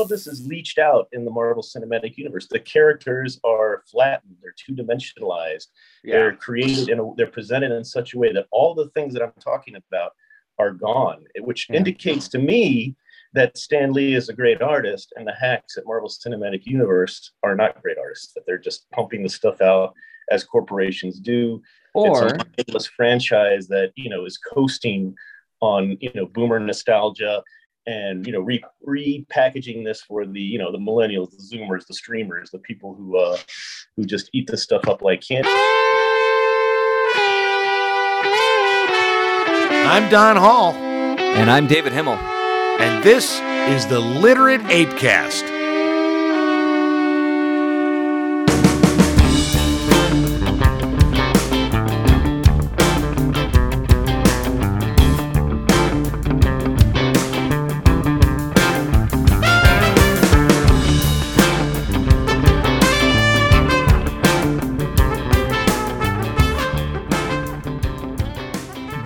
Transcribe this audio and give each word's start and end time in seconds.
of 0.00 0.08
this 0.08 0.26
is 0.26 0.46
leached 0.46 0.78
out 0.78 1.08
in 1.12 1.24
the 1.24 1.30
Marvel 1.30 1.62
Cinematic 1.62 2.16
Universe. 2.16 2.46
The 2.46 2.60
characters 2.60 3.40
are 3.44 3.82
flattened; 3.90 4.36
they're 4.40 4.54
two 4.56 4.74
dimensionalized. 4.74 5.66
Yeah. 6.04 6.14
They're 6.14 6.36
created 6.36 6.88
and 6.88 7.16
they're 7.16 7.26
presented 7.26 7.72
in 7.72 7.84
such 7.84 8.14
a 8.14 8.18
way 8.18 8.32
that 8.32 8.46
all 8.50 8.74
the 8.74 8.88
things 8.90 9.12
that 9.14 9.22
I'm 9.22 9.32
talking 9.40 9.76
about 9.76 10.12
are 10.58 10.70
gone, 10.72 11.24
which 11.40 11.68
Yeah. 11.68 11.76
indicates 11.76 12.28
to 12.28 12.38
me 12.38 12.94
that 13.34 13.56
Stan 13.56 13.92
Lee 13.92 14.14
is 14.14 14.28
a 14.28 14.34
great 14.34 14.60
artist, 14.60 15.12
and 15.16 15.26
the 15.26 15.34
hacks 15.34 15.78
at 15.78 15.86
Marvel 15.86 16.08
Cinematic 16.08 16.66
Universe 16.66 17.32
are 17.42 17.56
not 17.56 17.80
great 17.82 17.98
artists. 17.98 18.32
That 18.34 18.44
they're 18.46 18.58
just 18.58 18.90
pumping 18.90 19.22
the 19.22 19.28
stuff 19.28 19.60
out 19.60 19.94
as 20.30 20.44
corporations 20.44 21.18
do. 21.18 21.62
Or 21.94 22.26
it's 22.26 22.32
a 22.32 22.46
mindless 22.56 22.86
franchise 22.86 23.68
that 23.68 23.92
you 23.96 24.08
know 24.08 24.24
is 24.24 24.38
coasting 24.38 25.14
on 25.60 25.96
you 26.00 26.10
know 26.14 26.26
boomer 26.26 26.58
nostalgia 26.58 27.42
and 27.86 28.26
you 28.26 28.32
know 28.32 28.40
re- 28.40 28.62
repackaging 28.86 29.84
this 29.84 30.02
for 30.02 30.24
the 30.26 30.40
you 30.40 30.58
know 30.58 30.70
the 30.70 30.78
millennials 30.78 31.30
the 31.30 31.56
zoomers 31.56 31.86
the 31.86 31.94
streamers 31.94 32.50
the 32.50 32.58
people 32.58 32.94
who 32.94 33.18
uh 33.18 33.36
who 33.96 34.04
just 34.04 34.30
eat 34.32 34.48
this 34.48 34.62
stuff 34.62 34.88
up 34.88 35.02
like 35.02 35.20
candy 35.20 35.48
I'm 39.84 40.08
Don 40.08 40.36
Hall, 40.36 40.72
and 40.72 41.50
I'm 41.50 41.66
David 41.66 41.92
Himmel. 41.92 42.14
and 42.14 43.04
this 43.04 43.40
is 43.68 43.86
the 43.86 44.00
Literate 44.00 44.62
Apecast. 44.62 45.51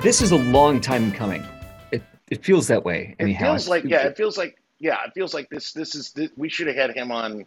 This 0.06 0.22
is 0.22 0.30
a 0.30 0.36
long 0.36 0.80
time 0.80 1.10
coming. 1.10 1.44
It 1.90 2.00
it 2.30 2.44
feels 2.44 2.68
that 2.68 2.84
way. 2.84 3.16
It 3.18 3.24
Anyhow, 3.24 3.46
feels 3.46 3.66
like 3.66 3.82
yeah, 3.82 4.06
it 4.06 4.16
feels 4.16 4.38
like 4.38 4.56
yeah, 4.78 4.98
it 5.04 5.10
feels 5.14 5.34
like 5.34 5.48
this. 5.50 5.72
This 5.72 5.96
is 5.96 6.12
this, 6.12 6.30
we 6.36 6.48
should 6.48 6.68
have 6.68 6.76
had 6.76 6.94
him 6.94 7.10
on 7.10 7.44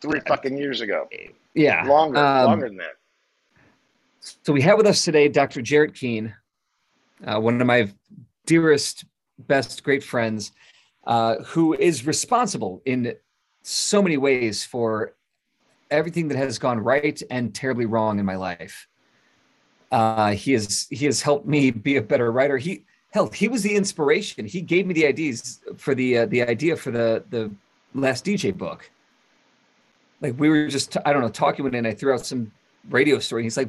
three 0.00 0.18
fucking 0.26 0.58
years 0.58 0.80
ago. 0.80 1.08
yeah. 1.54 1.84
Longer, 1.86 2.18
Um, 2.18 2.44
longer 2.46 2.66
than 2.66 2.78
that. 2.78 2.96
So 4.18 4.52
we 4.52 4.60
have 4.62 4.78
with 4.78 4.88
us 4.88 5.04
today 5.04 5.28
Dr. 5.28 5.62
Jarrett 5.62 5.94
Keene, 5.94 6.34
uh, 7.24 7.38
one 7.38 7.60
of 7.60 7.66
my 7.68 7.88
dearest, 8.44 9.04
best, 9.38 9.84
great 9.84 10.02
friends, 10.02 10.50
uh, 11.06 11.36
who 11.44 11.72
is 11.74 12.04
responsible 12.04 12.82
in 12.84 13.14
so 13.62 14.02
many 14.02 14.16
ways 14.16 14.64
for 14.64 15.14
everything 15.92 16.26
that 16.26 16.36
has 16.36 16.58
gone 16.58 16.80
right 16.80 17.22
and 17.30 17.54
terribly 17.54 17.86
wrong 17.86 18.18
in 18.18 18.26
my 18.26 18.34
life. 18.34 18.88
Uh, 19.90 20.32
he 20.32 20.52
has 20.52 20.86
he 20.90 21.06
has 21.06 21.22
helped 21.22 21.46
me 21.46 21.70
be 21.70 21.96
a 21.96 22.02
better 22.02 22.30
writer. 22.30 22.58
He 22.58 22.84
hell, 23.12 23.28
he 23.30 23.48
was 23.48 23.62
the 23.62 23.74
inspiration. 23.74 24.44
He 24.46 24.60
gave 24.60 24.86
me 24.86 24.92
the 24.94 25.06
ideas 25.06 25.60
for 25.76 25.94
the 25.94 26.18
uh, 26.18 26.26
the 26.26 26.42
idea 26.42 26.76
for 26.76 26.90
the 26.90 27.24
the 27.30 27.50
last 27.94 28.24
DJ 28.24 28.56
book. 28.56 28.90
Like 30.20 30.38
we 30.38 30.48
were 30.48 30.68
just 30.68 30.96
I 31.06 31.12
don't 31.12 31.22
know 31.22 31.28
talking 31.28 31.64
with 31.64 31.74
him, 31.74 31.78
and 31.78 31.86
I 31.86 31.94
threw 31.94 32.12
out 32.12 32.26
some 32.26 32.52
radio 32.90 33.18
story. 33.18 33.44
He's 33.44 33.56
like, 33.56 33.68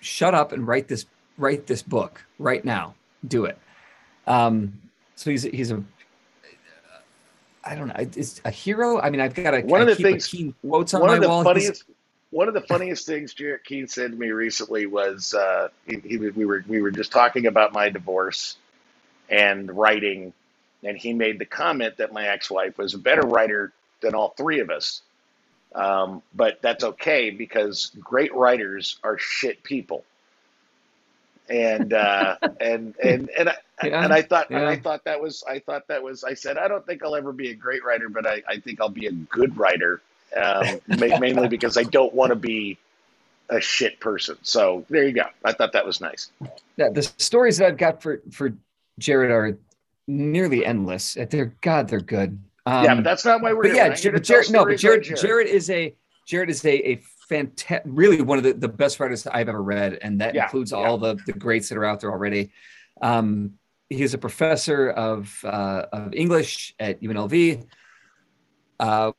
"Shut 0.00 0.34
up 0.34 0.52
and 0.52 0.66
write 0.66 0.88
this 0.88 1.06
write 1.38 1.66
this 1.66 1.82
book 1.82 2.24
right 2.38 2.64
now. 2.64 2.94
Do 3.28 3.46
it." 3.46 3.58
Um, 4.26 4.78
so 5.14 5.30
he's 5.30 5.44
he's 5.44 5.70
a 5.70 5.82
I 7.64 7.74
don't 7.74 7.88
know. 7.88 7.94
It's 7.98 8.40
a 8.44 8.50
hero. 8.50 9.00
I 9.00 9.10
mean, 9.10 9.20
I've 9.20 9.34
got 9.34 9.54
a 9.54 9.60
One 9.62 9.80
of 9.80 9.88
the 9.88 9.96
keep 9.96 10.06
things- 10.06 10.26
Keene 10.28 10.54
quotes 10.68 10.94
on 10.94 11.00
One 11.00 11.10
my 11.10 11.16
of 11.16 11.22
the 11.22 11.28
wall. 11.28 11.42
Funniest, 11.42 11.84
one 12.30 12.48
of 12.48 12.54
the 12.54 12.60
funniest 12.60 13.06
things 13.06 13.34
Jarrett 13.34 13.64
Keene 13.64 13.88
said 13.88 14.10
to 14.12 14.16
me 14.16 14.30
recently 14.30 14.86
was 14.86 15.34
uh, 15.34 15.68
he, 15.86 16.00
he 16.04 16.16
we 16.16 16.44
were 16.44 16.64
we 16.66 16.80
were 16.80 16.90
just 16.90 17.12
talking 17.12 17.46
about 17.46 17.72
my 17.72 17.88
divorce 17.88 18.56
and 19.28 19.76
writing, 19.76 20.32
and 20.82 20.96
he 20.96 21.12
made 21.12 21.38
the 21.38 21.44
comment 21.44 21.98
that 21.98 22.12
my 22.12 22.28
ex-wife 22.28 22.78
was 22.78 22.94
a 22.94 22.98
better 22.98 23.22
writer 23.22 23.72
than 24.00 24.14
all 24.14 24.30
three 24.30 24.60
of 24.60 24.70
us. 24.70 25.02
Um, 25.74 26.22
but 26.34 26.62
that's 26.62 26.84
okay 26.84 27.30
because 27.30 27.90
great 28.00 28.34
writers 28.34 28.98
are 29.02 29.18
shit 29.18 29.62
people. 29.62 30.04
And 31.48 31.92
uh, 31.92 32.36
and 32.60 32.94
and 33.02 33.30
and 33.30 33.48
I, 33.50 33.56
Yeah, 33.82 34.02
and 34.04 34.12
I 34.12 34.22
thought 34.22 34.50
and 34.50 34.64
I 34.64 34.76
thought 34.76 35.04
that 35.04 35.20
was 35.20 35.44
I 35.48 35.58
thought 35.58 35.88
that 35.88 36.02
was 36.02 36.24
I 36.24 36.34
said 36.34 36.56
I 36.56 36.66
don't 36.68 36.84
think 36.86 37.02
I'll 37.04 37.14
ever 37.14 37.32
be 37.32 37.50
a 37.50 37.54
great 37.54 37.84
writer, 37.84 38.08
but 38.08 38.26
I, 38.26 38.42
I 38.48 38.58
think 38.58 38.80
I'll 38.80 38.88
be 38.88 39.06
a 39.06 39.12
good 39.12 39.56
writer, 39.56 40.00
um, 40.34 40.80
mainly 41.20 41.48
because 41.48 41.76
I 41.76 41.82
don't 41.84 42.14
want 42.14 42.30
to 42.30 42.36
be 42.36 42.78
a 43.50 43.60
shit 43.60 44.00
person. 44.00 44.36
So 44.42 44.84
there 44.90 45.04
you 45.04 45.12
go. 45.12 45.24
I 45.44 45.52
thought 45.52 45.72
that 45.72 45.86
was 45.86 46.00
nice. 46.00 46.30
yeah, 46.76 46.88
the 46.90 47.02
stories 47.02 47.58
that 47.58 47.66
I've 47.68 47.76
got 47.76 48.02
for 48.02 48.20
for 48.32 48.52
Jared 48.98 49.30
are 49.30 49.58
nearly 50.06 50.64
endless. 50.64 51.16
They're 51.30 51.54
God, 51.60 51.88
they're 51.88 52.00
good. 52.00 52.38
Um, 52.66 52.84
yeah, 52.84 52.94
but 52.96 53.04
that's 53.04 53.24
not 53.24 53.42
why 53.42 53.52
we're 53.52 53.62
but 53.62 53.66
here. 53.72 53.76
yeah, 53.76 53.82
We're 53.84 53.88
not 53.90 53.98
here 53.98 54.12
Jared, 54.12 54.24
Jared, 54.24 54.50
no, 54.50 54.64
but 54.64 54.78
stories 54.78 55.06
Jared, 55.06 55.20
Jared 55.20 55.46
is 55.48 55.70
a 55.70 55.94
Jared 56.26 56.50
is 56.50 56.64
a 56.64 56.90
a 56.92 56.96
fantastic, 57.28 57.82
really 57.86 58.20
one 58.22 58.38
of 58.38 58.44
the, 58.44 58.52
the 58.52 58.68
best 58.68 58.98
writers 59.00 59.26
I've 59.26 59.48
ever 59.48 59.62
read, 59.62 59.98
and 60.02 60.20
that 60.20 60.34
Yeah, 60.34 60.44
includes 60.44 60.72
yeah. 60.72 60.78
all 60.78 60.98
the 60.98 61.16
the 61.26 61.32
greats 61.32 61.68
that 61.68 61.78
are 61.78 61.84
out 61.84 62.00
there 62.00 62.10
already. 62.10 62.50
Um, 63.00 63.52
he's 63.88 64.14
a 64.14 64.18
professor 64.18 64.90
of 64.90 65.32
uh, 65.44 65.86
of 65.92 66.14
English 66.14 66.74
at 66.80 67.00
UNLV. 67.00 67.64
Uh, 68.80 69.12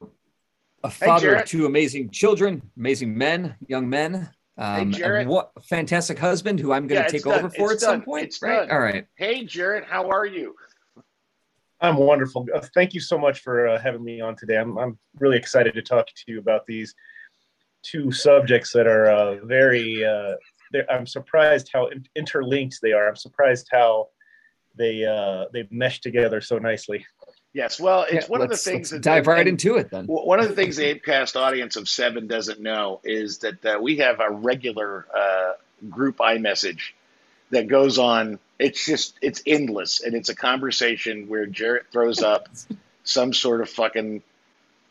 a 0.87 0.91
father 0.91 1.35
of 1.35 1.45
two 1.45 1.65
amazing 1.65 2.09
children, 2.09 2.61
amazing 2.77 3.15
men, 3.17 3.55
young 3.67 3.89
men. 3.89 4.29
Um, 4.59 4.91
Jarrett. 4.91 5.27
what 5.27 5.51
fantastic 5.65 6.17
husband 6.17 6.59
who 6.59 6.71
I'm 6.73 6.87
going 6.87 6.99
to 6.99 7.03
it's 7.05 7.11
take 7.13 7.23
done. 7.23 7.39
over 7.39 7.49
for 7.51 7.73
It's 7.73 7.83
at 7.83 7.89
some 7.89 8.01
point. 8.01 8.25
It's 8.25 8.41
right? 8.41 8.61
done. 8.67 8.71
All 8.71 8.79
right. 8.79 9.05
Hey, 9.15 9.43
Jared, 9.45 9.83
how 9.83 10.09
are 10.09 10.25
you? 10.25 10.55
i'm 11.79 11.95
wonderful 11.95 12.43
Uh, 12.55 12.59
thank 12.73 12.95
you 12.95 12.99
so 12.99 13.19
much 13.19 13.41
for 13.41 13.67
uh, 13.67 13.79
having 13.79 14.03
me 14.03 14.19
on 14.19 14.35
today 14.35 14.57
I'm, 14.57 14.79
I'm 14.79 14.97
really 15.19 15.37
excited 15.37 15.75
to 15.75 15.83
talk 15.83 16.07
to 16.07 16.23
you 16.25 16.39
about 16.39 16.65
these 16.65 16.95
two 17.83 18.11
subjects 18.11 18.73
that 18.73 18.87
are 18.87 19.05
uh, 19.11 19.45
very 19.45 20.03
uh, 20.03 20.33
i'm 20.89 21.05
surprised 21.05 21.69
how 21.71 21.87
interlinked 22.15 22.79
they 22.81 22.93
are 22.93 23.07
i'm 23.07 23.15
surprised 23.15 23.67
how 23.71 24.07
they 24.75 25.05
uh, 25.05 25.45
they 25.53 25.67
mesh 25.69 26.01
together 26.01 26.41
so 26.41 26.57
nicely 26.57 27.05
Yes. 27.53 27.79
Well, 27.79 28.03
it's 28.03 28.27
Yeah, 28.27 28.31
one 28.31 28.41
of 28.41 28.49
the 28.49 28.57
things 28.57 28.91
let's 28.91 29.03
that 29.03 29.09
dive 29.09 29.27
right 29.27 29.47
into 29.47 29.77
it 29.77 29.89
then. 29.89 30.05
One 30.05 30.39
of 30.39 30.47
the 30.47 30.55
things 30.55 30.75
the 30.75 30.93
Apecast 30.93 31.35
audience 31.35 31.75
of 31.75 31.89
seven 31.89 32.27
doesn't 32.27 32.59
know 32.59 32.99
is 33.03 33.39
that 33.39 33.65
uh, 33.65 33.79
we 33.81 33.97
have 33.97 34.19
a 34.19 34.29
regular 34.29 35.05
uh, 35.15 35.53
group 35.89 36.17
iMessage 36.17 36.91
that 37.51 37.67
goes 37.67 37.97
on. 37.97 38.39
It's 38.59 38.85
just 38.85 39.15
it's 39.21 39.41
endless, 39.45 40.01
and 40.01 40.13
it's 40.13 40.29
a 40.29 40.35
conversation 40.35 41.27
where 41.27 41.45
Jarrett 41.45 41.87
throws 41.91 42.21
up 42.21 42.49
some 43.03 43.33
sort 43.33 43.61
of 43.61 43.69
fucking, 43.69 44.21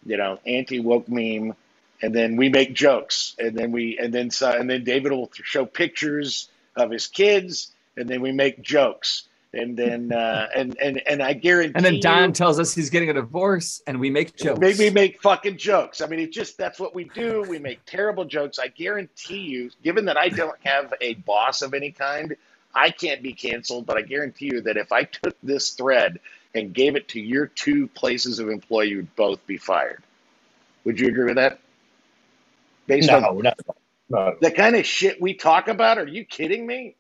you 0.04 0.16
know, 0.16 0.38
anti 0.46 0.80
woke 0.80 1.08
meme, 1.08 1.54
and 2.02 2.14
then 2.14 2.36
we 2.36 2.48
make 2.48 2.74
jokes, 2.74 3.34
and 3.38 3.56
then 3.56 3.72
we 3.72 3.98
and 3.98 4.12
then 4.12 4.30
so, 4.30 4.50
and 4.50 4.68
then 4.68 4.84
David 4.84 5.12
will 5.12 5.30
show 5.34 5.66
pictures 5.66 6.48
of 6.74 6.90
his 6.90 7.06
kids, 7.06 7.72
and 7.96 8.08
then 8.08 8.22
we 8.22 8.32
make 8.32 8.62
jokes, 8.62 9.24
and 9.56 9.76
then 9.76 10.12
uh, 10.12 10.48
and 10.54 10.76
and 10.80 11.02
and 11.06 11.22
I 11.22 11.32
guarantee 11.32 11.72
And 11.74 11.84
then 11.84 12.00
Don 12.00 12.28
you, 12.28 12.32
tells 12.32 12.60
us 12.60 12.74
he's 12.74 12.90
getting 12.90 13.10
a 13.10 13.14
divorce, 13.14 13.82
and 13.86 13.98
we 13.98 14.10
make 14.10 14.36
jokes. 14.36 14.60
Maybe 14.60 14.84
we 14.84 14.90
make 14.90 15.20
fucking 15.22 15.56
jokes. 15.56 16.00
I 16.00 16.06
mean, 16.06 16.20
it 16.20 16.32
just 16.32 16.58
that's 16.58 16.78
what 16.78 16.94
we 16.94 17.04
do. 17.04 17.44
We 17.48 17.58
make 17.58 17.84
terrible 17.86 18.24
jokes. 18.24 18.58
I 18.58 18.68
guarantee 18.68 19.40
you, 19.40 19.70
given 19.82 20.04
that 20.04 20.16
I 20.16 20.28
don't 20.28 20.58
have 20.64 20.92
a 21.00 21.14
boss 21.14 21.62
of 21.62 21.74
any 21.74 21.90
kind, 21.90 22.36
I 22.74 22.90
can't 22.90 23.22
be 23.22 23.32
canceled. 23.32 23.86
But 23.86 23.96
I 23.96 24.02
guarantee 24.02 24.46
you 24.52 24.60
that 24.62 24.76
if 24.76 24.92
I 24.92 25.04
took 25.04 25.36
this 25.42 25.70
thread 25.70 26.20
and 26.54 26.72
gave 26.72 26.96
it 26.96 27.08
to 27.08 27.20
your 27.20 27.46
two 27.46 27.88
places 27.88 28.38
of 28.38 28.48
employ, 28.48 28.82
you 28.82 28.96
would 28.96 29.16
both 29.16 29.46
be 29.46 29.56
fired. 29.56 30.02
Would 30.84 31.00
you 31.00 31.08
agree 31.08 31.24
with 31.24 31.36
that? 31.36 31.58
Based 32.86 33.08
no 33.08 33.16
on 33.16 33.42
not, 33.42 33.58
not, 34.08 34.40
the 34.40 34.52
kind 34.52 34.76
of 34.76 34.86
shit 34.86 35.20
we 35.20 35.34
talk 35.34 35.66
about, 35.66 35.98
are 35.98 36.06
you 36.06 36.24
kidding 36.24 36.64
me? 36.64 36.94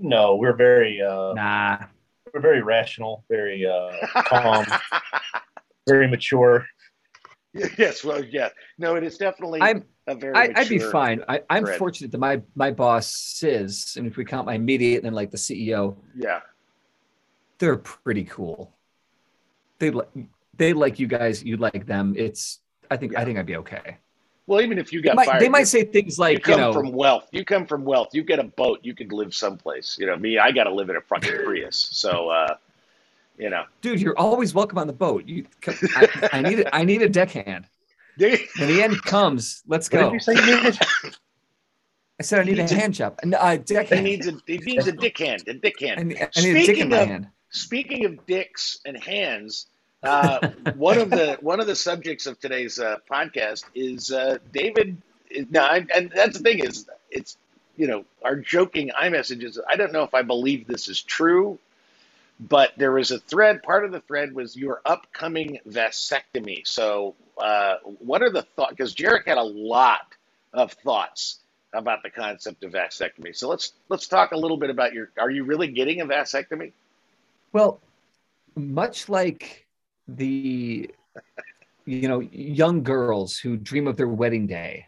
No 0.00 0.36
we're 0.36 0.56
very 0.56 1.00
uh, 1.02 1.32
Nah. 1.34 1.78
we're 2.32 2.40
very 2.40 2.62
rational 2.62 3.24
very 3.28 3.66
uh, 3.66 3.90
calm 4.22 4.64
very 5.88 6.06
mature 6.08 6.66
yes, 7.78 8.04
well, 8.04 8.22
yeah. 8.22 8.50
No, 8.76 8.96
it 8.96 9.02
is 9.02 9.16
definitely 9.16 9.62
I'm 9.62 9.84
a 10.06 10.14
very. 10.14 10.34
I, 10.34 10.52
I'd 10.56 10.68
be 10.68 10.78
fine. 10.78 11.22
I, 11.26 11.40
I'm 11.48 11.64
thread. 11.64 11.78
fortunate 11.78 12.12
that 12.12 12.18
my 12.18 12.42
my 12.54 12.70
boss 12.70 13.06
Sis, 13.06 13.96
and 13.96 14.06
if 14.06 14.18
we 14.18 14.26
count 14.26 14.44
my 14.44 14.52
immediate 14.54 14.96
and 14.98 15.06
then 15.06 15.14
like 15.14 15.30
the 15.30 15.38
CEO, 15.38 15.96
Yeah. 16.14 16.40
they're 17.58 17.78
pretty 17.78 18.24
cool. 18.24 18.74
They 19.78 19.90
like 19.90 20.10
they 20.54 20.74
like 20.74 20.98
you 20.98 21.06
guys, 21.06 21.42
you 21.42 21.56
like 21.56 21.86
them. 21.86 22.12
It's 22.16 22.60
I 22.90 22.98
think 22.98 23.16
I 23.16 23.24
think 23.24 23.38
I'd 23.38 23.46
be 23.46 23.56
okay. 23.56 23.96
Well, 24.46 24.60
even 24.60 24.78
if 24.78 24.92
you 24.92 25.00
They 25.02 25.08
got 25.08 25.16
might, 25.16 25.26
fired, 25.26 25.42
they 25.42 25.48
might 25.48 25.66
say 25.66 25.82
things 25.84 26.18
like 26.18 26.38
you, 26.38 26.44
come 26.44 26.60
know 26.60 26.72
from 26.72 26.92
wealth. 26.92 27.28
You 27.32 27.44
come 27.44 27.66
from 27.66 27.84
wealth. 27.84 28.08
You 28.12 28.22
get 28.22 28.38
a 28.38 28.44
boat. 28.44 28.78
You 28.82 28.94
could 28.94 29.12
live 29.12 29.34
someplace. 29.34 29.96
You 29.98 30.06
know, 30.06 30.16
me, 30.16 30.38
I 30.38 30.52
got 30.52 30.64
to 30.64 30.74
live 30.74 30.88
in 30.88 30.96
a 30.96 31.00
fucking 31.00 31.32
Prius. 31.44 31.88
So, 31.92 32.28
uh, 32.30 32.56
you 33.38 33.50
know. 33.50 33.64
Dude, 33.80 34.00
you're 34.00 34.16
always 34.18 34.54
welcome 34.54 34.78
on 34.78 34.86
the 34.86 34.92
boat. 34.92 35.26
You, 35.26 35.46
I, 35.66 36.28
I 36.34 36.42
need, 36.42 36.68
I 36.72 36.84
need 36.84 37.02
a 37.02 37.08
deckhand. 37.08 37.66
When 38.18 38.30
the 38.56 38.80
end 38.82 39.02
comes, 39.02 39.62
let's 39.66 39.90
go. 39.90 40.04
did 40.04 40.12
you 40.14 40.20
say 40.20 40.32
you? 40.34 40.72
I 42.18 42.22
said 42.22 42.40
I 42.40 42.44
need 42.44 42.58
a 42.58 42.66
hand 42.74 42.94
job. 42.94 43.18
No, 43.24 43.36
a 43.38 43.58
He 43.58 44.00
needs 44.00 44.26
a 44.26 44.32
he 44.46 44.56
needs 44.56 44.86
a 44.86 44.92
dick 45.04 45.18
hand, 45.18 45.44
a 45.48 45.52
dick 45.52 45.74
I 45.82 45.86
hand. 45.86 46.08
need, 46.08 46.16
I 46.34 46.40
need 46.40 46.50
a 46.50 46.54
dick 46.54 46.56
in 46.56 46.64
Speaking 46.64 46.88
my 46.88 46.96
of- 47.00 47.08
hand. 47.08 47.28
Speaking 47.50 48.04
of 48.06 48.24
dicks 48.26 48.78
and 48.86 48.96
hands, 48.96 49.66
uh, 50.02 50.48
one 50.76 50.98
of 50.98 51.10
the 51.10 51.38
one 51.40 51.60
of 51.60 51.66
the 51.66 51.76
subjects 51.76 52.26
of 52.26 52.38
today's 52.40 52.78
uh, 52.78 52.96
podcast 53.10 53.64
is 53.74 54.10
uh, 54.10 54.38
David. 54.52 55.00
Now, 55.50 55.70
and 55.72 55.90
and 55.90 56.10
that's 56.14 56.38
the 56.38 56.44
thing 56.44 56.60
is, 56.60 56.88
it's 57.10 57.36
you 57.76 57.86
know 57.86 58.04
our 58.22 58.36
joking 58.36 58.90
iMessage 59.00 59.42
is. 59.42 59.60
I 59.68 59.76
don't 59.76 59.92
know 59.92 60.04
if 60.04 60.14
I 60.14 60.22
believe 60.22 60.66
this 60.66 60.88
is 60.88 61.02
true, 61.02 61.58
but 62.38 62.72
there 62.76 62.92
was 62.92 63.10
a 63.10 63.18
thread. 63.18 63.62
Part 63.62 63.84
of 63.84 63.92
the 63.92 64.00
thread 64.00 64.34
was 64.34 64.56
your 64.56 64.80
upcoming 64.84 65.58
vasectomy. 65.68 66.66
So, 66.66 67.14
uh, 67.38 67.76
what 67.98 68.22
are 68.22 68.30
the 68.30 68.42
thoughts? 68.42 68.70
Because 68.70 68.94
Jarrett 68.94 69.26
had 69.26 69.38
a 69.38 69.42
lot 69.42 70.06
of 70.52 70.72
thoughts 70.72 71.40
about 71.72 72.02
the 72.02 72.10
concept 72.10 72.64
of 72.64 72.72
vasectomy. 72.72 73.36
So 73.36 73.48
let's 73.48 73.72
let's 73.88 74.08
talk 74.08 74.32
a 74.32 74.36
little 74.36 74.56
bit 74.56 74.70
about 74.70 74.92
your. 74.92 75.10
Are 75.18 75.30
you 75.30 75.44
really 75.44 75.68
getting 75.68 76.00
a 76.00 76.06
vasectomy? 76.06 76.72
Well, 77.52 77.80
much 78.54 79.08
like 79.08 79.65
the 80.08 80.90
you 81.84 82.08
know 82.08 82.20
young 82.20 82.82
girls 82.82 83.38
who 83.38 83.56
dream 83.56 83.86
of 83.86 83.96
their 83.96 84.08
wedding 84.08 84.46
day, 84.46 84.86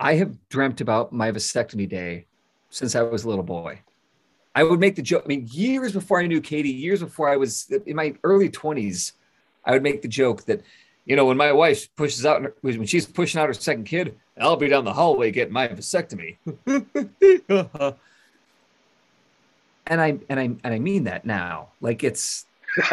I 0.00 0.14
have 0.14 0.36
dreamt 0.48 0.80
about 0.80 1.12
my 1.12 1.30
vasectomy 1.30 1.88
day 1.88 2.26
since 2.70 2.94
I 2.94 3.02
was 3.02 3.24
a 3.24 3.28
little 3.28 3.44
boy. 3.44 3.80
I 4.54 4.62
would 4.62 4.80
make 4.80 4.94
the 4.94 5.02
joke. 5.02 5.22
I 5.24 5.28
mean, 5.28 5.48
years 5.50 5.92
before 5.92 6.20
I 6.20 6.26
knew 6.26 6.40
Katie, 6.40 6.70
years 6.70 7.00
before 7.00 7.28
I 7.28 7.36
was 7.36 7.70
in 7.86 7.96
my 7.96 8.14
early 8.22 8.48
twenties, 8.48 9.14
I 9.64 9.72
would 9.72 9.82
make 9.82 10.02
the 10.02 10.08
joke 10.08 10.44
that, 10.44 10.62
you 11.04 11.16
know, 11.16 11.24
when 11.24 11.36
my 11.36 11.52
wife 11.52 11.94
pushes 11.96 12.24
out 12.24 12.54
when 12.60 12.86
she's 12.86 13.06
pushing 13.06 13.40
out 13.40 13.48
her 13.48 13.54
second 13.54 13.84
kid, 13.84 14.16
I'll 14.38 14.56
be 14.56 14.68
down 14.68 14.84
the 14.84 14.92
hallway 14.92 15.30
getting 15.30 15.52
my 15.52 15.68
vasectomy. 15.68 16.36
and 19.86 20.00
I 20.00 20.18
and 20.28 20.40
I 20.40 20.42
and 20.42 20.60
I 20.64 20.78
mean 20.78 21.04
that 21.04 21.24
now. 21.24 21.68
Like 21.80 22.04
it's 22.04 22.46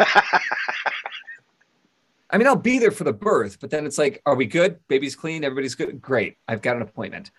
I 2.32 2.38
mean, 2.38 2.46
I'll 2.46 2.56
be 2.56 2.78
there 2.78 2.90
for 2.90 3.04
the 3.04 3.12
birth, 3.12 3.58
but 3.60 3.70
then 3.70 3.84
it's 3.84 3.98
like, 3.98 4.22
are 4.24 4.34
we 4.34 4.46
good? 4.46 4.80
Baby's 4.88 5.14
clean, 5.14 5.44
everybody's 5.44 5.74
good. 5.74 6.00
Great. 6.00 6.38
I've 6.48 6.62
got 6.62 6.76
an 6.76 6.82
appointment. 6.82 7.30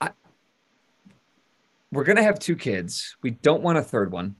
I, 0.00 0.10
we're 1.90 2.04
gonna 2.04 2.22
have 2.22 2.38
two 2.38 2.54
kids. 2.54 3.16
We 3.22 3.30
don't 3.32 3.62
want 3.62 3.78
a 3.78 3.82
third 3.82 4.12
one. 4.12 4.36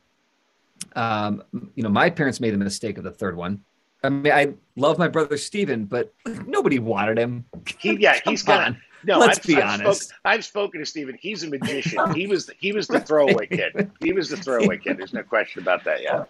Um, 0.94 1.42
you 1.74 1.82
know, 1.82 1.88
my 1.88 2.10
parents 2.10 2.40
made 2.40 2.54
a 2.54 2.56
mistake 2.56 2.96
of 2.96 3.04
the 3.04 3.10
third 3.10 3.36
one. 3.36 3.64
I 4.04 4.08
mean, 4.08 4.32
I 4.32 4.54
love 4.76 4.98
my 4.98 5.08
brother 5.08 5.36
Steven, 5.36 5.84
but 5.84 6.14
nobody 6.46 6.78
wanted 6.78 7.18
him. 7.18 7.44
He, 7.78 7.96
yeah, 7.96 8.20
he's 8.24 8.48
on. 8.48 8.80
No, 9.04 9.18
Let's 9.18 9.38
I've, 9.38 9.44
be 9.44 9.56
I've 9.56 9.80
honest. 9.80 10.02
Spoken, 10.02 10.20
I've 10.24 10.44
spoken 10.44 10.80
to 10.80 10.86
Stephen. 10.86 11.18
He's 11.20 11.42
a 11.42 11.48
magician. 11.48 11.98
He 12.14 12.26
was 12.26 12.50
he 12.58 12.72
was 12.72 12.86
the 12.86 13.00
throwaway 13.00 13.46
kid. 13.46 13.90
He 14.00 14.12
was 14.12 14.28
the 14.28 14.36
throwaway 14.36 14.78
kid. 14.78 14.96
There's 14.96 15.12
no 15.12 15.22
question 15.22 15.62
about 15.62 15.84
that. 15.84 16.02
Yeah. 16.02 16.24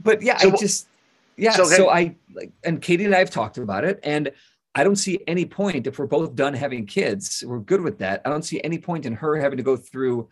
but 0.00 0.22
yeah, 0.22 0.36
So 0.38 0.52
I 0.52 0.56
just 0.56 0.88
yeah. 1.38 1.52
so 1.52 1.64
So, 1.64 1.90
I 1.90 2.16
like, 2.34 2.52
and 2.64 2.82
Katie 2.82 3.04
and 3.04 3.14
I 3.14 3.18
have 3.18 3.30
talked 3.30 3.58
about 3.58 3.84
it, 3.84 4.00
and 4.02 4.30
I 4.74 4.84
don't 4.84 4.96
see 4.96 5.20
any 5.26 5.44
point 5.44 5.86
if 5.86 5.98
we're 5.98 6.06
both 6.06 6.34
done 6.34 6.54
having 6.54 6.86
kids. 6.86 7.42
We're 7.46 7.60
good 7.60 7.80
with 7.80 7.98
that. 7.98 8.22
I 8.24 8.30
don't 8.30 8.44
see 8.44 8.60
any 8.62 8.78
point 8.78 9.06
in 9.06 9.14
her 9.14 9.36
having 9.36 9.56
to 9.56 9.62
go 9.62 9.76
through 9.76 10.28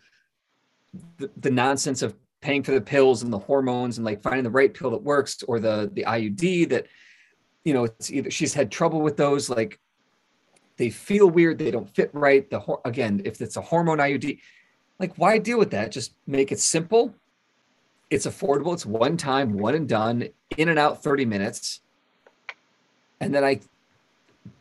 the, 1.18 1.30
the 1.36 1.50
nonsense 1.50 2.02
of 2.02 2.14
paying 2.40 2.62
for 2.62 2.72
the 2.72 2.80
pills 2.80 3.22
and 3.22 3.32
the 3.32 3.38
hormones 3.38 3.98
and 3.98 4.04
like 4.04 4.22
finding 4.22 4.44
the 4.44 4.50
right 4.50 4.72
pill 4.72 4.90
that 4.90 5.02
works 5.02 5.42
or 5.48 5.58
the 5.58 5.90
the 5.94 6.04
IUD 6.04 6.68
that 6.68 6.86
you 7.64 7.74
know 7.74 7.84
it's 7.84 8.10
either 8.12 8.30
she's 8.30 8.54
had 8.54 8.70
trouble 8.70 9.00
with 9.00 9.16
those 9.16 9.48
like 9.50 9.80
they 10.76 10.90
feel 10.90 11.28
weird 11.28 11.58
they 11.58 11.70
don't 11.70 11.88
fit 11.94 12.10
right 12.12 12.48
the 12.50 12.60
again 12.84 13.22
if 13.24 13.40
it's 13.40 13.56
a 13.56 13.60
hormone 13.60 13.98
IUD 13.98 14.38
like 15.00 15.16
why 15.16 15.38
deal 15.38 15.58
with 15.58 15.70
that 15.70 15.90
just 15.90 16.12
make 16.26 16.52
it 16.52 16.60
simple 16.60 17.14
it's 18.10 18.26
affordable 18.26 18.72
it's 18.72 18.86
one 18.86 19.16
time 19.16 19.54
one 19.54 19.74
and 19.74 19.88
done 19.88 20.28
in 20.56 20.68
and 20.68 20.78
out 20.78 21.02
30 21.02 21.24
minutes 21.24 21.80
and 23.20 23.34
then 23.34 23.44
i 23.44 23.60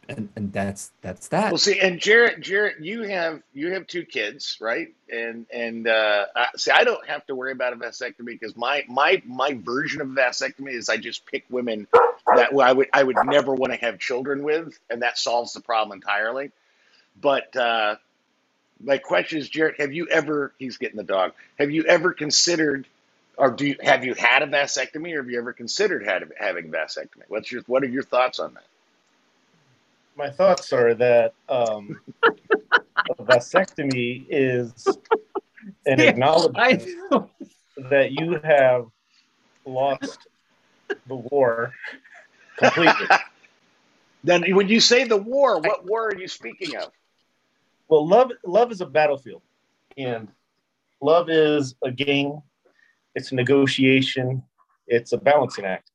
and, 0.09 0.29
and 0.35 0.53
that's 0.53 0.91
that's 1.01 1.29
that 1.29 1.51
Well, 1.51 1.57
see, 1.57 1.79
and 1.79 1.99
Jarrett, 1.99 2.41
Jarrett, 2.41 2.83
you 2.83 3.03
have 3.03 3.41
you 3.53 3.71
have 3.73 3.87
two 3.87 4.03
kids, 4.05 4.57
right? 4.59 4.89
And 5.11 5.45
and 5.53 5.87
uh, 5.87 6.25
I, 6.35 6.47
see, 6.57 6.71
I 6.71 6.83
don't 6.83 7.05
have 7.07 7.25
to 7.27 7.35
worry 7.35 7.51
about 7.51 7.73
a 7.73 7.75
vasectomy 7.75 8.25
because 8.27 8.55
my 8.55 8.83
my 8.87 9.21
my 9.25 9.53
version 9.53 10.01
of 10.01 10.09
vasectomy 10.09 10.73
is 10.73 10.89
I 10.89 10.97
just 10.97 11.25
pick 11.25 11.45
women 11.49 11.87
that 12.35 12.49
I 12.59 12.73
would 12.73 12.87
I 12.93 13.03
would 13.03 13.17
never 13.25 13.53
want 13.53 13.73
to 13.73 13.79
have 13.79 13.99
children 13.99 14.43
with, 14.43 14.77
and 14.89 15.01
that 15.01 15.17
solves 15.17 15.53
the 15.53 15.61
problem 15.61 15.95
entirely. 15.97 16.51
But 17.19 17.55
uh, 17.55 17.95
my 18.83 18.97
question 18.97 19.39
is, 19.39 19.49
Jarrett, 19.49 19.79
have 19.79 19.93
you 19.93 20.07
ever? 20.07 20.53
He's 20.59 20.77
getting 20.77 20.97
the 20.97 21.03
dog. 21.03 21.33
Have 21.59 21.71
you 21.71 21.83
ever 21.85 22.13
considered, 22.13 22.87
or 23.37 23.51
do 23.51 23.67
you 23.67 23.75
have 23.81 24.05
you 24.05 24.13
had 24.13 24.43
a 24.43 24.47
vasectomy, 24.47 25.13
or 25.13 25.21
have 25.21 25.29
you 25.29 25.39
ever 25.39 25.53
considered 25.53 26.05
had, 26.05 26.23
having 26.37 26.65
a 26.65 26.69
vasectomy? 26.69 27.23
What's 27.27 27.51
your 27.51 27.61
what 27.67 27.83
are 27.83 27.87
your 27.87 28.03
thoughts 28.03 28.39
on 28.39 28.53
that? 28.53 28.63
My 30.15 30.29
thoughts 30.29 30.71
are 30.71 30.93
that 30.95 31.33
um, 31.49 31.99
a 33.09 33.23
vasectomy 33.23 34.25
is 34.29 34.97
an 35.85 35.99
Yeah, 35.99 36.11
acknowledgement 36.11 37.29
that 37.77 38.11
you 38.11 38.39
have 38.43 38.85
lost 39.65 40.27
the 41.07 41.15
war 41.15 41.73
completely. 42.57 43.07
Then, 44.23 44.55
when 44.55 44.67
you 44.69 44.79
say 44.79 45.03
the 45.03 45.17
war, 45.17 45.59
what 45.59 45.85
war 45.85 46.07
are 46.07 46.17
you 46.17 46.27
speaking 46.27 46.75
of? 46.77 46.91
Well, 47.87 48.07
love 48.07 48.31
love 48.43 48.71
is 48.71 48.81
a 48.81 48.85
battlefield, 48.87 49.43
and 49.97 50.27
love 50.99 51.29
is 51.29 51.75
a 51.83 51.91
game. 51.91 52.41
It's 53.15 53.31
a 53.31 53.35
negotiation. 53.35 54.43
It's 54.87 55.13
a 55.13 55.17
balancing 55.17 55.65
act. 55.65 55.89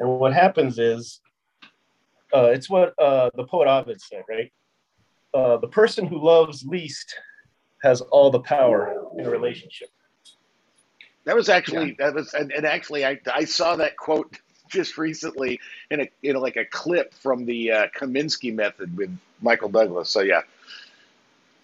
And 0.00 0.08
what 0.18 0.32
happens 0.32 0.78
is, 0.78 1.20
uh, 2.34 2.46
it's 2.46 2.68
what 2.68 2.94
uh, 2.98 3.30
the 3.34 3.44
poet 3.44 3.68
Ovid 3.68 4.00
said, 4.00 4.24
right? 4.28 4.52
Uh, 5.32 5.58
the 5.58 5.68
person 5.68 6.06
who 6.06 6.22
loves 6.22 6.64
least 6.64 7.14
has 7.82 8.00
all 8.00 8.30
the 8.30 8.40
power 8.40 8.94
in 9.18 9.26
a 9.26 9.30
relationship. 9.30 9.88
That 11.24 11.36
was 11.36 11.48
actually 11.48 11.96
that 11.98 12.14
was, 12.14 12.34
and, 12.34 12.52
and 12.52 12.64
actually, 12.64 13.04
I 13.04 13.18
I 13.32 13.44
saw 13.44 13.76
that 13.76 13.96
quote 13.96 14.38
just 14.70 14.98
recently 14.98 15.60
in 15.90 16.00
a 16.00 16.08
you 16.22 16.32
know 16.32 16.40
like 16.40 16.56
a 16.56 16.64
clip 16.64 17.14
from 17.14 17.44
the 17.44 17.70
uh, 17.70 17.86
Kominsky 17.98 18.54
method 18.54 18.96
with 18.96 19.16
Michael 19.40 19.68
Douglas. 19.68 20.08
So 20.08 20.20
yeah, 20.20 20.42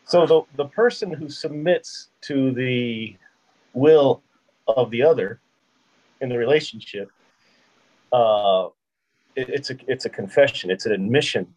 So 0.05 0.27
the 0.27 0.43
the 0.57 0.67
person 0.67 1.13
who 1.13 1.29
submits 1.29 2.09
to 2.23 2.53
the 2.53 3.17
will 3.73 4.23
of 4.67 4.91
the 4.91 5.03
other 5.03 5.41
in 6.21 6.29
the 6.29 6.39
relationship, 6.39 7.11
uh, 8.13 8.69
it- 9.35 9.49
it's 9.49 9.71
a 9.71 9.77
it's 9.89 10.05
a 10.05 10.11
confession. 10.11 10.71
It's 10.71 10.87
an 10.87 10.93
admission 10.93 11.55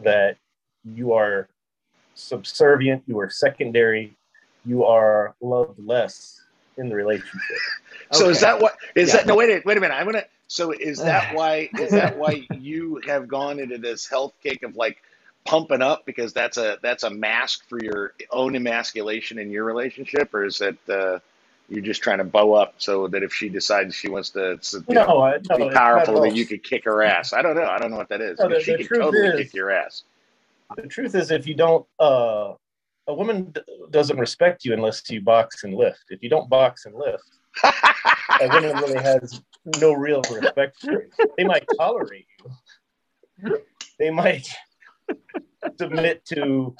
that 0.00 0.36
you 0.84 1.12
are 1.12 1.48
subservient, 2.14 3.02
you 3.06 3.18
are 3.20 3.30
secondary, 3.30 4.16
you 4.64 4.84
are 4.84 5.34
loved 5.40 5.78
less 5.78 6.40
in 6.76 6.88
the 6.88 6.94
relationship. 6.94 7.58
So 8.12 8.28
is 8.28 8.40
that 8.40 8.60
what 8.60 8.76
is 8.94 9.08
Yeah. 9.10 9.18
that? 9.18 9.26
No, 9.26 9.34
wait, 9.36 9.50
a- 9.50 9.62
wait 9.64 9.76
a 9.76 9.80
minute. 9.80 9.94
I'm 9.94 10.06
gonna. 10.06 10.24
So 10.48 10.72
is 10.72 10.98
that 11.04 11.34
why? 11.34 11.68
Is 11.78 11.90
that 11.92 12.16
why 12.16 12.46
you 12.58 13.00
have 13.06 13.28
gone 13.28 13.58
into 13.58 13.78
this 13.78 14.08
health 14.08 14.34
kick 14.42 14.62
of 14.62 14.74
like 14.76 15.02
pumping 15.44 15.82
up 15.82 16.06
because 16.06 16.32
that's 16.32 16.56
a 16.56 16.78
that's 16.82 17.02
a 17.02 17.10
mask 17.10 17.68
for 17.68 17.82
your 17.82 18.14
own 18.30 18.54
emasculation 18.56 19.38
in 19.38 19.50
your 19.50 19.64
relationship, 19.64 20.32
or 20.34 20.44
is 20.44 20.58
that 20.58 20.88
uh, 20.88 21.18
you're 21.68 21.82
just 21.82 22.02
trying 22.02 22.18
to 22.18 22.24
bow 22.24 22.52
up 22.54 22.74
so 22.78 23.08
that 23.08 23.22
if 23.22 23.32
she 23.32 23.48
decides 23.48 23.94
she 23.94 24.08
wants 24.08 24.30
to, 24.30 24.56
to 24.58 24.84
you 24.88 24.94
know, 24.94 25.06
No, 25.06 25.20
I, 25.22 25.38
no, 25.48 25.56
be 25.56 25.70
powerful, 25.70 26.20
that 26.22 26.34
you 26.34 26.44
could 26.46 26.62
kick 26.62 26.84
her 26.84 27.02
ass? 27.02 27.32
I 27.32 27.40
don't 27.42 27.56
know. 27.56 27.64
I 27.64 27.78
don't 27.78 27.90
know 27.90 27.96
what 27.96 28.08
that 28.10 28.20
is. 28.20 28.38
No, 28.38 28.48
the- 28.48 28.60
she 28.60 28.76
could 28.84 29.00
totally 29.00 29.26
is- 29.28 29.36
kick 29.46 29.54
your 29.54 29.70
ass. 29.70 30.02
the 30.76 30.86
truth 30.86 31.14
is 31.14 31.30
if 31.30 31.46
you 31.46 31.54
don't 31.54 31.86
uh 32.00 32.52
a 33.08 33.14
woman 33.14 33.50
d- 33.50 33.60
doesn't 33.90 34.18
respect 34.18 34.64
you 34.64 34.72
unless 34.72 35.02
you 35.10 35.20
box 35.20 35.64
and 35.64 35.74
lift 35.74 36.04
if 36.10 36.22
you 36.22 36.30
don't 36.30 36.48
box 36.48 36.86
and 36.86 36.94
lift 36.94 37.24
a 37.64 38.48
woman 38.48 38.74
really 38.82 39.02
has 39.02 39.42
no 39.80 39.92
real 39.92 40.22
respect 40.30 40.80
for 40.80 40.92
you 40.92 41.10
they 41.36 41.44
might 41.44 41.66
tolerate 41.76 42.26
you 43.42 43.58
they 43.98 44.08
might 44.08 44.48
submit 45.78 46.24
to 46.24 46.74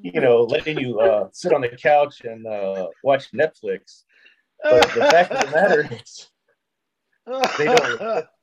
you 0.00 0.20
know 0.20 0.42
letting 0.42 0.78
you 0.78 0.98
uh 1.00 1.28
sit 1.32 1.52
on 1.52 1.60
the 1.60 1.68
couch 1.68 2.22
and 2.22 2.46
uh 2.46 2.88
watch 3.02 3.30
netflix 3.32 4.02
but 4.62 4.82
the 4.94 5.00
fact 5.00 5.32
of 5.32 5.46
the 5.46 5.50
matter 5.50 5.88
is 6.04 6.30
they 7.58 7.66
don't 7.66 8.26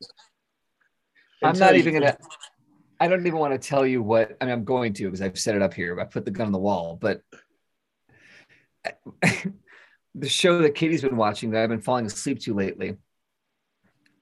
I'm 1.43 1.57
not 1.57 1.75
even 1.75 1.95
gonna. 1.95 2.17
I 2.99 3.07
don't 3.07 3.25
even 3.25 3.39
want 3.39 3.59
to 3.59 3.67
tell 3.67 3.83
you 3.83 4.03
what. 4.03 4.37
I 4.39 4.45
mean, 4.45 4.53
I'm 4.53 4.63
going 4.63 4.93
to 4.93 5.05
because 5.05 5.23
I've 5.23 5.39
set 5.39 5.55
it 5.55 5.63
up 5.63 5.73
here. 5.73 5.99
I 5.99 6.03
put 6.03 6.23
the 6.23 6.29
gun 6.29 6.45
on 6.45 6.51
the 6.51 6.59
wall. 6.59 6.99
But 7.01 7.23
the 10.13 10.29
show 10.29 10.59
that 10.59 10.75
Katie's 10.75 11.01
been 11.01 11.17
watching 11.17 11.49
that 11.49 11.63
I've 11.63 11.69
been 11.69 11.81
falling 11.81 12.05
asleep 12.05 12.41
to 12.41 12.53
lately 12.53 12.97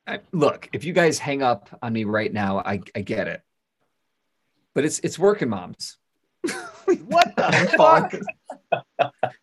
I, 0.09 0.21
look, 0.31 0.69
if 0.73 0.85
you 0.85 0.93
guys 0.93 1.19
hang 1.19 1.43
up 1.43 1.69
on 1.83 1.93
me 1.93 2.03
right 2.03 2.33
now, 2.33 2.57
I, 2.57 2.81
I 2.95 3.01
get 3.01 3.27
it. 3.27 3.43
But 4.73 4.83
it's 4.83 4.97
it's 4.99 5.19
working 5.19 5.49
moms. 5.49 5.98
What 7.05 7.35
the 7.35 8.21
fuck? 8.71 9.11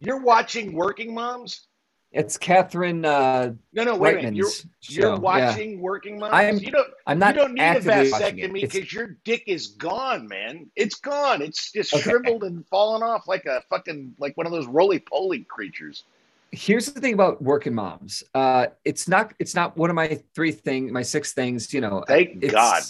You're 0.00 0.20
watching 0.20 0.72
Working 0.74 1.14
Moms? 1.14 1.66
It's 2.12 2.38
Catherine. 2.38 3.04
Uh, 3.04 3.54
No, 3.74 3.84
no, 3.84 3.96
wait 3.96 4.12
a 4.14 4.16
minute. 4.18 4.34
You're, 4.36 4.48
you're 4.88 5.02
show. 5.02 5.12
Yeah. 5.14 5.18
watching 5.18 5.80
Working 5.80 6.18
Moms? 6.18 6.32
I'm- 6.32 6.58
you 6.58 6.70
don't 6.70 6.88
I'm 7.06 7.18
not. 7.18 7.34
you 7.34 7.40
don't 7.42 7.54
need 7.54 7.62
a 7.62 7.74
watching 7.74 7.82
vasectomy 7.90 8.62
because 8.62 8.92
your 8.92 9.16
dick 9.24 9.44
is 9.46 9.68
gone, 9.68 10.26
man. 10.28 10.70
It's 10.76 10.94
gone. 10.94 11.42
It's 11.42 11.72
just 11.72 11.92
Okay. 11.92 12.02
shriveled 12.02 12.44
and 12.44 12.66
fallen 12.68 13.02
off 13.02 13.26
like 13.28 13.44
a 13.44 13.62
fucking 13.68 14.14
like 14.18 14.36
one 14.36 14.46
of 14.46 14.52
those 14.52 14.66
roly 14.66 14.98
poly 14.98 15.40
creatures. 15.40 16.04
here's 16.52 16.86
the 16.90 17.00
thing 17.00 17.12
about 17.12 17.42
working 17.42 17.74
moms. 17.74 18.22
Uh, 18.34 18.68
it's 18.84 19.08
not 19.08 19.34
it's 19.38 19.54
not 19.54 19.76
one 19.76 19.90
of 19.90 19.96
my 19.96 20.20
three 20.34 20.52
things, 20.52 20.90
my 20.92 21.02
six 21.02 21.32
things. 21.34 21.74
You 21.74 21.82
know, 21.82 22.02
Thank 22.06 22.42
it's, 22.42 22.54
God. 22.54 22.82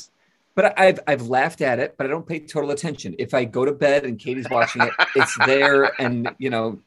But 0.57 0.77
I've 0.79 0.99
I've 1.07 1.29
laughed 1.29 1.61
at 1.61 1.79
it, 1.79 1.97
but 1.97 2.07
I 2.07 2.11
don't 2.11 2.27
pay 2.27 2.41
total 2.41 2.71
attention. 2.73 3.15
If 3.19 3.35
I 3.35 3.45
go 3.45 3.65
to 3.65 3.73
bed 3.73 4.05
and 4.05 4.19
Katie's 4.19 4.49
watching 4.51 4.83
it, 4.83 4.93
it's 5.15 5.37
there, 5.47 5.93
and 6.01 6.35
you 6.39 6.51
know, 6.51 6.81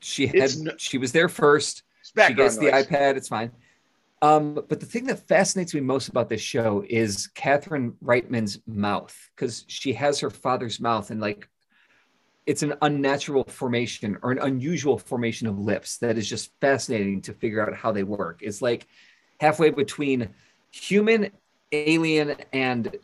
she 0.00 0.28
had 0.28 0.36
It's 0.36 0.60
n- 0.60 0.74
she 0.78 0.98
was 0.98 1.10
there 1.10 1.28
first. 1.28 1.82
She 2.02 2.34
gets 2.34 2.58
the 2.58 2.70
noise. 2.70 2.86
iPad. 2.86 3.16
It's 3.16 3.28
fine. 3.28 3.50
Um, 4.22 4.54
but 4.68 4.80
the 4.80 4.86
thing 4.86 5.04
that 5.06 5.26
fascinates 5.26 5.74
me 5.74 5.80
most 5.80 6.08
about 6.08 6.28
this 6.28 6.40
show 6.40 6.84
is 6.88 7.26
Catherine 7.28 7.94
Reitman's 8.02 8.60
mouth 8.66 9.14
because 9.34 9.64
she 9.68 9.92
has 9.94 10.20
her 10.20 10.30
father's 10.30 10.80
mouth 10.80 11.10
and 11.10 11.20
like 11.20 11.48
it's 12.46 12.62
an 12.62 12.74
unnatural 12.82 13.44
formation 13.44 14.18
or 14.22 14.30
an 14.32 14.38
unusual 14.38 14.98
formation 14.98 15.46
of 15.46 15.58
lips 15.58 15.98
that 15.98 16.18
is 16.18 16.28
just 16.28 16.52
fascinating 16.60 17.22
to 17.22 17.32
figure 17.32 17.66
out 17.66 17.74
how 17.74 17.90
they 17.92 18.02
work. 18.02 18.40
It's 18.42 18.62
like 18.62 18.86
halfway 19.40 19.70
between 19.70 20.28
human, 20.70 21.30
alien, 21.72 22.36
and 22.52 22.96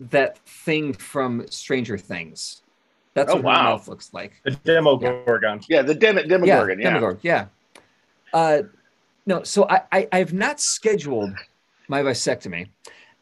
that 0.00 0.38
thing 0.38 0.92
from 0.92 1.46
Stranger 1.48 1.98
Things. 1.98 2.62
That's 3.14 3.30
Oh, 3.30 3.36
what 3.36 3.44
wow. 3.44 3.54
her 3.56 3.62
mouth 3.70 3.88
looks 3.88 4.12
like. 4.12 4.40
The 4.44 4.50
Demogorgon. 4.52 5.60
Yeah, 5.68 5.82
the 5.82 5.94
Dem- 5.94 6.16
Demogorgon. 6.28 6.78
Yeah, 6.80 6.84
Demogorgon, 6.84 7.20
yeah. 7.22 7.46
Uh, 8.32 8.62
no, 9.26 9.42
so 9.44 9.68
I, 9.68 9.82
I 9.92 10.08
I've 10.12 10.32
not 10.32 10.60
scheduled 10.60 11.32
my 11.88 12.02
vasectomy, 12.02 12.68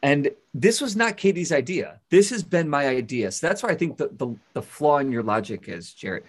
and 0.01 0.29
this 0.53 0.81
was 0.81 0.95
not 0.95 1.15
Katie's 1.17 1.51
idea. 1.51 1.99
This 2.09 2.29
has 2.31 2.43
been 2.43 2.67
my 2.67 2.87
idea. 2.87 3.31
So 3.31 3.47
that's 3.47 3.61
why 3.61 3.69
I 3.69 3.75
think 3.75 3.97
the 3.97 4.09
the, 4.17 4.35
the 4.53 4.61
flaw 4.61 4.97
in 4.97 5.11
your 5.11 5.23
logic 5.23 5.69
is, 5.69 5.93
Jarrett, 5.93 6.25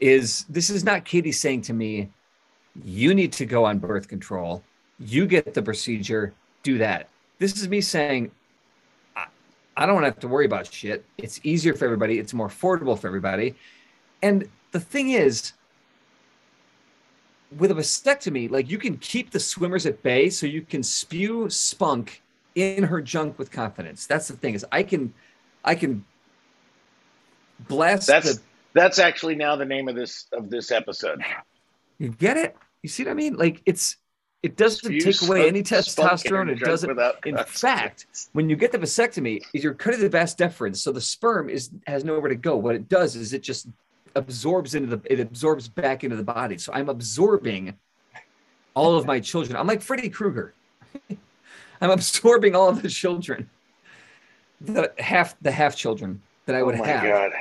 is 0.00 0.44
this 0.48 0.68
is 0.68 0.84
not 0.84 1.04
Katie 1.04 1.32
saying 1.32 1.62
to 1.62 1.72
me, 1.72 2.10
you 2.84 3.14
need 3.14 3.32
to 3.34 3.46
go 3.46 3.64
on 3.64 3.78
birth 3.78 4.08
control, 4.08 4.62
you 4.98 5.26
get 5.26 5.54
the 5.54 5.62
procedure, 5.62 6.34
do 6.64 6.78
that. 6.78 7.08
This 7.38 7.56
is 7.56 7.68
me 7.68 7.80
saying, 7.80 8.26
I, 8.26 8.30
I 9.78 9.86
don't 9.86 10.02
have 10.02 10.18
to 10.18 10.28
worry 10.28 10.44
about 10.44 10.72
shit. 10.72 11.04
It's 11.18 11.40
easier 11.44 11.72
for 11.72 11.84
everybody. 11.84 12.18
It's 12.18 12.34
more 12.34 12.48
affordable 12.48 12.98
for 12.98 13.06
everybody. 13.06 13.54
And 14.22 14.48
the 14.72 14.80
thing 14.80 15.10
is, 15.10 15.52
with 17.56 17.70
a 17.70 17.74
vasectomy, 17.74 18.50
like 18.50 18.68
you 18.68 18.76
can 18.76 18.98
keep 18.98 19.30
the 19.30 19.38
swimmers 19.38 19.86
at 19.86 20.02
bay 20.02 20.30
so 20.30 20.46
you 20.46 20.62
can 20.62 20.82
spew 20.82 21.48
spunk 21.48 22.22
in 22.56 22.82
her 22.82 23.00
junk 23.00 23.38
with 23.38 23.52
confidence. 23.52 24.04
That's 24.04 24.26
the 24.26 24.36
thing 24.36 24.54
is 24.54 24.66
I 24.72 24.82
can 24.82 25.14
I 25.64 25.76
can 25.76 26.04
blast 27.68 28.08
That's 28.08 28.34
the 28.34 28.40
that's 28.74 28.98
actually 28.98 29.36
now 29.36 29.54
the 29.54 29.64
name 29.64 29.88
of 29.88 29.94
this 29.94 30.26
of 30.32 30.50
this 30.50 30.72
episode. 30.72 31.22
you 31.98 32.08
get 32.08 32.36
it? 32.36 32.56
You 32.82 32.88
see 32.88 33.04
what 33.04 33.12
I 33.12 33.14
mean? 33.14 33.36
Like 33.36 33.62
it's 33.64 33.96
it 34.42 34.56
doesn't 34.56 35.00
take 35.00 35.20
away 35.22 35.48
any 35.48 35.64
spunk 35.64 36.24
in 36.24 36.34
her 36.34 36.44
testosterone. 36.44 36.50
It 36.50 36.60
doesn't 36.60 36.98
in 37.26 37.36
fact, 37.38 38.06
when 38.32 38.48
you 38.48 38.54
get 38.54 38.70
the 38.70 38.78
vasectomy, 38.78 39.42
you're 39.52 39.74
cutting 39.74 40.00
the 40.00 40.08
vas 40.08 40.34
deferens, 40.34 40.76
so 40.76 40.92
the 40.92 41.00
sperm 41.00 41.48
is 41.48 41.70
has 41.86 42.04
nowhere 42.04 42.28
to 42.28 42.36
go. 42.36 42.56
What 42.56 42.76
it 42.76 42.88
does 42.88 43.16
is 43.16 43.32
it 43.32 43.42
just 43.42 43.66
absorbs 44.14 44.74
into 44.74 44.96
the 44.96 45.12
it 45.12 45.18
absorbs 45.18 45.68
back 45.68 46.04
into 46.04 46.16
the 46.16 46.22
body. 46.22 46.56
So 46.58 46.72
I'm 46.72 46.88
absorbing 46.88 47.74
all 48.74 48.96
of 48.96 49.06
my 49.06 49.18
children. 49.18 49.56
I'm 49.56 49.66
like 49.66 49.82
Freddy 49.82 50.08
Krueger. 50.08 50.54
I'm 51.80 51.90
absorbing 51.90 52.54
all 52.54 52.68
of 52.68 52.82
the 52.82 52.88
children, 52.88 53.50
the 54.60 54.92
half 54.98 55.36
the 55.40 55.50
half 55.50 55.74
children 55.74 56.22
that 56.46 56.54
I 56.54 56.62
would 56.62 56.76
oh 56.76 56.78
my 56.78 56.86
have. 56.86 57.02
god! 57.02 57.32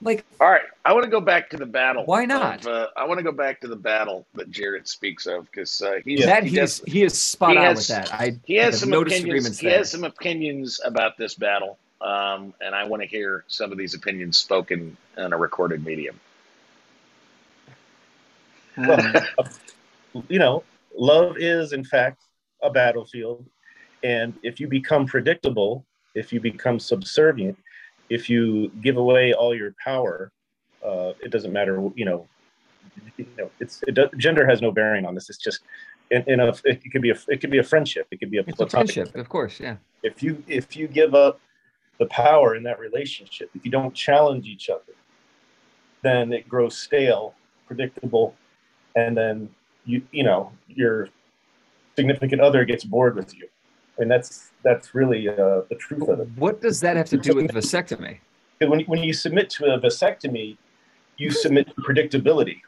Like 0.00 0.24
All 0.40 0.48
right, 0.48 0.62
I 0.84 0.92
want 0.92 1.04
to 1.04 1.10
go 1.10 1.20
back 1.20 1.50
to 1.50 1.56
the 1.56 1.66
battle. 1.66 2.04
Why 2.04 2.24
not? 2.24 2.60
of, 2.60 2.66
uh, 2.68 2.86
I 2.96 3.04
want 3.04 3.18
to 3.18 3.24
go 3.24 3.32
back 3.32 3.60
to 3.62 3.68
the 3.68 3.76
battle 3.76 4.26
that 4.34 4.48
Jared 4.50 4.86
speaks 4.86 5.26
of 5.26 5.46
because 5.46 5.82
uh, 5.82 5.98
he's, 6.04 6.24
that 6.24 6.44
he, 6.44 6.54
does, 6.54 6.80
he 6.86 7.02
is 7.02 7.18
spot 7.18 7.52
he 7.52 7.56
on 7.56 7.64
has- 7.64 7.76
with 7.78 7.88
that. 7.88 8.14
I 8.14 8.38
he 8.44 8.54
has 8.56 8.74
have 8.74 8.80
some 8.80 8.90
no 8.90 9.00
opinions. 9.02 9.22
disagreements 9.22 9.58
He 9.58 9.68
there. 9.68 9.78
has 9.78 9.90
some 9.90 10.04
opinions 10.04 10.80
about 10.84 11.18
this 11.18 11.34
battle, 11.34 11.78
um, 12.00 12.54
and 12.60 12.76
I 12.76 12.84
want 12.84 13.02
to 13.02 13.08
hear 13.08 13.44
some 13.48 13.72
of 13.72 13.78
these 13.78 13.94
opinions 13.94 14.36
spoken 14.38 14.96
in 15.16 15.32
a 15.32 15.36
recorded 15.36 15.84
medium. 15.84 16.20
Um, 18.76 19.14
you 20.28 20.38
know, 20.38 20.62
love 20.96 21.38
is 21.38 21.72
in 21.72 21.82
fact 21.84 22.22
a 22.62 22.70
battlefield. 22.70 23.44
And 24.04 24.34
if 24.44 24.60
you 24.60 24.68
become 24.68 25.06
predictable, 25.06 25.84
if 26.14 26.32
you 26.32 26.40
become 26.40 26.78
subservient, 26.78 27.58
if 28.10 28.30
you 28.30 28.70
give 28.82 28.96
away 28.96 29.32
all 29.32 29.54
your 29.54 29.74
power, 29.82 30.32
uh, 30.84 31.12
it 31.22 31.30
doesn't 31.30 31.52
matter. 31.52 31.80
You 31.94 32.04
know, 32.04 32.28
you 33.16 33.26
know, 33.36 33.50
it's 33.60 33.82
it 33.86 33.94
does, 33.94 34.10
gender 34.16 34.46
has 34.46 34.62
no 34.62 34.70
bearing 34.70 35.04
on 35.04 35.14
this. 35.14 35.28
It's 35.28 35.38
just 35.38 35.60
in, 36.10 36.24
in 36.26 36.40
a 36.40 36.54
it 36.64 36.90
could 36.90 37.02
be 37.02 37.10
a 37.10 37.18
it 37.28 37.40
could 37.40 37.50
be 37.50 37.58
a 37.58 37.64
friendship. 37.64 38.06
It 38.10 38.18
could 38.18 38.30
be 38.30 38.38
a 38.38 38.44
it's 38.46 38.60
a 38.60 38.68
friendship, 38.68 39.14
of 39.14 39.28
course. 39.28 39.60
Yeah. 39.60 39.76
If 40.02 40.22
you 40.22 40.42
if 40.46 40.76
you 40.76 40.88
give 40.88 41.14
up 41.14 41.40
the 41.98 42.06
power 42.06 42.54
in 42.54 42.62
that 42.64 42.78
relationship, 42.78 43.50
if 43.54 43.64
you 43.64 43.70
don't 43.70 43.94
challenge 43.94 44.46
each 44.46 44.70
other, 44.70 44.94
then 46.02 46.32
it 46.32 46.48
grows 46.48 46.76
stale, 46.76 47.34
predictable, 47.66 48.34
and 48.96 49.16
then 49.16 49.48
you 49.84 50.02
you 50.12 50.22
know 50.22 50.52
your 50.68 51.08
significant 51.96 52.40
other 52.40 52.64
gets 52.64 52.84
bored 52.84 53.16
with 53.16 53.36
you, 53.36 53.48
and 53.98 54.10
that's 54.10 54.50
that's 54.62 54.94
really 54.94 55.28
uh, 55.28 55.62
the 55.68 55.76
truth 55.78 56.08
of 56.08 56.20
it. 56.20 56.28
What 56.36 56.60
does 56.60 56.80
that 56.80 56.96
have 56.96 57.08
to 57.10 57.16
do 57.16 57.34
with 57.34 57.52
vasectomy? 57.52 58.18
Because 58.58 58.70
when 58.70 58.80
when 58.86 59.02
you 59.02 59.12
submit 59.12 59.50
to 59.50 59.74
a 59.74 59.78
vasectomy, 59.78 60.56
you 61.16 61.30
submit 61.30 61.68
to 61.68 61.74
predictability. 61.82 62.60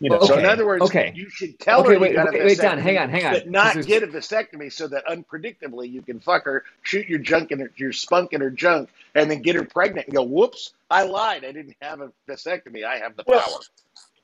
You 0.00 0.10
know, 0.10 0.20
So 0.20 0.34
in 0.34 0.40
Okay, 0.40 0.48
other 0.48 0.66
words, 0.66 0.82
okay. 0.84 1.12
you 1.14 1.30
should 1.30 1.58
tell 1.58 1.82
Okay, 1.82 1.94
her 1.94 2.00
wait, 2.00 2.10
you 2.10 2.16
got 2.16 2.32
wait, 2.32 2.42
a 2.42 2.44
wait, 2.44 2.58
Don, 2.58 2.78
hang 2.78 2.98
on, 2.98 3.08
hang 3.08 3.24
on, 3.24 3.32
but 3.32 3.42
'cause 3.44 3.50
not 3.50 3.86
get 3.86 4.02
a 4.02 4.06
vasectomy 4.06 4.70
so 4.72 4.86
that 4.88 5.06
unpredictably 5.06 5.90
you 5.90 6.02
can 6.02 6.20
fuck 6.20 6.44
her, 6.44 6.64
shoot 6.82 7.08
your 7.08 7.20
junk 7.20 7.52
in 7.52 7.60
her, 7.60 7.70
your 7.76 7.92
spunk 7.92 8.32
in 8.32 8.40
her 8.40 8.50
junk, 8.50 8.90
and 9.14 9.30
then 9.30 9.40
get 9.40 9.54
her 9.54 9.64
pregnant 9.64 10.08
and 10.08 10.16
go, 10.16 10.22
"Whoops, 10.22 10.74
I 10.90 11.04
lied. 11.04 11.44
I 11.44 11.52
didn't 11.52 11.76
have 11.80 12.00
a 12.00 12.12
vasectomy. 12.28 12.84
I 12.84 12.98
have 12.98 13.16
the 13.16 13.24
Well, 13.26 13.40
power." 13.40 13.60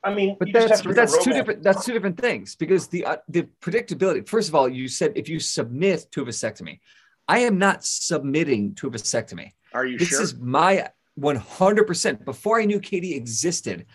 I 0.03 0.13
mean, 0.13 0.35
But 0.39 0.51
that's 0.51 0.81
but 0.81 0.95
that's 0.95 1.23
two 1.23 1.31
different 1.31 1.61
that's 1.61 1.85
two 1.85 1.93
different 1.93 2.19
things 2.19 2.55
because 2.55 2.87
the 2.87 3.05
uh, 3.05 3.17
the 3.29 3.43
predictability. 3.61 4.27
First 4.27 4.49
of 4.49 4.55
all, 4.55 4.67
you 4.67 4.87
said 4.87 5.13
if 5.15 5.29
you 5.29 5.39
submit 5.39 6.07
to 6.11 6.21
a 6.21 6.25
vasectomy, 6.25 6.79
I 7.27 7.39
am 7.39 7.59
not 7.59 7.85
submitting 7.85 8.73
to 8.75 8.87
a 8.87 8.91
vasectomy. 8.91 9.51
Are 9.73 9.85
you 9.85 9.97
This 9.99 10.09
sure? 10.09 10.21
is 10.21 10.35
my 10.35 10.89
100% 11.19 12.25
before 12.25 12.59
I 12.59 12.65
knew 12.65 12.79
Katie 12.79 13.13
existed, 13.13 13.85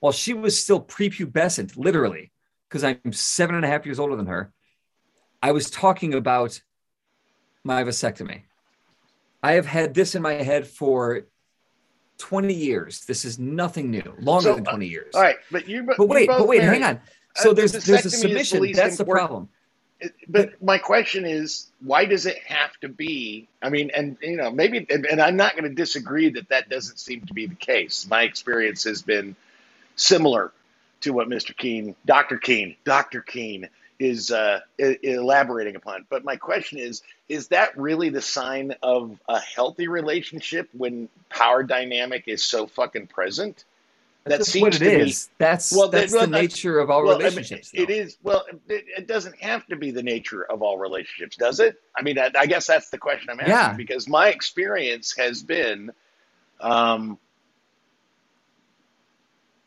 while 0.00 0.12
she 0.12 0.34
was 0.34 0.60
still 0.60 0.82
prepubescent, 0.82 1.76
literally, 1.76 2.32
because 2.68 2.82
I'm 2.82 3.12
seven 3.12 3.54
and 3.54 3.64
a 3.64 3.68
half 3.68 3.86
years 3.86 4.00
older 4.00 4.16
than 4.16 4.26
her. 4.26 4.52
I 5.42 5.52
was 5.52 5.70
talking 5.70 6.14
about 6.14 6.60
my 7.64 7.84
vasectomy. 7.84 8.42
I 9.42 9.52
have 9.52 9.66
had 9.66 9.94
this 9.94 10.14
in 10.14 10.22
my 10.22 10.34
head 10.34 10.66
for 10.66 11.22
20 12.22 12.54
years. 12.54 13.04
This 13.04 13.24
is 13.24 13.40
nothing 13.40 13.90
new, 13.90 14.14
longer 14.20 14.50
So, 14.50 14.54
than 14.54 14.64
20 14.64 14.86
years. 14.86 15.12
All 15.14 15.20
right, 15.22 15.36
but 15.50 15.68
you. 15.68 15.82
But 15.82 16.08
wait, 16.08 16.28
but 16.28 16.46
wait, 16.46 16.62
hang 16.62 16.84
on. 16.84 17.00
So 17.34 17.50
Uh, 17.50 17.54
there's 17.54 17.72
the 17.72 17.80
there's 17.80 18.00
a 18.06 18.10
the 18.10 18.10
submission. 18.10 18.60
least 18.60 18.76
That's 18.78 18.96
the 18.96 19.02
important- 19.02 19.26
problem. 19.26 19.48
But 20.28 20.60
my 20.62 20.78
question 20.78 21.24
is, 21.26 21.66
why 21.80 22.04
does 22.04 22.26
it 22.26 22.38
have 22.46 22.76
to 22.80 22.88
be? 22.88 23.48
I 23.60 23.70
mean, 23.70 23.90
and 23.94 24.16
you 24.22 24.36
know, 24.36 24.50
maybe, 24.52 24.86
and, 24.90 25.04
and 25.06 25.20
I'm 25.20 25.36
not 25.36 25.52
going 25.56 25.64
to 25.68 25.74
disagree 25.74 26.28
that 26.30 26.48
that 26.48 26.68
doesn't 26.68 26.98
seem 27.00 27.22
to 27.26 27.34
be 27.34 27.46
the 27.46 27.54
case. 27.56 28.06
My 28.08 28.22
experience 28.22 28.84
has 28.84 29.02
been 29.02 29.34
similar 29.96 30.52
to 31.00 31.12
what 31.12 31.28
Mr. 31.28 31.56
Keene, 31.56 31.94
Dr. 32.06 32.36
Keene, 32.38 32.76
Dr. 32.84 33.20
Keene 33.20 33.68
is 34.02 34.30
uh, 34.32 34.60
elaborating 34.78 35.76
upon. 35.76 36.06
But 36.10 36.24
my 36.24 36.36
question 36.36 36.78
is, 36.78 37.02
is 37.28 37.48
that 37.48 37.76
really 37.78 38.08
the 38.08 38.20
sign 38.22 38.74
of 38.82 39.18
a 39.28 39.38
healthy 39.38 39.86
relationship 39.88 40.68
when 40.72 41.08
power 41.30 41.62
dynamic 41.62 42.24
is 42.26 42.42
so 42.42 42.66
fucking 42.66 43.06
present? 43.06 43.64
That 44.24 44.38
That's 44.38 44.50
seems 44.50 44.62
what 44.62 44.82
it 44.82 45.04
be- 45.06 45.14
That's 45.38 45.72
Well, 45.74 45.88
that's 45.88 46.12
that- 46.12 46.18
well, 46.18 46.26
the 46.28 46.40
nature 46.40 46.78
of 46.78 46.90
all 46.90 47.02
Well, 47.02 47.14
I 47.16 47.18
mean, 47.18 47.28
relationships. 47.30 47.70
it 47.74 47.90
is. 47.90 48.18
Well, 48.22 48.44
it, 48.68 48.84
it 48.98 49.06
doesn't 49.08 49.36
have 49.40 49.66
to 49.66 49.76
be 49.76 49.90
the 49.90 50.02
nature 50.02 50.42
of 50.50 50.62
all 50.62 50.78
relationships, 50.78 51.36
does 51.36 51.58
it? 51.60 51.76
I 51.96 52.02
mean, 52.02 52.18
I, 52.18 52.30
I 52.38 52.46
guess 52.46 52.66
that's 52.66 52.88
the 52.90 52.98
question 52.98 53.30
I'm 53.30 53.40
asking 53.40 53.52
Yeah. 53.52 53.72
because 53.74 54.08
my 54.08 54.28
experience 54.28 55.16
has 55.16 55.42
been, 55.42 55.90
um, 56.60 57.18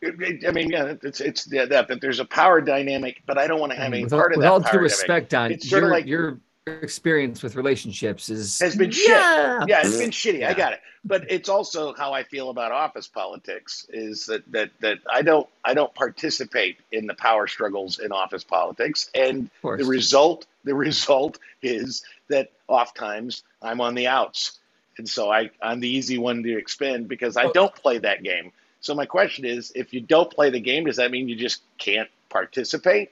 I 0.06 0.52
mean, 0.52 0.70
yeah, 0.70 0.94
it's 1.04 1.22
it's 1.22 1.52
yeah, 1.52 1.66
that 1.66 1.88
that 1.88 2.02
there's 2.02 2.20
a 2.20 2.26
power 2.26 2.62
dynamic, 2.62 3.22
but 3.26 3.38
I 3.38 3.48
don't 3.48 3.60
want 3.60 3.72
to 3.72 3.78
have 3.78 3.94
any 3.94 4.04
with 4.04 4.12
part 4.12 4.32
all, 4.32 4.32
of 4.32 4.38
with 4.38 4.44
that. 4.44 4.52
all 4.52 4.60
power 4.62 4.72
due 4.72 4.78
dynamic. 4.78 4.92
respect, 4.92 5.30
Don, 5.30 5.52
It's 5.52 5.70
sort 5.70 5.84
of 5.84 5.88
your, 5.88 5.92
like- 5.92 6.06
your 6.06 6.40
experience 6.68 7.44
with 7.44 7.56
relationships 7.56 8.30
is 8.30 8.60
has 8.60 8.76
been 8.76 8.92
yeah. 8.92 9.60
shit. 9.60 9.70
Yeah, 9.70 9.82
it's 9.84 9.98
been 9.98 10.10
shitty. 10.10 10.48
I 10.48 10.54
got 10.54 10.74
it. 10.74 10.82
But 11.04 11.30
it's 11.30 11.50
also 11.50 11.94
how 11.94 12.14
I 12.14 12.24
feel 12.24 12.50
about 12.50 12.72
office 12.72 13.08
politics 13.08 13.86
is 13.94 14.26
that 14.26 14.52
that 14.52 14.72
that 14.80 14.98
I 15.12 15.22
don't 15.22 15.48
I 15.64 15.76
don't 15.76 15.94
participate 15.94 16.78
in 16.92 17.06
the 17.06 17.14
power 17.14 17.46
struggles 17.48 18.00
in 18.00 18.12
office 18.12 18.44
politics, 18.44 19.12
and 19.14 19.50
the 19.64 19.86
result 19.86 20.48
the 20.64 20.74
result 20.74 21.38
is 21.62 22.04
that 22.30 22.52
oftentimes 22.68 23.44
I'm 23.62 23.82
on 23.82 23.94
the 23.94 24.08
outs, 24.08 24.60
and 24.98 25.08
so 25.08 25.32
I 25.32 25.52
I'm 25.62 25.80
the 25.80 25.90
easy 25.90 26.18
one 26.18 26.42
to 26.42 26.58
expend 26.58 27.08
because 27.08 27.38
I 27.38 27.52
don't 27.52 27.76
play 27.76 28.00
that 28.00 28.24
game. 28.24 28.52
So 28.86 28.94
my 28.94 29.08
question 29.08 29.46
is, 29.46 29.72
if 29.74 29.92
you 29.94 30.00
don't 30.00 30.32
play 30.32 30.52
the 30.52 30.60
game, 30.60 30.86
does 30.86 30.98
that 30.98 31.10
mean 31.10 31.28
you 31.28 31.36
just 31.36 31.64
can't 31.80 32.08
participate? 32.30 33.10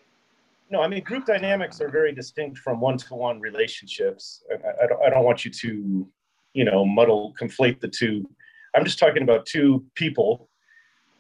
No, 0.70 0.84
I 0.84 0.88
mean 0.88 1.04
group 1.04 1.26
dynamics 1.26 1.82
are 1.82 1.90
very 1.90 2.14
distinct 2.14 2.60
from 2.60 2.80
one-to-one 2.80 3.40
relationships. 3.40 4.44
I, 4.52 4.84
I, 4.84 4.88
don't, 4.88 5.04
I 5.04 5.10
don't 5.10 5.24
want 5.24 5.46
you 5.46 5.50
to, 5.50 6.08
you 6.54 6.64
know, 6.64 6.86
muddle, 6.86 7.34
conflate 7.42 7.80
the 7.80 7.88
two. 7.88 8.30
I'm 8.76 8.86
just 8.86 9.00
talking 9.00 9.24
about 9.24 9.48
two 9.48 9.84
people 9.96 10.48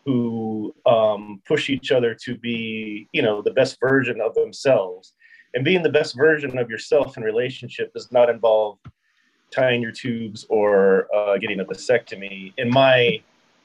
who 0.05 0.75
um, 0.85 1.41
push 1.47 1.71
each 1.71 1.91
other 1.91 2.13
to 2.23 2.37
be, 2.37 3.07
you 3.11 3.23
know, 3.23 3.41
the 3.41 3.53
best 3.53 3.79
version 3.79 4.21
of 4.21 4.35
themselves. 4.35 5.13
And 5.55 5.65
being 5.65 5.81
the 5.81 5.89
best 5.89 6.15
version 6.15 6.59
of 6.59 6.69
yourself 6.69 7.17
in 7.17 7.23
relationship 7.23 7.91
does 7.91 8.11
not 8.11 8.29
involve 8.29 8.77
tying 9.49 9.81
your 9.81 9.91
tubes 9.91 10.45
or 10.47 11.07
uh, 11.15 11.39
getting 11.39 11.59
a 11.59 11.65
vasectomy, 11.65 12.53
in 12.57 12.69
my 12.69 13.19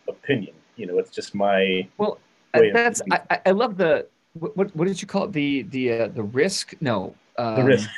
opinion. 0.09 0.55
You 0.79 0.87
know, 0.87 0.99
it's 0.99 1.11
just 1.11 1.35
my 1.35 1.87
Well, 1.99 2.19
that's. 2.55 3.03
I, 3.11 3.41
I- 3.47 3.51
love 3.51 3.77
the 3.77 4.07
what, 4.35 4.75
what 4.77 4.87
did 4.87 5.03
you 5.03 5.09
call 5.09 5.25
it 5.25 5.33
the 5.33 5.63
the 5.63 5.93
uh, 5.93 6.09
the 6.09 6.23
risk 6.23 6.75
no 6.81 7.15
um, 7.37 7.57
the 7.57 7.65
risk, 7.65 7.91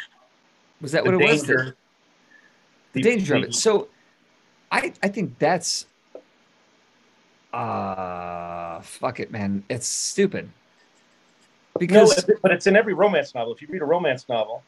was 0.80 0.92
that 0.92 1.04
the 1.04 1.10
what 1.12 1.20
it 1.20 1.24
was 1.24 1.42
danger. 1.42 1.76
the 2.94 3.02
danger 3.02 3.34
of 3.36 3.42
it. 3.44 3.54
So 3.54 3.88
I 4.72 4.94
I 5.02 5.08
think 5.08 5.38
that's 5.38 5.84
uh 7.52 8.80
fuck 8.80 9.20
it, 9.20 9.30
man. 9.30 9.62
It's 9.68 9.86
stupid. 9.86 10.48
No, 11.78 11.78
Because 11.78 12.24
but 12.42 12.50
it's 12.52 12.66
in 12.66 12.76
every 12.76 12.94
romance 12.94 13.34
novel. 13.34 13.52
If 13.54 13.60
you 13.62 13.68
read 13.68 13.82
a 13.82 13.86
romance 13.86 14.28
novel, 14.28 14.62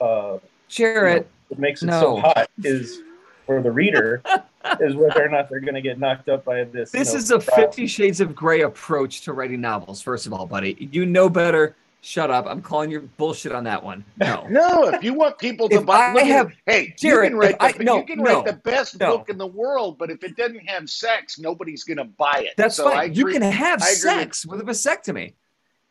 uh, 0.00 0.38
Jarrett, 0.68 1.26
what 1.48 1.58
makes 1.58 1.82
it 1.82 1.86
No. 1.86 2.00
so 2.00 2.16
hot 2.20 2.50
is 2.62 3.02
for 3.50 3.60
the 3.60 3.70
reader 3.70 4.22
is 4.80 4.94
whether 4.94 5.24
or 5.24 5.28
not 5.28 5.50
they're 5.50 5.58
going 5.60 5.74
to 5.74 5.80
get 5.80 5.98
knocked 5.98 6.28
up 6.28 6.44
by 6.44 6.62
this. 6.64 6.92
you 6.94 7.00
this 7.00 7.12
know, 7.12 7.18
is 7.18 7.30
a 7.32 7.38
trial. 7.40 7.66
Fifty 7.66 7.86
Shades 7.88 8.20
of 8.20 8.32
Grey 8.34 8.60
approach 8.60 9.22
to 9.22 9.32
writing 9.32 9.60
novels. 9.60 10.00
First 10.00 10.26
of 10.26 10.32
all, 10.32 10.46
buddy, 10.46 10.76
you 10.92 11.04
know 11.04 11.28
better. 11.28 11.74
Shut 12.02 12.30
up. 12.30 12.46
I'm 12.46 12.62
calling 12.62 12.90
your 12.90 13.00
bullshit 13.02 13.52
on 13.52 13.64
that 13.64 13.82
one. 13.82 14.04
No. 14.18 14.46
No, 14.50 14.88
if 14.88 15.02
you 15.04 15.12
want 15.14 15.36
people 15.38 15.68
to 15.68 15.80
buy, 15.82 15.96
I 15.98 16.12
look 16.14 16.22
at- 16.22 16.28
have- 16.28 16.52
hey, 16.64 16.94
Jared, 16.96 17.24
you 17.24 17.30
can 17.30 17.38
write 17.38 17.50
if 17.56 17.60
I- 17.60 17.72
the, 17.72 17.84
no, 17.84 17.96
you 17.98 18.04
can 18.06 18.18
no, 18.20 18.42
the 18.42 18.52
best 18.54 18.98
no. 19.00 19.18
book 19.18 19.28
in 19.28 19.36
the 19.36 19.46
world, 19.46 19.98
but 19.98 20.10
if 20.10 20.22
it 20.22 20.36
doesn't 20.36 20.66
have 20.68 20.88
sex, 20.88 21.38
nobody's 21.40 21.82
going 21.84 21.98
to 21.98 22.04
buy 22.04 22.44
it. 22.46 22.54
That's 22.56 22.76
so 22.76 22.86
I 22.88 22.94
fine. 23.08 23.14
You 23.14 23.26
can 23.26 23.42
have 23.42 23.82
I 23.82 23.86
sex 23.86 24.46
with 24.46 24.60
a 24.60 24.64
vasectomy. 24.64 25.34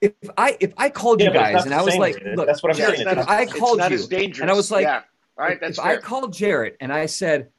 If 0.01 0.13
I 0.37 0.55
if 0.61 0.71
I 0.77 0.89
called 0.89 1.19
Yeah, 1.19 1.27
you 1.27 1.33
guys 1.33 1.65
and 1.65 1.73
I 1.75 1.81
was 1.83 1.95
like, 1.97 2.23
look, 2.35 2.47
That's 2.47 2.63
what 2.63 2.73
I'm 2.73 2.79
Yeah, 2.79 2.85
Jared, 2.85 2.99
it's 3.01 3.03
saying. 3.09 3.15
not 3.17 3.21
if 3.23 3.29
as- 3.29 3.35
I 3.37 3.41
it's 3.41 3.53
called 3.53 3.77
not 3.79 3.91
you 3.91 3.95
as 3.97 4.07
dangerous. 4.07 4.39
and 4.41 4.49
I 4.49 4.53
was 4.53 4.71
like, 4.71 4.83
yeah, 4.85 5.01
all 5.39 5.45
right, 5.45 5.59
that's 5.59 5.77
if 5.77 5.83
fair. 5.83 5.93
I 5.93 6.01
called 6.01 6.33
Jarrett 6.33 6.75
and 6.81 6.91
I 6.91 7.05
said, 7.05 7.49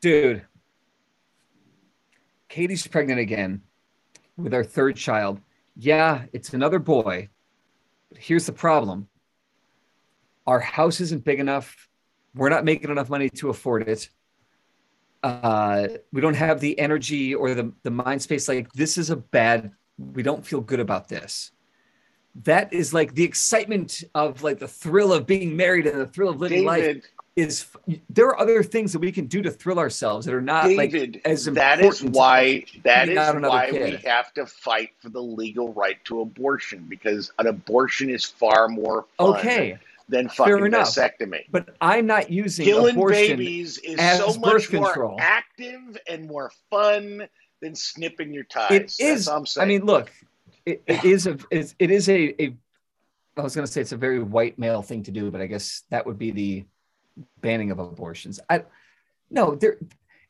dude, 0.00 0.42
Katie's 2.48 2.86
pregnant 2.86 3.18
again 3.18 3.62
with 4.36 4.54
our 4.54 4.62
third 4.62 4.96
child. 4.96 5.40
Yeah, 5.74 6.26
it's 6.32 6.52
another 6.54 6.78
boy. 6.78 7.28
But 8.08 8.18
here's 8.18 8.46
the 8.46 8.52
problem. 8.52 9.08
Our 10.46 10.60
house 10.60 11.00
isn't 11.00 11.24
big 11.24 11.40
enough. 11.40 11.88
We're 12.34 12.50
not 12.50 12.64
making 12.64 12.90
enough 12.90 13.10
money 13.10 13.28
to 13.30 13.50
afford 13.50 13.88
it. 13.88 14.08
Uh, 15.22 15.88
we 16.12 16.20
don't 16.20 16.34
have 16.34 16.60
the 16.60 16.78
energy 16.78 17.34
or 17.34 17.54
the, 17.54 17.72
the 17.82 17.90
mind 17.90 18.22
space. 18.22 18.48
Like, 18.48 18.70
this 18.72 18.98
is 18.98 19.10
a 19.10 19.16
bad, 19.16 19.72
we 19.98 20.22
don't 20.22 20.44
feel 20.44 20.60
good 20.60 20.80
about 20.80 21.08
this. 21.08 21.52
That 22.44 22.72
is 22.72 22.94
like 22.94 23.14
the 23.14 23.24
excitement 23.24 24.04
of 24.14 24.42
like 24.42 24.58
the 24.58 24.68
thrill 24.68 25.12
of 25.12 25.26
being 25.26 25.54
married 25.56 25.86
and 25.86 26.00
the 26.00 26.06
thrill 26.06 26.30
of 26.30 26.40
living 26.40 26.64
life 26.64 27.02
is 27.36 27.66
there 28.10 28.26
are 28.26 28.38
other 28.38 28.62
things 28.62 28.92
that 28.92 28.98
we 28.98 29.10
can 29.10 29.26
do 29.26 29.40
to 29.42 29.50
thrill 29.50 29.78
ourselves 29.78 30.26
that 30.26 30.34
are 30.34 30.42
not 30.42 30.64
David, 30.64 31.14
like 31.14 31.26
as 31.26 31.46
that 31.46 31.80
is 31.80 32.02
why 32.02 32.64
that 32.84 33.08
is 33.08 33.10
feeding 33.10 33.12
is 33.12 33.18
out 33.18 33.36
another 33.36 33.54
why 33.54 33.70
we 33.70 33.96
have 34.04 34.32
to 34.34 34.44
fight 34.44 34.90
for 35.00 35.08
the 35.08 35.22
legal 35.22 35.72
right 35.72 36.02
to 36.04 36.20
abortion 36.20 36.84
because 36.88 37.32
an 37.38 37.46
abortion 37.46 38.10
is 38.10 38.24
far 38.24 38.68
more 38.68 39.06
okay 39.18 39.78
than 40.08 40.28
fair 40.28 40.58
fucking 40.58 40.66
enough. 40.66 40.88
vasectomy. 40.88 41.44
but 41.50 41.74
i'm 41.80 42.06
not 42.06 42.30
using 42.30 42.66
Killing 42.66 42.96
abortion 42.96 43.38
babies 43.38 43.78
is 43.78 43.98
as 43.98 44.18
so 44.18 44.38
much 44.38 44.70
more 44.70 44.86
control. 44.92 45.16
active 45.18 45.96
and 46.08 46.26
more 46.26 46.52
fun 46.70 47.26
than 47.62 47.74
snipping 47.74 48.34
your 48.34 48.44
ties. 48.44 48.70
it 48.70 48.80
That's 48.98 49.00
is 49.00 49.58
i 49.58 49.64
mean 49.64 49.86
look 49.86 50.12
it, 50.66 50.82
it 50.86 51.04
is 51.04 51.26
a 51.26 51.38
it 51.50 51.90
is 51.90 52.08
a, 52.08 52.42
a 52.42 52.56
i 53.36 53.42
was 53.42 53.54
going 53.54 53.66
to 53.66 53.72
say 53.72 53.80
it's 53.80 53.92
a 53.92 53.96
very 53.96 54.22
white 54.22 54.58
male 54.58 54.82
thing 54.82 55.02
to 55.02 55.10
do 55.10 55.30
but 55.30 55.40
i 55.40 55.46
guess 55.46 55.82
that 55.90 56.06
would 56.06 56.18
be 56.18 56.30
the 56.30 56.64
banning 57.40 57.70
of 57.70 57.78
abortions 57.78 58.40
i 58.48 58.62
no 59.30 59.54
there 59.54 59.78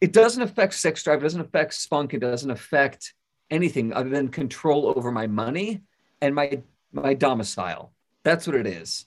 it 0.01 0.13
doesn't 0.13 0.43
affect 0.43 0.75
sex 0.75 1.03
drive 1.03 1.21
it 1.21 1.23
doesn't 1.23 1.41
affect 1.41 1.75
spunk 1.75 2.15
it 2.15 2.21
doesn't 2.21 2.51
affect 2.51 3.15
anything 3.51 3.93
other 3.93 4.09
than 4.09 4.29
control 4.29 4.93
over 4.97 5.13
my 5.13 5.27
money 5.27 5.83
and 6.21 6.35
my 6.35 6.61
my 6.93 7.15
domicile 7.15 7.93
that's 8.25 8.47
what 8.47 8.57
it 8.57 8.67
is 8.67 9.07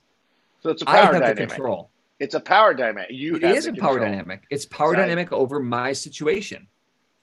so 0.66 0.72
it's 0.72 0.82
a 0.82 0.86
power 0.86 0.96
I 0.96 1.04
have 1.04 1.14
the 1.14 1.20
dynamic. 1.20 1.50
control. 1.50 1.92
It's 2.20 2.34
a 2.34 2.40
power 2.40 2.74
dynamic. 2.74 3.12
You 3.12 3.36
It 3.36 3.44
is 3.44 3.66
the 3.66 3.74
a 3.74 3.76
power 3.76 4.00
dynamic. 4.00 4.48
It's 4.50 4.66
power 4.66 4.96
dynamic 4.96 5.32
over 5.32 5.60
my 5.60 5.94
situation. 5.94 6.66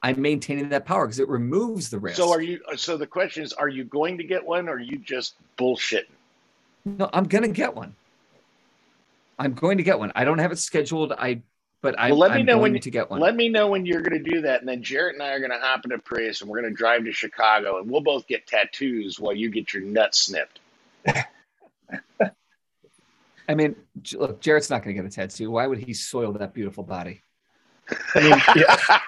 I'm 0.03 0.21
maintaining 0.21 0.69
that 0.71 0.85
power 0.85 1.07
because 1.07 1.21
it 1.21 1.29
removes 1.29 1.89
the 1.91 1.99
risk. 1.99 2.17
So 2.17 2.33
are 2.33 2.41
you? 2.43 2.61
Uh, 2.71 2.77
so 2.77 2.97
the 2.97 3.07
question 3.07 3.45
is, 3.45 3.53
are 3.53 3.69
you 3.69 3.85
going 3.85 4.19
to 4.19 4.25
get 4.25 4.45
one, 4.45 4.69
or 4.69 4.73
are 4.75 4.81
you 4.81 4.99
just 4.99 5.35
bullshitting? 5.57 6.05
No, 6.85 7.09
I'm 7.13 7.25
gonna 7.25 7.49
get 7.49 7.75
one. 7.77 7.95
I'm 9.39 9.55
going 9.55 9.79
to 9.79 9.85
get 9.85 9.99
one. 9.99 10.13
I 10.15 10.25
don't 10.25 10.39
have 10.39 10.53
it 10.53 10.59
scheduled. 10.59 11.13
I, 11.13 11.43
but 11.81 11.97
Well, 11.99 12.17
let 12.17 12.33
me 12.33 12.41
I'm 12.41 12.47
know 12.47 12.55
going 12.59 12.73
when- 12.75 12.81
to 12.83 12.91
get 12.91 13.11
one. 13.11 13.21
Let 13.21 13.35
me 13.35 13.49
know 13.49 13.67
when 13.69 13.87
you're 13.87 14.03
going 14.03 14.23
to 14.23 14.31
do 14.31 14.43
that, 14.43 14.61
and 14.61 14.69
then 14.69 14.83
Jarrett 14.83 15.15
and 15.15 15.23
I 15.23 15.31
are 15.31 15.39
going 15.41 15.51
to 15.51 15.59
hop 15.59 15.85
in 15.85 15.93
a 15.93 15.99
Prius, 15.99 16.41
and 16.41 16.51
we're 16.51 16.61
going 16.61 16.73
to 16.73 16.77
drive 16.77 17.05
to 17.05 17.13
Chicago, 17.13 17.79
and 17.81 17.91
we'll 17.91 18.03
both 18.03 18.27
get 18.29 18.47
tattoos 18.47 19.19
while 19.19 19.35
you 19.35 19.51
get 19.51 19.73
your 19.73 19.83
nuts 19.83 20.21
snipped. 20.27 20.61
I 23.49 23.55
mean, 23.55 23.75
look, 24.15 24.41
Jarrett's 24.41 24.71
not 24.71 24.85
going 24.85 24.95
to 24.95 25.03
get 25.03 25.11
a 25.11 25.15
tattoo. 25.15 25.51
Why 25.51 25.67
would 25.67 25.79
he 25.79 25.93
soil 25.95 26.33
that 26.33 26.55
beautiful 26.55 26.85
body? 26.85 27.23
I 28.15 28.21
mean, 28.21 28.43
yeah. 28.57 28.77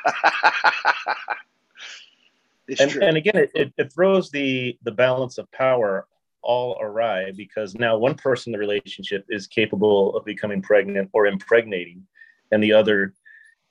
it's 2.68 2.80
and, 2.80 2.90
true. 2.90 3.02
and 3.02 3.16
again, 3.16 3.36
it, 3.36 3.50
it, 3.54 3.72
it 3.76 3.92
throws 3.92 4.30
the 4.30 4.78
the 4.82 4.92
balance 4.92 5.38
of 5.38 5.50
power 5.52 6.06
all 6.42 6.78
awry 6.80 7.32
because 7.36 7.74
now 7.74 7.96
one 7.96 8.14
person 8.14 8.52
in 8.52 8.52
the 8.52 8.58
relationship 8.58 9.24
is 9.28 9.46
capable 9.46 10.14
of 10.16 10.24
becoming 10.24 10.60
pregnant 10.62 11.08
or 11.12 11.26
impregnating, 11.26 12.06
and 12.52 12.62
the 12.62 12.72
other 12.72 13.14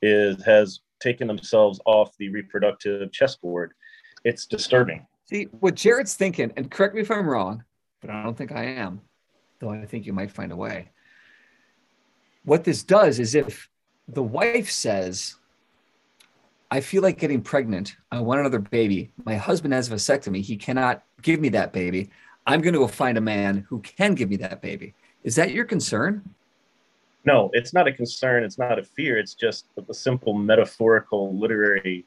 is 0.02 0.44
has 0.44 0.82
taken 1.00 1.28
themselves 1.28 1.80
off 1.86 2.16
the 2.18 2.30
reproductive 2.30 3.12
chessboard. 3.12 3.74
It's 4.24 4.46
disturbing. 4.46 5.06
See 5.26 5.46
what 5.60 5.76
Jared's 5.76 6.16
thinking, 6.16 6.52
and 6.58 6.70
correct 6.70 6.96
me 6.96 7.02
if 7.02 7.12
I'm 7.12 7.28
wrong, 7.28 7.64
but 8.02 8.10
I 8.10 8.24
don't 8.24 8.38
think 8.38 8.52
I 8.52 8.64
am, 8.66 9.02
though 9.60 9.70
I 9.70 9.86
think 9.86 10.06
you 10.06 10.14
might 10.14 10.32
find 10.32 10.52
a 10.52 10.56
way. 10.56 10.90
What 12.46 12.64
this 12.64 12.84
does 12.84 13.20
is 13.20 13.36
if 13.36 13.70
the 14.08 14.24
wife 14.24 14.70
says, 14.70 15.36
I 16.72 16.82
feel 16.82 17.04
like 17.04 17.20
getting 17.20 17.42
pregnant, 17.42 17.96
I 18.12 18.20
want 18.20 18.40
another 18.40 18.60
baby, 18.60 19.12
my 19.26 19.36
husband 19.36 19.74
has 19.74 19.92
a 19.92 19.96
vasectomy, 19.96 20.42
he 20.42 20.58
cannot 20.58 21.04
give 21.22 21.40
me 21.40 21.50
that 21.50 21.72
baby. 21.72 22.10
I'm 22.46 22.62
going 22.62 22.74
to 22.74 22.80
go 22.80 22.88
find 22.88 23.18
a 23.18 23.22
man 23.22 23.66
who 23.70 23.80
can 23.80 24.16
give 24.16 24.30
me 24.30 24.36
that 24.38 24.62
baby. 24.62 24.94
Is 25.24 25.36
that 25.36 25.52
your 25.52 25.66
concern? 25.66 26.24
No, 27.26 27.50
it's 27.54 27.74
not 27.74 27.88
a 27.88 27.94
concern. 27.94 28.44
It's 28.44 28.58
not 28.58 28.78
a 28.78 28.84
fear. 28.84 29.18
It's 29.18 29.34
just 29.34 29.66
a 29.88 29.94
simple 29.94 30.34
metaphorical 30.34 31.34
literary, 31.38 32.06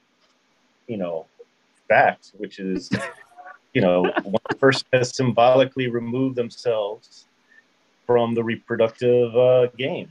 you 0.89 0.99
know, 0.99 1.25
fact, 1.89 2.33
which 2.37 2.59
is, 2.59 2.91
you 3.73 3.81
know, 3.81 4.03
one 4.25 4.59
person 4.59 4.87
has 4.93 5.17
symbolically 5.17 5.89
removed 5.89 6.37
themselves 6.37 7.25
from 8.07 8.35
the 8.35 8.45
reproductive 8.45 9.35
uh, 9.35 9.69
game. 9.79 10.11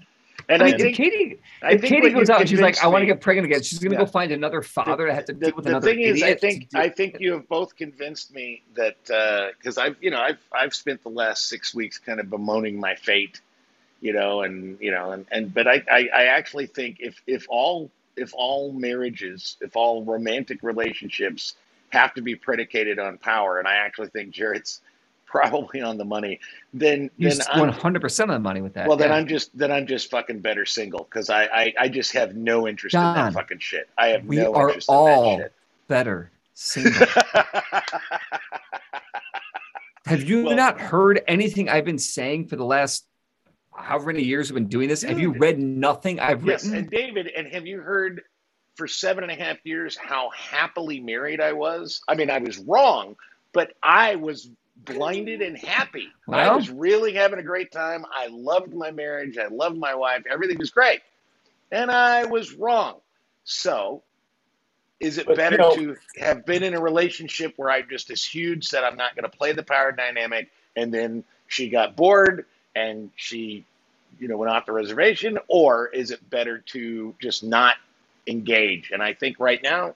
And 0.49 0.61
I 0.61 0.63
I, 0.63 0.71
mean, 0.71 0.79
if 0.79 0.81
think, 0.81 0.95
Katie, 0.95 1.39
I 1.61 1.73
if 1.73 1.81
think 1.81 1.91
Katie 2.01 2.09
goes 2.11 2.29
out 2.29 2.41
and 2.41 2.49
she's 2.49 2.61
like, 2.61 2.83
I 2.83 2.87
want 2.87 3.01
to 3.03 3.05
get 3.07 3.21
pregnant 3.21 3.47
again, 3.47 3.63
she's 3.63 3.79
going 3.79 3.91
to 3.91 3.97
Yeah. 3.97 4.05
go 4.05 4.05
find 4.05 4.31
another 4.31 4.61
father 4.61 5.07
to 5.07 5.13
have 5.13 5.25
to 5.25 5.33
the, 5.33 5.39
deal 5.39 5.55
with 5.55 5.65
the 5.65 5.71
another 5.71 5.87
thing 5.89 6.01
is, 6.01 6.23
I 6.23 6.35
think 6.35 6.69
I 6.75 6.89
think 6.89 7.19
you 7.19 7.33
have 7.33 7.47
both 7.47 7.75
convinced 7.75 8.33
me 8.33 8.63
that 8.75 8.97
uh, 9.11 9.49
because 9.57 9.77
I've 9.77 9.97
you 10.01 10.11
know 10.11 10.21
I've 10.21 10.39
I've 10.53 10.73
spent 10.75 11.03
the 11.03 11.09
last 11.09 11.47
six 11.49 11.73
weeks 11.75 11.97
kind 11.99 12.19
of 12.19 12.29
bemoaning 12.29 12.79
my 12.79 12.95
fate, 12.95 13.41
you 14.01 14.13
know, 14.13 14.41
and 14.43 14.77
you 14.81 14.91
know, 14.91 15.11
and, 15.11 15.25
and 15.31 15.53
but 15.53 15.67
I, 15.67 15.83
I 15.91 16.09
I 16.15 16.23
actually 16.25 16.67
think 16.67 16.97
if 16.99 17.21
if 17.27 17.45
all 17.49 17.91
if 18.17 18.31
all 18.35 18.71
marriages 18.71 19.57
if 19.61 19.75
all 19.75 20.03
romantic 20.03 20.63
relationships 20.63 21.55
have 21.89 22.13
to 22.15 22.21
be 22.21 22.35
predicated 22.35 22.99
on 22.99 23.17
power, 23.17 23.59
and 23.59 23.67
I 23.67 23.75
actually 23.75 24.09
think 24.09 24.31
Jarrett's 24.31 24.81
probably 25.35 25.81
on 25.81 25.97
the 25.97 26.05
money, 26.05 26.39
then 26.73 27.09
He's 27.17 27.39
then 27.39 27.59
one 27.59 27.69
hundred 27.69 28.01
percent 28.01 28.31
on 28.31 28.35
the 28.35 28.39
money 28.39 28.61
with 28.61 28.73
that. 28.73 28.87
well 28.87 28.97
then 28.97 29.09
yeah. 29.09 29.15
I'm 29.15 29.27
just 29.27 29.57
then 29.57 29.71
I'm 29.71 29.87
just 29.87 30.09
fucking 30.09 30.39
better 30.39 30.65
single 30.65 31.03
because 31.09 31.29
I, 31.29 31.45
I 31.45 31.73
I 31.81 31.89
just 31.89 32.11
have 32.13 32.35
no 32.35 32.67
interest 32.67 32.95
in 32.95 33.01
that 33.01 33.33
fucking 33.33 33.59
shit. 33.59 33.89
I 33.97 34.07
have 34.07 34.25
we 34.25 34.37
no 34.37 34.53
are 34.53 34.69
interest 34.69 34.89
in 34.89 34.95
all 34.95 35.37
that 35.37 35.51
better 35.87 36.31
single. 36.53 37.05
Have 40.05 40.23
you 40.23 40.43
Well- 40.45 40.55
not 40.55 40.79
heard 40.79 41.21
anything 41.27 41.67
I've 41.69 41.85
been 41.85 41.97
saying 41.97 42.47
for 42.47 42.55
the 42.57 42.65
last 42.65 43.05
however 43.75 44.07
many 44.13 44.23
years 44.23 44.51
we've 44.51 44.55
been 44.55 44.69
doing 44.69 44.87
this? 44.87 45.01
Have 45.01 45.19
you 45.19 45.31
read 45.33 45.59
nothing 45.59 46.19
I've 46.19 46.45
yes, 46.45 46.63
written? 46.63 46.77
and 46.79 46.89
David, 46.89 47.27
and 47.35 47.47
have 47.47 47.65
you 47.65 47.79
heard 47.81 48.21
for 48.75 48.87
seven 48.87 49.23
and 49.23 49.31
a 49.31 49.43
half 49.43 49.57
years 49.63 49.97
how 49.97 50.29
happily 50.29 50.99
married 50.99 51.41
I 51.41 51.53
was? 51.53 52.01
I 52.07 52.13
mean, 52.15 52.29
I 52.29 52.37
was 52.37 52.59
wrong, 52.59 53.15
but 53.51 53.73
I 53.81 54.15
was 54.15 54.49
blinded 54.75 55.41
and 55.41 55.57
happy. 55.57 56.09
I 56.29 56.53
was 56.55 56.69
really 56.69 57.13
having 57.13 57.39
a 57.39 57.43
great 57.43 57.71
time. 57.71 58.05
I 58.11 58.27
loved 58.27 58.73
my 58.73 58.91
marriage. 58.91 59.37
I 59.37 59.47
loved 59.47 59.77
my 59.77 59.95
wife. 59.95 60.23
Everything 60.29 60.57
was 60.57 60.69
great. 60.69 61.01
And 61.71 61.89
I 61.89 62.25
was 62.25 62.53
wrong. 62.53 62.99
So, 63.43 64.03
is 64.99 65.17
it 65.17 65.25
But, 65.25 65.33
you 65.33 65.37
better 65.37 65.57
know- 65.57 65.75
to 65.75 65.95
have 66.17 66.45
been 66.45 66.63
in 66.63 66.73
a 66.73 66.81
relationship 66.81 67.53
where 67.57 67.69
I 67.69 67.81
just 67.81 68.09
as 68.11 68.23
huge 68.23 68.65
said 68.65 68.83
I'm 68.83 68.97
not 68.97 69.15
going 69.15 69.29
to 69.29 69.35
play 69.35 69.53
the 69.53 69.63
power 69.63 69.91
dynamic, 69.91 70.51
and 70.75 70.93
then 70.93 71.23
she 71.47 71.69
got 71.69 71.95
bored 71.95 72.45
and 72.75 73.11
she, 73.15 73.65
you 74.19 74.27
know, 74.27 74.37
went 74.37 74.51
off 74.51 74.65
the 74.65 74.71
reservation, 74.71 75.37
or 75.47 75.87
is 75.87 76.11
it 76.11 76.29
better 76.29 76.59
to 76.59 77.15
just 77.21 77.43
not 77.43 77.75
engage? 78.27 78.91
And 78.91 79.01
I 79.01 79.13
think 79.13 79.39
right 79.39 79.61
now, 79.61 79.95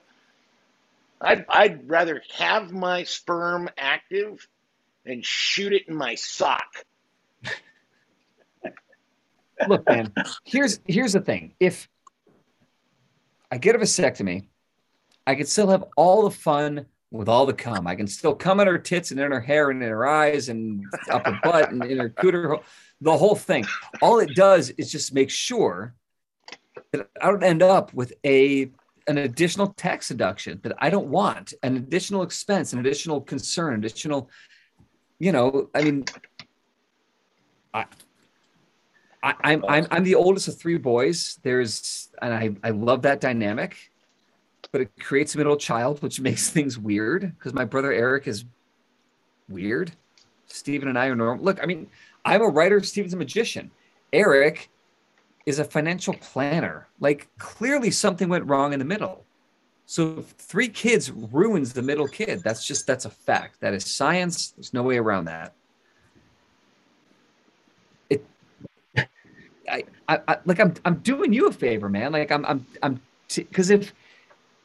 I'd 1.20 1.44
I'd 1.48 1.88
rather 1.88 2.22
have 2.34 2.72
my 2.72 3.04
sperm 3.04 3.68
active 3.76 4.46
and 5.04 5.24
shoot 5.24 5.72
it 5.72 5.88
in 5.88 5.94
my 5.94 6.14
sock. 6.14 6.84
Look, 9.68 9.86
man, 9.88 10.12
here's 10.44 10.80
here's 10.86 11.12
the 11.12 11.20
thing. 11.20 11.54
If 11.60 11.88
I 13.50 13.58
get 13.58 13.74
a 13.74 13.78
vasectomy, 13.78 14.46
I 15.26 15.34
can 15.34 15.46
still 15.46 15.68
have 15.68 15.84
all 15.96 16.22
the 16.22 16.30
fun 16.30 16.86
with 17.10 17.28
all 17.28 17.44
the 17.44 17.52
cum. 17.52 17.86
I 17.86 17.94
can 17.94 18.06
still 18.06 18.34
come 18.34 18.60
in 18.60 18.66
her 18.68 18.78
tits 18.78 19.10
and 19.10 19.20
in 19.20 19.32
her 19.32 19.40
hair 19.40 19.70
and 19.70 19.82
in 19.82 19.88
her 19.88 20.06
eyes 20.06 20.48
and 20.48 20.84
up 21.10 21.26
her 21.26 21.38
butt 21.42 21.72
and 21.72 21.82
in 21.84 21.98
her 21.98 22.08
cooter, 22.08 22.62
the 23.00 23.16
whole 23.16 23.34
thing. 23.34 23.66
All 24.00 24.20
it 24.20 24.34
does 24.34 24.70
is 24.70 24.90
just 24.90 25.12
make 25.12 25.28
sure 25.28 25.94
that 26.92 27.08
I 27.20 27.26
don't 27.26 27.42
end 27.42 27.62
up 27.62 27.92
with 27.92 28.12
a 28.24 28.70
an 29.08 29.18
additional 29.18 29.68
tax 29.68 30.08
deduction 30.08 30.60
that 30.62 30.72
I 30.78 30.88
don't 30.88 31.08
want, 31.08 31.52
an 31.62 31.76
additional 31.76 32.22
expense, 32.22 32.72
an 32.72 32.78
additional 32.78 33.20
concern, 33.20 33.74
additional, 33.74 34.30
you 35.20 35.30
know, 35.30 35.68
I 35.74 35.82
mean, 35.82 36.04
I, 37.72 37.84
I, 39.22 39.34
I'm, 39.42 39.64
I'm 39.68 39.86
I'm 39.90 40.02
the 40.02 40.16
oldest 40.16 40.48
of 40.48 40.58
three 40.58 40.78
boys. 40.78 41.38
There's 41.42 42.08
and 42.20 42.34
I 42.34 42.56
I 42.64 42.70
love 42.70 43.02
that 43.02 43.20
dynamic, 43.20 43.76
but 44.72 44.80
it 44.80 44.90
creates 44.98 45.34
a 45.34 45.38
middle 45.38 45.56
child, 45.56 46.02
which 46.02 46.20
makes 46.28 46.50
things 46.50 46.76
weird 46.78 47.32
because 47.38 47.52
my 47.52 47.64
brother 47.64 47.92
Eric 47.92 48.26
is 48.26 48.44
weird. 49.48 49.92
Stephen 50.46 50.88
and 50.88 50.98
I 50.98 51.06
are 51.06 51.14
normal. 51.14 51.44
Look, 51.44 51.62
I 51.62 51.66
mean, 51.66 51.88
I'm 52.24 52.42
a 52.42 52.48
writer. 52.48 52.82
Stephen's 52.82 53.14
a 53.14 53.18
magician. 53.18 53.70
Eric 54.12 54.70
is 55.46 55.58
a 55.58 55.64
financial 55.64 56.14
planner. 56.14 56.88
Like 56.98 57.28
clearly 57.38 57.90
something 57.90 58.28
went 58.28 58.46
wrong 58.46 58.72
in 58.72 58.78
the 58.78 58.84
middle. 58.84 59.24
So 59.90 60.22
three 60.22 60.68
kids 60.68 61.10
ruins 61.10 61.72
the 61.72 61.82
middle 61.82 62.06
kid. 62.06 62.44
That's 62.44 62.64
just 62.64 62.86
that's 62.86 63.06
a 63.06 63.10
fact. 63.10 63.58
That 63.58 63.74
is 63.74 63.84
science. 63.84 64.52
There's 64.52 64.72
no 64.72 64.84
way 64.84 64.98
around 64.98 65.24
that. 65.24 65.52
It 68.08 68.24
I, 69.68 69.82
I, 70.08 70.20
I 70.28 70.36
like 70.44 70.60
I'm 70.60 70.74
I'm 70.84 70.98
doing 70.98 71.32
you 71.32 71.48
a 71.48 71.52
favor, 71.52 71.88
man. 71.88 72.12
Like 72.12 72.30
I'm 72.30 72.46
I'm 72.46 72.64
I'm 72.84 73.00
because 73.34 73.70
if 73.70 73.92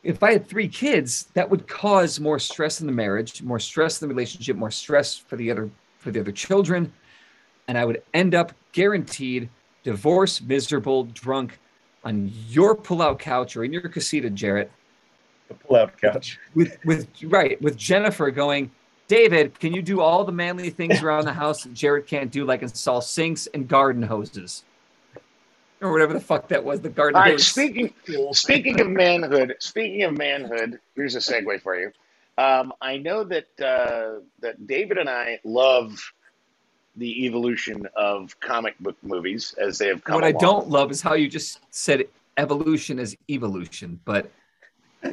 if 0.04 0.22
I 0.22 0.34
had 0.34 0.46
three 0.46 0.68
kids, 0.68 1.24
that 1.34 1.50
would 1.50 1.68
cause 1.68 2.20
more 2.20 2.38
stress 2.38 2.80
in 2.82 2.86
the 2.86 2.94
marriage, 2.94 3.42
more 3.42 3.60
stress 3.60 4.00
in 4.00 4.08
the 4.08 4.14
relationship, 4.14 4.56
more 4.56 4.70
stress 4.70 5.18
for 5.18 5.38
the 5.38 5.50
other 5.50 5.72
for 5.98 6.12
the 6.12 6.20
other 6.20 6.32
children, 6.32 6.94
and 7.68 7.80
I 7.80 7.86
would 7.86 8.04
end 8.14 8.36
up 8.36 8.54
guaranteed 8.74 9.50
divorced, 9.82 10.44
miserable, 10.44 11.06
drunk 11.06 11.58
on 12.04 12.32
your 12.48 12.76
pull-out 12.76 13.18
couch 13.18 13.58
or 13.58 13.64
in 13.64 13.74
your 13.74 13.90
casita, 13.90 14.30
Jarrett, 14.30 14.72
The 15.48 15.54
pull-out 15.54 15.98
couch. 15.98 16.40
with 16.56 16.78
with 16.86 17.08
right 17.24 17.62
with 17.62 17.78
Jennifer 17.78 18.32
going. 18.32 18.72
David, 19.08 19.60
can 19.60 19.72
you 19.72 19.84
do 19.84 20.02
all 20.02 20.24
the 20.24 20.32
manly 20.32 20.72
things 20.72 21.04
around 21.04 21.26
the 21.26 21.34
house 21.34 21.64
that 21.64 21.74
Jarrett 21.76 22.08
can't 22.08 22.32
do, 22.32 22.44
like 22.44 22.64
install 22.64 23.02
sinks 23.02 23.48
and 23.54 23.68
garden 23.68 24.02
hoses, 24.02 24.64
or 25.80 25.92
whatever 25.92 26.14
the 26.14 26.20
fuck 26.20 26.48
that 26.48 26.64
was? 26.64 26.82
The 26.82 26.90
garden 26.90 27.18
All 27.18 27.22
right, 27.22 27.34
hose. 27.34 27.46
speaking 27.46 27.94
speaking 28.32 28.82
of 28.82 28.90
manhood, 28.90 29.56
speaking 29.60 30.02
of 30.04 30.18
manhood, 30.18 30.80
here's 30.96 31.16
a 31.16 31.20
segue 31.20 31.62
for 31.62 31.80
you. 31.80 31.92
Um, 32.38 32.74
I 32.82 32.98
know 32.98 33.24
that 33.26 33.48
uh, 33.62 34.22
that 34.40 34.66
David 34.66 34.98
and 34.98 35.10
I 35.10 35.40
love 35.44 36.12
the 36.96 37.26
evolution 37.26 37.88
of 37.96 38.40
comic 38.40 38.78
book 38.80 38.98
movies 39.04 39.54
as 39.60 39.78
they 39.78 39.88
have 39.88 40.04
come. 40.04 40.16
what 40.16 40.24
I 40.24 40.32
don't 40.32 40.70
love 40.70 40.92
is 40.92 41.02
how 41.02 41.14
you 41.14 41.28
just 41.28 41.60
said 41.70 42.06
evolution 42.38 43.00
is 43.00 43.16
evolution, 43.30 44.00
but 44.06 44.32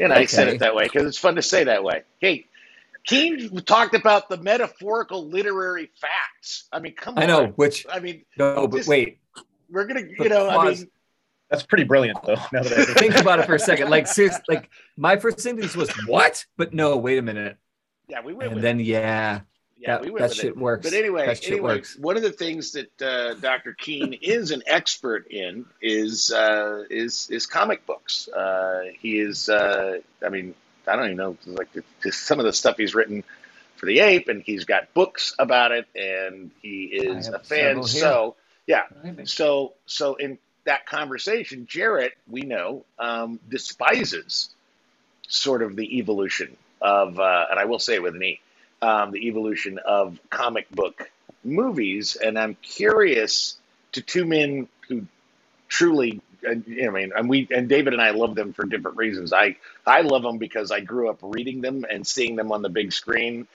And 0.00 0.12
I 0.12 0.26
said 0.26 0.48
it 0.48 0.60
that 0.60 0.74
way 0.74 0.84
because 0.84 1.06
it's 1.06 1.18
fun 1.18 1.36
to 1.36 1.42
say 1.42 1.64
that 1.64 1.84
way. 1.84 2.02
Hey, 2.18 2.46
Keene 3.04 3.50
talked 3.62 3.94
about 3.94 4.28
the 4.28 4.36
metaphorical 4.38 5.28
literary 5.28 5.90
facts. 6.00 6.68
I 6.72 6.78
mean, 6.80 6.94
come 6.94 7.16
on. 7.16 7.22
I 7.22 7.26
know 7.26 7.46
which 7.48 7.86
I 7.92 8.00
mean, 8.00 8.24
no, 8.38 8.66
but 8.68 8.78
Just- 8.78 8.88
wait, 8.88 9.18
we're 9.70 9.86
gonna, 9.86 10.02
you 10.18 10.28
know, 10.28 10.48
I 10.48 10.70
mean, 10.70 10.88
That's 11.50 11.64
pretty 11.64 11.84
brilliant, 11.84 12.18
though. 12.24 12.36
Now 12.52 12.62
that 12.62 12.72
I 12.72 12.84
think, 12.84 12.98
think 12.98 13.14
about 13.18 13.38
it 13.40 13.46
for 13.46 13.54
a 13.54 13.58
second. 13.58 13.90
Like 13.90 14.06
seriously, 14.06 14.42
like 14.48 14.70
my 14.96 15.16
first 15.16 15.44
instinct 15.44 15.76
was 15.76 15.90
what? 16.06 16.44
But 16.56 16.72
no, 16.74 16.96
wait 16.96 17.18
a 17.18 17.22
minute. 17.22 17.56
yeah, 18.08 18.20
we 18.24 18.32
went 18.32 18.46
And 18.48 18.54
with 18.56 18.62
then 18.62 18.80
it. 18.80 18.84
yeah, 18.84 19.40
Yeah, 19.82 19.98
that, 19.98 20.04
we 20.04 20.10
went 20.10 20.28
that 20.28 20.34
shit 20.34 20.44
it. 20.46 20.56
works. 20.56 20.88
But 20.88 20.96
anyway, 20.96 21.26
that 21.26 21.42
shit 21.42 21.54
anyway, 21.54 21.74
works. 21.76 21.98
one 21.98 22.16
of 22.16 22.22
the 22.22 22.30
things 22.30 22.72
that 22.72 23.02
uh, 23.02 23.34
Dr. 23.34 23.72
Keene 23.72 24.12
is 24.22 24.52
an 24.52 24.62
expert 24.66 25.26
in 25.30 25.66
is 25.80 26.30
uh, 26.32 26.84
is 26.88 27.28
is 27.30 27.46
comic 27.46 27.84
books. 27.84 28.28
Uh, 28.28 28.82
he 29.00 29.18
is, 29.18 29.48
uh, 29.48 29.98
I 30.24 30.28
mean, 30.28 30.54
I 30.86 30.94
don't 30.96 31.06
even 31.06 31.16
know, 31.16 31.36
like 31.46 31.68
some 32.10 32.38
of 32.38 32.46
the 32.46 32.52
stuff 32.52 32.76
he's 32.76 32.94
written 32.94 33.24
for 33.76 33.86
the 33.86 33.98
Ape, 33.98 34.28
and 34.28 34.42
he's 34.42 34.64
got 34.64 34.94
books 34.94 35.34
about 35.38 35.72
it, 35.72 35.86
and 35.96 36.52
he 36.62 36.84
is 36.84 37.26
a 37.26 37.40
fan. 37.40 37.82
So 37.82 38.36
yeah, 38.66 38.84
so 39.24 39.72
so 39.86 40.14
in 40.14 40.38
that 40.64 40.86
conversation, 40.86 41.66
Jarrett, 41.66 42.12
we 42.28 42.42
know, 42.42 42.84
um, 42.98 43.40
despises 43.48 44.50
sort 45.26 45.62
of 45.62 45.74
the 45.74 45.98
evolution 45.98 46.56
of, 46.80 47.18
uh, 47.18 47.46
and 47.50 47.58
I 47.58 47.64
will 47.64 47.78
say 47.78 47.94
it 47.94 48.02
with 48.02 48.14
an 48.14 48.22
E, 48.22 48.40
um, 48.82 49.12
the 49.12 49.28
evolution 49.28 49.78
of 49.78 50.18
comic 50.28 50.68
book 50.70 51.10
movies, 51.44 52.16
and 52.16 52.38
I'm 52.38 52.56
curious 52.56 53.56
to 53.92 54.02
two 54.02 54.26
men 54.26 54.68
who 54.88 55.06
truly, 55.68 56.20
I 56.46 56.54
mean, 56.54 57.12
and 57.16 57.28
we 57.28 57.48
and 57.50 57.68
David 57.68 57.92
and 57.94 58.02
I 58.02 58.10
love 58.10 58.34
them 58.34 58.52
for 58.52 58.64
different 58.66 58.96
reasons. 58.98 59.32
I 59.32 59.56
I 59.86 60.02
love 60.02 60.22
them 60.22 60.38
because 60.38 60.70
I 60.72 60.80
grew 60.80 61.08
up 61.08 61.20
reading 61.22 61.60
them 61.62 61.86
and 61.88 62.06
seeing 62.06 62.36
them 62.36 62.52
on 62.52 62.62
the 62.62 62.68
big 62.68 62.92
screen 62.92 63.46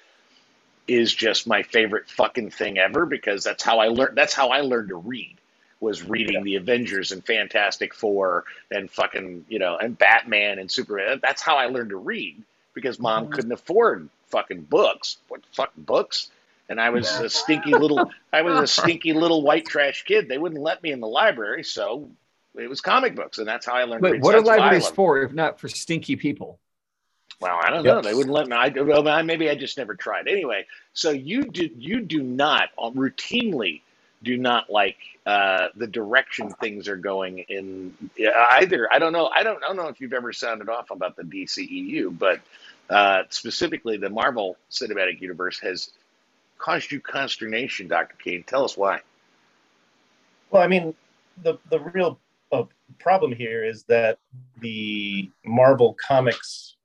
is 0.88 1.14
just 1.14 1.48
my 1.48 1.64
favorite 1.64 2.10
fucking 2.10 2.50
thing 2.50 2.78
ever 2.78 3.06
because 3.06 3.44
that's 3.44 3.64
how 3.64 3.80
I 3.80 3.90
learned. 3.90 4.18
That's 4.18 4.34
how 4.34 4.50
I 4.50 4.62
learned 4.62 4.90
to 4.90 4.96
read 4.96 5.38
was 5.80 6.02
reading 6.04 6.44
the 6.44 6.56
Avengers 6.56 7.12
and 7.12 7.24
Fantastic 7.24 7.94
Four 7.94 8.46
and 8.72 8.90
fucking 8.90 9.46
you 9.50 9.60
know 9.60 9.78
and 9.78 9.98
Batman 9.98 10.60
and 10.60 10.72
Superman. 10.72 11.20
That's 11.22 11.42
how 11.42 11.58
I 11.58 11.66
learned 11.68 11.90
to 11.92 11.98
read 11.98 12.42
because 12.74 13.00
mom 13.00 13.28
Mhm. 13.28 13.32
couldn't 13.32 13.52
afford 13.52 14.10
fucking 14.30 14.62
books. 14.62 15.18
What 15.28 15.42
fuck 15.54 15.72
books? 15.78 16.30
And 16.70 16.82
I 16.82 16.90
was 16.90 17.10
a 17.20 17.30
stinky 17.30 17.74
little 17.74 18.12
I 18.34 18.42
was 18.42 18.60
a 18.60 18.68
stinky 18.82 19.14
little 19.14 19.42
white 19.42 19.66
trash 19.66 20.04
kid. 20.04 20.28
They 20.28 20.38
wouldn't 20.38 20.62
let 20.62 20.84
me 20.84 20.92
in 20.92 21.00
the 21.00 21.08
library, 21.08 21.64
so 21.64 22.10
it 22.56 22.70
was 22.70 22.82
comic 22.82 23.16
books, 23.16 23.38
and 23.38 23.48
that's 23.48 23.66
how 23.66 23.74
I 23.74 23.84
learned. 23.84 24.04
to 24.04 24.12
But 24.12 24.20
what 24.22 24.34
So 24.34 24.40
are 24.40 24.42
libraries 24.42 24.84
love. 24.84 24.96
for 24.96 25.22
if 25.22 25.34
not 25.34 25.60
for 25.60 25.68
stinky 25.70 26.16
people? 26.16 26.60
Well, 27.40 27.60
I 27.62 27.70
don't 27.70 27.86
Yep. 27.86 27.96
know. 27.96 28.02
They 28.02 28.16
wouldn't 28.16 28.34
let 28.34 28.48
me. 28.48 28.56
I, 28.56 28.70
well, 28.70 29.08
I- 29.08 29.22
maybe 29.22 29.50
I 29.50 29.56
just 29.56 29.78
never 29.78 29.96
tried. 29.96 30.28
Anyway, 30.28 30.66
so 30.94 31.12
you 31.12 31.44
do 31.44 31.70
you 31.78 32.02
do 32.02 32.22
not 32.24 32.70
uh, 32.78 32.90
routinely 32.92 33.82
do 34.24 34.36
not 34.36 34.70
like 34.72 34.98
uh, 35.28 35.68
the 35.76 35.86
direction 35.86 36.50
things 36.50 36.88
are 36.88 36.96
going 36.96 37.40
in 37.48 37.96
either. 38.52 38.92
I 38.92 38.98
don't 38.98 39.14
know. 39.14 39.28
I 39.28 39.44
don't, 39.44 39.64
I 39.64 39.68
don't 39.68 39.76
know 39.76 39.90
if 39.90 40.02
you've 40.02 40.14
ever 40.14 40.34
sounded 40.34 40.70
off 40.70 40.90
about 40.90 41.16
the 41.16 41.22
DCEU, 41.22 42.18
but 42.18 42.42
uh, 42.90 43.24
specifically 43.30 43.98
the 43.98 44.10
Marvel 44.10 44.58
Cinematic 44.72 45.22
Universe 45.22 45.60
has 45.60 45.92
caused 46.58 46.92
you 46.92 47.00
consternation, 47.00 47.88
Doctor 47.88 48.16
Keene. 48.24 48.44
Tell 48.44 48.64
us 48.64 48.78
why. 48.78 49.02
well, 50.50 50.62
I 50.62 50.68
mean, 50.68 50.94
the 51.44 51.58
the 51.70 51.80
real 51.80 52.20
uh, 52.52 52.64
problem 53.00 53.34
here 53.34 53.64
is 53.64 53.84
that 53.84 54.20
the 54.62 55.30
Marvel 55.46 55.96
comics 56.06 56.76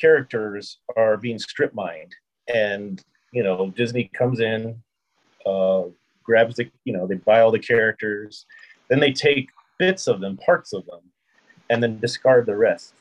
characters 0.00 0.78
are 0.96 1.16
being 1.16 1.38
strip 1.38 1.74
mined, 1.74 2.14
and 2.52 3.02
you 3.32 3.42
know 3.42 3.70
Disney 3.76 4.10
comes 4.14 4.40
in, 4.40 4.80
uh, 5.46 5.84
grabs 6.22 6.56
the 6.56 6.70
you 6.84 6.92
know 6.92 7.06
they 7.06 7.16
buy 7.16 7.40
all 7.40 7.50
the 7.50 7.58
characters, 7.58 8.46
then 8.88 9.00
they 9.00 9.12
take 9.12 9.48
bits 9.78 10.06
of 10.06 10.20
them, 10.20 10.36
parts 10.36 10.72
of 10.72 10.84
them, 10.86 11.00
and 11.70 11.82
then 11.82 11.98
discard 11.98 12.46
the 12.46 12.56
rest. 12.56 12.92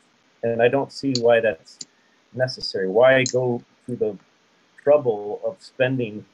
And 0.44 0.62
I 0.62 0.68
don't 0.68 0.92
see 0.92 1.14
why 1.20 1.40
that's 1.40 1.80
necessary. 2.38 2.88
Why 2.88 3.24
go 3.26 3.62
through 3.86 3.98
the 3.98 4.18
trouble 4.84 5.42
of 5.46 5.58
spending, 5.60 6.26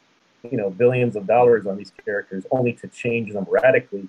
you 0.50 0.58
know, 0.58 0.70
billions 0.70 1.16
of 1.16 1.28
dollars 1.28 1.66
on 1.68 1.78
these 1.78 1.92
characters 2.06 2.46
only 2.52 2.74
to 2.74 2.88
change 2.88 3.34
them 3.34 3.46
radically 3.50 4.08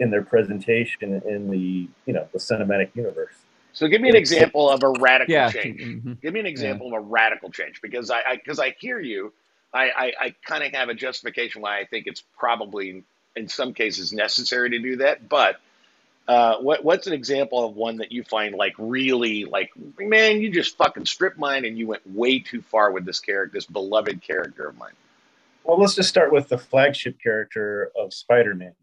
in 0.00 0.10
their 0.10 0.22
presentation 0.22 1.22
in 1.26 1.50
the, 1.50 1.88
you 2.06 2.12
know, 2.12 2.28
the 2.32 2.38
cinematic 2.38 2.94
universe? 2.94 3.34
So 3.72 3.88
give 3.88 4.00
me 4.00 4.08
an 4.10 4.16
example 4.16 4.70
of 4.70 4.82
a 4.82 4.88
radical 4.88 5.32
Yeah. 5.32 5.50
change. 5.50 5.80
Mhm. 5.80 6.20
Give 6.22 6.34
me 6.34 6.40
an 6.40 6.46
example 6.46 6.88
of 6.88 6.92
a 6.94 7.00
radical 7.00 7.50
change 7.50 7.80
because 7.80 8.10
I 8.10 8.36
because 8.36 8.58
I, 8.58 8.74
hear 8.78 9.00
you. 9.00 9.32
I, 9.72 9.90
I, 9.90 10.12
I 10.20 10.34
kind 10.44 10.64
of 10.64 10.72
have 10.72 10.88
a 10.88 10.94
justification 10.94 11.62
why 11.62 11.78
I 11.78 11.84
think 11.86 12.06
it's 12.08 12.22
probably 12.36 13.04
in 13.36 13.48
some 13.48 13.72
cases 13.72 14.12
necessary 14.12 14.70
to 14.70 14.78
do 14.80 14.96
that. 14.96 15.28
But 15.28 15.60
uh, 16.28 16.56
what 16.58 16.84
what's 16.84 17.06
an 17.06 17.12
example 17.12 17.64
of 17.64 17.74
one 17.74 17.96
that 17.96 18.12
you 18.12 18.22
find 18.22 18.54
like 18.54 18.74
really 18.78 19.44
like 19.44 19.70
man, 19.98 20.40
you 20.40 20.50
just 20.50 20.76
fucking 20.76 21.06
strip 21.06 21.36
mine 21.38 21.64
and 21.64 21.78
you 21.78 21.86
went 21.86 22.02
way 22.08 22.38
too 22.38 22.62
far 22.62 22.92
with 22.92 23.04
this 23.04 23.18
character, 23.20 23.56
this 23.56 23.66
beloved 23.66 24.22
character 24.22 24.68
of 24.68 24.78
mine. 24.78 24.92
Well, 25.64 25.78
let's 25.78 25.94
just 25.94 26.08
start 26.08 26.32
with 26.32 26.48
the 26.48 26.58
flagship 26.58 27.20
character 27.22 27.90
of 27.96 28.14
Spider 28.14 28.54
Man. 28.54 28.74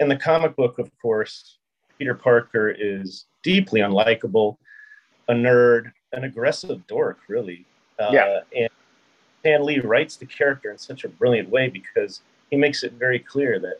In 0.00 0.08
the 0.08 0.16
comic 0.16 0.56
book, 0.56 0.78
of 0.78 0.90
course, 1.00 1.58
Peter 1.98 2.14
Parker 2.14 2.70
is 2.70 3.26
deeply 3.42 3.80
unlikable, 3.80 4.56
a 5.28 5.32
nerd, 5.32 5.92
an 6.12 6.24
aggressive 6.24 6.86
dork, 6.86 7.18
really. 7.28 7.64
Uh, 7.98 8.10
Yeah. 8.12 8.40
And 8.56 8.68
Stan 9.40 9.64
Lee 9.64 9.80
writes 9.80 10.16
the 10.16 10.26
character 10.26 10.70
in 10.70 10.78
such 10.78 11.04
a 11.04 11.08
brilliant 11.08 11.48
way 11.48 11.68
because 11.68 12.22
he 12.50 12.56
makes 12.56 12.82
it 12.82 12.92
very 12.92 13.18
clear 13.18 13.58
that 13.60 13.76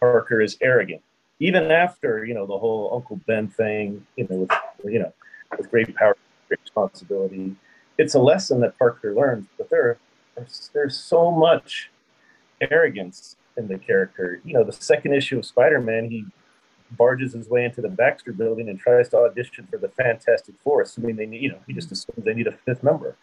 Parker 0.00 0.40
is 0.40 0.56
arrogant. 0.60 1.02
Even 1.48 1.64
after, 1.72 2.24
you 2.24 2.34
know, 2.34 2.46
the 2.46 2.58
whole 2.64 2.84
Uncle 2.96 3.18
Ben 3.26 3.48
thing, 3.48 4.06
you 4.16 4.26
know, 4.28 4.36
with, 4.42 4.52
you 4.94 5.00
know, 5.02 5.12
with 5.58 5.68
great 5.72 5.94
power, 5.96 6.16
great 6.48 6.60
responsibility, 6.60 7.56
it's 7.98 8.14
a 8.14 8.22
lesson 8.32 8.60
that 8.60 8.78
Parker 8.78 9.12
learns, 9.20 9.46
but 9.58 9.68
there 9.68 9.98
there's, 10.36 10.70
there's 10.72 10.96
so 10.96 11.30
much 11.30 11.90
arrogance 12.60 13.36
in 13.56 13.66
the 13.66 13.78
character. 13.78 14.40
You 14.44 14.54
know, 14.54 14.64
the 14.64 14.72
second 14.72 15.14
issue 15.14 15.38
of 15.38 15.44
Spider-Man, 15.44 16.10
he 16.10 16.24
barges 16.92 17.32
his 17.32 17.48
way 17.48 17.64
into 17.64 17.80
the 17.80 17.88
Baxter 17.88 18.32
building 18.32 18.68
and 18.68 18.78
tries 18.78 19.08
to 19.10 19.18
audition 19.18 19.66
for 19.70 19.78
the 19.78 19.88
Fantastic 19.88 20.54
Four, 20.62 20.82
assuming 20.82 21.16
they 21.16 21.26
need, 21.26 21.42
you 21.42 21.50
know, 21.50 21.58
he 21.66 21.72
just 21.72 21.90
assumes 21.90 22.24
they 22.24 22.34
need 22.34 22.46
a 22.46 22.56
fifth 22.64 22.82
member. 22.82 23.16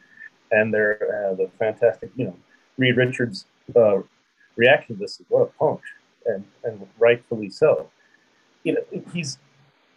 And 0.52 0.74
they're 0.74 1.30
uh, 1.32 1.36
the 1.36 1.50
fantastic, 1.58 2.12
you 2.16 2.26
know, 2.26 2.36
Reed 2.78 2.98
Richards' 2.98 3.46
uh, 3.76 4.00
reaction 4.56 4.96
to 4.96 5.00
this 5.00 5.20
is 5.20 5.26
what 5.30 5.42
a 5.42 5.46
punk, 5.60 5.82
and, 6.26 6.44
and 6.64 6.88
rightfully 6.98 7.50
so. 7.50 7.90
You 8.64 8.74
know, 8.74 9.04
he's 9.14 9.38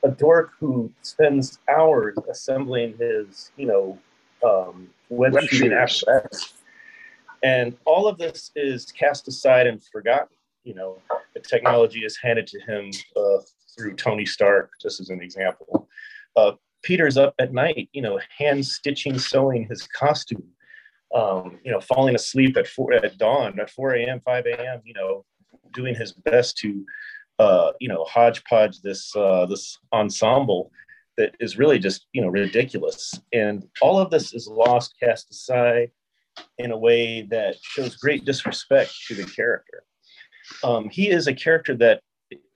a 0.03 0.09
dork 0.09 0.53
who 0.59 0.90
spends 1.03 1.59
hours 1.68 2.16
assembling 2.31 2.96
his, 2.98 3.51
you 3.57 3.66
know, 3.66 3.98
um, 4.44 4.88
web, 5.09 5.35
Web 5.35 5.44
shooting 5.44 5.72
apparatus. 5.72 6.55
And 7.42 7.77
all 7.85 8.07
of 8.07 8.18
this 8.18 8.51
is 8.55 8.87
cast 8.87 9.29
aside 9.29 9.66
and 9.66 9.83
forgotten. 9.83 10.37
You 10.64 10.75
know, 10.75 10.98
the 11.35 11.40
technology 11.40 12.01
is 12.05 12.16
handed 12.16 12.46
to 12.48 12.61
him 12.61 12.90
uh, 13.16 13.38
through 13.77 13.96
Tony 13.96 14.25
Stark, 14.25 14.70
just 14.81 15.01
as 15.01 15.11
an 15.11 15.20
example. 15.20 15.88
Uh, 16.37 16.53
Peter's 16.83 17.16
up 17.16 17.35
at 17.38 17.53
night, 17.53 17.88
you 17.92 18.03
know, 18.03 18.20
hand 18.37 18.64
stitching, 18.64 19.18
sewing 19.18 19.66
his 19.68 19.87
costume, 19.88 20.44
um, 21.14 21.59
you 21.64 21.70
know, 21.70 21.81
falling 21.81 22.14
asleep 22.14 22.57
at 22.57 22.66
four 22.66 22.92
at 22.92 23.18
dawn 23.18 23.59
at 23.61 23.70
4 23.70 23.94
a.m., 23.96 24.20
5 24.25 24.46
a.m., 24.46 24.81
you 24.85 24.94
know, 24.94 25.25
doing 25.72 25.94
his 25.94 26.12
best 26.12 26.59
to, 26.59 26.85
uh, 27.38 27.73
you 27.81 27.88
know, 27.88 28.05
hodgepodge 28.05 28.81
this 28.81 29.14
uh, 29.16 29.47
this 29.47 29.79
ensemble 29.92 30.71
that 31.18 31.35
is 31.40 31.59
really 31.59 31.79
just, 31.79 32.07
you 32.12 32.23
know, 32.23 32.29
ridiculous. 32.29 33.21
And 33.33 33.68
all 33.81 33.99
of 33.99 34.11
this 34.11 34.33
is 34.33 34.47
lost, 34.47 34.95
cast 34.99 35.31
aside 35.31 35.90
in 36.59 36.71
a 36.71 36.77
way 36.77 37.23
that 37.23 37.57
shows 37.62 37.97
great 37.97 38.25
disrespect 38.25 38.92
to 39.09 39.14
the 39.14 39.25
character. 39.25 39.85
Um, 40.64 40.88
he 40.88 41.11
is 41.11 41.27
a 41.27 41.35
character 41.35 41.75
that 41.77 42.01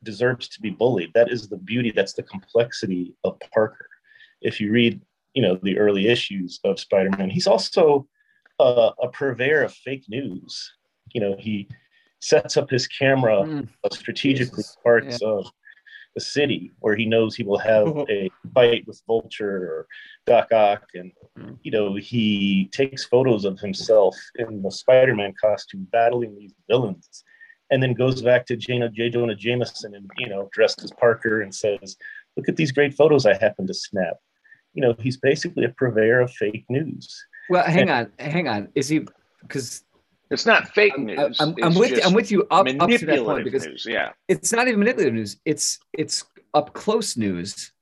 deserves 0.03 0.49
to 0.49 0.61
be 0.61 0.71
bullied. 0.71 1.13
That 1.15 1.31
is 1.31 1.49
the 1.49 1.59
beauty, 1.59 1.91
that's 1.91 2.15
the 2.15 2.23
complexity 2.23 3.15
of 3.25 3.39
Parker. 3.53 3.89
If 4.41 4.61
you 4.61 4.73
read, 4.73 5.01
you 5.35 5.43
know, 5.43 5.59
the 5.63 5.79
early 5.79 6.09
issues 6.09 6.61
of 6.65 6.81
Spider-Man, 6.81 7.31
he's 7.31 7.47
also 7.47 8.09
uh, 8.59 8.93
a 9.03 9.09
purveyor 9.09 9.63
of 9.65 9.75
fake 9.75 10.05
news. 10.09 10.73
You 11.13 11.21
know, 11.21 11.37
he 11.39 11.69
sets 12.27 12.57
up 12.57 12.69
his 12.71 12.87
camera 12.89 13.39
Mm. 13.45 13.69
strategically 13.93 14.63
Jesus. 14.65 14.77
parts 14.83 15.23
of 15.23 15.47
the 16.15 16.21
city 16.21 16.73
where 16.81 16.97
he 16.97 17.05
knows 17.07 17.37
he 17.37 17.45
will 17.45 17.59
have 17.59 17.87
a 18.11 18.31
fight 18.55 18.87
with 18.87 19.01
Vulture 19.07 19.59
or 19.73 19.87
Doc 20.27 20.53
Ock, 20.53 20.85
and 20.95 21.13
Mm. 21.39 21.59
you 21.63 21.71
know 21.71 21.95
he 21.95 22.69
takes 22.73 23.05
photos 23.05 23.45
of 23.45 23.61
himself 23.61 24.17
in 24.37 24.63
the 24.63 24.71
Spider-Man 24.71 25.35
costume 25.41 25.87
battling 25.93 26.35
these 26.37 26.55
villains, 26.69 27.23
and 27.71 27.83
then 27.83 27.93
goes 27.95 28.23
back 28.23 28.47
to 28.47 28.57
Jana, 28.57 28.89
J. 28.89 29.11
Jonah 29.11 29.35
Jameson 29.35 29.95
and 29.95 30.11
you 30.19 30.29
know 30.29 30.49
dressed 30.53 30.83
as 30.83 30.91
Parker 30.93 31.43
and 31.43 31.55
says, 31.55 31.97
"Look 32.37 32.49
at 32.49 32.57
these 32.57 32.73
great 32.73 32.95
photos 32.95 33.27
I 33.27 33.35
happened 33.35 33.69
to 33.69 33.75
snap." 33.75 34.17
You 34.75 34.83
know 34.83 34.95
he's 34.99 35.19
basically 35.19 35.65
a 35.65 35.69
purveyor 35.81 36.21
of 36.21 36.33
fake 36.33 36.65
news. 36.69 37.07
Well, 37.51 37.65
hang 37.65 37.91
on, 37.91 38.11
hang 38.19 38.49
on. 38.49 38.69
Is 38.75 38.89
he? 38.89 38.99
Because 39.43 39.85
It's 40.31 40.45
not 40.47 40.69
fake 40.75 40.93
I'm, 40.97 41.05
news. 41.07 41.37
I'm, 41.41 41.55
I'm 41.63 41.75
with 41.75 41.93
you, 41.93 42.01
I'm 42.05 42.13
with 42.13 42.31
you 42.31 42.43
up, 42.51 42.67
up 42.67 42.67
to 42.67 42.77
that 42.77 42.81
point 42.81 43.07
manipulative 43.07 43.45
because 43.45 43.67
news. 43.67 43.87
Yeah. 43.89 44.11
it's 44.29 44.53
not 44.53 44.67
even 44.67 44.81
manipulative 44.81 45.15
news. 45.15 45.37
It's 45.45 45.79
it's 45.93 46.25
up 46.55 46.73
close 46.73 47.17
news. 47.17 47.73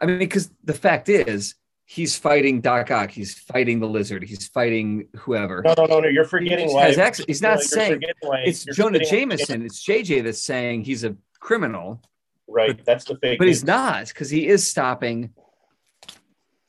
I 0.00 0.06
mean, 0.06 0.18
because 0.18 0.50
the 0.64 0.74
fact 0.74 1.08
is, 1.08 1.54
he's 1.84 2.18
fighting 2.18 2.60
Doc 2.60 2.90
Ock, 2.90 3.10
he's 3.10 3.34
fighting 3.38 3.78
the 3.80 3.86
Lizard, 3.86 4.24
he's 4.24 4.48
fighting 4.48 5.08
whoever. 5.16 5.62
No, 5.64 5.74
no, 5.78 5.86
no, 5.86 6.00
no. 6.00 6.08
You're 6.08 6.24
forgetting 6.24 6.72
why. 6.72 6.86
has 6.86 6.98
access- 6.98 7.26
he's 7.26 7.40
not 7.40 7.56
no, 7.58 7.60
saying- 7.62 8.02
It's 8.44 8.66
you're 8.66 8.74
Jonah 8.74 8.98
forgetting 8.98 9.28
why- 9.28 9.36
Jameson. 9.36 9.62
It's 9.64 9.84
JJ 9.86 10.24
that's 10.24 10.42
saying 10.42 10.84
he's 10.84 11.04
a 11.04 11.16
criminal, 11.40 12.02
Right, 12.48 12.84
that's 12.84 13.04
the 13.04 13.16
fake. 13.16 13.38
but 13.38 13.46
he's 13.48 13.64
not 13.64 14.08
because 14.08 14.28
he 14.28 14.48
is 14.48 14.66
stopping. 14.68 15.32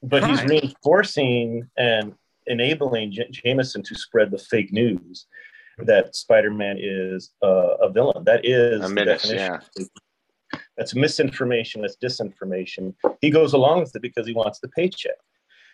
but 0.03 0.23
he's 0.23 0.43
reinforcing 0.43 1.67
and 1.75 2.13
enabling 2.47 3.11
J- 3.11 3.29
Jameson 3.31 3.83
to 3.83 3.95
spread 3.95 4.31
the 4.31 4.37
fake 4.37 4.71
news 4.73 5.27
that 5.79 6.15
Spider-Man 6.15 6.77
is 6.79 7.31
uh, 7.43 7.75
a 7.81 7.89
villain. 7.91 8.23
That 8.23 8.45
is 8.45 8.79
A 8.83 8.87
the 8.87 8.93
menace, 8.93 9.23
definition. 9.29 9.87
That's 10.77 10.95
misinformation. 10.95 11.81
That's 11.81 11.97
disinformation. 11.97 12.93
He 13.21 13.29
goes 13.29 13.53
along 13.53 13.81
with 13.81 13.95
it 13.95 14.01
because 14.01 14.25
he 14.25 14.33
wants 14.33 14.59
the 14.59 14.69
paycheck, 14.69 15.15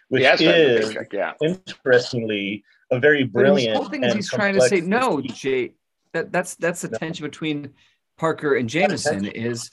which 0.10 0.22
He 0.22 0.26
has 0.26 0.40
to 0.40 0.46
have 0.46 0.56
a 0.56 0.80
is 0.80 0.88
paycheck, 0.90 1.14
yeah. 1.14 1.34
interestingly 1.42 2.64
a 2.92 3.00
very 3.00 3.24
But 3.24 3.42
his 3.46 3.52
brilliant. 3.52 3.78
whole 3.78 3.90
thing 3.90 4.04
is 4.04 4.14
he's 4.14 4.30
trying 4.30 4.56
to 4.56 4.62
say 4.62 4.82
no. 4.82 5.22
Jay. 5.22 5.74
That, 6.14 6.32
that's 6.32 6.56
that's 6.56 6.82
the 6.82 6.90
No. 6.90 6.98
tension 7.00 7.26
between 7.26 7.74
Parker 8.18 8.56
and 8.56 8.70
Jameson 8.70 9.26
is 9.26 9.72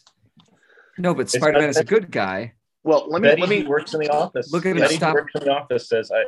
no, 0.97 1.15
but 1.15 1.29
Spider 1.31 1.59
Man 1.61 1.69
is 1.69 1.77
a 1.77 1.85
good 1.85 2.11
guy. 2.11 2.55
Well, 2.83 3.07
let 3.11 3.21
me 3.21 3.29
Betty, 3.29 3.41
let 3.43 3.51
me 3.51 3.63
works 3.65 3.93
in 3.95 4.01
the 4.01 4.09
office. 4.09 4.51
Look 4.53 4.65
at 4.65 4.73
him 4.73 4.79
Betty, 4.79 4.97
stop- 4.97 5.15
works 5.15 5.33
in 5.35 5.45
the 5.45 5.51
office 5.53 5.89
says, 5.89 6.11
I, 6.11 6.25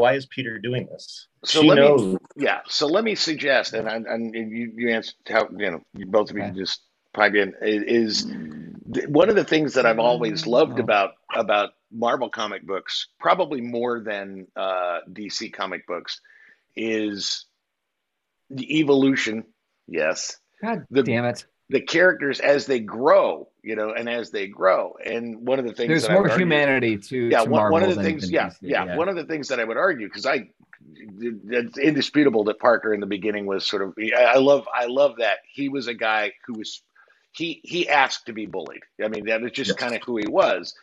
"Why 0.00 0.14
is 0.14 0.26
Peter 0.26 0.58
doing 0.58 0.86
this?" 0.90 1.26
So 1.44 1.60
she 1.62 1.68
let 1.68 1.78
me- 1.78 2.18
yeah. 2.36 2.60
So 2.68 2.86
let 2.86 3.04
me 3.04 3.14
suggest, 3.14 3.74
and 3.74 3.88
I, 3.88 3.96
and 3.96 4.34
you 4.34 4.72
you 4.74 4.90
answered 4.90 5.14
how 5.28 5.48
you 5.50 5.70
know 5.70 5.82
you 5.94 6.06
both 6.06 6.30
of 6.30 6.36
you 6.36 6.42
Okay. 6.44 6.52
just 6.58 6.80
pipe 7.12 7.34
in 7.34 7.52
is 7.60 8.24
one 9.08 9.28
of 9.28 9.36
the 9.36 9.44
things 9.44 9.74
that 9.74 9.84
I've 9.86 9.98
always 9.98 10.46
loved 10.46 10.78
Oh. 10.78 10.82
about 10.82 11.10
about 11.34 11.70
Marvel 11.90 12.30
comic 12.30 12.66
books, 12.66 13.08
probably 13.20 13.60
more 13.60 14.00
than 14.00 14.46
uh, 14.56 15.00
DC 15.12 15.52
comic 15.52 15.86
books, 15.86 16.20
is 16.74 17.44
the 18.48 18.78
evolution. 18.80 19.44
Yes, 19.88 20.38
God 20.62 20.86
The- 20.90 21.02
damn 21.02 21.26
it! 21.26 21.44
The 21.68 21.80
characters 21.80 22.38
as 22.40 22.66
they 22.66 22.80
grow, 22.80 23.48
you 23.62 23.76
know, 23.76 23.92
and 23.92 24.08
as 24.08 24.30
they 24.30 24.46
grow. 24.46 24.94
And 25.04 25.46
one 25.46 25.58
of 25.58 25.64
the 25.64 25.72
things 25.72 25.88
There's 25.88 26.08
more 26.08 26.22
argue- 26.28 26.36
humanity 26.38 26.98
to 26.98 27.16
yeah 27.28 27.44
to 27.44 27.50
one, 27.50 27.70
one 27.72 27.82
of 27.82 27.94
the 27.94 28.02
things 28.02 28.22
than 28.22 28.30
yeah, 28.32 28.50
yeah 28.60 28.96
one 28.96 29.08
of 29.08 29.16
the 29.16 29.24
things 29.24 29.48
that 29.48 29.58
i 29.60 29.64
would 29.64 29.76
argue 29.78 30.06
because 30.08 30.26
i 30.26 30.48
it's 31.20 31.78
indisputable 31.78 32.44
that 32.44 32.58
parker 32.58 32.92
in 32.92 33.00
the 33.00 33.06
beginning 33.06 33.46
was 33.46 33.66
sort 33.66 33.82
of 33.82 33.94
I, 33.98 34.24
I 34.24 34.36
love 34.38 34.66
i 34.74 34.86
love 34.86 35.16
that 35.18 35.38
he 35.52 35.68
was 35.68 35.86
a 35.86 35.94
guy 35.94 36.32
who 36.46 36.54
was 36.58 36.82
he 37.32 37.60
he 37.62 37.88
asked 37.88 38.26
to 38.26 38.32
be 38.32 38.46
bullied 38.46 38.82
i 39.02 39.08
mean 39.08 39.26
that 39.26 39.42
is 39.42 39.52
just 39.52 39.68
Yes. 39.70 39.78
kind 39.78 39.94
of 39.94 40.02
who 40.02 40.16
he 40.18 40.26
was 40.28 40.74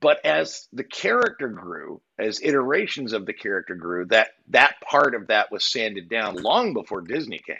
but 0.00 0.18
as 0.24 0.66
the 0.72 0.84
character 0.84 1.48
grew 1.48 2.00
as 2.18 2.40
iterations 2.42 3.12
of 3.12 3.26
the 3.26 3.32
character 3.32 3.74
grew 3.76 4.06
that 4.06 4.30
that 4.48 4.74
part 4.80 5.14
of 5.14 5.28
that 5.28 5.52
was 5.52 5.64
sanded 5.64 6.08
down 6.08 6.34
long 6.36 6.72
before 6.74 7.00
disney 7.00 7.38
came 7.46 7.56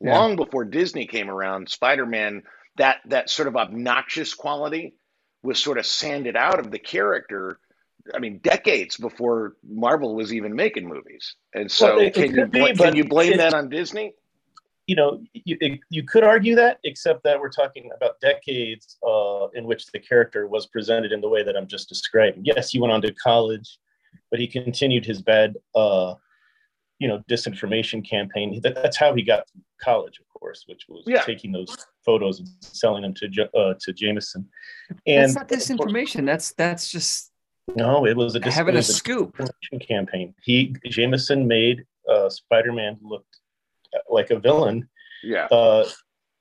Yeah. 0.00 0.18
long 0.18 0.36
before 0.36 0.64
disney 0.64 1.06
came 1.06 1.28
around 1.30 1.68
spider-man 1.68 2.42
that 2.76 2.98
that 3.06 3.28
sort 3.30 3.48
of 3.48 3.56
obnoxious 3.56 4.32
quality 4.34 4.94
was 5.42 5.58
sort 5.62 5.78
of 5.78 5.86
sanded 5.86 6.36
out 6.36 6.58
of 6.58 6.70
the 6.70 6.78
character 6.78 7.58
I 8.14 8.18
mean, 8.18 8.38
decades 8.38 8.96
before 8.96 9.56
Marvel 9.62 10.14
was 10.14 10.32
even 10.32 10.56
making 10.56 10.88
movies. 10.88 11.36
And 11.54 11.70
so, 11.70 11.96
Well, 11.96 11.98
it- 11.98 12.06
it 12.06 12.14
can, 12.14 12.34
you, 12.34 12.46
be, 12.46 12.72
can 12.74 12.96
you 12.96 13.04
blame 13.04 13.36
that 13.36 13.52
on 13.52 13.68
Disney? 13.68 14.14
you 14.86 14.96
know, 14.96 15.22
you, 15.34 15.78
you 15.90 16.02
could 16.02 16.24
argue 16.24 16.56
that, 16.56 16.80
except 16.82 17.22
that 17.22 17.38
we're 17.38 17.50
talking 17.50 17.90
about 17.94 18.18
decades 18.20 18.96
uh, 19.06 19.46
in 19.54 19.64
which 19.64 19.86
the 19.92 20.00
character 20.00 20.48
was 20.48 20.66
presented 20.66 21.12
in 21.12 21.20
the 21.20 21.28
way 21.28 21.44
that 21.44 21.56
I'm 21.56 21.68
just 21.68 21.88
describing. 21.88 22.40
Yes, 22.44 22.70
he 22.70 22.80
went 22.80 22.92
on 22.92 23.00
to 23.02 23.12
college, 23.14 23.78
but 24.30 24.40
he 24.40 24.48
continued 24.48 25.04
his 25.04 25.22
bad, 25.22 25.54
uh, 25.76 26.14
you 27.00 27.08
know, 27.08 27.18
disinformation 27.28 28.08
campaign. 28.08 28.60
That, 28.62 28.76
that's 28.76 28.96
how 28.96 29.12
he 29.14 29.22
got 29.22 29.46
to 29.48 29.52
college, 29.82 30.20
of 30.20 30.26
course, 30.38 30.64
which 30.66 30.82
was 30.88 31.02
Yeah. 31.06 31.22
taking 31.22 31.50
those 31.50 31.74
photos 32.04 32.38
and 32.38 32.48
selling 32.60 33.02
them 33.02 33.14
to 33.14 33.26
uh, 33.58 33.74
to 33.80 33.92
Jameson. 33.92 34.46
And 35.06 35.24
that's 35.24 35.34
not 35.34 35.48
disinformation. 35.48 36.24
That's 36.26 36.52
that's 36.52 36.92
just 36.92 37.32
No, 37.74 38.06
it 38.06 38.16
was 38.16 38.34
a 38.36 38.40
dis- 38.40 38.54
having 38.54 38.74
it 38.74 38.78
a 38.78 38.80
was 38.80 38.94
scoop. 38.94 39.36
disinformation 39.36 39.88
campaign. 39.88 40.34
He 40.42 40.76
Jameson 40.88 41.48
made 41.48 41.84
uh, 42.08 42.28
Spider-Man 42.28 42.98
look 43.02 43.24
like 44.08 44.30
a 44.30 44.38
villain. 44.38 44.88
Yeah. 45.22 45.46
Uh, 45.46 45.88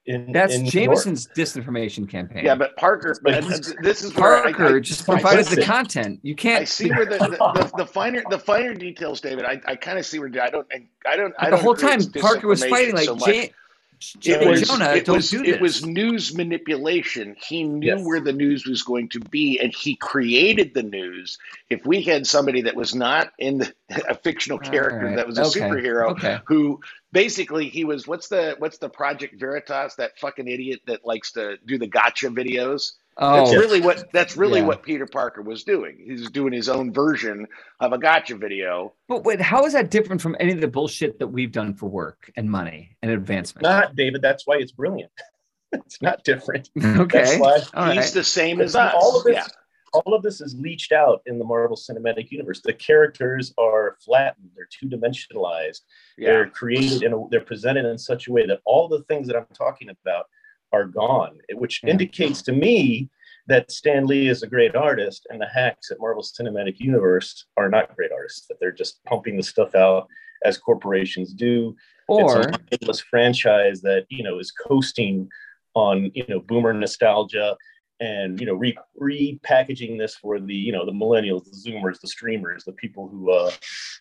in, 0.09 0.31
That's 0.31 0.55
in 0.55 0.63
New 0.63 0.69
York. 0.71 0.95
Jameson's 0.97 1.27
disinformation 1.27 2.09
campaign. 2.09 2.43
Yeah, 2.43 2.55
but 2.55 2.75
Parker, 2.77 3.15
but 3.23 3.33
But 3.35 3.43
uh, 3.43 3.47
he's- 3.47 3.73
this 3.83 4.03
is 4.03 4.13
where 4.15 4.37
I- 4.37 4.51
Parker 4.51 4.77
I, 4.77 4.79
just 4.79 5.05
fine, 5.05 5.19
provided 5.19 5.45
the 5.45 5.61
content. 5.61 6.19
You 6.23 6.35
can't 6.35 6.67
see 6.67 6.89
where 6.89 7.05
the, 7.05 7.17
the, 7.17 7.27
the, 7.29 7.71
the 7.77 7.85
finer 7.85 8.23
the 8.29 8.39
finer 8.39 8.73
details, 8.73 9.21
David. 9.21 9.45
I, 9.45 9.61
I 9.65 9.75
kind 9.75 9.99
of 9.99 10.05
see 10.05 10.19
where 10.19 10.29
I 10.41 10.49
don't 10.49 10.67
I 11.05 11.15
don't 11.15 11.33
I 11.37 11.45
the 11.45 11.51
don't 11.51 11.61
whole 11.63 11.73
agree 11.73 11.89
time 11.89 11.99
it's 11.99 12.07
Parker 12.07 12.47
was 12.47 12.65
fighting 12.65 12.95
like 12.95 13.05
so 13.05 13.15
much. 13.15 13.51
Jay, 13.99 14.33
Jay 14.33 14.41
it 14.41 14.47
was, 14.47 14.61
Jonah, 14.61 14.89
it 14.91 15.07
was. 15.07 15.33
It 15.33 15.59
was 15.61 15.85
news 15.85 16.33
manipulation. 16.35 17.35
He 17.47 17.63
knew 17.63 17.87
Yes. 17.87 18.05
where 18.05 18.21
the 18.21 18.33
news 18.33 18.65
was 18.65 18.83
going 18.83 19.09
to 19.09 19.19
be, 19.19 19.59
and 19.59 19.73
he 19.75 19.95
created 19.95 20.73
the 20.73 20.83
news. 20.83 21.37
If 21.69 21.85
we 21.85 22.01
had 22.01 22.25
somebody 22.27 22.61
that 22.63 22.75
was 22.75 22.95
not 22.95 23.33
in 23.37 23.59
the, 23.59 23.73
a 24.09 24.15
fictional 24.15 24.59
character 24.59 25.07
right. 25.07 25.15
that 25.17 25.27
was 25.27 25.37
a 25.37 25.45
Okay. 25.45 25.59
superhero, 25.61 26.11
Okay. 26.11 26.39
who 26.45 26.79
basically 27.11 27.69
he 27.69 27.85
was 27.85 28.07
what's 28.07 28.29
the 28.29 28.55
what's 28.59 28.77
the 28.77 28.89
Project 28.89 29.39
Veritas 29.39 29.95
that 29.95 30.17
fucking 30.19 30.47
idiot 30.47 30.81
that 30.87 31.05
likes 31.05 31.31
to 31.33 31.57
do 31.65 31.77
the 31.77 31.87
gotcha 31.87 32.29
videos. 32.29 32.93
That's 33.19 33.51
Oh, 33.51 33.55
really 33.55 33.81
what 33.81 34.11
that's 34.13 34.37
really 34.37 34.61
Yeah. 34.61 34.65
what 34.67 34.81
Peter 34.83 35.05
Parker 35.05 35.41
was 35.41 35.63
doing. 35.63 35.97
He's 36.05 36.29
doing 36.31 36.53
his 36.53 36.69
own 36.69 36.93
version 36.93 37.45
of 37.81 37.91
a 37.93 37.97
gotcha 37.97 38.35
video. 38.37 38.93
but 39.09 39.23
wait, 39.25 39.41
how 39.41 39.65
is 39.65 39.73
that 39.73 39.91
different 39.91 40.21
from 40.21 40.37
any 40.39 40.53
of 40.53 40.61
the 40.61 40.67
bullshit 40.69 41.19
that 41.19 41.27
we've 41.27 41.51
done 41.51 41.73
for 41.73 41.89
work 41.89 42.31
and 42.37 42.49
money 42.49 42.95
and 43.01 43.11
advancement? 43.11 43.63
not 43.63 43.95
David. 43.95 44.21
That's 44.21 44.47
why 44.47 44.55
it's 44.57 44.71
brilliant. 44.71 45.11
it's 45.73 46.01
not 46.01 46.23
different. 46.23 46.69
okay. 46.77 47.23
That's 47.37 47.37
why 47.39 47.59
He's 47.93 48.05
right. 48.05 48.13
the 48.13 48.23
same 48.23 48.61
as 48.61 48.75
us. 48.75 48.93
all 48.95 49.17
of 49.17 49.23
this, 49.25 49.35
yeah. 49.35 49.45
all 49.93 50.13
of 50.13 50.23
this 50.23 50.39
is 50.39 50.55
leached 50.57 50.91
out 50.93 51.21
in 51.25 51.37
the 51.39 51.45
Marvel 51.45 51.75
Cinematic 51.75 52.31
Universe. 52.31 52.61
The 52.61 52.73
characters 52.73 53.53
are 53.57 53.97
flattened. 54.03 54.49
They're 54.55 54.69
two 54.71 54.87
dimensionalized. 54.87 55.81
yeah. 56.17 56.29
They're 56.29 56.49
created 56.49 57.03
and 57.03 57.29
they're 57.29 57.41
presented 57.41 57.85
in 57.85 57.97
such 57.97 58.27
a 58.27 58.31
way 58.31 58.45
that 58.47 58.61
all 58.65 58.87
the 58.87 59.03
things 59.03 59.27
that 59.27 59.35
I'm 59.35 59.45
talking 59.53 59.89
about 59.89 60.25
are 60.71 60.85
gone, 60.85 61.39
which 61.53 61.81
Yeah. 61.83 61.91
indicates 61.91 62.41
to 62.43 62.51
me 62.51 63.09
that 63.47 63.71
Stan 63.71 64.05
Lee 64.05 64.27
is 64.27 64.43
a 64.43 64.47
great 64.47 64.75
artist 64.75 65.25
and 65.29 65.41
the 65.41 65.47
hacks 65.47 65.89
at 65.91 65.99
Marvel 65.99 66.23
Cinematic 66.23 66.79
Universe 66.79 67.45
are 67.57 67.69
not 67.69 67.95
great 67.95 68.11
artists, 68.11 68.47
that 68.47 68.59
they're 68.59 68.71
just 68.71 69.03
pumping 69.05 69.37
the 69.37 69.43
stuff 69.43 69.73
out 69.75 70.07
as 70.45 70.57
corporations 70.57 71.33
do. 71.33 71.75
Or 72.07 72.53
it's 72.71 72.87
a 72.87 73.03
franchise 73.05 73.81
that, 73.81 74.05
you 74.09 74.23
know, 74.23 74.39
is 74.39 74.51
coasting 74.51 75.29
on, 75.75 76.11
you 76.13 76.25
know, 76.27 76.39
boomer 76.39 76.73
nostalgia 76.73 77.55
and, 77.99 78.39
you 78.39 78.45
know, 78.45 78.53
re- 78.53 78.77
repackaging 78.99 79.97
this 79.97 80.15
for 80.15 80.39
the, 80.39 80.53
you 80.53 80.71
know, 80.71 80.85
the 80.85 80.91
millennials, 80.91 81.43
the 81.45 81.51
zoomers, 81.71 81.99
the 81.99 82.07
streamers, 82.07 82.63
the 82.63 82.73
people 82.73 83.07
who 83.07 83.31
uh 83.31 83.51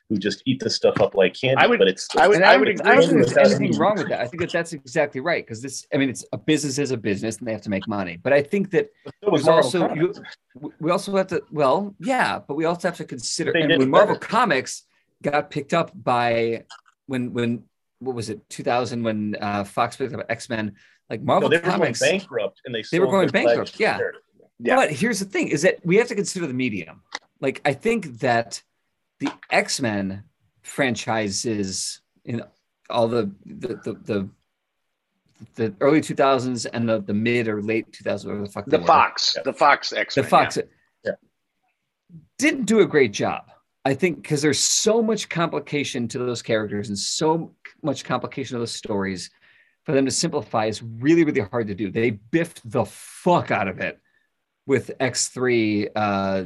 who 0.09 0.17
just 0.17 0.43
eat 0.47 0.61
this 0.63 0.75
stuff 0.77 1.01
up 1.01 1.15
like 1.15 1.35
candy. 1.35 1.57
I 1.63 1.67
would- 1.67 1.79
but 1.79 1.89
it's 1.89 2.09
I 2.17 2.29
would 2.29 2.37
and 2.37 2.45
I 2.45 2.55
I, 2.55 2.57
would 2.57 2.69
agree 2.69 2.91
I 2.91 2.95
don't 2.97 3.09
think 3.09 3.35
there's 3.35 3.53
anything 3.53 3.79
wrong 3.79 3.97
with 3.97 4.09
that. 4.09 4.21
I 4.21 4.27
think 4.27 4.41
that 4.41 4.53
that's 4.53 4.73
exactly 4.73 5.21
right 5.21 5.45
because 5.45 5.61
this. 5.63 5.87
I 5.93 5.97
mean, 5.97 6.09
it's 6.11 6.25
a 6.33 6.39
business 6.39 6.79
is 6.79 6.91
a 6.93 6.97
business, 6.97 7.39
and 7.39 7.47
they 7.47 7.53
have 7.53 7.63
to 7.63 7.71
make 7.71 7.87
money. 7.89 8.19
But 8.23 8.33
I 8.33 8.43
think 8.43 8.71
that 8.71 8.91
so 9.25 9.31
was 9.31 9.49
also 9.49 9.93
you, 9.95 10.15
we 10.81 10.91
also 10.91 11.17
have 11.17 11.29
to. 11.29 11.43
Well, 11.51 11.95
yeah, 12.01 12.39
but 12.39 12.55
we 12.55 12.65
also 12.65 12.89
have 12.89 12.97
to 12.99 13.05
consider. 13.05 13.53
They 13.53 13.63
And 13.63 13.79
when 13.79 13.91
Marvel 13.91 14.15
better. 14.15 14.27
Comics 14.27 14.85
got 15.23 15.51
picked 15.51 15.75
up 15.75 15.91
by 15.95 16.65
when 17.07 17.33
when 17.33 17.65
what 18.01 18.15
was 18.15 18.31
it 18.31 18.49
2000 18.49 19.03
when 19.03 19.37
uh, 19.41 19.65
Fox 19.65 19.97
picked 19.97 20.15
up 20.15 20.25
X 20.29 20.49
Men. 21.09 21.19
Like 21.19 21.21
No, 21.21 21.27
Marvel 21.27 21.49
they 21.49 21.57
were 21.59 21.79
going 21.79 21.95
bankrupt 22.01 22.61
and 22.65 22.75
they 22.75 22.83
They 22.91 23.01
were 23.01 23.07
going 23.07 23.29
bankrupt, 23.29 23.79
yeah. 23.79 23.99
Yeah. 24.61 24.77
But 24.77 24.91
here's 24.91 25.21
the 25.21 25.25
thing: 25.25 25.49
is 25.49 25.63
that 25.63 25.79
we 25.85 25.97
have 25.97 26.09
to 26.09 26.15
consider 26.15 26.47
the 26.47 26.55
medium. 26.55 27.03
Like 27.41 27.61
I 27.65 27.73
think 27.73 28.19
that 28.21 28.63
the 29.21 29.31
X 29.51 29.81
Men 29.81 30.25
franchises 30.63 32.01
in 32.25 32.43
all 32.91 33.07
the 33.09 33.31
the 33.47 33.69
the, 33.85 33.93
the 34.05 34.29
the 35.55 35.73
early 35.81 36.01
2000s 36.01 36.67
and 36.73 36.89
the, 36.89 37.01
the 37.01 37.15
mid 37.15 37.47
or 37.47 37.63
late 37.63 37.93
2000s, 37.93 38.25
whatever 38.25 38.45
the 38.45 38.51
fuck 38.51 38.67
The 38.67 38.79
were, 38.79 38.85
Fox, 38.85 39.35
Yeah. 39.37 39.43
the 39.45 39.53
Fox 39.53 39.93
X. 39.93 40.17
the 40.17 40.25
Fox 40.25 40.59
Yeah. 41.05 41.13
didn't 42.39 42.65
do 42.65 42.81
a 42.81 42.87
great 42.87 43.13
job. 43.13 43.45
I 43.85 43.95
think 43.95 44.21
because 44.23 44.43
there's 44.43 44.59
so 44.59 45.01
much 45.01 45.29
complication 45.29 46.09
to 46.09 46.19
those 46.19 46.43
characters 46.43 46.89
and 46.89 46.99
so 46.99 47.55
much 47.85 48.05
complication 48.05 48.57
to 48.57 48.59
those 48.59 48.73
stories, 48.73 49.31
for 49.89 49.93
them 49.95 50.05
to 50.05 50.11
simplify 50.11 50.67
is 50.67 50.83
really, 50.83 51.25
really 51.25 51.41
hard 51.41 51.67
to 51.69 51.75
do. 51.75 51.91
They 51.91 52.11
biffed 52.11 52.61
the 52.71 52.85
fuck 52.85 53.51
out 53.51 53.69
of 53.69 53.79
it 53.81 53.99
with 54.67 54.91
X3 55.01 55.89
uh, 55.97 56.45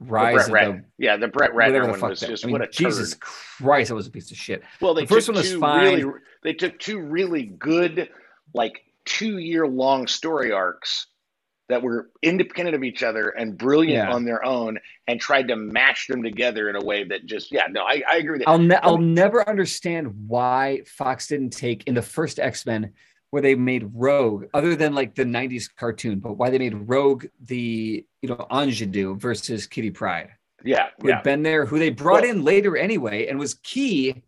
Rise 0.00 0.44
of 0.44 0.50
Brett 0.50 0.66
the. 0.66 0.84
Yeah, 0.98 1.16
the 1.16 1.28
Brett 1.28 1.52
Ratner 1.52 1.88
one 1.98 2.10
was 2.10 2.20
that- 2.20 2.28
just 2.28 2.44
I 2.44 2.48
mean, 2.48 2.52
what 2.52 2.60
a 2.60 2.66
Jesus 2.70 3.12
turd. 3.12 3.20
Christ, 3.20 3.88
that 3.88 3.94
was 3.94 4.06
a 4.06 4.10
piece 4.10 4.30
of 4.30 4.36
shit. 4.36 4.62
Well, 4.82 4.92
they 4.92 5.04
The 5.04 5.06
first 5.14 5.28
one 5.28 5.38
was 5.38 5.54
fine. 5.54 5.82
really. 6.04 6.12
They 6.42 6.52
took 6.52 6.78
two 6.78 7.00
really 7.00 7.44
good, 7.44 8.10
like 8.52 8.82
two 9.06 9.38
year 9.38 9.66
long 9.66 10.06
story 10.06 10.52
arcs 10.52 11.06
that 11.68 11.82
were 11.82 12.10
independent 12.22 12.74
of 12.74 12.82
each 12.82 13.02
other 13.02 13.28
and 13.28 13.56
brilliant 13.58 14.08
Yeah. 14.08 14.14
on 14.14 14.24
their 14.24 14.44
own, 14.44 14.78
and 15.06 15.20
tried 15.20 15.48
to 15.48 15.56
mash 15.56 16.06
them 16.06 16.22
together 16.22 16.68
in 16.70 16.76
a 16.76 16.84
way 16.84 17.04
that 17.04 17.26
just 17.26 17.52
yeah. 17.52 17.66
No, 17.70 17.82
I, 17.82 18.02
I 18.10 18.16
agree 18.16 18.32
with 18.32 18.40
that. 18.40 18.48
I'll 18.48 18.58
ne- 18.58 18.80
I'll 18.82 18.98
never 18.98 19.46
understand 19.48 20.28
why 20.28 20.82
Fox 20.86 21.26
didn't 21.28 21.50
take 21.50 21.84
in 21.86 21.94
the 21.94 22.02
first 22.02 22.38
X 22.38 22.64
Men 22.66 22.92
where 23.30 23.42
they 23.42 23.54
made 23.54 23.90
Rogue, 23.92 24.46
other 24.54 24.74
than 24.74 24.94
like 24.94 25.14
the 25.14 25.24
'90s 25.24 25.68
cartoon, 25.76 26.18
but 26.20 26.38
why 26.38 26.48
they 26.48 26.58
made 26.58 26.74
Rogue 26.88 27.26
the 27.44 28.04
you 28.22 28.28
know 28.28 28.46
Ingenue 28.50 29.16
versus 29.18 29.66
Kitty 29.66 29.90
Pryde, 29.90 30.30
yeah, 30.64 30.88
who 31.02 31.08
yeah. 31.08 31.16
had 31.16 31.24
been 31.24 31.42
there, 31.42 31.66
who 31.66 31.78
they 31.78 31.90
brought 31.90 32.22
Well- 32.22 32.30
in 32.30 32.44
later 32.44 32.76
anyway, 32.78 33.26
and 33.26 33.38
was 33.38 33.54
key. 33.62 34.22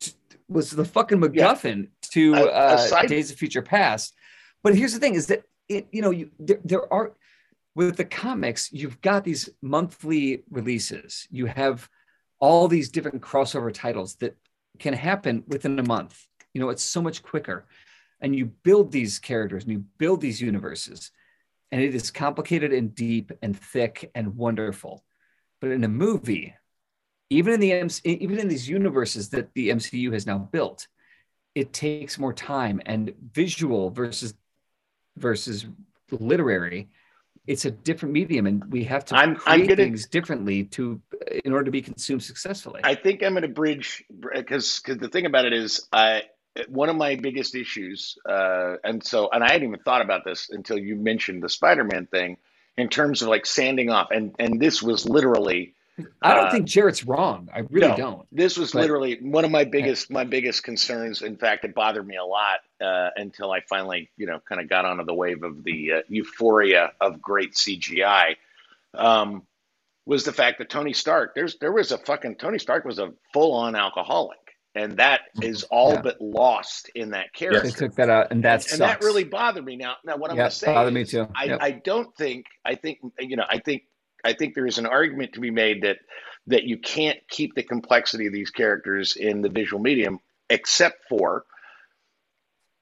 To, 0.00 0.12
was 0.48 0.72
the 0.72 0.84
fucking 0.84 1.22
Yeah. 1.22 1.28
MacGuffin 1.54 1.88
to 2.10 2.34
uh, 2.34 2.74
aside- 2.76 3.06
Days 3.08 3.30
of 3.30 3.38
Future 3.38 3.62
Past. 3.62 4.16
But 4.64 4.74
here's 4.74 4.92
the 4.92 4.98
thing: 4.98 5.14
is 5.14 5.28
that 5.28 5.44
it 5.70 5.86
you 5.92 6.02
know 6.02 6.10
you 6.10 6.30
there, 6.38 6.60
there 6.64 6.92
are 6.92 7.12
with 7.74 7.96
the 7.96 8.04
comics 8.04 8.72
you've 8.72 9.00
got 9.00 9.24
these 9.24 9.48
monthly 9.62 10.42
releases. 10.50 11.26
You 11.30 11.46
have 11.46 11.88
all 12.40 12.68
these 12.68 12.90
different 12.90 13.22
crossover 13.22 13.72
titles 13.72 14.16
that 14.16 14.36
can 14.78 14.94
happen 14.94 15.44
within 15.46 15.78
a 15.78 15.82
month. 15.82 16.26
You 16.52 16.60
know, 16.60 16.70
it's 16.70 16.82
so 16.82 17.00
much 17.00 17.22
quicker. 17.22 17.66
And 18.20 18.34
you 18.34 18.46
build 18.46 18.90
these 18.90 19.18
characters 19.18 19.64
and 19.64 19.72
you 19.72 19.84
build 19.98 20.20
these 20.20 20.40
universes. 20.40 21.10
And 21.70 21.80
it 21.80 21.94
is 21.94 22.10
complicated 22.10 22.72
and 22.72 22.94
deep 22.94 23.30
and 23.40 23.56
thick 23.56 24.10
and 24.14 24.36
wonderful. 24.36 25.04
But 25.60 25.70
in 25.70 25.84
a 25.84 25.88
movie, 25.88 26.54
even 27.28 27.54
in 27.54 27.60
the 27.60 28.02
even 28.04 28.38
in 28.38 28.48
these 28.48 28.68
universes 28.68 29.28
that 29.30 29.54
the 29.54 29.68
MCU 29.68 30.12
has 30.12 30.26
now 30.26 30.38
built, 30.38 30.88
it 31.54 31.72
takes 31.72 32.18
more 32.18 32.32
time 32.32 32.80
and 32.86 33.14
visual 33.32 33.90
versus 33.90 34.34
versus 35.20 35.66
literary. 36.10 36.88
It's 37.46 37.64
a 37.64 37.70
different 37.70 38.12
medium, 38.12 38.46
and 38.46 38.64
we 38.70 38.84
have 38.84 39.04
to 39.06 39.16
I'm- 39.16 39.30
I'm 39.46 39.60
create 39.60 39.68
gonna- 39.68 39.76
things 39.84 40.06
differently 40.06 40.64
to 40.64 41.00
in 41.44 41.52
order 41.52 41.64
to 41.64 41.70
be 41.70 41.82
consumed 41.82 42.22
successfully. 42.22 42.80
I 42.84 42.94
think 42.94 43.22
I'm 43.22 43.32
going 43.32 43.42
to 43.42 43.48
bridge 43.48 44.04
because 44.34 44.80
because 44.80 44.98
the 44.98 45.08
thing 45.08 45.26
about 45.26 45.44
it 45.46 45.52
is 45.52 45.86
I 45.92 46.22
one 46.68 46.88
of 46.88 46.96
my 46.96 47.14
biggest 47.16 47.54
issues 47.54 48.18
uh, 48.28 48.76
and 48.84 49.02
so 49.04 49.30
and 49.32 49.42
I 49.42 49.52
hadn't 49.52 49.68
even 49.68 49.80
thought 49.80 50.02
about 50.02 50.24
this 50.24 50.50
until 50.50 50.78
you 50.78 50.96
mentioned 50.96 51.42
the 51.42 51.48
Spider-Man 51.48 52.06
thing 52.06 52.36
in 52.76 52.88
terms 52.88 53.22
of 53.22 53.28
like 53.28 53.46
sanding 53.46 53.88
off 53.90 54.08
and 54.10 54.34
and 54.38 54.60
this 54.60 54.82
was 54.82 55.08
literally 55.08 55.74
I 56.22 56.34
don't 56.34 56.46
uh, 56.46 56.50
think 56.50 56.66
Jarrett's 56.66 57.04
wrong. 57.04 57.48
I 57.54 57.60
really 57.70 57.88
no. 57.88 57.96
don't. 57.96 58.26
this 58.32 58.56
was 58.56 58.72
But- 58.72 58.82
literally 58.82 59.18
one 59.22 59.44
of 59.44 59.50
my 59.50 59.64
biggest 59.64 60.10
my 60.10 60.24
biggest 60.24 60.62
concerns. 60.62 61.22
In 61.22 61.36
fact, 61.36 61.64
it 61.64 61.74
bothered 61.74 62.06
me 62.06 62.16
a 62.16 62.24
lot 62.24 62.60
uh, 62.80 63.10
until 63.16 63.50
I 63.52 63.60
finally 63.68 64.10
you 64.16 64.26
know 64.26 64.40
kind 64.48 64.60
of 64.60 64.68
got 64.68 64.84
onto 64.84 65.04
the 65.04 65.14
wave 65.14 65.42
of 65.42 65.64
the 65.64 65.92
uh, 65.92 66.00
euphoria 66.08 66.92
of 67.00 67.20
great 67.20 67.54
CGI. 67.54 68.36
Um, 68.94 69.42
was 70.06 70.24
the 70.24 70.32
fact 70.32 70.58
that 70.58 70.68
Tony 70.70 70.92
Stark 70.92 71.34
there's 71.34 71.56
there 71.58 71.72
was 71.72 71.92
a 71.92 71.98
fucking 71.98 72.36
Tony 72.36 72.58
Stark 72.58 72.84
was 72.84 72.98
a 72.98 73.12
full 73.32 73.52
on 73.52 73.76
alcoholic, 73.76 74.38
and 74.74 74.96
that 74.96 75.20
is 75.42 75.62
all 75.64 75.92
Yeah. 75.92 76.02
but 76.02 76.20
lost 76.20 76.90
in 76.94 77.10
that 77.10 77.32
character. 77.32 77.60
They 77.62 77.70
took 77.70 77.94
that 77.96 78.10
out, 78.10 78.32
and 78.32 78.42
that's 78.42 78.72
and, 78.72 78.80
and 78.82 78.90
that 78.90 79.02
really 79.04 79.24
bothered 79.24 79.64
me. 79.64 79.76
Now, 79.76 79.96
now 80.04 80.16
what 80.16 80.30
I'm 80.30 80.36
Yeah, 80.36 80.44
going 80.44 80.50
to 80.50 80.56
say 80.56 80.66
bothered 80.74 80.94
me 80.94 81.02
is 81.02 81.10
too. 81.10 81.28
I, 81.34 81.58
I 81.60 81.70
don't 81.72 82.14
think 82.16 82.46
I 82.64 82.74
think 82.74 82.98
you 83.20 83.36
know 83.36 83.44
I 83.48 83.58
think 83.58 83.82
I 84.24 84.32
think 84.32 84.54
there 84.54 84.66
is 84.66 84.78
an 84.78 84.86
argument 84.86 85.34
to 85.34 85.40
be 85.40 85.50
made 85.50 85.82
that 85.82 85.98
that 86.46 86.64
you 86.64 86.78
can't 86.78 87.18
keep 87.28 87.54
the 87.54 87.62
complexity 87.62 88.26
of 88.26 88.32
these 88.32 88.50
characters 88.50 89.16
in 89.16 89.42
the 89.42 89.48
visual 89.48 89.80
medium, 89.80 90.18
except 90.48 91.04
for 91.08 91.44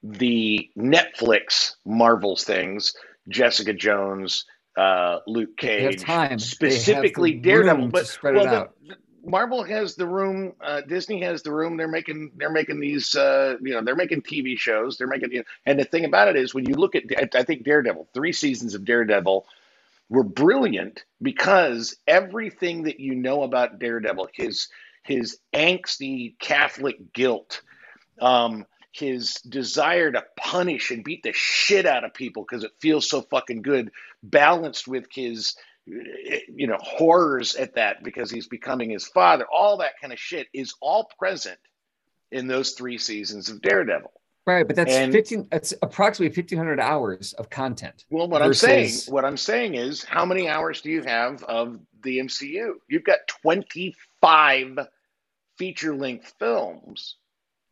the 0.01 0.69
Netflix 0.77 1.73
Marvels 1.85 2.43
things, 2.43 2.93
Jessica 3.27 3.73
Jones, 3.73 4.45
uh, 4.77 5.19
Luke 5.27 5.57
Cage, 5.57 6.05
specifically 6.37 7.31
They 7.31 7.35
have 7.35 7.43
the 7.43 7.49
Daredevil. 7.49 7.87
But 7.89 8.07
spread 8.07 8.35
well, 8.35 8.45
the- 8.87 8.95
Marvel 9.25 9.63
has 9.63 9.95
the 9.95 10.07
room. 10.07 10.53
Uh, 10.61 10.81
Disney 10.81 11.21
has 11.21 11.43
the 11.43 11.51
room. 11.51 11.77
They're 11.77 11.87
making 11.87 12.31
they're 12.37 12.49
making 12.49 12.79
these 12.79 13.15
uh, 13.15 13.55
you 13.61 13.73
know 13.73 13.83
they're 13.83 13.95
making 13.95 14.21
TV 14.21 14.57
shows. 14.57 14.97
They're 14.97 15.07
making 15.07 15.31
you 15.31 15.39
know, 15.39 15.43
and 15.65 15.77
the 15.77 15.83
thing 15.83 16.05
about 16.05 16.29
it 16.29 16.35
is 16.37 16.53
when 16.53 16.65
you 16.65 16.75
look 16.75 16.95
at 16.95 17.03
I 17.17 17.27
I 17.37 17.43
think 17.43 17.63
Daredevil 17.63 18.07
three 18.13 18.31
seasons 18.31 18.75
of 18.75 18.85
Daredevil 18.85 19.45
were 20.09 20.23
brilliant 20.23 21.03
because 21.21 21.95
everything 22.07 22.83
that 22.83 22.99
you 22.99 23.15
know 23.15 23.43
about 23.43 23.79
Daredevil 23.79 24.29
his 24.33 24.67
his 25.03 25.37
angsty 25.53 26.37
Catholic 26.39 27.13
guilt, 27.13 27.61
um, 28.21 28.65
his 28.91 29.35
desire 29.35 30.11
to 30.11 30.23
punish 30.35 30.91
and 30.91 31.03
beat 31.03 31.23
the 31.23 31.31
shit 31.33 31.85
out 31.85 32.03
of 32.03 32.13
people 32.13 32.43
because 32.47 32.63
it 32.63 32.71
feels 32.79 33.09
so 33.09 33.21
fucking 33.21 33.61
good, 33.61 33.91
balanced 34.21 34.87
with 34.87 35.05
his 35.11 35.55
you 35.85 36.67
know 36.67 36.77
horrors 36.79 37.55
at 37.55 37.75
that 37.75 38.03
because 38.03 38.29
he's 38.29 38.47
becoming 38.47 38.89
his 38.89 39.07
father 39.07 39.45
all 39.51 39.77
that 39.77 39.99
kind 39.99 40.13
of 40.13 40.19
shit 40.19 40.47
is 40.53 40.75
all 40.81 41.09
present 41.17 41.57
in 42.31 42.47
those 42.47 42.71
three 42.73 42.97
seasons 42.97 43.49
of 43.49 43.61
daredevil 43.61 44.11
Right, 44.49 44.65
but 44.65 44.75
that's 44.75 44.91
And- 44.91 45.11
15 45.11 45.47
that's 45.51 45.75
approximately 45.83 46.35
1500 46.35 46.79
hours 46.79 47.33
of 47.33 47.51
content. 47.51 48.05
well 48.09 48.27
what 48.27 48.41
i'm 48.41 48.55
saying 48.55 48.91
what 49.07 49.23
i'm 49.23 49.37
saying 49.37 49.75
is 49.75 50.03
how 50.03 50.25
many 50.25 50.49
hours 50.49 50.81
do 50.81 50.89
you 50.89 51.03
have 51.03 51.43
of 51.43 51.79
the 52.01 52.17
mcu 52.17 52.73
you've 52.87 53.03
got 53.03 53.19
25 53.27 54.79
feature 55.59 55.95
length 55.95 56.33
films 56.39 57.17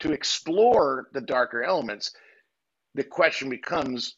to 0.02 0.12
explore 0.12 1.08
the 1.14 1.22
darker 1.22 1.64
elements 1.64 2.12
the 2.94 3.04
question 3.04 3.50
becomes 3.50 4.16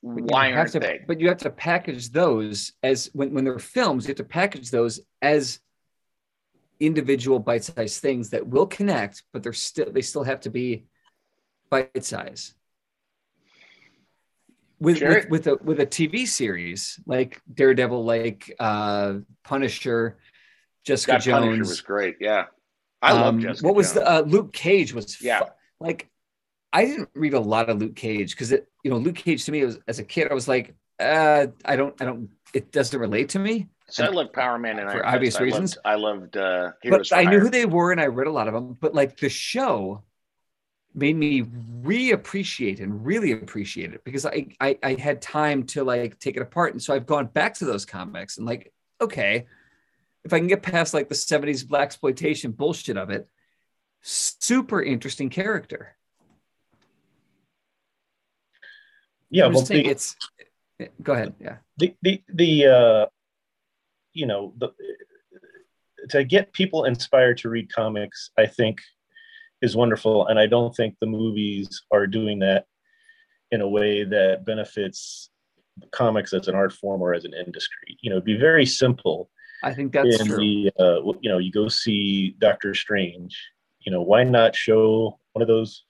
why 0.00 0.52
aren't 0.52 0.70
to, 0.72 0.78
they 0.80 1.00
But 1.04 1.18
you 1.18 1.26
have 1.26 1.38
to 1.38 1.50
package 1.50 2.10
those 2.10 2.72
as 2.84 3.10
when, 3.12 3.34
when 3.34 3.42
they're 3.42 3.58
films, 3.58 4.04
you 4.04 4.10
have 4.10 4.18
to 4.18 4.24
package 4.24 4.70
those 4.70 5.00
as 5.22 5.58
individual 6.78 7.40
bite-sized 7.40 8.00
things 8.00 8.30
that 8.30 8.46
will 8.46 8.68
connect, 8.68 9.24
but 9.32 9.42
they're 9.42 9.52
still 9.52 9.90
they 9.90 10.02
still 10.02 10.22
have 10.22 10.40
to 10.42 10.50
be 10.50 10.86
bite-sized. 11.70 12.54
With, 14.80 14.98
Sure. 14.98 15.08
with 15.08 15.28
with 15.28 15.46
a 15.48 15.56
with 15.56 15.80
a 15.80 15.86
TV 15.86 16.24
series 16.26 17.00
like 17.04 17.40
Daredevil, 17.52 18.04
like 18.04 18.54
uh 18.60 19.14
Punisher, 19.42 20.18
Jessica 20.84 21.12
that 21.12 21.22
Jones. 21.22 21.44
punisher 21.46 21.60
was 21.60 21.80
great 21.80 22.16
yeah 22.20 22.44
i 23.02 23.12
love 23.12 23.26
um, 23.34 23.40
Jessica 23.40 23.66
what 23.66 23.74
was 23.74 23.92
Jones. 23.92 24.04
the 24.06 24.10
uh, 24.12 24.20
Luke 24.20 24.52
Cage 24.52 24.94
was 24.94 25.16
fu- 25.16 25.26
Yeah. 25.26 25.40
like 25.80 26.08
I 26.72 26.84
didn't 26.84 27.08
read 27.14 27.34
a 27.34 27.40
lot 27.40 27.68
of 27.70 27.78
Luke 27.78 27.96
Cage 27.96 28.30
because 28.32 28.52
it 28.52 28.68
you 28.84 28.90
know 28.92 28.98
Luke 28.98 29.16
Cage 29.16 29.44
to 29.46 29.52
me 29.52 29.64
was 29.64 29.80
as 29.88 29.98
a 29.98 30.04
kid 30.04 30.30
I 30.30 30.34
was 30.34 30.46
like 30.46 30.76
uh 31.00 31.48
I 31.64 31.74
don't 31.74 32.00
I 32.00 32.04
don't 32.04 32.30
it 32.54 32.70
doesn't 32.70 32.98
relate 33.00 33.30
to 33.30 33.40
me 33.40 33.66
So 33.88 34.04
I 34.04 34.08
loved 34.10 34.32
Power 34.32 34.58
Man 34.60 34.78
and 34.78 34.88
For 34.92 35.04
Iron 35.04 35.14
obvious. 35.16 35.34
I 35.34 35.38
loved- 35.40 35.44
reasons. 35.52 35.78
I 35.84 35.94
loved, 35.96 36.36
uh, 36.36 36.70
Heroes 36.82 37.08
but 37.10 37.16
I 37.18 37.22
knew 37.24 37.30
Hire. 37.30 37.40
who 37.40 37.50
they 37.50 37.66
were 37.66 37.90
and 37.90 38.00
I 38.00 38.06
read 38.06 38.28
a 38.28 38.32
lot 38.32 38.46
of 38.46 38.54
them 38.54 38.76
but 38.80 38.94
like 38.94 39.16
the 39.18 39.28
show 39.28 40.04
made 40.94 41.16
me 41.16 41.42
reappreciate 41.82 42.80
and 42.80 43.04
really 43.04 43.32
appreciate 43.32 43.92
it 43.92 44.02
because 44.04 44.26
I, 44.26 44.48
I 44.60 44.78
I 44.82 44.94
had 44.94 45.22
time 45.22 45.64
to 45.66 45.84
like 45.84 46.18
take 46.18 46.36
it 46.36 46.42
apart. 46.42 46.72
And 46.72 46.82
so 46.82 46.94
I've 46.94 47.06
gone 47.06 47.26
back 47.26 47.54
to 47.54 47.64
those 47.64 47.84
comics 47.84 48.38
and 48.38 48.46
like 48.46 48.72
okay 49.00 49.46
if 50.24 50.32
I 50.32 50.38
can 50.38 50.48
get 50.48 50.62
past 50.62 50.94
like 50.94 51.08
the 51.08 51.14
70s 51.14 51.66
black 51.66 51.82
exploitation 51.82 52.50
bullshit 52.52 52.96
of 52.96 53.10
it 53.10 53.28
super 54.02 54.82
interesting 54.82 55.30
character. 55.30 55.96
Yeah, 59.30 59.48
well, 59.48 59.62
the, 59.62 59.86
it's 59.86 60.16
go 61.02 61.12
ahead 61.12 61.34
yeah. 61.38 61.56
The 61.76 61.94
the 62.00 62.22
the 62.32 62.66
uh, 62.66 63.06
you 64.14 64.26
know 64.26 64.54
the 64.56 64.70
to 66.10 66.24
get 66.24 66.52
people 66.52 66.84
inspired 66.84 67.38
to 67.38 67.50
read 67.50 67.70
comics, 67.70 68.30
I 68.38 68.46
think 68.46 68.80
is 69.62 69.76
wonderful, 69.76 70.26
and 70.26 70.38
I 70.38 70.46
don't 70.46 70.74
think 70.74 70.96
the 71.00 71.06
movies 71.06 71.82
are 71.90 72.06
doing 72.06 72.40
that 72.40 72.66
in 73.50 73.60
a 73.60 73.68
way 73.68 74.04
that 74.04 74.44
benefits 74.44 75.30
comics 75.92 76.32
as 76.32 76.48
an 76.48 76.54
art 76.54 76.72
form 76.72 77.00
or 77.00 77.14
as 77.14 77.24
an 77.24 77.34
industry. 77.34 77.96
You 78.00 78.10
know, 78.10 78.16
it'd 78.16 78.24
be 78.24 78.36
very 78.36 78.66
simple 78.66 79.30
I 79.62 79.74
think 79.74 79.92
that's 79.92 80.20
in 80.20 80.26
true 80.26 80.36
the 80.36 80.72
uh, 80.78 81.00
you 81.20 81.30
know 81.30 81.38
you 81.38 81.50
go 81.50 81.68
see 81.68 82.36
Doctor 82.38 82.74
Strange. 82.74 83.36
You 83.80 83.92
know, 83.92 84.02
why 84.02 84.24
not 84.24 84.54
show 84.54 85.18
one 85.32 85.42
of 85.42 85.48
those 85.48 85.84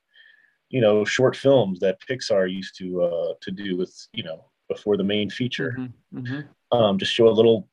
you 0.71 0.81
know 0.81 1.05
short 1.05 1.37
films 1.37 1.81
that 1.81 1.99
Pixar 2.09 2.51
used 2.51 2.77
to 2.79 3.03
uh, 3.03 3.35
to 3.43 3.51
do 3.51 3.77
with 3.77 3.95
you 4.13 4.23
know 4.23 4.51
before 4.69 4.97
the 4.97 5.05
main 5.05 5.31
feature? 5.31 5.77
Mhm, 5.79 5.93
mhm. 6.15 6.49
um, 6.73 6.99
just 6.99 7.13
show 7.13 7.29
a 7.29 7.31
little, 7.31 7.69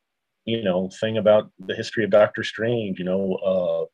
you 0.46 0.64
know, 0.64 0.90
thing 1.00 1.18
about 1.18 1.50
the 1.60 1.76
history 1.76 2.04
of 2.04 2.10
Doctor 2.10 2.44
Strange, 2.44 3.00
you 3.00 3.06
know, 3.06 3.36
uh, 3.36 3.86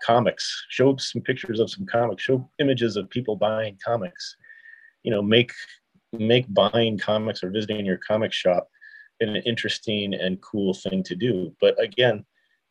comics, 0.00 0.66
show 0.68 0.96
some 0.96 1.22
pictures 1.22 1.60
of 1.60 1.70
some 1.70 1.86
comics, 1.86 2.22
show 2.22 2.48
images 2.58 2.96
of 2.96 3.10
people 3.10 3.36
buying 3.36 3.78
comics, 3.84 4.36
you 5.02 5.10
know, 5.10 5.22
make 5.22 5.52
make 6.12 6.46
buying 6.52 6.96
comics 6.98 7.42
or 7.42 7.50
visiting 7.50 7.84
your 7.84 7.98
comic 7.98 8.32
shop 8.32 8.68
an 9.20 9.36
interesting 9.36 10.14
and 10.14 10.40
cool 10.40 10.74
thing 10.74 11.02
to 11.02 11.14
do. 11.14 11.54
But 11.60 11.80
again, 11.82 12.24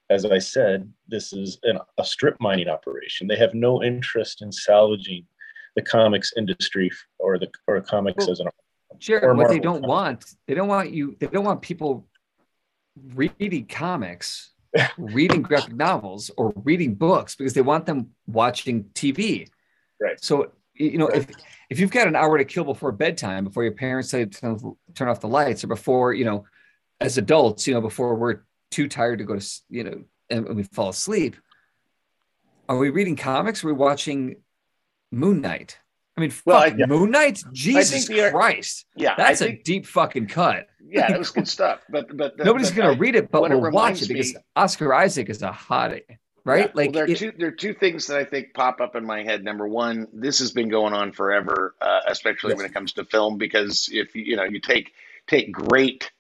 as 0.10 0.26
I 0.26 0.38
said, 0.38 0.92
this 1.08 1.34
is 1.34 1.58
an, 1.64 1.80
a 1.98 2.06
strip 2.06 2.38
mining 2.40 2.70
operation. 2.70 3.28
They 3.28 3.38
have 3.38 3.54
no 3.54 3.84
interest 3.84 4.42
in 4.42 4.52
salvaging 4.52 5.26
the 5.76 5.82
comics 5.82 6.34
industry 6.38 6.92
or 7.20 7.40
the 7.40 7.50
or 7.68 7.82
comics 7.82 8.26
Well, 8.26 8.32
as 8.32 8.40
an 8.40 8.48
Jarrett, 9.00 9.36
what 9.36 9.50
they 9.50 9.60
don't 9.60 9.82
comics. 9.82 9.88
want, 9.88 10.26
they 10.48 10.54
don't 10.54 10.68
want 10.68 10.92
you, 10.92 11.16
they 11.20 11.28
don't 11.28 11.44
want 11.44 11.62
people 11.62 12.08
reading 13.14 13.66
comics, 13.66 14.52
reading 14.98 15.42
graphic 15.42 15.76
novels, 15.76 16.32
or 16.38 16.54
reading 16.64 16.96
books 16.96 17.36
because 17.36 17.54
they 17.54 17.62
want 17.62 17.86
them 17.86 18.12
watching 18.28 18.86
TV. 18.94 19.48
Right. 20.00 20.24
So 20.24 20.52
you 20.74 20.98
know, 20.98 21.08
if 21.08 21.28
if 21.70 21.80
you've 21.80 21.92
got 21.92 22.08
an 22.08 22.16
hour 22.16 22.38
to 22.38 22.46
kill 22.46 22.64
before 22.64 22.92
bedtime, 22.92 23.46
before 23.46 23.64
your 23.64 23.74
parents 23.74 24.10
say 24.10 24.26
to 24.26 24.76
turn- 24.94 25.08
off 25.08 25.22
the 25.22 25.28
lights, 25.28 25.64
or 25.64 25.68
before 25.68 26.14
you 26.14 26.26
know, 26.26 26.46
as 27.00 27.18
adults, 27.18 27.68
you 27.68 27.74
know, 27.74 27.82
before 27.82 28.16
we're 28.16 28.42
too 28.72 28.88
tired 28.88 29.20
to 29.20 29.26
go 29.26 29.38
to, 29.38 29.62
you 29.70 29.84
know, 29.84 30.04
and 30.30 30.56
we 30.56 30.64
fall 30.64 30.90
asleep, 30.90 31.36
are 32.68 32.78
we 32.78 32.90
reading 32.90 33.16
comics? 33.16 33.64
Or 33.64 33.70
are 33.70 33.74
we 33.74 33.80
watching 33.80 34.38
Moon 35.12 35.42
Knight? 35.42 35.80
I 36.18 36.22
mean, 36.22 36.34
Well, 36.46 36.58
I- 36.64 36.86
Moon 36.88 37.12
Knight, 37.12 37.44
Jesus 37.52 38.08
Christ. 38.08 38.86
Yeah, 38.96 39.16
That's 39.18 39.42
I 39.42 39.46
a 39.46 39.48
think, 39.50 39.64
deep 39.64 39.86
fucking 39.86 40.28
cut. 40.28 40.68
yeah, 40.88 41.12
it 41.12 41.18
was 41.20 41.30
good 41.32 41.48
stuff. 41.48 41.82
But 41.90 42.16
but 42.16 42.38
Nobody's 42.38 42.70
but 42.72 42.78
gonna 42.78 42.94
I- 42.94 42.96
read 42.96 43.16
it, 43.16 43.30
but 43.32 43.42
we'll 43.50 43.72
watch 43.72 44.02
it 44.02 44.08
because 44.08 44.34
me- 44.34 44.40
Oscar 44.56 44.94
Isaac 44.94 45.30
is 45.30 45.42
a 45.42 45.50
hottie, 45.52 46.04
right? 46.46 46.68
Yeah. 46.68 46.72
Like 46.74 46.76
well, 46.76 46.92
there 46.94 47.04
are 47.04 47.08
it- 47.10 47.18
two 47.18 47.34
there 47.38 47.50
are 47.50 47.52
two 47.52 47.74
things 47.74 48.08
that 48.08 48.18
I 48.18 48.24
think 48.24 48.54
pop 48.54 48.80
up 48.80 48.96
in 48.96 49.06
my 49.06 49.24
head. 49.24 49.44
Number 49.44 49.68
one, 49.68 50.08
this 50.14 50.40
has 50.40 50.52
been 50.52 50.70
going 50.70 50.94
on 50.94 51.12
forever, 51.12 51.76
uh, 51.82 52.00
especially 52.08 52.52
Yes. 52.52 52.58
when 52.58 52.66
it 52.66 52.74
comes 52.74 52.94
to 52.94 53.04
film, 53.06 53.38
because 53.38 53.90
if 53.92 54.16
you 54.16 54.24
you 54.24 54.36
know 54.38 54.44
you 54.46 54.62
take 54.62 54.94
take 55.28 55.52
great 55.52 56.12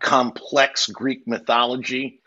complex 0.00 0.88
Greek 0.88 1.26
mythology, 1.26 2.20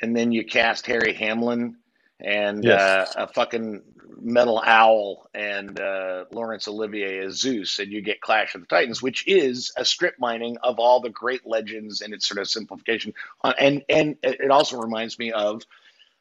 and 0.00 0.16
then 0.16 0.32
you 0.32 0.44
cast 0.44 0.86
Harry 0.86 1.12
Hamlin 1.12 1.76
and 2.22 2.64
Yes. 2.64 3.14
uh, 3.16 3.24
a 3.24 3.26
fucking 3.28 3.82
metal 4.20 4.62
owl 4.64 5.28
and 5.34 5.80
uh, 5.80 6.24
Laurence 6.30 6.68
Olivier 6.68 7.18
as 7.24 7.40
Zeus, 7.40 7.78
and 7.78 7.90
you 7.90 8.00
get 8.02 8.20
Clash 8.20 8.54
of 8.54 8.60
the 8.60 8.66
Titans, 8.68 9.02
which 9.02 9.26
is 9.26 9.72
a 9.76 9.84
strip 9.84 10.14
mining 10.18 10.56
of 10.62 10.78
all 10.78 11.00
the 11.00 11.10
great 11.10 11.46
legends 11.46 12.00
and 12.02 12.14
its 12.14 12.28
sort 12.28 12.38
of 12.38 12.48
simplification. 12.48 13.14
Uh, 13.42 13.52
and 13.58 13.82
and 13.88 14.16
it 14.22 14.50
also 14.50 14.80
reminds 14.80 15.18
me 15.18 15.32
of 15.32 15.62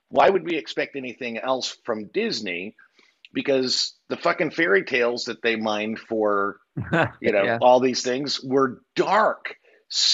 why 0.10 0.30
would 0.30 0.44
we 0.44 0.58
expect 0.58 0.96
anything 0.96 1.38
else 1.38 1.78
from 1.84 2.06
Disney? 2.08 2.76
Because 3.34 3.94
the 4.10 4.18
fucking 4.18 4.52
fairy 4.52 4.84
tales 4.84 5.26
that 5.26 5.42
they 5.42 5.56
mined 5.56 6.00
for, 6.00 6.60
you 7.22 7.32
know, 7.32 7.44
yeah. 7.44 7.60
all 7.62 7.80
these 7.80 8.04
things 8.04 8.42
were 8.44 8.82
dark, 8.96 9.56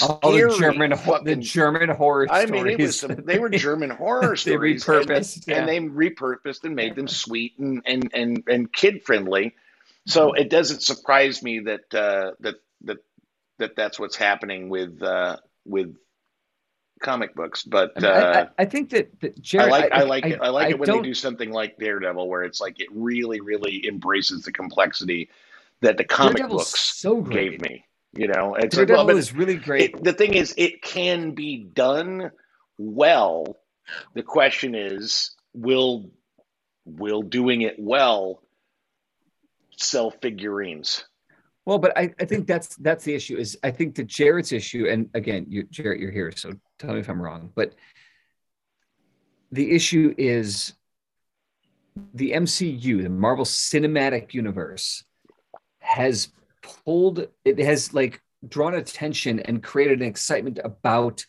all 0.01 0.31
the 0.31 0.55
German, 0.57 0.91
ho- 0.91 0.97
the 0.97 1.03
fucking 1.03 1.41
German 1.41 1.89
horror 1.89 2.27
I 2.29 2.45
stories. 2.45 2.63
mean, 2.63 2.73
it 2.73 2.79
was 2.81 2.99
some, 2.99 3.15
they 3.25 3.37
were 3.39 3.49
German 3.49 3.89
horror 4.01 4.29
They 4.31 4.35
stories, 4.35 4.87
and- 4.87 5.05
repurposed, 5.07 5.47
and, 5.47 5.47
yeah. 5.47 5.65
they 5.65 5.79
repurposed 5.79 6.63
and 6.63 6.75
made 6.75 6.95
them 6.95 7.07
sweet 7.07 7.57
and 7.59 7.81
and 7.85 8.09
and, 8.13 8.43
and 8.47 8.71
kid 8.73 9.03
friendly. 9.03 9.55
So 10.07 10.29
Mm-hmm. 10.29 10.37
it 10.41 10.49
doesn't 10.49 10.81
surprise 10.83 11.43
me 11.43 11.59
that 11.61 11.93
uh, 11.93 12.31
that 12.39 12.55
that 12.85 12.97
that 13.59 13.75
that's 13.75 13.99
what's 13.99 14.15
happening 14.15 14.69
with 14.69 15.01
uh, 15.03 15.37
with 15.65 15.95
comic 17.01 17.35
books. 17.35 17.63
But 17.63 17.91
I, 17.97 17.99
mean, 17.99 18.11
I- 18.11 18.15
uh, 18.15 18.45
I, 18.57 18.61
I 18.63 18.65
think 18.65 18.89
that, 18.91 19.19
that 19.21 19.53
I 19.55 19.65
like 19.67 19.91
I, 19.91 20.03
like 20.03 20.25
it. 20.25 20.39
I 20.41 20.49
like 20.49 20.67
I 20.67 20.69
it 20.69 20.79
when 20.79 20.87
they 20.87 20.93
don't- 20.93 21.03
do 21.03 21.13
something 21.13 21.51
like 21.51 21.77
Daredevil, 21.77 22.27
where 22.27 22.43
it's 22.43 22.59
like 22.61 22.79
it 22.79 22.87
really 22.91 23.41
really 23.41 23.85
embraces 23.87 24.43
the 24.43 24.51
complexity 24.51 25.29
that 25.81 25.97
the 25.97 26.03
comic 26.03 26.37
Daredevil's 26.37 26.71
books 26.71 26.79
so 26.97 27.21
gave 27.21 27.61
me. 27.61 27.83
You 28.17 28.27
know, 28.27 28.55
it's 28.55 28.75
Daredevil 28.75 29.05
well, 29.05 29.17
is 29.17 29.33
really 29.33 29.55
great. 29.55 29.95
it, 29.95 30.03
the 30.03 30.13
thing 30.13 30.33
is, 30.33 30.53
it 30.57 30.81
can 30.81 31.31
be 31.31 31.57
done 31.57 32.31
well. 32.77 33.57
The 34.15 34.23
question 34.23 34.75
is, 34.75 35.35
will 35.53 36.09
will 36.85 37.21
doing 37.21 37.61
it 37.61 37.75
well 37.77 38.41
sell 39.77 40.09
figurines? 40.09 41.05
Well, 41.65 41.79
but 41.79 41.97
I, 41.97 42.13
I 42.19 42.25
think 42.25 42.47
that's 42.47 42.75
that's 42.77 43.03
the 43.03 43.13
issue. 43.13 43.37
Is 43.37 43.57
I 43.63 43.71
think 43.71 43.95
that 43.95 44.07
Jarrett's 44.07 44.51
issue, 44.51 44.87
and 44.89 45.09
again, 45.13 45.45
you, 45.49 45.63
Jarrett, 45.69 45.99
you're 45.99 46.11
here, 46.11 46.31
so 46.35 46.53
tell 46.79 46.93
me 46.93 46.99
if 46.99 47.09
I'm 47.09 47.21
wrong. 47.21 47.51
But 47.53 47.75
the 49.51 49.71
issue 49.71 50.15
is 50.17 50.73
the 52.13 52.31
MCU, 52.31 53.03
the 53.03 53.09
Marvel 53.09 53.45
Cinematic 53.45 54.33
Universe, 54.33 55.03
has 55.79 56.29
pulled. 56.67 57.27
It 57.45 57.59
has 57.59 57.93
like 57.93 58.21
drawn 58.47 58.75
attention 58.75 59.39
and 59.39 59.63
created 59.63 60.01
an 60.01 60.07
excitement 60.07 60.59
about 60.63 61.25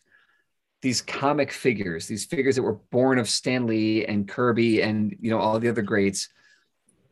these 0.83 1.01
comic 1.01 1.51
figures, 1.53 2.07
these 2.07 2.25
figures 2.25 2.57
that 2.57 2.63
were 2.63 2.81
born 2.91 3.19
of 3.19 3.29
Stan 3.29 3.67
Lee 3.67 4.05
and 4.05 4.29
Kirby 4.29 4.83
and 4.83 5.17
you 5.21 5.31
know 5.31 5.39
all 5.39 5.59
the 5.59 5.69
other 5.69 5.83
greats. 5.83 6.29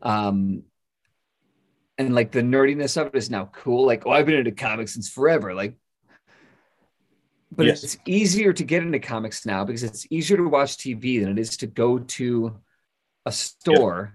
Um, 0.02 0.62
and 1.98 2.14
like 2.14 2.30
the 2.30 2.42
nerdiness 2.42 3.00
of 3.00 3.08
it 3.08 3.14
is 3.16 3.30
now 3.30 3.50
cool. 3.52 3.86
Like, 3.86 4.06
oh, 4.06 4.10
I've 4.10 4.26
been 4.26 4.36
into 4.36 4.52
comics 4.52 4.92
since 4.94 5.08
forever. 5.08 5.54
Like, 5.54 5.76
but 7.50 7.66
Yes. 7.66 7.82
it's 7.82 7.96
easier 8.06 8.52
to 8.52 8.64
get 8.64 8.82
into 8.82 8.98
comics 8.98 9.46
now 9.46 9.64
because 9.64 9.82
it's 9.82 10.06
easier 10.10 10.36
to 10.36 10.48
watch 10.48 10.76
TV 10.76 11.20
than 11.20 11.30
it 11.30 11.38
is 11.38 11.56
to 11.58 11.66
go 11.66 11.98
to 11.98 12.60
a 13.24 13.32
store 13.32 14.12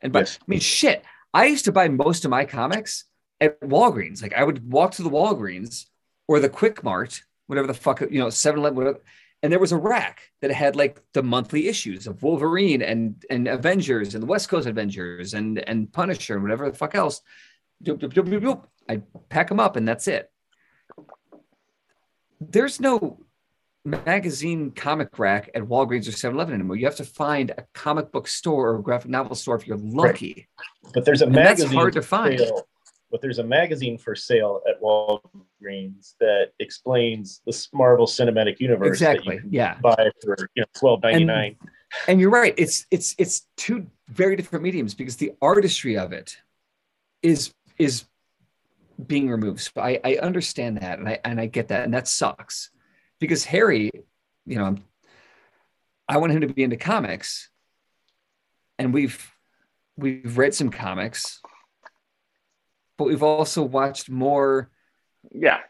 and 0.00 0.12
buy. 0.12 0.20
Yes. 0.20 0.38
I 0.40 0.44
mean, 0.46 0.60
shit. 0.60 1.04
I 1.34 1.46
used 1.46 1.64
to 1.66 1.72
buy 1.72 1.88
most 1.88 2.24
of 2.24 2.30
my 2.30 2.44
comics 2.44 3.04
at 3.40 3.60
Walgreens. 3.60 4.22
Like, 4.22 4.34
I 4.34 4.44
would 4.44 4.70
walk 4.70 4.92
to 4.92 5.02
the 5.02 5.10
Walgreens 5.10 5.86
or 6.28 6.40
the 6.40 6.48
Quick 6.48 6.82
Mart, 6.82 7.20
whatever 7.46 7.66
the 7.66 7.74
fuck, 7.74 8.00
you 8.00 8.18
know, 8.18 8.30
7 8.30 8.58
Eleven, 8.58 8.76
whatever. 8.76 9.00
And 9.42 9.52
there 9.52 9.58
was 9.60 9.72
a 9.72 9.76
rack 9.76 10.30
that 10.40 10.50
had 10.50 10.76
like 10.76 11.00
the 11.12 11.22
monthly 11.22 11.68
issues 11.68 12.06
of 12.06 12.22
Wolverine 12.22 12.82
and 12.82 13.22
and 13.30 13.46
Avengers 13.46 14.14
and 14.14 14.22
the 14.22 14.26
West 14.26 14.48
Coast 14.48 14.66
Avengers 14.66 15.34
and 15.34 15.58
and 15.68 15.92
Punisher 15.92 16.34
and 16.34 16.42
whatever 16.42 16.68
the 16.70 16.76
fuck 16.76 16.94
else. 16.94 17.20
I 18.88 19.02
pack 19.28 19.48
them 19.48 19.60
up 19.60 19.76
and 19.76 19.86
that's 19.86 20.08
it. 20.08 20.30
There's 22.40 22.80
no 22.80 23.20
magazine 23.84 24.72
comic 24.72 25.18
rack 25.18 25.50
at 25.54 25.62
Walgreens 25.62 26.08
or 26.08 26.12
7-Eleven 26.12 26.54
anymore. 26.54 26.76
You 26.76 26.86
have 26.86 26.96
to 26.96 27.04
find 27.04 27.50
a 27.50 27.64
comic 27.72 28.10
book 28.10 28.26
store 28.28 28.70
or 28.70 28.78
a 28.78 28.82
graphic 28.82 29.10
novel 29.10 29.36
store 29.36 29.56
if 29.56 29.66
you're 29.66 29.76
lucky. 29.78 30.48
But 30.92 31.04
there's 31.04 31.22
a 31.22 31.26
And 31.26 31.34
that's 31.34 31.62
hard 31.62 31.92
to 31.92 32.02
find. 32.02 32.38
sale- 32.38 32.66
But 33.16 33.22
there's 33.22 33.38
a 33.38 33.44
magazine 33.44 33.96
for 33.96 34.14
sale 34.14 34.60
at 34.68 34.78
Walgreens 34.82 36.16
that 36.20 36.48
explains 36.58 37.40
the 37.46 37.68
Marvel 37.72 38.06
Cinematic 38.06 38.60
Universe. 38.60 38.88
Exactly. 38.88 39.40
Yeah. 39.48 39.78
Buy 39.80 40.10
for 40.22 40.36
you 40.54 40.60
know 40.60 40.66
twelve 40.74 41.02
ninety 41.02 41.24
nine. 41.24 41.56
And 42.08 42.20
you're 42.20 42.28
right. 42.28 42.52
It's 42.58 42.84
it's 42.90 43.14
it's 43.16 43.46
two 43.56 43.86
very 44.08 44.36
different 44.36 44.62
mediums 44.64 44.92
because 44.92 45.16
the 45.16 45.32
artistry 45.40 45.96
of 45.96 46.12
it 46.12 46.36
is 47.22 47.54
is 47.78 48.04
being 49.06 49.30
removed. 49.30 49.60
So 49.60 49.80
I, 49.80 49.98
I 50.04 50.16
understand 50.16 50.76
that 50.82 50.98
and 50.98 51.08
I 51.08 51.18
and 51.24 51.40
I 51.40 51.46
get 51.46 51.68
that 51.68 51.84
and 51.84 51.94
that 51.94 52.08
sucks 52.08 52.68
because 53.18 53.46
Harry, 53.46 53.90
you 54.44 54.58
know, 54.58 54.76
I 56.06 56.18
want 56.18 56.32
him 56.32 56.42
to 56.42 56.48
be 56.48 56.64
into 56.64 56.76
comics, 56.76 57.48
and 58.78 58.92
we've 58.92 59.32
we've 59.96 60.36
read 60.36 60.52
some 60.52 60.68
comics, 60.68 61.40
but 62.96 63.04
we've 63.04 63.22
also 63.22 63.62
watched 63.62 64.08
more 64.10 64.70
Yeah, 65.32 65.60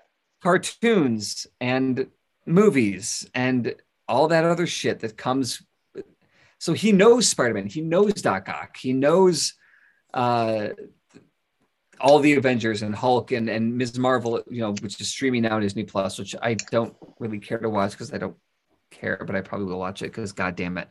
cartoons 0.42 1.46
and 1.60 2.06
movies 2.46 3.28
and 3.34 3.74
all 4.08 4.28
that 4.28 4.44
other 4.44 4.66
shit 4.66 5.00
that 5.00 5.16
comes. 5.16 5.62
So 6.58 6.72
he 6.72 6.92
knows 6.92 7.28
Spider-Man. 7.28 7.66
He 7.66 7.80
knows 7.80 8.14
Doc 8.14 8.48
Ock. 8.48 8.76
He 8.76 8.92
knows 8.92 9.54
uh, 10.14 10.68
all 12.00 12.18
the 12.18 12.34
Avengers 12.34 12.82
and 12.82 12.94
Hulk 12.94 13.32
and, 13.32 13.48
and 13.48 13.76
Ms. 13.76 13.98
Marvel, 13.98 14.42
you 14.48 14.60
know, 14.60 14.72
which 14.80 15.00
is 15.00 15.08
streaming 15.08 15.42
now 15.42 15.56
on 15.56 15.62
Disney 15.62 15.84
Plus, 15.84 16.18
which 16.18 16.34
I 16.40 16.54
don't 16.54 16.94
really 17.18 17.38
care 17.38 17.58
to 17.58 17.68
watch 17.68 17.92
because 17.92 18.12
I 18.12 18.18
don't 18.18 18.36
care, 18.90 19.22
but 19.26 19.36
I 19.36 19.40
probably 19.40 19.66
will 19.66 19.78
watch 19.78 20.02
it 20.02 20.06
because 20.06 20.32
God 20.32 20.56
damn 20.56 20.78
it. 20.78 20.88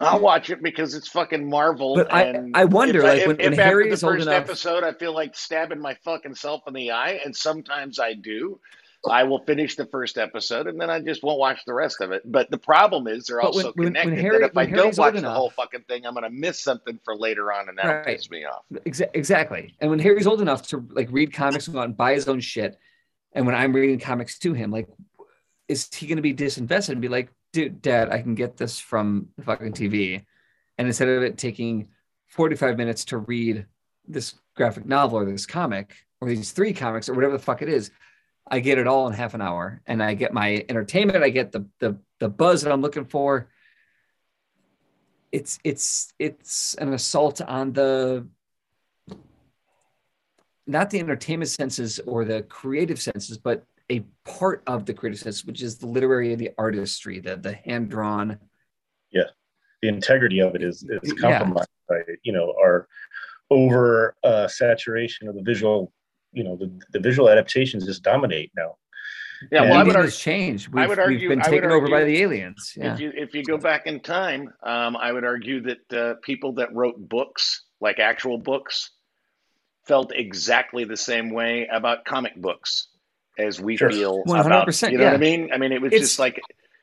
I'll 0.00 0.20
watch 0.20 0.50
it 0.50 0.62
because 0.62 0.94
it's 0.94 1.08
fucking 1.08 1.48
Marvel. 1.48 1.94
But 1.96 2.12
I- 2.12 2.22
and 2.24 2.56
I 2.56 2.64
wonder, 2.64 2.98
if 3.00 3.04
like, 3.04 3.18
if, 3.20 3.26
when- 3.26 3.36
when 3.36 3.52
if 3.52 3.58
Harry 3.58 3.84
after 3.84 3.92
is 3.94 4.00
the 4.00 4.06
old 4.06 4.16
first 4.16 4.26
enough- 4.28 4.44
episode, 4.44 4.84
I 4.84 4.92
feel 4.94 5.12
like 5.14 5.36
stabbing 5.36 5.80
my 5.80 5.94
fucking 6.04 6.34
self 6.34 6.62
in 6.66 6.74
the 6.74 6.90
eye, 6.92 7.20
and 7.24 7.36
sometimes 7.36 7.98
I 7.98 8.14
do. 8.14 8.58
I 9.08 9.24
will 9.24 9.42
finish 9.46 9.76
the 9.76 9.86
first 9.86 10.18
episode 10.18 10.66
and 10.66 10.78
then 10.78 10.90
I 10.90 11.00
just 11.00 11.22
won't 11.22 11.38
watch 11.38 11.60
the 11.66 11.72
rest 11.72 12.02
of 12.02 12.12
it. 12.12 12.20
But 12.30 12.50
the 12.50 12.58
problem 12.58 13.06
is 13.08 13.24
they're 13.24 13.40
But 13.40 13.54
when- 13.54 13.64
also 13.64 13.72
when- 13.76 13.94
when 13.94 13.94
connected. 13.94 14.18
Harry- 14.22 14.38
that 14.40 14.50
if 14.50 14.56
I 14.58 14.60
when 14.64 14.68
don't 14.72 14.78
Harry's 14.78 14.98
old 14.98 15.14
watch 15.14 15.22
the 15.22 15.30
whole 15.30 15.48
fucking 15.48 15.84
thing, 15.88 16.04
I'm 16.04 16.12
going 16.12 16.24
to 16.24 16.28
miss 16.30 16.60
something 16.60 17.00
for 17.02 17.16
later 17.16 17.50
on, 17.50 17.70
and 17.70 17.78
that'll 17.78 17.92
Right. 17.94 18.06
piss 18.18 18.30
me 18.30 18.44
off. 18.44 18.62
Exa- 18.84 19.08
exactly. 19.14 19.74
And 19.80 19.88
when 19.88 20.00
Harry's 20.00 20.26
old 20.26 20.42
enough 20.42 20.68
to 20.68 20.86
like 20.90 21.08
read 21.10 21.32
comics 21.32 21.66
and 21.66 21.72
go 21.74 21.80
out 21.80 21.86
and 21.86 21.96
buy 21.96 22.12
his 22.12 22.28
own 22.28 22.40
shit, 22.40 22.78
and 23.32 23.46
when 23.46 23.54
I'm 23.54 23.72
reading 23.72 23.98
comics 23.98 24.38
to 24.40 24.52
him, 24.52 24.70
like, 24.70 24.86
is 25.66 25.88
he 25.94 26.06
going 26.06 26.16
to 26.16 26.22
be 26.22 26.34
disinvested 26.34 26.90
and 26.90 27.00
be 27.00 27.08
like, 27.08 27.30
dude, 27.52 27.82
dad, 27.82 28.10
I 28.10 28.22
can 28.22 28.34
get 28.34 28.56
this 28.56 28.78
from 28.78 29.28
the 29.36 29.44
fucking 29.44 29.72
TV. 29.72 30.24
And 30.78 30.86
instead 30.86 31.08
of 31.08 31.22
it 31.22 31.38
taking 31.38 31.88
45 32.28 32.76
minutes 32.76 33.04
to 33.06 33.18
read 33.18 33.66
this 34.06 34.34
graphic 34.54 34.86
novel 34.86 35.18
or 35.18 35.24
this 35.24 35.46
comic 35.46 35.94
or 36.20 36.28
these 36.28 36.52
three 36.52 36.72
comics 36.72 37.08
or 37.08 37.14
whatever 37.14 37.32
the 37.32 37.42
fuck 37.42 37.62
it 37.62 37.68
is, 37.68 37.90
I 38.46 38.60
get 38.60 38.78
it 38.78 38.86
all 38.86 39.06
in 39.06 39.12
half 39.12 39.34
an 39.34 39.42
hour 39.42 39.80
and 39.86 40.02
I 40.02 40.14
get 40.14 40.32
my 40.32 40.64
entertainment. 40.68 41.22
I 41.22 41.30
get 41.30 41.52
the, 41.52 41.66
the, 41.78 41.98
the 42.18 42.28
buzz 42.28 42.62
that 42.62 42.72
I'm 42.72 42.82
looking 42.82 43.04
for. 43.04 43.48
It's, 45.32 45.58
it's, 45.62 46.12
it's 46.18 46.74
an 46.74 46.92
assault 46.92 47.40
on 47.40 47.72
the, 47.72 48.26
not 50.66 50.90
the 50.90 50.98
entertainment 50.98 51.50
senses 51.50 52.00
or 52.06 52.24
the 52.24 52.42
creative 52.42 53.00
senses, 53.00 53.38
but 53.38 53.64
a 53.90 54.04
part 54.24 54.62
of 54.66 54.86
the 54.86 54.94
creative 54.94 55.20
sense, 55.20 55.44
which 55.44 55.62
is 55.62 55.78
the 55.78 55.86
literary 55.86 56.32
and 56.32 56.40
the 56.40 56.50
artistry, 56.56 57.18
the 57.20 57.36
the 57.36 57.52
hand 57.52 57.90
drawn. 57.90 58.38
Yeah, 59.10 59.24
the 59.82 59.88
integrity 59.88 60.40
of 60.40 60.54
it 60.54 60.62
is 60.62 60.84
is 61.02 61.14
Yeah. 61.20 61.38
compromised 61.38 61.68
by 61.88 62.00
you 62.22 62.32
know 62.32 62.54
our 62.62 62.86
over 63.50 64.14
uh, 64.22 64.46
saturation 64.48 65.28
of 65.28 65.34
the 65.34 65.42
visual. 65.42 65.92
You 66.32 66.44
know 66.44 66.56
the, 66.56 66.70
the 66.92 67.00
visual 67.00 67.28
adaptations 67.28 67.84
just 67.86 68.02
dominate 68.04 68.52
now. 68.56 68.76
Yeah, 69.50 69.62
And 69.62 69.70
well, 69.70 69.80
I 69.80 69.82
would, 69.82 69.96
has 69.96 70.04
argue, 70.04 70.16
changed. 70.16 70.68
I 70.76 70.86
We've, 70.86 70.88
would 70.90 71.08
we've 71.08 71.28
been 71.28 71.40
I 71.40 71.48
would 71.48 71.54
taken 71.56 71.70
over 71.70 71.88
by 71.88 72.04
the 72.04 72.20
aliens. 72.22 72.74
Yeah. 72.76 72.92
if 72.94 73.00
you 73.00 73.12
if 73.16 73.34
you 73.34 73.42
go 73.42 73.58
back 73.58 73.86
in 73.86 73.98
time, 74.00 74.52
um, 74.62 74.96
I 74.96 75.12
would 75.12 75.24
argue 75.24 75.62
that 75.62 75.92
uh, 75.92 76.14
people 76.22 76.52
that 76.54 76.72
wrote 76.74 76.96
books, 77.08 77.64
like 77.80 77.98
actual 77.98 78.38
books, 78.38 78.90
felt 79.86 80.12
exactly 80.14 80.84
the 80.84 80.96
same 80.96 81.30
way 81.30 81.66
about 81.72 82.04
comic 82.04 82.36
books 82.36 82.89
as 83.46 83.60
we 83.60 83.76
Sure. 83.76 83.90
feel 83.90 84.22
100%, 84.24 84.88
about. 84.88 84.92
You 84.92 84.98
know 84.98 85.04
what. 85.06 85.14
I 85.14 85.18
mean? 85.18 85.50
I 85.52 85.58
mean, 85.58 85.72
it 85.72 85.80
was 85.80 85.92
It's- 85.92 86.08
just 86.08 86.18
like 86.18 86.40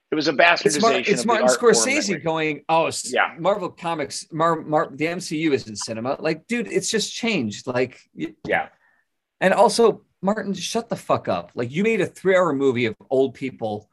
it 0.09 0.15
was 0.15 0.27
a 0.27 0.31
it's, 0.31 0.37
Mar- 0.37 0.47
bastardization 0.47 1.07
it's 1.09 1.21
of 1.21 1.25
Martin 1.27 1.47
the 1.47 1.51
art 1.51 1.59
form 1.59 1.73
that 1.73 1.79
Scorsese 1.83 2.23
going, 2.23 2.63
oh, 2.69 2.89
Yeah. 3.05 3.35
Marvel 3.39 3.69
Comics, 3.69 4.25
Mar- 4.31 4.61
Mar- 4.61 4.89
the 4.93 5.05
MCU 5.05 5.51
is 5.51 5.67
in 5.67 5.75
cinema. 5.75 6.15
Like, 6.19 6.47
dude, 6.47 6.67
it's 6.71 6.89
just 6.89 7.13
changed. 7.13 7.67
Like, 7.67 7.99
Yeah, 8.45 8.69
And 9.41 9.53
also, 9.53 10.03
Martin, 10.21 10.53
shut 10.53 10.87
the 10.89 10.95
fuck 10.95 11.27
up. 11.27 11.51
Like 11.55 11.71
you 11.71 11.83
made 11.83 12.01
a 12.01 12.05
three-hour 12.05 12.53
movie 12.53 12.85
of 12.85 12.95
old 13.09 13.33
people 13.35 13.89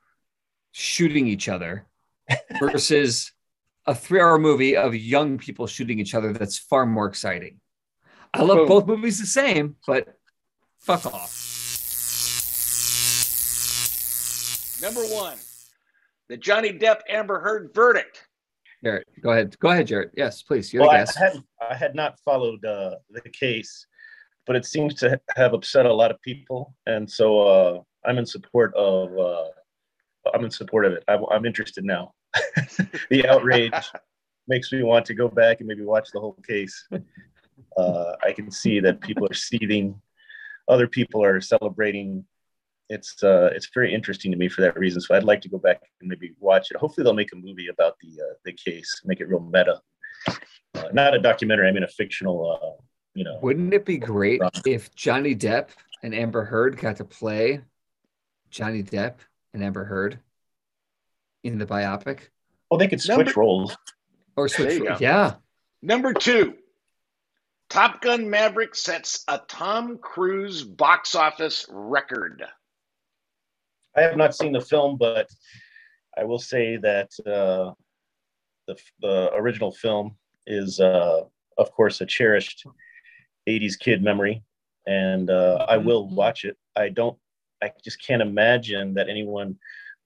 shooting 0.73 1.27
each 1.27 1.49
other 1.49 1.87
versus 2.61 3.33
a 3.87 3.95
three-hour 3.95 4.39
movie 4.39 4.77
of 4.77 4.95
young 4.95 5.37
people 5.37 5.67
shooting 5.67 5.99
each 5.99 6.15
other 6.15 6.33
that's 6.33 6.57
far 6.59 6.87
more 6.87 7.07
exciting. 7.07 7.61
I 8.33 8.43
love 8.43 8.59
Boom. 8.59 8.69
both 8.69 8.87
movies 8.87 9.21
the 9.21 9.27
same, 9.27 9.77
but 9.87 10.17
fuck 10.79 11.05
off. 11.07 11.44
Number 14.83 15.03
one, 15.03 15.37
the 16.29 16.37
Johnny 16.37 16.73
Depp 16.73 17.01
Amber 17.09 17.41
Heard 17.41 17.73
verdict. 17.75 18.27
Jarrett, 18.83 19.07
go 19.23 19.31
ahead. 19.31 19.59
Go 19.59 19.71
ahead, 19.71 19.87
Jarrett. 19.87 20.11
Yes, 20.17 20.43
please. 20.43 20.73
You're 20.73 20.83
well, 20.83 20.91
the 20.91 20.97
I 20.97 21.01
guest. 21.01 21.19
had 21.19 21.43
I 21.71 21.75
had 21.75 21.95
not 21.95 22.19
followed 22.21 22.65
uh, 22.65 22.97
the 23.11 23.23
case, 23.31 23.87
but 24.47 24.57
it 24.57 24.67
seems 24.67 24.95
to 24.97 25.19
have 25.37 25.55
upset 25.55 25.87
a 25.87 25.93
lot 25.93 26.11
of 26.11 26.21
people, 26.21 26.75
and 26.87 27.11
so 27.11 27.41
uh, 27.41 27.81
I'm 28.05 28.19
in 28.19 28.27
support 28.27 28.75
of. 28.75 29.17
Uh, 29.19 29.49
I'm 30.33 30.45
in 30.45 30.51
support 30.51 30.87
of 30.87 30.93
it. 30.95 31.05
I'm, 31.09 31.25
I'm 31.31 31.45
interested 31.45 31.85
now. 31.85 32.15
the 33.11 33.27
outrage 33.29 33.75
makes 34.49 34.73
me 34.73 34.83
want 34.83 35.05
to 35.07 35.15
go 35.15 35.29
back 35.29 35.61
and 35.61 35.69
maybe 35.69 35.85
watch 35.85 36.09
the 36.13 36.21
whole 36.21 36.39
case. 36.47 36.87
Uh, 37.77 38.13
I 38.23 38.33
can 38.33 38.51
see 38.51 38.81
that 38.81 39.01
people 39.01 39.27
are 39.31 39.35
seething. 39.35 40.01
Other 40.69 40.89
people 40.89 41.23
are 41.23 41.41
celebrating. 41.41 42.25
It's 42.91 43.23
uh, 43.23 43.51
it's 43.55 43.69
very 43.73 43.95
interesting 43.95 44.31
to 44.31 44.37
me 44.37 44.49
for 44.49 44.61
that 44.61 44.79
reason. 44.79 45.01
So 45.01 45.15
I'd 45.15 45.25
like 45.25 45.41
to 45.43 45.49
go 45.49 45.59
back 45.59 45.81
and 46.01 46.09
maybe 46.09 46.33
watch 46.39 46.71
it. 46.71 46.77
Hopefully 46.77 47.05
they'll 47.05 47.15
make 47.15 47.33
a 47.33 47.37
movie 47.37 47.69
about 47.69 47.97
the 48.01 48.21
uh, 48.21 48.35
the 48.45 48.53
case, 48.53 49.01
make 49.05 49.21
it 49.21 49.29
real 49.29 49.41
meta. 49.41 49.81
Uh, 50.29 50.89
not 50.93 51.15
a 51.15 51.19
documentary. 51.19 51.69
I 51.69 51.73
mean 51.73 51.85
a 51.85 51.89
fictional. 51.89 52.59
Uh, 52.63 52.83
you 53.15 53.25
know. 53.25 53.39
Wouldn't 53.43 53.73
it 53.73 53.85
be 53.85 53.97
great 53.97 54.43
if 54.67 54.95
Johnny 54.95 55.35
Depp 55.37 55.69
and 56.03 56.15
Amber 56.15 56.45
Heard 56.45 56.77
got 56.77 56.97
to 56.97 57.05
play 57.05 57.63
Johnny 58.51 58.83
Depp 58.83 59.15
and 59.55 59.65
Amber 59.65 59.85
Heard 59.85 60.19
in 61.45 61.59
the 61.59 61.67
biopic. 61.67 62.21
Well, 62.71 62.79
they 62.79 62.89
could 62.89 63.01
switch 63.01 63.17
Number- 63.19 63.33
roles. 63.37 63.77
Or 64.37 64.49
switch. 64.49 64.75
you 64.75 64.85
go. 64.87 64.97
Yeah. 65.01 65.35
Number 65.81 66.13
two, 66.13 66.55
Top 67.69 68.01
Gun 68.01 68.31
Maverick 68.31 68.75
sets 68.75 69.23
a 69.29 69.39
Tom 69.47 69.99
Cruise 69.99 70.65
box 70.65 71.15
office 71.15 71.67
record. 71.71 72.45
I 73.97 74.03
have 74.03 74.17
not 74.17 74.35
seen 74.35 74.53
the 74.53 74.61
film, 74.61 74.97
but 74.97 75.29
I 76.17 76.25
will 76.25 76.39
say 76.39 76.77
that 76.79 77.11
uh, 77.27 77.73
the, 78.67 78.77
the 79.01 79.31
original 79.35 79.73
film 79.73 80.17
is, 80.47 80.81
uh, 80.81 81.23
of 81.59 81.73
course, 81.73 82.01
a 82.01 82.07
cherished 82.07 82.65
80s 83.49 83.79
kid 83.79 84.03
memory, 84.03 84.43
and 84.87 85.31
uh, 85.31 85.67
I 85.69 85.77
will 85.77 86.09
watch 86.09 86.45
it. 86.45 86.57
I 86.77 86.89
don't, 86.89 87.17
I 87.63 87.71
just 87.85 88.05
can't 88.05 88.23
imagine 88.23 88.95
that 88.95 89.09
anyone 89.09 89.57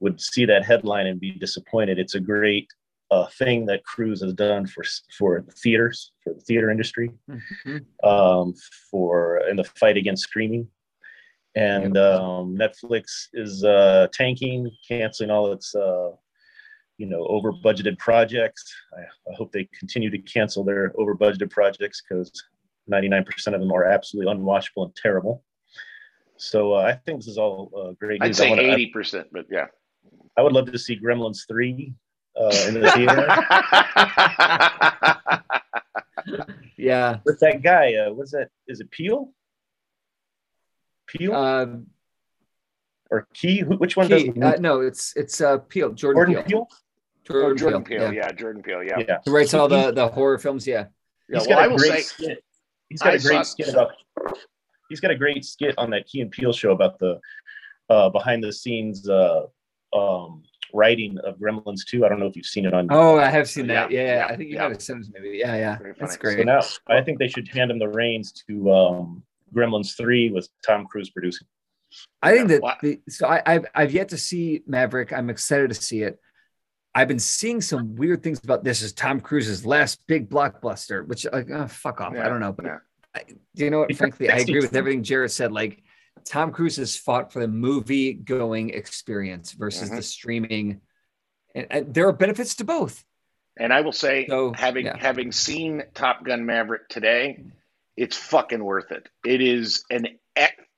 would 0.01 0.21
see 0.21 0.45
that 0.45 0.65
headline 0.65 1.07
and 1.07 1.19
be 1.19 1.33
disappointed. 1.33 1.99
It's 1.99 2.15
a 2.15 2.21
great 2.21 2.69
uh, 3.11 3.27
thing 3.39 3.65
that 3.67 3.85
Cruise 3.85 4.21
has 4.23 4.35
done 4.35 4.67
for 4.67 4.85
for 5.17 5.43
theaters, 5.63 6.13
for 6.23 6.35
the 6.35 6.41
theater 6.41 6.71
industry 6.71 7.11
Mhm. 7.29 7.85
um, 8.05 8.55
for 8.91 9.39
in 9.49 9.57
the 9.57 9.65
fight 9.65 9.97
against 9.97 10.25
streaming. 10.25 10.69
And 11.59 11.97
um, 11.99 12.57
Netflix 12.57 13.27
is 13.35 13.65
uh, 13.65 14.07
tanking, 14.13 14.71
canceling 14.87 15.31
all 15.31 15.53
its 15.53 15.75
uh, 15.75 16.11
you 16.99 17.07
know 17.07 17.25
over 17.27 17.53
budgeted 17.53 17.99
projects. 17.99 18.65
I, 18.97 19.01
I 19.31 19.35
hope 19.37 19.53
they 19.53 19.69
continue 19.79 20.11
to 20.11 20.19
cancel 20.19 20.65
their 20.65 20.93
over 20.99 21.15
budgeted 21.15 21.51
projects 21.51 22.03
because 22.09 22.31
99% 22.91 23.27
of 23.55 23.61
them 23.61 23.73
are 23.73 23.85
absolutely 23.85 24.33
unwatchable 24.33 24.85
and 24.87 24.95
terrible. 24.97 25.45
So 26.37 26.75
uh, 26.75 26.83
I 26.83 26.93
think 26.95 27.19
this 27.19 27.27
is 27.29 27.39
all 27.39 27.71
uh, 27.77 27.93
great 28.01 28.23
I'd 28.23 28.35
say 28.37 28.51
wanna- 28.51 28.63
eighty 28.63 28.87
percent, 28.87 29.29
but 29.33 29.47
yeah. 29.51 29.67
I 30.37 30.43
would 30.43 30.53
love 30.53 30.71
to 30.71 30.79
see 30.79 30.97
Gremlins 30.99 31.47
3 31.49 31.93
uh, 32.41 32.65
in 32.69 32.75
the 32.75 32.91
theater 32.93 33.27
Yeah. 36.79 37.19
with 37.25 37.41
that 37.41 37.63
guy. 37.63 37.95
Uh, 37.95 38.13
what's 38.13 38.31
that? 38.31 38.49
Is 38.69 38.79
it 38.81 38.89
Peele? 38.93 39.33
Peele 41.09 41.35
Um, 41.35 41.87
or 43.11 43.27
Key? 43.35 43.63
Which 43.63 43.97
one 43.97 44.09
Key- 44.09 44.31
does 44.31 44.55
uh, 44.55 44.57
no, 44.61 44.81
it's 44.81 45.15
it's 45.17 45.41
uh 45.41 45.59
Peele, 45.59 45.93
Jordan, 45.93 46.27
Peel, 46.35 46.43
Peele. 46.43 46.45
Peele? 46.45 46.69
oh, 46.71 46.75
Jordan, 47.25 47.57
Jordan 47.59 47.85
Peele. 47.85 47.99
Peele, 48.01 48.13
Yeah. 48.15 48.27
yeah. 48.27 48.33
Jordan 48.33 48.63
Peele. 48.63 48.83
yeah. 48.85 48.99
Yeah. 49.07 49.19
Who 49.25 49.33
writes 49.35 49.51
So 49.51 49.61
all 49.61 49.69
he- 49.69 49.77
the 49.87 49.93
the 49.93 50.09
horror 50.09 50.39
films? 50.39 50.67
Yeah. 50.67 50.87
Yeah, 51.29 51.41
He's 51.41 51.49
well, 51.49 51.57
got 51.57 51.63
I 51.63 51.67
a 51.67 51.71
will 51.71 51.77
great 51.79 51.93
say, 51.93 52.01
skit. 52.03 52.45
He's 52.89 53.01
got 53.03 53.13
I 53.13 53.17
a 53.17 53.19
great 53.21 53.45
skit 53.47 53.69
about. 53.69 53.91
He's 54.89 55.01
got 55.01 55.11
a 55.11 55.15
great 55.17 55.45
skit 55.45 55.75
on 55.77 55.91
that 55.91 56.07
Key 56.07 56.23
and 56.23 56.31
Peele 56.31 56.53
show 56.55 56.73
about 56.73 56.99
the 56.99 57.21
uh, 57.91 58.09
behind 58.09 58.43
the 58.43 58.51
scenes 58.53 59.07
uh, 59.09 59.43
um, 59.95 60.43
writing 60.73 61.19
of 61.19 61.37
Gremlins 61.39 61.85
2. 61.87 62.05
I 62.07 62.09
don't 62.09 62.19
know 62.21 62.27
if 62.27 62.35
you've 62.37 62.47
seen 62.47 62.65
it 62.65 62.73
on. 62.73 62.89
Oh, 62.91 63.19
I 63.19 63.29
have 63.29 63.49
seen 63.49 63.67
that. 63.67 63.91
Yeah, 63.91 64.17
yeah, 64.17 64.27
I 64.27 64.37
think 64.37 64.49
you 64.49 64.57
yeah. 64.57 64.63
might 64.63 64.73
have 64.73 64.83
sent 64.83 65.05
it 65.07 65.13
to 65.15 65.21
me. 65.21 65.39
Yeah, 65.39 65.55
yeah. 65.57 65.79
That's 65.99 65.99
funny. 65.99 66.11
So 66.13 66.19
great. 66.37 66.47
now 66.47 66.61
I 66.87 67.03
think 67.03 67.19
they 67.19 67.29
should 67.29 67.47
hand 67.49 67.71
him 67.71 67.79
the 67.79 67.89
reins 67.89 68.33
to 68.49 68.73
um, 68.73 69.23
Gremlins 69.55 69.97
3 69.97 70.31
with 70.31 70.49
Tom 70.67 70.87
Cruise 70.87 71.11
producing. 71.11 71.47
I 72.23 72.37
think 72.37 72.49
that 72.49 72.63
the, 72.83 73.01
so 73.09 73.27
I, 73.27 73.43
I've 73.47 73.67
I've 73.75 73.93
yet 73.93 74.11
to 74.11 74.19
see 74.19 74.63
Maverick. 74.67 75.13
I'm 75.13 75.31
excited 75.31 75.69
to 75.69 75.75
see 75.75 76.03
it. 76.03 76.21
I've 76.95 77.09
been 77.09 77.19
seeing 77.19 77.61
some 77.61 77.95
weird 77.97 78.23
things 78.23 78.41
about 78.43 78.65
this 78.65 78.83
is 78.83 78.93
Tom 78.93 79.21
Cruise's 79.21 79.65
last 79.65 80.07
big 80.07 80.29
blockbuster, 80.29 81.07
which 81.07 81.27
like 81.33 81.51
oh, 81.51 81.67
fuck 81.69 82.01
off. 82.01 82.15
I 82.15 82.29
don't 82.29 82.41
know, 82.41 82.53
but 82.53 82.67
yeah. 82.67 82.79
I, 83.15 83.23
you 83.55 83.71
know 83.71 83.81
what? 83.81 83.97
Frankly, 83.97 84.31
I 84.31 84.39
agree 84.39 84.61
with 84.61 84.75
everything 84.75 85.03
Jarrett 85.03 85.31
said. 85.31 85.53
Like 85.53 85.83
Tom 86.25 86.53
Cruise 86.53 86.77
has 86.77 86.97
fought 86.97 87.33
for 87.33 87.41
the 87.41 87.49
movie 87.49 88.13
going 88.15 88.71
experience 88.71 89.53
versus 89.53 89.91
Mhm. 89.91 89.97
the 89.97 90.03
streaming, 90.03 90.81
and, 91.55 91.67
and 91.71 91.95
there 91.95 92.07
are 92.09 92.13
benefits 92.13 92.57
to 92.57 92.65
both. 92.65 93.05
And 93.57 93.73
I 93.73 93.81
will 93.81 93.93
say, 93.93 94.27
So, 94.29 94.53
having 94.53 94.87
yeah. 94.87 94.97
having 94.97 95.33
seen 95.33 95.83
Top 95.95 96.25
Gun 96.25 96.47
Maverick 96.47 96.89
today, 96.89 97.45
it's 97.99 98.17
fucking 98.17 98.63
worth 98.63 98.93
it. 98.93 99.09
It 99.27 99.41
is 99.41 99.85
an 99.91 100.07
ec- 100.37 100.69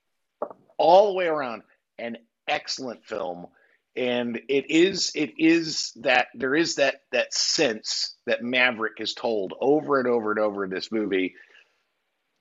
all 0.79 1.09
the 1.09 1.12
way 1.14 1.27
around 1.27 1.62
an 1.99 2.16
excellent 2.49 3.05
film, 3.05 3.47
and 3.95 4.41
it 4.49 4.71
is 4.71 5.12
it 5.14 5.33
is 5.39 5.93
that 5.97 6.29
there 6.35 6.55
is 6.55 6.77
that 6.77 7.03
that 7.12 7.35
sense 7.35 8.16
that 8.27 8.43
Maverick 8.43 9.01
is 9.01 9.12
told 9.12 9.53
over 9.61 9.99
and 9.99 10.09
over 10.09 10.31
and 10.31 10.41
over 10.41 10.64
in 10.64 10.71
this 10.71 10.91
movie. 10.91 11.35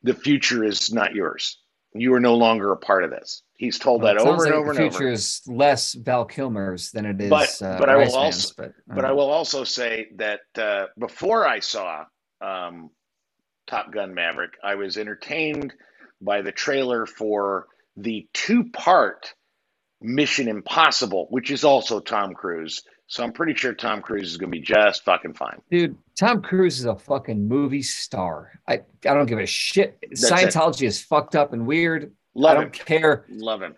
The 0.03 0.13
future 0.13 0.63
is 0.63 0.93
not 0.93 1.13
yours. 1.13 1.59
You 1.93 2.13
are 2.13 2.21
no 2.21 2.35
longer 2.35 2.71
a 2.71 2.77
part 2.77 3.03
of 3.03 3.09
this. 3.09 3.41
He's 3.57 3.77
told 3.79 4.01
Well, 4.01 4.13
that 4.15 4.21
over 4.21 4.45
and 4.45 4.53
like 4.53 4.53
over 4.53 4.73
the 4.73 4.79
future 4.79 5.11
is 5.11 5.41
less 5.45 5.93
Val 5.93 6.23
Kilmer's 6.23 6.91
than 6.91 7.05
it 7.05 7.19
is. 7.19 7.29
But- 7.29 7.61
uh, 7.61 7.77
but 7.77 7.89
I 7.89 7.95
will 7.95 8.03
Rice 8.03 8.13
also- 8.13 8.21
Man's, 8.23 8.51
but, 8.53 8.73
But 8.87 9.03
uh, 9.03 9.09
I 9.09 9.11
will 9.11 9.29
also 9.29 9.65
say 9.65 10.07
that 10.15 10.39
uh, 10.55 10.85
before 10.97 11.45
I 11.45 11.59
saw 11.59 12.05
um, 12.39 12.91
Top 13.69 13.91
Gun 13.91 14.13
Maverick, 14.13 14.53
I 14.63 14.75
was 14.75 14.97
entertained 14.97 15.73
by 16.21 16.41
the 16.41 16.51
trailer 16.51 17.05
for 17.05 17.67
the 17.95 18.27
two 18.33 18.69
part 18.71 19.33
Mission 20.01 20.47
Impossible, 20.47 21.27
which 21.29 21.51
is 21.51 21.63
also 21.63 21.99
Tom 21.99 22.33
Cruise. 22.33 22.81
So 23.07 23.23
I'm 23.23 23.31
pretty 23.31 23.53
sure 23.53 23.73
Tom 23.73 24.01
Cruise 24.01 24.31
is 24.31 24.37
going 24.37 24.51
to 24.51 24.57
be 24.57 24.63
just 24.63 25.03
fucking 25.03 25.33
fine. 25.33 25.61
Dude, 25.69 25.97
Tom 26.17 26.41
Cruise 26.41 26.79
is 26.79 26.85
a 26.85 26.95
fucking 26.95 27.47
movie 27.47 27.81
star. 27.81 28.51
I, 28.67 28.73
I 28.73 29.13
don't 29.13 29.25
give 29.25 29.39
a 29.39 29.45
shit. 29.45 29.97
That's. 30.01 30.29
Scientology 30.29 30.87
is 30.87 31.01
fucked 31.01 31.35
up 31.35 31.53
and 31.53 31.65
weird. 31.65 32.11
I 32.37 32.53
don't 32.53 32.65
him. 32.65 32.71
care. 32.71 33.25
Love 33.29 33.61
him. 33.61 33.75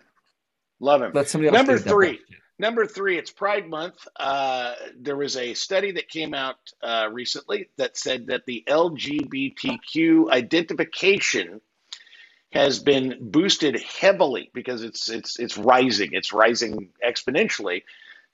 Love 0.80 1.02
him. 1.02 1.12
Let 1.14 1.28
somebody 1.28 1.48
else 1.48 1.56
Number 1.56 1.78
three. 1.78 2.20
Number 2.62 2.86
three, 2.86 3.18
it's 3.18 3.32
Pride 3.32 3.68
Month. 3.68 4.06
Uh, 4.14 4.74
there 4.96 5.16
was 5.16 5.36
a 5.36 5.54
study 5.54 5.90
that 5.92 6.08
came 6.08 6.32
out 6.32 6.58
uh, 6.80 7.08
recently 7.10 7.70
that 7.76 7.98
said 7.98 8.28
that 8.28 8.46
the 8.46 8.62
LGBTQ 8.68 10.30
identification 10.30 11.60
has 12.52 12.78
been 12.78 13.18
boosted 13.20 13.82
heavily 13.82 14.48
because 14.54 14.84
it's 14.84 15.10
it's 15.10 15.40
it's 15.40 15.58
rising. 15.58 16.10
It's 16.12 16.32
rising 16.32 16.90
exponentially, 17.04 17.82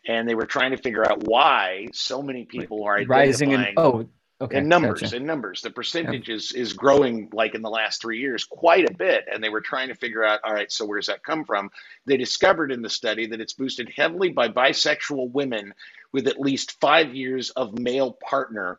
and 0.06 0.28
they 0.28 0.34
were 0.34 0.44
trying 0.44 0.72
to 0.72 0.76
figure 0.76 1.10
out 1.10 1.22
why 1.22 1.86
so 1.94 2.20
many 2.20 2.44
people 2.44 2.84
are 2.84 3.02
Rising 3.06 3.54
And 3.54 3.78
oh 3.78 4.08
okay. 4.40 4.58
in 4.58 4.68
numbers 4.68 5.00
gotcha. 5.00 5.16
in 5.16 5.26
numbers 5.26 5.60
the 5.62 5.70
percentage 5.70 6.28
is 6.28 6.52
is 6.52 6.72
growing 6.72 7.28
like 7.32 7.54
in 7.54 7.62
the 7.62 7.70
last 7.70 8.00
three 8.00 8.20
years 8.20 8.44
quite 8.44 8.88
a 8.88 8.94
bit 8.94 9.24
and 9.32 9.42
they 9.42 9.48
were 9.48 9.60
trying 9.60 9.88
to 9.88 9.94
figure 9.94 10.24
out 10.24 10.40
all 10.44 10.52
right 10.52 10.70
so 10.70 10.84
where's 10.86 11.06
that 11.06 11.22
come 11.22 11.44
from 11.44 11.70
they 12.06 12.16
discovered 12.16 12.70
in 12.70 12.82
the 12.82 12.88
study 12.88 13.26
that 13.26 13.40
it's 13.40 13.54
boosted 13.54 13.90
heavily 13.94 14.30
by 14.30 14.48
bisexual 14.48 15.30
women 15.32 15.74
with 16.12 16.26
at 16.26 16.40
least 16.40 16.80
five 16.80 17.14
years 17.14 17.50
of 17.50 17.78
male 17.78 18.12
partner 18.12 18.78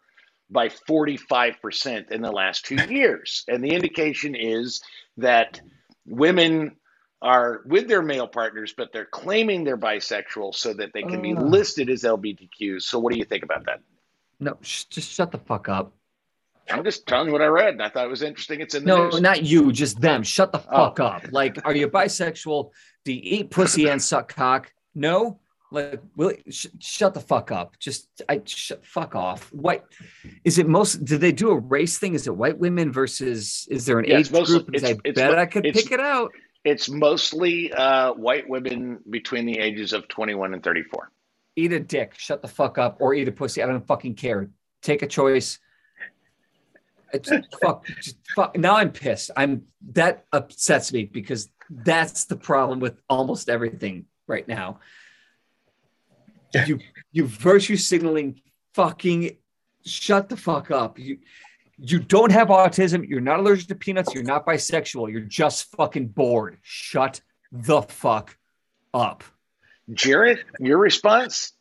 by 0.52 0.68
45% 0.68 2.12
in 2.12 2.22
the 2.22 2.32
last 2.32 2.66
two 2.66 2.76
years 2.90 3.44
and 3.48 3.64
the 3.64 3.72
indication 3.72 4.36
is 4.36 4.82
that 5.18 5.62
women 6.06 6.76
are 7.22 7.62
with 7.66 7.90
their 7.90 8.02
male 8.02 8.28
partners 8.28 8.74
but 8.76 8.94
they're 8.94 9.06
claiming 9.06 9.66
they're 9.66 9.78
bisexual 9.78 10.56
so 10.56 10.74
that 10.74 10.94
they 10.94 11.04
can 11.04 11.22
be 11.22 11.36
Ugh. 11.36 11.44
listed 11.44 11.90
as 11.90 12.04
lgbtqs 12.04 12.84
so 12.84 12.98
what 12.98 13.12
do 13.12 13.20
you 13.20 13.26
think 13.26 13.44
about 13.44 13.66
that 13.66 13.82
No, 14.40 14.58
sh- 14.62 14.86
just 14.86 15.12
shut 15.12 15.32
the 15.32 15.38
fuck 15.38 15.70
up. 15.70 15.94
I'm 16.72 16.84
just 16.84 17.08
telling 17.08 17.28
you 17.28 17.34
what 17.34 17.42
I 17.42 17.48
read, 17.48 17.74
and 17.74 17.82
I 17.82 17.90
thought 17.90 18.06
it 18.06 18.10
was 18.10 18.22
interesting. 18.22 18.62
It's 18.62 18.76
in 18.76 18.84
the 18.84 18.88
No, 18.88 19.04
news. 19.10 19.22
not 19.22 19.44
you, 19.44 19.72
just 19.72 20.00
them. 20.00 20.22
Shut 20.24 20.52
the 20.52 20.60
Oh. 20.70 20.86
fuck 20.86 21.00
up. 21.00 21.24
Like, 21.32 21.58
are 21.66 21.76
you 21.76 21.88
bisexual? 21.90 22.70
Do 23.06 23.14
you 23.14 23.22
eat 23.24 23.50
pussy 23.50 23.88
and 23.90 24.02
suck 24.02 24.34
cock? 24.36 24.72
No. 24.94 25.40
Like, 25.72 26.02
will 26.16 26.34
sh- 26.50 26.68
shut 26.80 27.14
the 27.14 27.20
fuck 27.22 27.52
up. 27.52 27.78
Just 27.80 28.08
I 28.30 28.42
sh- 28.46 28.72
fuck 28.84 29.16
off. 29.16 29.52
What 29.52 29.86
is 30.44 30.58
it? 30.60 30.68
Most 30.68 31.06
did 31.06 31.22
they 31.22 31.32
do 31.32 31.50
a 31.52 31.58
race 31.60 31.98
thing? 31.98 32.14
Is 32.14 32.28
it 32.28 32.36
white 32.36 32.58
women 32.58 32.92
versus? 32.92 33.68
Is 33.72 33.86
there 33.86 34.00
an 34.00 34.06
Yeah, 34.06 34.20
it's 34.20 34.30
age 34.30 34.34
mostly- 34.34 34.60
group? 34.60 34.76
it's- 34.76 34.92
I 34.92 34.98
it's 35.04 35.16
bet 35.16 35.32
mo- 35.32 35.38
I 35.38 35.46
could 35.48 35.64
pick 35.64 35.92
it 35.92 36.00
out. 36.00 36.32
It's 36.66 36.90
mostly 36.90 37.72
uh, 37.74 38.14
white 38.14 38.48
women 38.50 39.00
between 39.10 39.46
the 39.46 39.58
ages 39.60 39.94
of 39.94 40.08
21 40.08 40.54
and 40.54 40.62
34. 40.64 41.12
Eat 41.56 41.74
a 41.74 41.80
dick. 41.80 42.14
Shut 42.18 42.42
the 42.42 42.48
fuck 42.48 42.78
up, 42.78 42.98
or 43.00 43.14
eat 43.14 43.28
a 43.28 43.32
pussy. 43.32 43.62
I 43.62 43.68
don't 43.68 43.86
fucking 43.86 44.16
care. 44.16 44.50
Take 44.82 45.02
a 45.02 45.08
choice. 45.08 45.60
It's, 47.14 47.32
fuck, 47.62 47.86
just 47.88 48.18
fuck. 48.36 48.58
Now 48.58 48.76
I'm 48.76 48.92
pissed. 48.92 49.32
I'm 49.36 49.64
that 49.94 50.26
upsets 50.32 50.94
me 50.94 51.06
because 51.06 51.50
that's 51.70 52.26
the 52.26 52.36
problem 52.36 52.80
with 52.80 53.02
almost 53.10 53.50
everything 53.50 54.06
right 54.28 54.48
now. 54.48 54.80
You 56.66 56.80
you 57.12 57.28
virtue 57.28 57.78
signaling 57.78 58.42
fucking 58.74 59.38
shut 59.86 60.30
the 60.30 60.38
fuck 60.38 60.72
up. 60.72 61.00
You 61.00 61.20
you 61.78 62.00
don't 62.00 62.32
have 62.32 62.50
autism. 62.50 63.08
You're 63.08 63.22
not 63.22 63.40
allergic 63.40 63.68
to 63.70 63.76
peanuts. 63.76 64.14
You're 64.14 64.24
not 64.24 64.46
bisexual. 64.46 65.12
You're 65.12 65.22
just 65.22 65.72
fucking 65.76 66.10
bored. 66.10 66.58
Shut 66.62 67.22
the 67.52 67.82
fuck 67.82 68.38
up. 68.94 69.24
Jarrett, 69.94 70.40
your 70.60 70.78
response? 70.78 71.54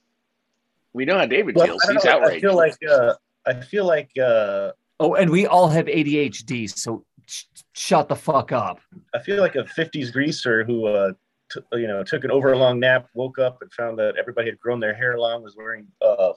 We 0.93 1.05
know 1.05 1.19
how 1.19 1.27
David 1.27 1.55
Well, 1.57 1.67
feels. 1.67 1.85
I, 1.89 1.93
He's 1.93 2.05
know, 2.05 2.23
I 2.23 2.41
feel 2.41 2.57
like 2.57 2.77
uh, 2.89 3.15
I 3.47 3.55
feel 3.61 3.85
like 3.87 4.11
uh, 4.21 4.73
Oh, 5.01 5.15
and 5.15 5.31
we 5.31 5.47
all 5.47 5.69
have 5.69 5.87
ADHD. 5.87 6.69
So 6.77 7.05
sh- 7.27 7.45
shut 7.73 8.09
the 8.09 8.17
fuck 8.17 8.51
up. 8.53 8.81
I 9.15 9.21
feel 9.21 9.41
like 9.41 9.55
a 9.55 9.63
'50s 9.65 10.13
greaser 10.13 10.65
who, 10.65 10.87
uh, 10.87 11.13
t- 11.53 11.61
you 11.75 11.87
know, 11.87 12.03
took 12.03 12.25
an 12.25 12.31
overlong 12.31 12.81
nap, 12.81 13.09
woke 13.15 13.39
up, 13.39 13.63
and 13.63 13.73
found 13.73 13.99
that 13.99 14.17
everybody 14.19 14.49
had 14.51 14.59
grown 14.59 14.81
their 14.81 14.95
hair 14.95 15.19
long, 15.19 15.43
was 15.43 15.57
wearing 15.57 15.87
uh, 16.03 16.33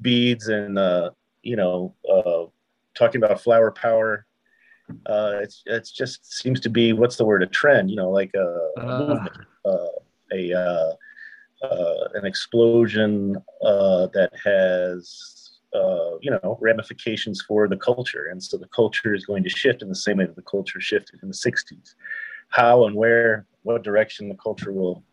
beads, 0.00 0.48
and 0.48 0.78
uh, 0.78 1.10
you 1.42 1.56
know, 1.56 1.94
uh, 2.08 2.44
talking 2.94 3.22
about 3.22 3.40
flower 3.40 3.70
power. 3.72 4.24
Uh, 5.06 5.38
it's 5.42 5.62
it's 5.66 5.90
just 5.90 6.32
seems 6.32 6.60
to 6.60 6.68
be 6.68 6.92
what's 6.92 7.16
the 7.16 7.24
word 7.24 7.42
a 7.42 7.46
trend, 7.46 7.90
you 7.90 7.96
know, 7.96 8.10
like 8.10 8.30
a, 8.34 8.70
a 8.78 8.80
Uh. 8.80 8.98
movement, 9.08 9.36
uh, 9.64 9.86
a 10.32 10.92
uh, 11.62 12.08
an 12.14 12.24
explosion 12.24 13.36
uh, 13.64 14.06
that 14.08 14.32
has 14.44 15.58
uh, 15.74 16.18
you 16.20 16.30
know 16.30 16.58
ramifications 16.60 17.42
for 17.42 17.68
the 17.68 17.76
culture, 17.76 18.28
and 18.30 18.42
so 18.42 18.56
the 18.56 18.68
culture 18.68 19.14
is 19.14 19.24
going 19.24 19.42
to 19.42 19.50
shift 19.50 19.82
in 19.82 19.88
the 19.88 19.94
same 19.94 20.18
way 20.18 20.26
that 20.26 20.36
the 20.36 20.42
culture 20.42 20.80
shifted 20.80 21.20
in 21.22 21.28
the 21.28 21.34
'60s. 21.34 21.94
How 22.48 22.86
and 22.86 22.96
where, 22.96 23.46
what 23.62 23.84
direction 23.84 24.28
the 24.28 24.34
culture 24.36 24.72
will 24.72 25.04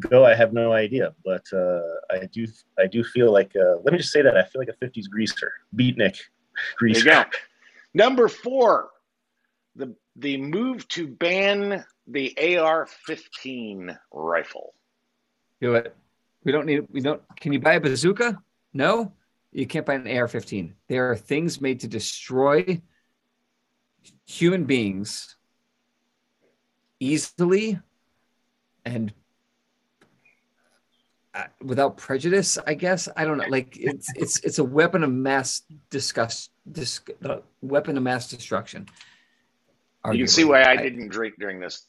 go, 0.00 0.24
I 0.24 0.34
have 0.34 0.52
no 0.52 0.72
idea. 0.72 1.14
But 1.24 1.44
uh, 1.52 1.80
I 2.10 2.26
do, 2.32 2.46
I 2.78 2.86
do 2.86 3.02
feel 3.02 3.32
like. 3.32 3.52
Uh, 3.56 3.76
let 3.82 3.92
me 3.92 3.98
just 3.98 4.12
say 4.12 4.22
that 4.22 4.36
I 4.36 4.44
feel 4.44 4.60
like 4.60 4.68
a 4.68 4.84
'50s 4.84 5.08
greaser, 5.10 5.52
beatnik 5.74 5.96
There 5.96 6.16
greaser. 6.76 6.98
you 7.00 7.04
go. 7.04 7.24
Number 7.94 8.28
four, 8.28 8.90
the 9.74 9.94
the 10.16 10.36
move 10.36 10.86
to 10.88 11.08
ban 11.08 11.84
the 12.06 12.58
AR-15 12.58 13.96
rifle. 14.12 14.74
Do 15.60 15.74
it. 15.74 15.94
We 16.44 16.52
don't 16.52 16.66
need. 16.66 16.86
We 16.90 17.00
don't. 17.00 17.22
Can 17.36 17.52
you 17.52 17.60
buy 17.60 17.74
a 17.74 17.80
bazooka? 17.80 18.40
No, 18.72 19.12
you 19.52 19.66
can't 19.66 19.84
buy 19.84 19.94
an 19.94 20.06
AR-15. 20.06 20.72
There 20.88 21.10
are 21.10 21.16
things 21.16 21.60
made 21.60 21.80
to 21.80 21.88
destroy 21.88 22.80
human 24.26 24.64
beings 24.64 25.36
easily 27.00 27.78
and 28.84 29.12
uh, 31.34 31.44
without 31.62 31.96
prejudice. 31.96 32.58
I 32.66 32.74
guess 32.74 33.08
I 33.16 33.24
don't 33.24 33.38
know. 33.38 33.44
Like 33.48 33.76
it's 33.78 34.08
it's 34.16 34.40
it's 34.40 34.58
a 34.58 34.64
weapon 34.64 35.02
of 35.02 35.12
mass 35.12 35.62
disgust. 35.90 36.50
Dis, 36.70 37.00
uh, 37.24 37.38
weapon 37.62 37.96
of 37.96 38.02
mass 38.02 38.28
destruction. 38.28 38.88
You 40.12 40.18
can 40.18 40.28
see 40.28 40.44
why 40.44 40.64
I 40.64 40.76
didn't 40.76 41.08
drink 41.08 41.34
during 41.38 41.60
this. 41.60 41.86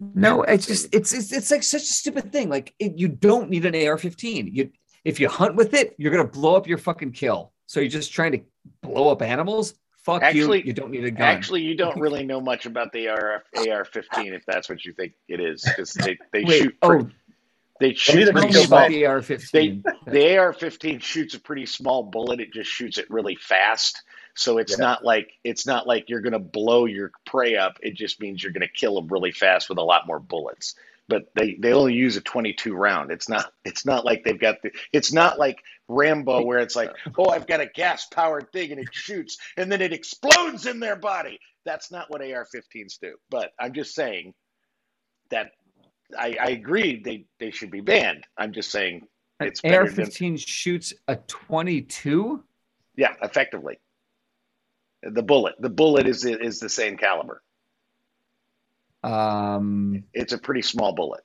No, 0.00 0.42
it's 0.42 0.66
just 0.66 0.94
it's 0.94 1.12
it's 1.12 1.32
it's 1.32 1.50
like 1.50 1.62
such 1.62 1.82
a 1.82 1.86
stupid 1.86 2.32
thing. 2.32 2.48
Like 2.48 2.74
it, 2.78 2.98
you 2.98 3.08
don't 3.08 3.48
need 3.50 3.64
an 3.64 3.74
AR-15. 3.74 4.48
You 4.52 4.70
if 5.04 5.20
you 5.20 5.28
hunt 5.28 5.54
with 5.56 5.74
it, 5.74 5.94
you're 5.98 6.10
gonna 6.12 6.26
blow 6.28 6.56
up 6.56 6.66
your 6.66 6.78
fucking 6.78 7.12
kill. 7.12 7.52
So 7.66 7.80
you're 7.80 7.88
just 7.88 8.12
trying 8.12 8.32
to 8.32 8.40
blow 8.82 9.08
up 9.10 9.22
animals. 9.22 9.74
Fuck 10.04 10.22
Actually- 10.22 10.58
you. 10.60 10.64
You 10.66 10.72
don't 10.74 10.90
need 10.90 11.04
a 11.04 11.10
gun. 11.10 11.22
Actually, 11.22 11.62
you 11.62 11.76
don't 11.76 11.98
really 11.98 12.24
know 12.26 12.40
much 12.40 12.66
about 12.66 12.92
the 12.92 13.08
AR, 13.08 13.42
AR-15 13.56 14.34
if 14.34 14.44
that's 14.46 14.68
what 14.68 14.84
you 14.84 14.92
think 14.92 15.14
it 15.28 15.40
is, 15.40 15.62
because 15.64 15.94
they, 15.94 16.18
they 16.32 16.44
Wait. 16.44 16.62
shoot. 16.62 16.76
Oh, 16.82 17.08
they 17.80 17.94
shoot. 17.94 18.20
either 18.20 18.32
pretty 18.32 18.52
go 18.52 18.58
me 18.60 18.64
about 18.66 18.70
buy- 18.70 18.88
small. 18.88 18.90
the 18.90 19.06
AR-15. 19.06 19.82
The 20.08 20.36
AR-15 20.36 21.00
shoots 21.02 21.34
a 21.34 21.40
pretty 21.40 21.64
small 21.64 22.02
bullet. 22.02 22.40
It 22.40 22.52
just 22.52 22.68
shoots 22.70 22.98
it 22.98 23.08
really 23.08 23.36
fast. 23.36 24.02
So 24.34 24.58
it's 24.58 24.72
Yeah. 24.72 24.84
not 24.84 25.04
like 25.04 25.32
it's 25.44 25.66
not 25.66 25.86
like 25.86 26.10
you're 26.10 26.20
going 26.20 26.32
to 26.32 26.38
blow 26.38 26.86
your 26.86 27.12
prey 27.24 27.56
up. 27.56 27.78
It 27.82 27.94
just 27.94 28.20
means 28.20 28.42
you're 28.42 28.52
going 28.52 28.66
to 28.66 28.72
kill 28.72 28.94
them 28.94 29.08
really 29.08 29.32
fast 29.32 29.68
with 29.68 29.78
a 29.78 29.82
lot 29.82 30.06
more 30.06 30.18
bullets. 30.20 30.74
But 31.06 31.28
they, 31.34 31.54
they 31.54 31.72
only 31.72 31.92
use 31.94 32.16
a 32.16 32.22
22 32.22 32.74
round. 32.74 33.10
It's 33.10 33.28
not 33.28 33.52
it's 33.64 33.84
not 33.84 34.04
like 34.04 34.24
they've 34.24 34.40
got 34.40 34.62
the 34.62 34.72
it's 34.92 35.12
not 35.12 35.38
like 35.38 35.62
Rambo 35.88 36.44
where 36.44 36.60
it's 36.60 36.74
like 36.74 36.92
oh 37.18 37.28
I've 37.28 37.46
got 37.46 37.60
a 37.60 37.66
gas 37.66 38.06
powered 38.06 38.50
thing 38.52 38.72
and 38.72 38.80
it 38.80 38.88
shoots 38.92 39.38
and 39.56 39.70
then 39.70 39.82
it 39.82 39.92
explodes 39.92 40.66
in 40.66 40.80
their 40.80 40.96
body. 40.96 41.38
That's 41.64 41.90
not 41.90 42.10
what 42.10 42.20
AR-15s 42.20 42.98
do. 43.00 43.16
But 43.30 43.52
I'm 43.58 43.72
just 43.72 43.94
saying 43.94 44.34
that 45.30 45.52
I, 46.18 46.36
I 46.40 46.48
agree 46.50 47.00
they 47.02 47.26
they 47.38 47.50
should 47.50 47.70
be 47.70 47.80
banned. 47.80 48.26
I'm 48.36 48.52
just 48.52 48.70
saying 48.70 49.06
it's 49.40 49.60
better 49.60 49.82
AR-15 49.82 50.46
shoots 50.46 50.94
a 51.06 51.16
22. 51.16 52.42
Yeah, 52.96 53.14
effectively. 53.22 53.78
The 55.12 55.22
bullet. 55.22 55.54
The 55.58 55.68
bullet 55.70 56.06
is 56.06 56.24
is 56.24 56.60
the 56.60 56.68
same 56.68 56.96
caliber. 56.96 57.42
Um. 59.02 60.04
It's 60.14 60.32
a 60.32 60.38
pretty 60.38 60.62
small 60.62 60.94
bullet. 60.94 61.22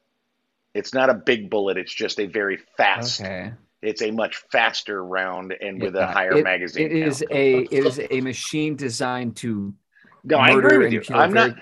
It's 0.74 0.94
not 0.94 1.10
a 1.10 1.14
big 1.14 1.50
bullet. 1.50 1.78
It's 1.78 1.94
just 1.94 2.20
a 2.20 2.26
very 2.26 2.58
fast. 2.78 3.22
Okay. 3.22 3.52
It's 3.82 4.02
a 4.02 4.12
much 4.12 4.36
faster 4.52 5.04
round 5.04 5.54
and 5.62 5.82
with 5.82 5.96
a 5.96 6.06
higher 6.06 6.34
it- 6.38 6.44
magazine. 6.44 6.86
It 6.88 6.92
is 6.92 7.20
count. 7.20 7.32
a 7.32 7.58
it 7.64 7.86
is 7.86 8.02
a 8.12 8.22
machine 8.22 8.76
designed 8.76 9.38
to 9.38 9.74
No, 10.26 10.38
I 10.38 10.50
agree 10.50 10.78
with 10.78 10.92
you. 10.92 11.02
I'm 11.16 11.32
very- 11.32 11.50
not, 11.52 11.58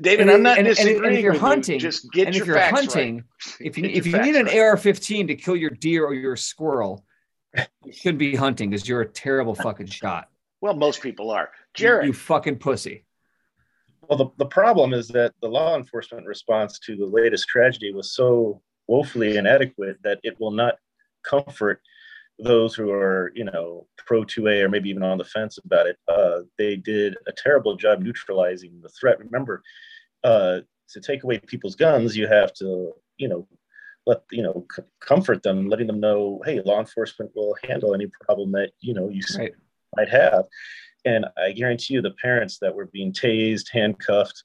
David. 0.00 0.20
and- 0.22 0.30
I'm 0.30 0.42
not 0.42 0.58
and- 0.58 0.66
and- 0.66 0.78
and 0.78 1.14
if 1.14 1.20
you're 1.20 1.38
hunting- 1.38 1.74
you. 1.74 1.80
Just 1.80 2.10
get 2.12 2.28
and 2.28 2.34
your 2.34 2.44
if 2.44 2.46
you're 2.48 2.56
facts 2.56 2.80
hunting, 2.80 3.16
right. 3.16 3.24
if 3.60 3.76
you 3.78 3.84
if 3.84 4.06
you 4.06 4.18
need 4.22 4.36
an 4.36 4.46
right. 4.46 4.56
AR-15 4.58 5.26
to 5.28 5.34
kill 5.34 5.56
your 5.56 5.70
deer 5.70 6.06
or 6.06 6.14
your 6.14 6.36
squirrel, 6.36 7.04
you 7.84 7.92
shouldn't 7.92 8.18
be 8.18 8.34
hunting 8.34 8.70
because 8.70 8.88
you're 8.88 9.02
a 9.02 9.08
terrible 9.08 9.54
fucking 9.54 9.86
shot. 9.86 10.30
Well, 10.64 10.72
most 10.72 11.02
people 11.02 11.30
are. 11.30 11.50
You- 11.76 11.84
Jarrett, 11.84 12.06
you 12.06 12.14
fucking 12.14 12.56
pussy. 12.56 13.04
Well, 14.08 14.16
the, 14.16 14.28
the 14.38 14.46
problem 14.46 14.94
is 14.94 15.08
that 15.08 15.34
the 15.42 15.48
law 15.48 15.76
enforcement 15.76 16.26
response 16.26 16.78
to 16.86 16.96
the 16.96 17.04
latest 17.04 17.48
tragedy 17.48 17.92
was 17.92 18.12
so 18.14 18.62
woefully 18.86 19.36
inadequate 19.36 19.98
that 20.04 20.20
it 20.22 20.40
will 20.40 20.52
not 20.52 20.76
comfort 21.22 21.82
those 22.38 22.74
who 22.74 22.90
are, 22.90 23.30
you 23.34 23.44
know, 23.44 23.86
pro 23.98 24.22
2A 24.24 24.62
or 24.62 24.70
maybe 24.70 24.88
even 24.88 25.02
on 25.02 25.18
the 25.18 25.24
fence 25.24 25.58
about 25.62 25.86
it. 25.86 25.98
Uh, 26.08 26.40
they 26.56 26.76
did 26.76 27.14
a 27.26 27.32
terrible 27.32 27.76
job 27.76 28.00
neutralizing 28.00 28.80
the 28.82 28.88
threat. 28.88 29.18
Remember, 29.18 29.62
uh, 30.22 30.60
to 30.88 31.00
take 31.02 31.24
away 31.24 31.38
people's 31.40 31.76
guns, 31.76 32.16
you 32.16 32.26
have 32.26 32.54
to, 32.54 32.90
you 33.18 33.28
know, 33.28 33.46
let 34.06 34.22
you 34.30 34.42
know 34.42 34.64
c- 34.74 34.82
comfort 35.00 35.42
them, 35.42 35.68
letting 35.68 35.88
them 35.88 36.00
know, 36.00 36.40
hey, 36.46 36.62
law 36.64 36.80
enforcement 36.80 37.30
will 37.34 37.54
handle 37.62 37.94
any 37.94 38.06
problem 38.22 38.52
that 38.52 38.70
you 38.80 38.94
know 38.94 39.10
you 39.10 39.20
s- 39.28 39.38
Right. 39.38 39.52
Might 39.96 40.08
have. 40.08 40.44
And 41.04 41.26
I 41.36 41.52
guarantee 41.52 41.94
you, 41.94 42.02
the 42.02 42.12
parents 42.22 42.58
that 42.60 42.74
were 42.74 42.86
being 42.86 43.12
tased, 43.12 43.66
handcuffed, 43.70 44.42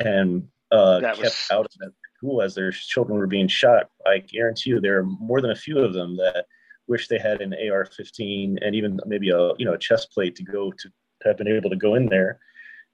and 0.00 0.46
uh, 0.70 1.00
kept 1.00 1.18
was- 1.18 1.48
out 1.50 1.66
of 1.66 1.72
that 1.80 1.92
school 2.16 2.42
as 2.42 2.54
their 2.54 2.70
children 2.70 3.18
were 3.18 3.26
being 3.26 3.48
shot, 3.48 3.90
I 4.06 4.18
guarantee 4.18 4.70
you, 4.70 4.80
there 4.80 4.98
are 4.98 5.04
more 5.04 5.40
than 5.40 5.50
a 5.50 5.56
few 5.56 5.78
of 5.78 5.92
them 5.92 6.16
that 6.16 6.46
wish 6.86 7.08
they 7.08 7.18
had 7.18 7.40
an 7.40 7.52
AR-15 7.52 8.58
and 8.62 8.74
even 8.74 9.00
maybe 9.06 9.30
a 9.30 9.52
you 9.58 9.64
know 9.64 9.74
a 9.74 9.78
chest 9.78 10.12
plate 10.12 10.36
to 10.36 10.44
go 10.44 10.70
to, 10.70 10.88
to 10.88 11.28
have 11.28 11.36
been 11.36 11.48
able 11.48 11.70
to 11.70 11.76
go 11.76 11.94
in 11.94 12.06
there 12.06 12.38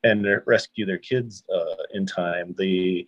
and 0.04 0.26
rescue 0.46 0.84
their 0.84 0.98
kids 0.98 1.44
uh, 1.54 1.82
in 1.92 2.06
time. 2.06 2.54
The 2.58 3.06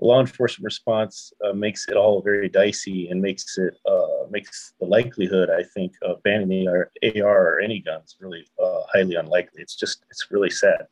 law 0.00 0.20
enforcement 0.20 0.64
response 0.64 1.32
uh, 1.44 1.52
makes 1.52 1.88
it 1.88 1.96
all 1.96 2.20
very 2.20 2.48
dicey 2.48 3.08
and 3.08 3.20
makes 3.20 3.56
it 3.58 3.74
uh, 3.88 4.26
makes 4.30 4.74
the 4.80 4.86
likelihood, 4.86 5.48
I 5.50 5.62
think, 5.62 5.94
of 6.02 6.22
banning 6.22 6.48
the 6.48 6.68
AR, 6.68 6.90
AR 7.22 7.54
or 7.54 7.60
any 7.60 7.80
guns 7.80 8.16
really 8.20 8.46
uh, 8.62 8.80
highly 8.92 9.14
unlikely. 9.14 9.62
It's 9.62 9.74
just 9.74 10.04
it's 10.10 10.30
really 10.30 10.50
sad. 10.50 10.86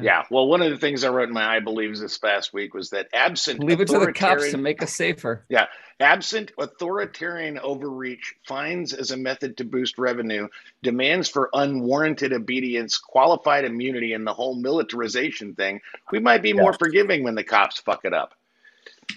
yeah. 0.00 0.24
Well, 0.30 0.46
one 0.46 0.62
of 0.62 0.70
the 0.70 0.78
things 0.78 1.04
I 1.04 1.08
wrote 1.08 1.28
in 1.28 1.34
my 1.34 1.56
I 1.56 1.60
believes 1.60 2.00
this 2.00 2.18
past 2.18 2.52
week 2.52 2.74
was 2.74 2.90
that 2.90 3.08
absent 3.12 3.60
Leave 3.60 3.80
it 3.80 3.88
to 3.88 3.98
the 3.98 4.12
cops 4.12 4.50
to 4.50 4.58
make 4.58 4.82
us 4.82 4.92
safer. 4.92 5.44
Yeah, 5.48 5.66
absent 5.98 6.52
authoritarian 6.58 7.58
overreach, 7.58 8.34
fines 8.46 8.92
as 8.92 9.10
a 9.10 9.16
method 9.16 9.56
to 9.56 9.64
boost 9.64 9.98
revenue, 9.98 10.48
demands 10.82 11.28
for 11.28 11.50
unwarranted 11.52 12.32
obedience, 12.32 12.98
qualified 12.98 13.64
immunity, 13.64 14.12
and 14.12 14.24
the 14.26 14.34
whole 14.34 14.54
militarization 14.54 15.54
thing, 15.54 15.80
we 16.12 16.20
might 16.20 16.42
be 16.42 16.52
more 16.52 16.72
forgiving 16.72 17.24
when 17.24 17.34
the 17.34 17.44
cops 17.44 17.80
fuck 17.80 18.04
it 18.04 18.14
up. 18.14 18.34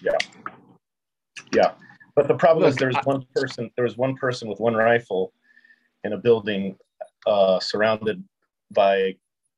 Yeah, 0.02 0.12
Yeah. 1.54 1.74
but 2.16 2.28
the 2.28 2.36
problem 2.36 2.68
is 2.68 2.76
Look, 2.76 2.80
there's 2.80 2.96
I- 2.96 3.02
one 3.04 3.26
person. 3.36 3.72
There 3.76 3.84
was 3.84 3.98
one 3.98 4.16
person 4.16 4.48
with 4.50 4.60
one 4.60 4.74
rifle 4.76 5.34
in 6.04 6.14
a 6.14 6.18
building 6.18 6.78
uh, 7.26 7.60
surrounded 7.60 8.24
by. 8.72 9.16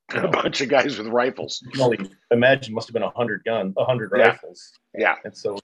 A 0.15 0.27
bunch 0.27 0.59
of 0.61 0.69
guys 0.69 0.97
with 0.97 1.05
rifles. 1.07 1.63
Only 1.80 1.99
imagine 2.32 2.73
must 2.73 2.88
have 2.88 2.93
been 2.93 3.03
a 3.03 3.11
hundred 3.11 3.43
gun, 3.43 3.75
a 3.77 3.86
hundred 3.86 4.11
Yeah. 4.15 4.30
rifles, 4.30 4.71
Yeah. 4.97 5.15
and 5.23 5.38
so 5.38 5.59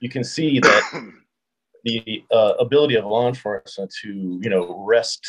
you 0.00 0.08
can 0.08 0.24
see 0.24 0.60
that 0.60 1.12
the 1.84 2.24
uh, 2.30 2.54
ability 2.58 2.94
of 2.94 3.04
law 3.04 3.28
enforcement 3.28 3.92
to 4.02 4.40
you 4.42 4.48
know 4.48 4.82
wrest 4.86 5.26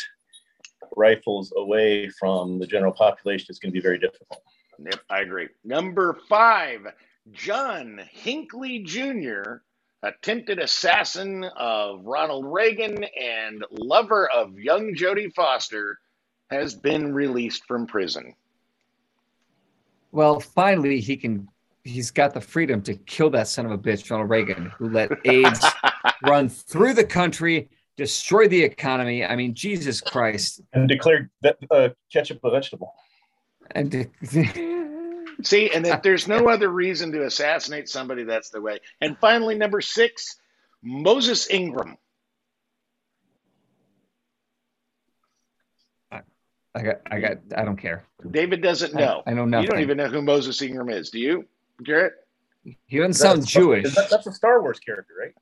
rifles 0.96 1.52
away 1.58 2.08
from 2.18 2.58
the 2.58 2.66
general 2.66 2.92
population 2.92 3.48
is 3.50 3.58
going 3.58 3.70
to 3.70 3.74
be 3.78 3.82
very 3.82 3.98
difficult. 3.98 4.40
Yep, 4.78 5.00
I 5.10 5.20
agree. 5.20 5.48
Number 5.64 6.16
five, 6.28 6.86
John 7.32 8.00
Hinckley 8.10 8.80
Jr., 8.80 9.58
attempted 10.02 10.58
assassin 10.58 11.44
of 11.56 12.04
Ronald 12.04 12.44
Reagan 12.46 13.04
and 13.04 13.64
lover 13.70 14.28
of 14.30 14.58
young 14.58 14.94
Jodie 14.94 15.32
Foster, 15.34 15.98
has 16.50 16.74
been 16.74 17.12
released 17.12 17.64
from 17.66 17.86
prison. 17.86 18.34
Well, 20.12 20.40
finally, 20.40 21.00
he 21.00 21.16
can. 21.16 21.48
He's 21.84 22.10
got 22.10 22.34
the 22.34 22.40
freedom 22.40 22.82
to 22.82 22.94
kill 22.94 23.30
that 23.30 23.48
son 23.48 23.64
of 23.66 23.72
a 23.72 23.78
bitch, 23.78 24.10
Ronald 24.10 24.30
Reagan, 24.30 24.72
who 24.76 24.90
let 24.90 25.10
AIDS 25.24 25.64
run 26.26 26.48
through 26.48 26.94
the 26.94 27.04
country, 27.04 27.68
destroy 27.96 28.48
the 28.48 28.62
economy. 28.62 29.24
I 29.24 29.36
mean, 29.36 29.54
Jesus 29.54 30.00
Christ! 30.00 30.62
And 30.72 30.88
declared 30.88 31.30
that 31.42 31.58
uh, 31.70 31.90
ketchup 32.12 32.40
a 32.44 32.50
vegetable. 32.50 32.94
And 33.72 34.08
See, 35.42 35.70
and 35.70 35.86
if 35.86 36.02
there's 36.02 36.26
no 36.26 36.48
other 36.48 36.68
reason 36.68 37.12
to 37.12 37.24
assassinate 37.24 37.88
somebody, 37.88 38.24
that's 38.24 38.50
the 38.50 38.60
way. 38.60 38.80
And 39.00 39.16
finally, 39.18 39.54
number 39.54 39.80
six, 39.80 40.36
Moses 40.82 41.48
Ingram. 41.48 41.96
I 46.74 46.82
got, 46.82 46.96
I 47.10 47.18
got, 47.20 47.38
I 47.56 47.64
don't 47.64 47.76
care. 47.76 48.04
David 48.30 48.62
doesn't 48.62 48.94
know. 48.94 49.22
I, 49.26 49.30
I 49.30 49.34
know 49.34 49.44
nothing. 49.44 49.64
You 49.64 49.70
don't 49.70 49.80
even 49.80 49.96
know 49.96 50.06
who 50.08 50.22
Moses 50.22 50.60
Ingram 50.62 50.90
is, 50.90 51.10
do 51.10 51.18
you, 51.18 51.44
Garrett? 51.82 52.14
He 52.86 52.98
doesn't 52.98 53.14
sound 53.14 53.42
That's- 53.42 53.52
Jewish. 53.52 53.94
that- 53.94 54.10
that's 54.10 54.26
a 54.26 54.32
Star 54.32 54.62
Wars 54.62 54.78
character, 54.78 55.14
right? 55.18 55.34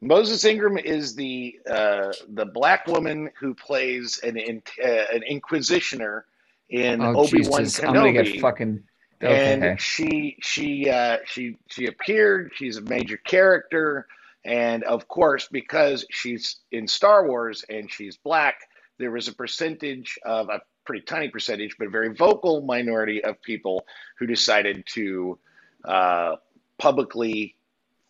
Moses 0.00 0.44
Ingram 0.44 0.78
is 0.78 1.14
the 1.14 1.60
uh, 1.70 2.12
the 2.30 2.44
black 2.44 2.88
woman 2.88 3.30
who 3.38 3.54
plays 3.54 4.18
an 4.24 4.36
in, 4.36 4.60
uh, 4.84 4.88
an 4.88 5.22
inquisitioner 5.30 6.22
in 6.70 7.00
oh 7.00 7.18
Obi 7.18 7.42
Wan 7.46 7.60
Jesus! 7.62 7.84
I'm 7.84 7.94
gonna 7.94 8.12
get 8.12 8.26
Kenobi. 8.26 8.40
fucking. 8.40 8.82
Okay. 9.22 9.70
and 9.70 9.80
she 9.80 10.36
she 10.42 10.90
uh, 10.90 11.18
she 11.26 11.56
she 11.68 11.86
appeared. 11.86 12.52
She's 12.54 12.76
a 12.76 12.82
major 12.82 13.16
character, 13.16 14.06
and 14.44 14.82
of 14.84 15.06
course, 15.08 15.48
because 15.50 16.04
she's 16.10 16.56
in 16.70 16.88
Star 16.88 17.26
Wars 17.26 17.64
and 17.68 17.90
she's 17.90 18.16
black, 18.16 18.56
there 18.98 19.10
was 19.10 19.28
a 19.28 19.34
percentage 19.34 20.18
of 20.24 20.48
a 20.48 20.60
pretty 20.84 21.04
tiny 21.04 21.28
percentage, 21.28 21.76
but 21.78 21.86
a 21.86 21.90
very 21.90 22.14
vocal 22.14 22.62
minority 22.62 23.22
of 23.22 23.40
people 23.42 23.86
who 24.18 24.26
decided 24.26 24.84
to 24.94 25.38
uh, 25.84 26.36
publicly 26.78 27.54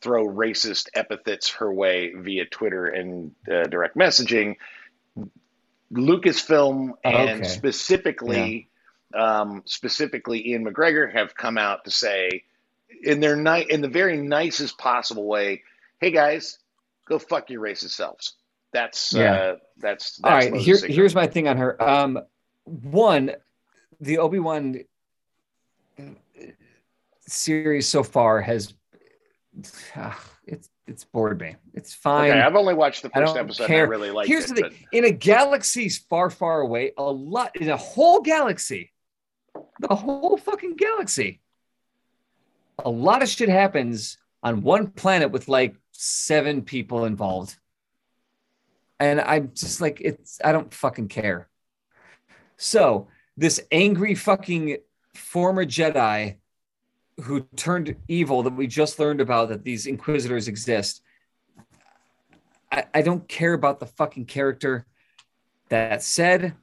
throw 0.01 0.27
racist 0.27 0.89
epithets 0.95 1.51
her 1.51 1.73
way 1.73 2.13
via 2.17 2.45
Twitter 2.47 2.87
and 2.87 3.35
uh, 3.51 3.65
direct 3.65 3.97
messaging. 3.97 4.57
Lucasfilm 5.93 6.93
and 7.05 7.41
Okay. 7.41 7.49
specifically, 7.49 8.69
um, 9.15 9.63
specifically 9.67 10.47
Ewan 10.49 10.65
McGregor 10.65 11.13
have 11.13 11.35
come 11.35 11.59
out 11.59 11.85
to 11.85 11.91
say, 11.91 12.45
in 13.03 13.21
their 13.21 13.37
ni- 13.37 13.67
in 13.71 13.81
the 13.81 13.89
very 13.89 14.17
nicest 14.17 14.79
possible 14.79 15.27
way, 15.27 15.63
"Hey 16.01 16.11
guys, 16.11 16.59
go 17.07 17.19
fuck 17.19 17.51
your 17.51 17.63
racist 17.63 17.91
selves." 17.91 18.35
That's 18.73 19.13
Yeah. 19.13 19.33
uh, 19.35 19.57
that's, 19.79 20.17
that's 20.17 20.21
All 20.25 20.31
right, 20.31 20.55
here, 20.55 20.79
here's 20.87 21.15
my 21.15 21.27
thing 21.27 21.47
on 21.49 21.57
her. 21.59 21.83
Um, 21.83 22.19
one, 22.65 23.33
the 24.01 24.19
Obi 24.19 24.39
Wan 24.39 24.85
series 27.27 27.89
so 27.89 28.03
far 28.03 28.41
has 28.41 28.75
ah, 29.97 30.19
it's 30.47 30.69
it's 30.87 31.05
bored 31.05 31.41
me. 31.41 31.57
It's 31.75 31.95
fine. 31.95 32.31
Okay, 32.31 32.41
I've 32.41 32.57
only 32.57 32.75
watched 32.75 33.03
the 33.03 33.11
I 33.15 33.21
first 33.21 33.35
don't 33.35 33.45
episode. 33.45 33.67
care. 33.67 33.87
I 33.87 33.89
really 33.89 34.11
liked 34.11 34.29
Here's 34.29 34.51
it. 34.51 34.55
the 34.57 34.63
thing: 34.71 34.87
in 34.93 35.05
a 35.05 35.11
galaxy 35.11 35.89
far, 35.89 36.31
far 36.31 36.61
away, 36.61 36.93
a 36.99 37.03
lot 37.03 37.55
in 37.57 37.69
a 37.71 37.77
whole 37.77 38.21
galaxy, 38.21 38.93
the 39.81 39.95
whole 39.95 40.37
fucking 40.37 40.77
galaxy, 40.77 41.41
a 42.79 42.91
lot 42.91 43.23
of 43.23 43.29
shit 43.29 43.49
happens 43.49 44.18
on 44.43 44.62
one 44.62 44.89
planet 44.89 45.31
with 45.31 45.49
like 45.49 45.77
seven 45.93 46.62
people 46.62 47.05
involved, 47.05 47.57
and 48.99 49.20
I'm 49.20 49.53
just 49.55 49.81
like, 49.81 50.01
it's 50.01 50.41
I 50.45 50.53
don't 50.53 50.73
fucking 50.73 51.09
care. 51.09 51.49
So 52.57 53.09
this 53.37 53.61
angry 53.70 54.14
fucking 54.14 54.79
former 55.14 55.64
Jedi 55.64 56.37
who 57.23 57.43
turned 57.57 57.97
evil 58.09 58.43
that 58.43 58.55
we 58.55 58.66
just 58.66 58.99
learned 58.99 59.20
about 59.20 59.51
that 59.51 59.64
these 59.64 59.87
inquisitors 59.87 60.49
exist 60.49 61.03
I, 62.73 62.85
I 62.95 63.03
don't 63.03 63.29
care 63.29 63.53
about 63.53 63.79
the 63.79 63.87
fucking 63.87 64.25
character. 64.25 64.87
That 65.68 66.03
said, 66.03 66.55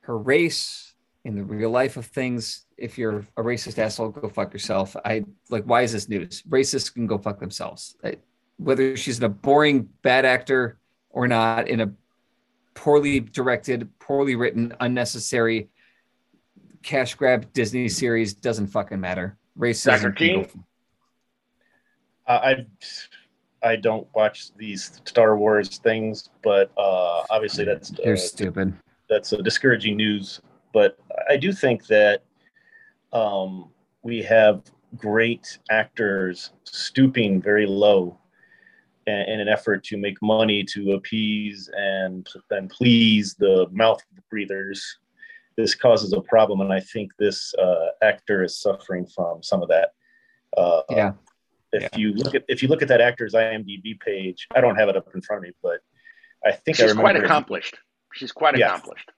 her 0.00 0.18
race 0.18 0.93
in 1.24 1.34
the 1.34 1.42
real 1.42 1.70
life 1.70 1.96
of 1.96 2.06
things, 2.06 2.66
if 2.76 2.98
you're 2.98 3.24
a 3.36 3.42
racist 3.42 3.78
asshole, 3.78 4.10
go 4.10 4.28
fuck 4.28 4.52
yourself. 4.52 4.94
I 5.04 5.24
like, 5.48 5.64
why 5.64 5.82
is 5.82 5.92
this 5.92 6.08
news? 6.08 6.42
Racists 6.42 6.92
can 6.92 7.06
go 7.06 7.16
fuck 7.16 7.40
themselves. 7.40 7.96
I, 8.04 8.16
whether 8.58 8.96
she's 8.96 9.22
a 9.22 9.28
boring 9.28 9.88
bad 10.02 10.24
actor 10.24 10.78
or 11.10 11.26
not, 11.26 11.68
in 11.68 11.80
a 11.80 11.92
poorly 12.74 13.20
directed, 13.20 13.88
poorly 13.98 14.36
written, 14.36 14.74
unnecessary 14.80 15.70
cash 16.82 17.14
grab 17.14 17.50
Disney 17.54 17.88
series, 17.88 18.34
doesn't 18.34 18.66
fucking 18.66 19.00
matter. 19.00 19.38
Racism. 19.58 20.02
Dr. 20.02 20.12
Keene? 20.12 20.48
Uh, 22.26 22.40
I 22.42 22.66
I 23.62 23.76
don't 23.76 24.06
watch 24.14 24.54
these 24.56 25.00
Star 25.06 25.38
Wars 25.38 25.78
things, 25.78 26.28
but 26.42 26.70
uh, 26.76 27.22
obviously 27.30 27.64
that's 27.64 27.92
uh, 27.92 28.02
You're 28.04 28.16
stupid. 28.18 28.74
that's 29.08 29.32
a 29.32 29.42
discouraging 29.42 29.96
news. 29.96 30.42
But 30.74 30.98
I 31.30 31.36
do 31.38 31.52
think 31.52 31.86
that 31.86 32.24
um, 33.12 33.70
we 34.02 34.20
have 34.24 34.62
great 34.96 35.58
actors 35.70 36.50
stooping 36.64 37.40
very 37.40 37.64
low 37.64 38.18
in, 39.06 39.14
in 39.14 39.40
an 39.40 39.48
effort 39.48 39.84
to 39.84 39.96
make 39.96 40.20
money 40.20 40.64
to 40.64 40.92
appease 40.92 41.70
and 41.76 42.26
and 42.50 42.68
please 42.68 43.34
the 43.34 43.66
mouth 43.70 44.02
breathers. 44.30 44.98
This 45.56 45.76
causes 45.76 46.12
a 46.12 46.20
problem, 46.20 46.60
and 46.60 46.72
I 46.72 46.80
think 46.80 47.12
this 47.16 47.54
uh, 47.54 47.86
actor 48.02 48.42
is 48.42 48.58
suffering 48.58 49.06
from 49.06 49.40
some 49.42 49.62
of 49.62 49.68
that. 49.68 49.92
Uh, 50.58 50.82
Yeah. 50.90 51.12
If 51.72 51.82
Yeah. 51.82 51.88
you 51.98 52.12
look 52.14 52.34
at 52.34 52.44
if 52.48 52.62
you 52.62 52.68
look 52.68 52.82
at 52.82 52.88
that 52.88 53.00
actor's 53.00 53.34
IMDb 53.34 53.98
page, 54.00 54.48
I 54.56 54.60
don't 54.60 54.76
have 54.76 54.88
it 54.88 54.96
up 54.96 55.06
in 55.14 55.20
front 55.22 55.38
of 55.38 55.42
me, 55.48 55.52
but 55.62 55.78
I 56.44 56.50
think 56.50 56.78
I 56.78 56.82
She's 56.82 56.90
remember 56.90 57.02
quite 57.02 57.16
accomplished. 57.24 57.78
She's 58.14 58.32
quite 58.32 58.56
Yeah. 58.58 58.66
accomplished. 58.68 59.10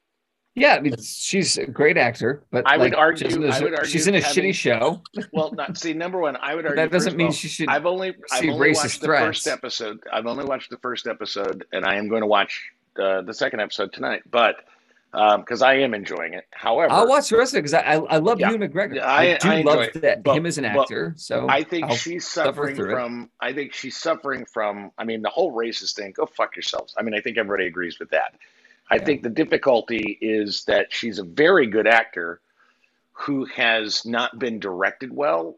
Yeah, 0.59 0.75
I 0.75 0.81
mean, 0.81 0.97
she's 1.03 1.59
a 1.59 1.67
great 1.67 1.99
actor, 1.99 2.43
but 2.51 2.67
I 2.67 2.79
would 2.79 2.93
like, 2.93 2.99
argue- 2.99 3.27
she's 3.29 3.37
in 3.37 3.43
a- 3.45 3.47
would 3.63 3.75
argue 3.75 3.85
she's 3.91 4.07
in 4.07 4.15
a 4.15 4.21
having- 4.23 4.45
shitty 4.45 4.55
show. 4.55 5.03
Well, 5.33 5.53
not 5.53 5.77
see. 5.77 5.93
Number 5.93 6.19
one, 6.19 6.37
I 6.37 6.55
would 6.55 6.65
argue 6.65 6.77
that 6.83 6.91
doesn't 6.91 7.15
mean 7.17 7.27
all, 7.27 7.33
she 7.33 7.49
should. 7.49 7.69
I've 7.69 7.85
only 7.85 8.15
I've 8.33 8.43
only 8.49 8.71
racist 8.71 8.77
watched 8.77 9.01
the 9.03 9.07
first 9.09 9.47
episode. 9.47 10.01
I've 10.11 10.27
only 10.27 10.45
watched 10.47 10.71
the 10.71 10.79
first 10.79 11.07
episode, 11.07 11.67
and 11.73 11.85
I 11.85 11.97
am 11.97 12.09
going 12.09 12.23
to 12.23 12.27
watch 12.27 12.71
uh, 12.99 13.21
the 13.21 13.35
second 13.35 13.61
episode 13.61 13.93
tonight. 13.93 14.23
But 14.31 14.57
because 15.13 15.61
I 15.63 15.75
am 15.75 15.93
enjoying 15.95 16.33
it, 16.35 16.45
however, 16.53 16.93
I'll 16.93 17.07
watch 17.09 17.29
the 17.31 17.37
rest 17.39 17.53
of 17.55 17.59
it 17.59 17.63
because 17.63 17.75
I, 17.75 17.81
I 17.81 17.95
I 17.97 18.17
love 18.17 18.41
Yeah. 18.41 18.51
Ewan 18.51 18.69
McGregor. 18.71 19.01
I, 19.03 19.35
I- 19.35 19.37
do 19.39 19.49
I 19.51 19.61
love 19.61 19.81
it, 19.81 20.01
that 20.03 20.23
but- 20.23 20.37
him 20.37 20.47
as 20.47 20.57
an 20.57 20.65
actor. 20.65 21.13
So 21.19 21.47
I 21.51 21.65
think 21.65 21.85
I'll 21.85 21.95
she's 21.97 22.27
suffer 22.27 22.49
suffering 22.49 22.77
through 22.77 22.91
it. 22.93 22.95
from. 22.95 23.31
I 23.41 23.53
think 23.53 23.75
she's 23.75 23.97
suffering 23.99 24.47
from. 24.47 24.91
I 24.97 25.05
mean, 25.05 25.21
the 25.21 25.29
whole 25.29 25.53
racist 25.53 25.97
thing. 25.97 26.13
Go 26.17 26.25
fuck 26.25 26.57
yourselves. 26.57 26.95
I 26.99 27.03
mean, 27.03 27.13
I 27.15 27.21
think 27.21 27.37
everybody 27.37 27.67
agrees 27.67 27.99
with 27.99 28.09
that. 28.11 28.35
I 28.91 28.99
think 28.99 29.23
the 29.23 29.31
difficulty 29.31 30.19
is 30.21 30.65
that 30.65 30.93
she's 30.93 31.19
a 31.19 31.25
very 31.25 31.67
good 31.67 31.87
actor 31.87 32.41
who 33.13 33.45
has 33.47 34.05
not 34.05 34.39
been 34.39 34.61
directed 34.61 35.15
well 35.15 35.57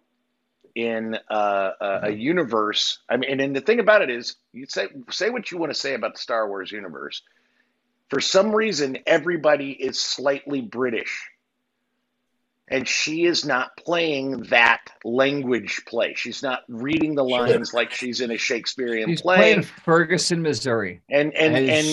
in 0.74 1.18
uh, 1.30 1.72
a, 1.80 1.84
Mm-hmm. 1.84 2.06
a 2.06 2.10
universe. 2.10 2.98
I 3.08 3.16
mean, 3.16 3.30
and, 3.30 3.40
and 3.40 3.56
the 3.56 3.60
thing 3.60 3.80
about 3.80 4.02
it 4.02 4.10
is, 4.10 4.36
you 4.52 4.66
say 4.66 4.86
say 5.10 5.30
what 5.30 5.50
you 5.50 5.58
want 5.58 5.72
to 5.72 5.78
say 5.78 5.94
about 5.94 6.14
the 6.14 6.20
Star 6.20 6.48
Wars 6.48 6.70
universe. 6.70 7.22
For 8.10 8.20
some 8.20 8.54
reason, 8.54 8.98
everybody 9.06 9.72
is 9.72 10.00
slightly 10.00 10.60
British 10.62 11.28
and 12.70 12.86
she 12.86 13.24
is 13.24 13.44
not 13.44 13.76
playing 13.76 14.42
that 14.44 14.80
language 15.04 15.82
play. 15.86 16.14
She's 16.14 16.42
not 16.42 16.60
reading 16.68 17.14
the 17.14 17.24
lines 17.24 17.72
like 17.74 17.90
she's 17.90 18.20
in 18.20 18.30
a 18.30 18.36
Shakespearean 18.36 19.08
He's 19.08 19.22
play. 19.22 19.36
playing 19.36 19.62
Ferguson, 19.62 20.42
Missouri, 20.42 21.00
and 21.10 21.32
and 21.34 21.56
And 21.56 21.68
and 21.70 21.86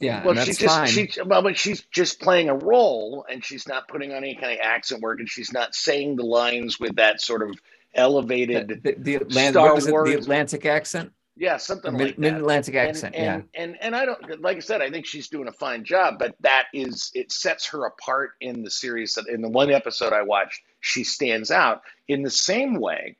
yeah, 0.00 0.22
well, 0.24 0.36
and 0.38 0.46
she's 0.46 0.58
just 0.58 0.74
fine. 0.76 0.86
she's 0.88 1.18
well, 1.24 1.42
but 1.42 1.56
she's 1.56 1.82
just 1.90 2.20
playing 2.20 2.48
a 2.48 2.54
role, 2.54 3.26
and 3.30 3.44
she's 3.44 3.66
not 3.66 3.88
putting 3.88 4.12
on 4.12 4.18
any 4.18 4.34
kind 4.34 4.52
of 4.52 4.58
accent 4.62 5.00
work, 5.02 5.18
and 5.18 5.28
she's 5.28 5.52
not 5.52 5.74
saying 5.74 6.16
the 6.16 6.24
lines 6.24 6.78
with 6.78 6.96
that 6.96 7.20
sort 7.20 7.42
of 7.42 7.58
elevated, 7.94 8.68
the, 8.68 8.74
the, 8.92 8.94
the 8.98 9.14
Atlantic, 9.16 9.52
Star 9.54 9.76
it, 9.78 9.84
the 9.84 9.90
Wars- 9.92 10.14
Atlantic 10.14 10.66
accent, 10.66 11.12
yeah, 11.38 11.56
something 11.56 11.92
like 11.94 12.16
that. 12.16 12.18
mid 12.18 12.34
Atlantic 12.34 12.74
accent. 12.74 13.14
and, 13.14 13.24
yeah, 13.24 13.34
and, 13.62 13.72
and 13.72 13.78
and 13.82 13.96
I 13.96 14.04
don't 14.04 14.40
like 14.42 14.56
I 14.56 14.60
said, 14.60 14.82
I 14.82 14.90
think 14.90 15.06
she's 15.06 15.28
doing 15.28 15.48
a 15.48 15.52
fine 15.52 15.84
job, 15.84 16.18
but 16.18 16.34
that 16.40 16.66
is 16.74 17.10
it 17.14 17.32
sets 17.32 17.66
her 17.68 17.86
apart 17.86 18.32
in 18.40 18.62
the 18.62 18.70
series. 18.70 19.14
That 19.14 19.28
in 19.28 19.40
the 19.40 19.48
one 19.48 19.70
episode 19.70 20.12
I 20.12 20.22
watched, 20.22 20.60
she 20.80 21.04
stands 21.04 21.50
out 21.50 21.82
in 22.08 22.22
the 22.22 22.30
same 22.30 22.74
way 22.80 23.16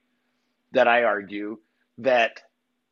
that 0.72 0.88
I 0.88 1.04
argue 1.04 1.58
that 1.98 2.40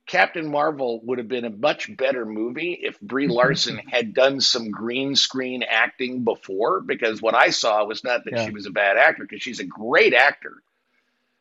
Captain 0.07 0.49
Marvel 0.51 1.01
would 1.05 1.19
have 1.19 1.29
been 1.29 1.45
a 1.45 1.51
much 1.51 1.95
better 1.97 2.25
movie 2.25 2.79
if 2.81 3.01
Brie 3.01 3.29
Larson 3.41 3.79
had 3.79 4.15
done 4.15 4.41
some 4.41 4.71
green 4.71 5.17
screen 5.17 5.65
acting 5.65 6.23
before. 6.25 6.81
Because 6.81 7.21
what 7.21 7.35
I 7.35 7.51
saw 7.51 7.85
was 7.85 8.05
not 8.05 8.25
that 8.25 8.33
Yeah. 8.35 8.45
she 8.47 8.53
was 8.53 8.67
a 8.67 8.71
bad 8.71 8.97
actor, 8.97 9.25
because 9.25 9.43
she's 9.43 9.61
a 9.61 9.65
great 9.65 10.15
actor. 10.15 10.63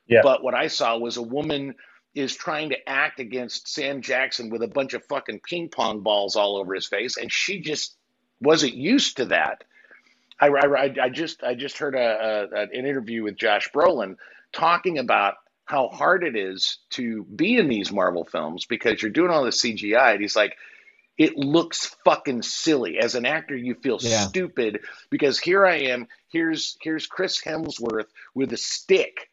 Yeah. 0.07 0.21
But 0.23 0.43
what 0.43 0.53
I 0.55 0.67
saw 0.67 0.97
was 0.97 1.17
a 1.17 1.21
woman 1.21 1.75
is 2.15 2.35
trying 2.35 2.69
to 2.69 2.89
act 2.89 3.19
against 3.19 3.67
Sam 3.67 4.01
Jackson 4.01 4.49
with 4.49 4.63
a 4.63 4.67
bunch 4.67 4.93
of 4.93 5.05
fucking 5.05 5.41
ping 5.47 5.69
pong 5.69 5.99
balls 5.99 6.35
all 6.35 6.57
over 6.57 6.73
his 6.73 6.87
face, 6.87 7.17
and 7.17 7.31
she 7.31 7.59
just 7.59 7.95
wasn't 8.41 8.73
used 8.73 9.17
to 9.17 9.25
that. 9.25 9.63
I, 10.39 10.47
I, 10.47 10.95
I 11.03 11.09
just 11.09 11.43
I 11.43 11.55
just 11.55 11.77
heard 11.77 11.95
a, 11.95 12.47
a, 12.51 12.61
an 12.61 12.71
interview 12.73 13.23
with 13.23 13.37
Josh 13.37 13.69
Brolin 13.73 14.15
talking 14.53 14.97
about 14.97 15.35
how 15.65 15.87
hard 15.89 16.23
it 16.23 16.35
is 16.35 16.77
to 16.91 17.23
be 17.23 17.57
in 17.57 17.67
these 17.67 17.91
Marvel 17.91 18.23
films 18.25 18.65
because 18.65 19.01
you're 19.01 19.11
doing 19.11 19.31
all 19.31 19.43
the 19.43 19.49
CGI, 19.49 20.13
and 20.13 20.21
he's 20.21 20.35
like, 20.35 20.55
it 21.17 21.37
looks 21.37 21.95
fucking 22.05 22.41
silly. 22.43 22.99
As 22.99 23.15
an 23.15 23.25
actor, 23.25 23.55
you 23.55 23.75
feel 23.75 23.97
Yeah. 24.01 24.27
stupid 24.27 24.81
because 25.09 25.39
here 25.39 25.65
I 25.65 25.77
am. 25.77 26.07
Here's 26.29 26.77
here's 26.81 27.07
Chris 27.07 27.41
Hemsworth 27.41 28.07
with 28.33 28.51
a 28.53 28.57
stick 28.57 29.29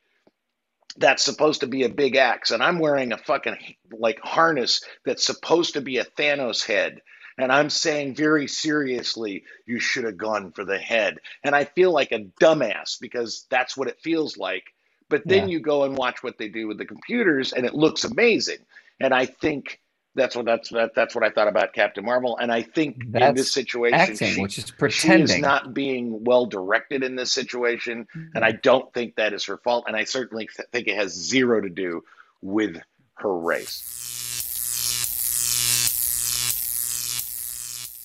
that's 0.96 1.22
supposed 1.24 1.60
to 1.60 1.66
be 1.66 1.84
a 1.84 1.88
big 1.88 2.16
axe, 2.16 2.50
and 2.50 2.62
I'm 2.62 2.78
wearing 2.78 3.12
a 3.12 3.18
fucking 3.18 3.56
like 3.92 4.20
harness 4.20 4.82
that's 5.04 5.24
supposed 5.24 5.74
to 5.74 5.80
be 5.82 5.98
a 5.98 6.04
Thanos 6.04 6.64
head. 6.66 7.02
And 7.38 7.52
I'm 7.52 7.70
saying 7.70 8.14
very 8.16 8.48
seriously, 8.48 9.44
you 9.66 9.80
should 9.80 10.04
have 10.04 10.18
gone 10.18 10.52
for 10.52 10.64
the 10.64 10.78
head. 10.78 11.18
And 11.44 11.54
I 11.56 11.64
feel 11.64 11.92
like 11.92 12.12
a 12.12 12.26
dumbass 12.40 13.00
because 13.00 13.46
that's 13.50 13.76
what 13.76 13.88
it 13.88 14.00
feels 14.00 14.36
like. 14.36 14.64
But 15.08 15.28
then 15.28 15.44
Yeah. 15.44 15.48
you 15.48 15.60
go 15.60 15.84
and 15.84 15.96
watch 15.96 16.22
what 16.22 16.38
they 16.38 16.48
do 16.48 16.68
with 16.68 16.78
the 16.78 16.86
computers, 16.86 17.52
and 17.52 17.66
it 17.66 17.74
looks 17.74 18.04
amazing. 18.04 18.60
And 19.00 19.14
I 19.14 19.26
think 19.26 19.80
that's 20.14 20.36
what 20.36 20.44
that's 20.44 20.68
that, 20.70 20.94
that's 20.94 21.14
what 21.14 21.24
I 21.24 21.30
thought 21.30 21.48
about 21.48 21.72
Captain 21.72 22.04
Marvel. 22.04 22.36
And 22.36 22.52
I 22.52 22.62
think 22.62 23.02
in 23.14 23.34
this 23.34 23.52
situation, 23.52 23.98
Acting, 23.98 24.34
she, 24.34 24.40
which 24.42 24.58
is 24.58 24.72
she 24.90 25.10
is 25.10 25.38
not 25.38 25.72
being 25.72 26.22
well 26.24 26.46
directed 26.46 27.02
in 27.02 27.16
this 27.16 27.32
situation, 27.32 28.06
and 28.34 28.44
I 28.44 28.52
don't 28.52 28.92
think 28.92 29.16
that 29.16 29.32
is 29.32 29.44
her 29.46 29.56
fault. 29.58 29.84
And 29.86 29.96
I 29.96 30.04
certainly 30.04 30.48
th- 30.54 30.68
think 30.70 30.88
it 30.88 30.96
has 30.96 31.12
zero 31.12 31.60
to 31.60 31.70
do 31.70 32.04
with 32.42 32.76
her 33.14 33.34
race. 33.34 33.88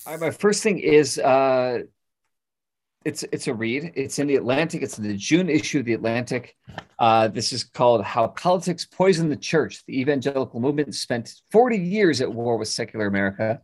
All 0.06 0.14
right, 0.14 0.20
my 0.20 0.30
first 0.30 0.62
thing 0.62 0.78
is 0.78 1.18
uh, 1.18 1.82
it's 3.04 3.22
it's 3.32 3.46
a 3.46 3.54
read. 3.54 3.92
It's 3.94 4.18
in 4.18 4.26
the 4.26 4.36
Atlantic. 4.36 4.82
It's 4.82 4.98
in 4.98 5.04
the 5.06 5.16
June 5.16 5.48
issue 5.48 5.80
of 5.80 5.84
the 5.84 5.94
Atlantic. 5.94 6.56
Uh, 6.98 7.28
this 7.28 7.52
is 7.52 7.64
called 7.64 8.04
"How 8.04 8.28
Politics 8.28 8.84
Poisoned 8.84 9.30
the 9.30 9.36
Church." 9.36 9.84
The 9.86 10.00
evangelical 10.00 10.60
movement 10.60 10.94
spent 10.94 11.32
40 11.50 11.78
years 11.78 12.20
at 12.20 12.32
war 12.32 12.56
with 12.56 12.68
secular 12.68 13.06
America. 13.06 13.60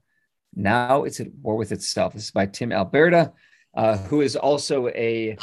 Now 0.55 1.05
it's 1.05 1.21
at 1.21 1.35
war 1.43 1.57
with 1.57 1.73
itself. 1.73 2.15
This 2.15 2.25
is 2.25 2.31
by 2.31 2.47
Tim 2.47 2.73
Alberta, 2.73 3.33
uh, 3.75 3.99
who 3.99 4.21
is 4.21 4.37
also 4.37 4.89
a 4.89 5.37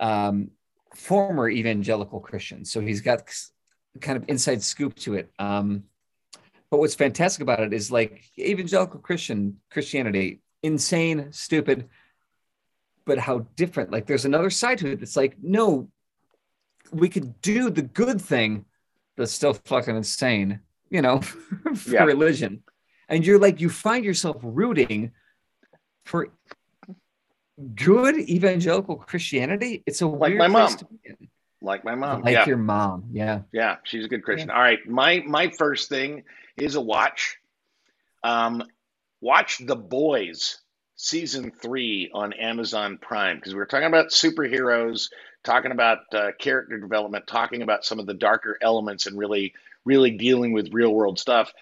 um, 0.00 0.50
former 0.94 1.48
evangelical 1.48 2.20
Christian. 2.20 2.64
So 2.64 2.80
he's 2.80 3.02
got 3.02 3.30
kind 4.00 4.16
of 4.16 4.24
inside 4.28 4.62
scoop 4.62 4.94
to 4.96 5.14
it. 5.14 5.30
Um, 5.38 5.84
but 6.70 6.78
what's 6.78 6.94
fantastic 6.94 7.42
about 7.42 7.60
it 7.60 7.72
is 7.72 7.92
like 7.92 8.24
evangelical 8.38 9.00
Christian 9.00 9.60
Christianity, 9.70 10.40
insane, 10.62 11.28
stupid, 11.30 11.88
but 13.06 13.18
how 13.18 13.40
different. 13.56 13.90
Like 13.90 14.06
there's 14.06 14.24
another 14.24 14.50
side 14.50 14.78
to 14.78 14.90
it 14.90 15.02
It's 15.02 15.16
like, 15.16 15.36
no, 15.42 15.88
we 16.92 17.08
could 17.08 17.40
do 17.42 17.70
the 17.70 17.82
good 17.82 18.20
thing 18.20 18.64
that's 19.16 19.32
still 19.32 19.54
fucking 19.54 19.96
insane, 19.96 20.60
you 20.90 21.02
know, 21.02 21.20
for 21.74 21.90
Yeah. 21.90 22.04
religion. 22.04 22.62
And 23.08 23.24
you're 23.26 23.38
like, 23.38 23.60
you 23.60 23.68
find 23.68 24.04
yourself 24.04 24.36
rooting 24.42 25.12
for 26.04 26.28
good 27.74 28.16
evangelical 28.18 28.96
Christianity. 28.96 29.82
It's 29.86 30.00
a 30.02 30.06
Like 30.06 30.34
my 30.36 30.48
mom. 30.48 30.76
to 30.76 30.84
be 30.86 30.98
in. 31.04 31.28
Like 31.60 31.82
my 31.84 31.94
mom, 31.94 32.20
like 32.22 32.32
yeah. 32.34 32.46
your 32.46 32.58
mom. 32.58 33.04
Yeah. 33.12 33.40
Yeah, 33.52 33.76
she's 33.84 34.04
a 34.04 34.08
good 34.08 34.22
Christian. 34.22 34.50
All 34.50 34.60
right, 34.60 34.86
my 34.86 35.22
my 35.26 35.48
first 35.48 35.88
thing 35.88 36.24
is 36.58 36.74
a 36.74 36.80
watch. 36.80 37.38
Um, 38.22 38.62
watch 39.22 39.58
The 39.64 39.76
Boys 39.76 40.60
season 40.96 41.50
three 41.50 42.10
on 42.12 42.32
Amazon 42.32 42.98
Prime 43.00 43.36
because 43.36 43.52
we 43.52 43.58
were 43.58 43.66
talking 43.66 43.86
about 43.86 44.08
superheroes, 44.08 45.10
talking 45.42 45.72
about 45.72 45.98
uh, 46.12 46.30
character 46.38 46.78
development, 46.78 47.26
talking 47.26 47.62
about 47.62 47.84
some 47.84 47.98
of 47.98 48.06
the 48.06 48.14
darker 48.14 48.58
elements, 48.60 49.06
and 49.06 49.18
really 49.18 49.54
really 49.84 50.12
dealing 50.12 50.52
with 50.52 50.72
real 50.72 50.92
world 50.92 51.18
stuff. 51.18 51.52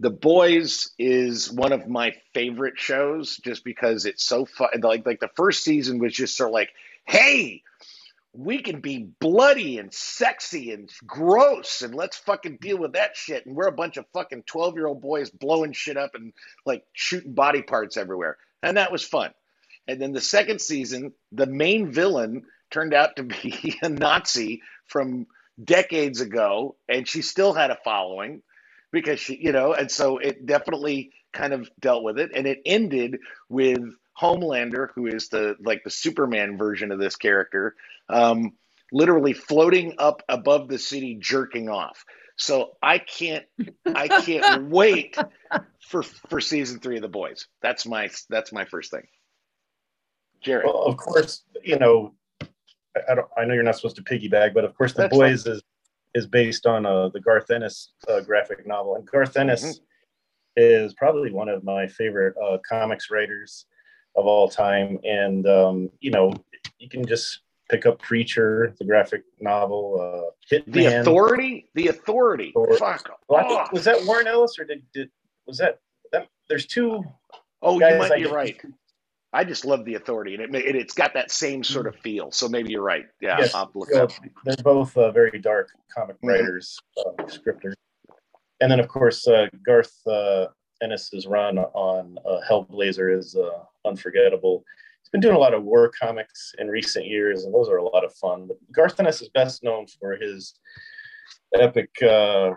The 0.00 0.10
Boys 0.10 0.92
is 0.98 1.50
one 1.50 1.72
of 1.72 1.88
my 1.88 2.14
favorite 2.32 2.78
shows 2.78 3.36
just 3.38 3.64
because 3.64 4.06
it's 4.06 4.24
so 4.24 4.44
fun. 4.44 4.68
Like 4.80 5.04
like 5.06 5.20
the 5.20 5.30
first 5.34 5.64
season 5.64 5.98
was 5.98 6.14
just 6.14 6.36
sort 6.36 6.50
of 6.50 6.54
like, 6.54 6.70
hey, 7.04 7.62
we 8.32 8.62
can 8.62 8.80
be 8.80 9.08
bloody 9.18 9.78
and 9.78 9.92
sexy 9.92 10.72
and 10.72 10.90
gross 11.06 11.82
and 11.82 11.94
let's 11.94 12.16
fucking 12.18 12.58
deal 12.60 12.78
with 12.78 12.92
that 12.92 13.16
shit. 13.16 13.46
And 13.46 13.56
we're 13.56 13.66
a 13.66 13.72
bunch 13.72 13.96
of 13.96 14.04
fucking 14.12 14.44
12 14.44 14.74
year 14.74 14.86
old 14.86 15.00
boys 15.00 15.30
blowing 15.30 15.72
shit 15.72 15.96
up 15.96 16.14
and 16.14 16.32
like 16.64 16.84
shooting 16.92 17.32
body 17.32 17.62
parts 17.62 17.96
everywhere. 17.96 18.36
And 18.62 18.76
that 18.76 18.92
was 18.92 19.04
fun. 19.04 19.30
And 19.86 20.00
then 20.00 20.12
the 20.12 20.20
second 20.20 20.60
season, 20.60 21.12
the 21.32 21.46
main 21.46 21.90
villain 21.90 22.42
turned 22.70 22.94
out 22.94 23.16
to 23.16 23.22
be 23.22 23.78
a 23.82 23.88
Nazi 23.88 24.62
from 24.86 25.26
decades 25.62 26.20
ago. 26.20 26.76
And 26.88 27.08
she 27.08 27.22
still 27.22 27.52
had 27.52 27.70
a 27.70 27.78
following 27.84 28.42
because 28.92 29.20
she, 29.20 29.36
you 29.36 29.52
know, 29.52 29.72
and 29.72 29.90
so 29.90 30.18
it 30.18 30.46
definitely 30.46 31.12
kind 31.32 31.52
of 31.52 31.70
dealt 31.80 32.02
with 32.02 32.18
it. 32.18 32.30
And 32.34 32.46
it 32.46 32.60
ended 32.64 33.18
with 33.48 33.80
Homelander, 34.20 34.88
who 34.94 35.06
is 35.06 35.28
the 35.28 35.56
like 35.60 35.84
the 35.84 35.90
Superman 35.90 36.58
version 36.58 36.90
of 36.90 36.98
this 36.98 37.16
character, 37.16 37.76
um, 38.08 38.52
literally 38.92 39.32
floating 39.32 39.94
up 39.98 40.22
above 40.28 40.68
the 40.68 40.78
city, 40.78 41.16
jerking 41.20 41.68
off. 41.68 42.04
So 42.38 42.76
I 42.82 42.98
can't, 42.98 43.44
I 43.86 44.08
can't 44.24 44.68
wait 44.70 45.16
for 45.80 46.02
for 46.02 46.40
season 46.40 46.80
three 46.80 46.96
of 46.96 47.02
The 47.02 47.08
Boys. 47.08 47.46
That's 47.62 47.86
my 47.86 48.10
that's 48.30 48.52
my 48.52 48.64
first 48.64 48.90
thing. 48.90 49.06
Jarrett, 50.40 50.66
Well, 50.66 50.84
of 50.84 50.96
course, 50.96 51.42
you 51.64 51.78
know, 51.78 52.14
I, 52.40 52.46
I 53.10 53.14
don't. 53.14 53.26
I 53.36 53.44
know 53.44 53.54
you're 53.54 53.62
not 53.64 53.76
supposed 53.76 53.96
to 53.96 54.02
piggyback, 54.02 54.54
but 54.54 54.64
of 54.64 54.76
course, 54.76 54.92
the 54.92 55.02
That's 55.02 55.16
boys 55.16 55.46
is 55.46 55.62
is 56.14 56.26
based 56.26 56.66
on 56.66 56.86
uh, 56.86 57.08
the 57.08 57.20
Garth 57.20 57.50
Ennis 57.50 57.92
uh, 58.08 58.20
graphic 58.20 58.66
novel, 58.66 58.96
and 58.96 59.06
Garth 59.06 59.36
Ennis 59.36 59.62
Mhm. 59.62 59.80
is 60.56 60.94
probably 60.94 61.32
one 61.32 61.48
of 61.48 61.64
my 61.64 61.86
favorite 61.86 62.34
uh, 62.42 62.58
comics 62.68 63.10
writers 63.10 63.66
of 64.16 64.26
all 64.26 64.48
time. 64.48 64.98
And 65.04 65.46
um, 65.46 65.90
you 66.00 66.10
know, 66.12 66.32
you 66.78 66.88
can 66.88 67.04
just 67.04 67.40
pick 67.68 67.86
up 67.86 67.98
Preacher, 68.00 68.74
the 68.78 68.84
graphic 68.84 69.22
novel, 69.40 69.98
uh, 70.00 70.54
Hitman. 70.54 70.72
the 70.72 70.84
authority, 71.00 71.70
the 71.74 71.88
authority. 71.88 72.52
Or- 72.54 72.76
Fuck. 72.76 73.10
Well, 73.28 73.44
Oh, 73.44 73.56
think, 73.58 73.72
was 73.72 73.84
that 73.84 74.04
Warren 74.04 74.26
Ellis 74.26 74.58
or 74.58 74.64
did, 74.64 74.82
did 74.92 75.10
was 75.46 75.58
that, 75.58 75.78
that? 76.12 76.28
There's 76.48 76.66
two 76.66 77.02
oh 77.62 77.74
you 77.74 77.98
might 77.98 78.14
be 78.14 78.24
right. 78.26 78.60
I 79.30 79.44
just 79.44 79.66
love 79.66 79.84
the 79.84 79.94
authority, 79.96 80.34
and 80.34 80.54
it, 80.54 80.64
it 80.64 80.74
it's 80.74 80.94
got 80.94 81.12
that 81.12 81.30
same 81.30 81.62
sort 81.62 81.86
of 81.86 81.94
feel. 81.96 82.30
So 82.30 82.48
maybe 82.48 82.70
you're 82.72 82.82
right. 82.82 83.04
Yeah, 83.20 83.36
Yes, 83.40 83.54
I'll 83.54 83.70
look 83.74 83.90
so 83.90 84.04
up. 84.04 84.10
they're 84.44 84.56
both 84.64 84.96
uh, 84.96 85.10
very 85.10 85.38
dark 85.38 85.68
comic 85.94 86.16
Mhm. 86.22 86.28
writers, 86.30 86.78
uh, 86.96 87.26
scripters. 87.28 87.74
And 88.60 88.72
then, 88.72 88.80
of 88.80 88.88
course, 88.88 89.28
uh, 89.28 89.46
Garth 89.64 89.94
uh, 90.06 90.46
Ennis's 90.82 91.26
run 91.26 91.58
on 91.58 92.16
uh, 92.26 92.40
Hellblazer 92.50 93.16
is 93.16 93.36
uh, 93.36 93.64
unforgettable. 93.84 94.64
He's 95.08 95.12
been 95.12 95.20
doing 95.22 95.36
a 95.36 95.38
lot 95.38 95.54
of 95.54 95.64
war 95.64 95.90
comics 95.98 96.54
in 96.58 96.68
recent 96.68 97.06
years, 97.06 97.44
and 97.44 97.54
those 97.54 97.70
are 97.70 97.78
a 97.78 97.82
lot 97.82 98.04
of 98.04 98.12
fun. 98.16 98.46
But 98.46 98.58
Garth 98.70 99.00
Ennis 99.00 99.22
is 99.22 99.30
best 99.30 99.64
known 99.64 99.86
for 99.86 100.16
his 100.16 100.52
epic 101.54 101.88
uh, 102.02 102.50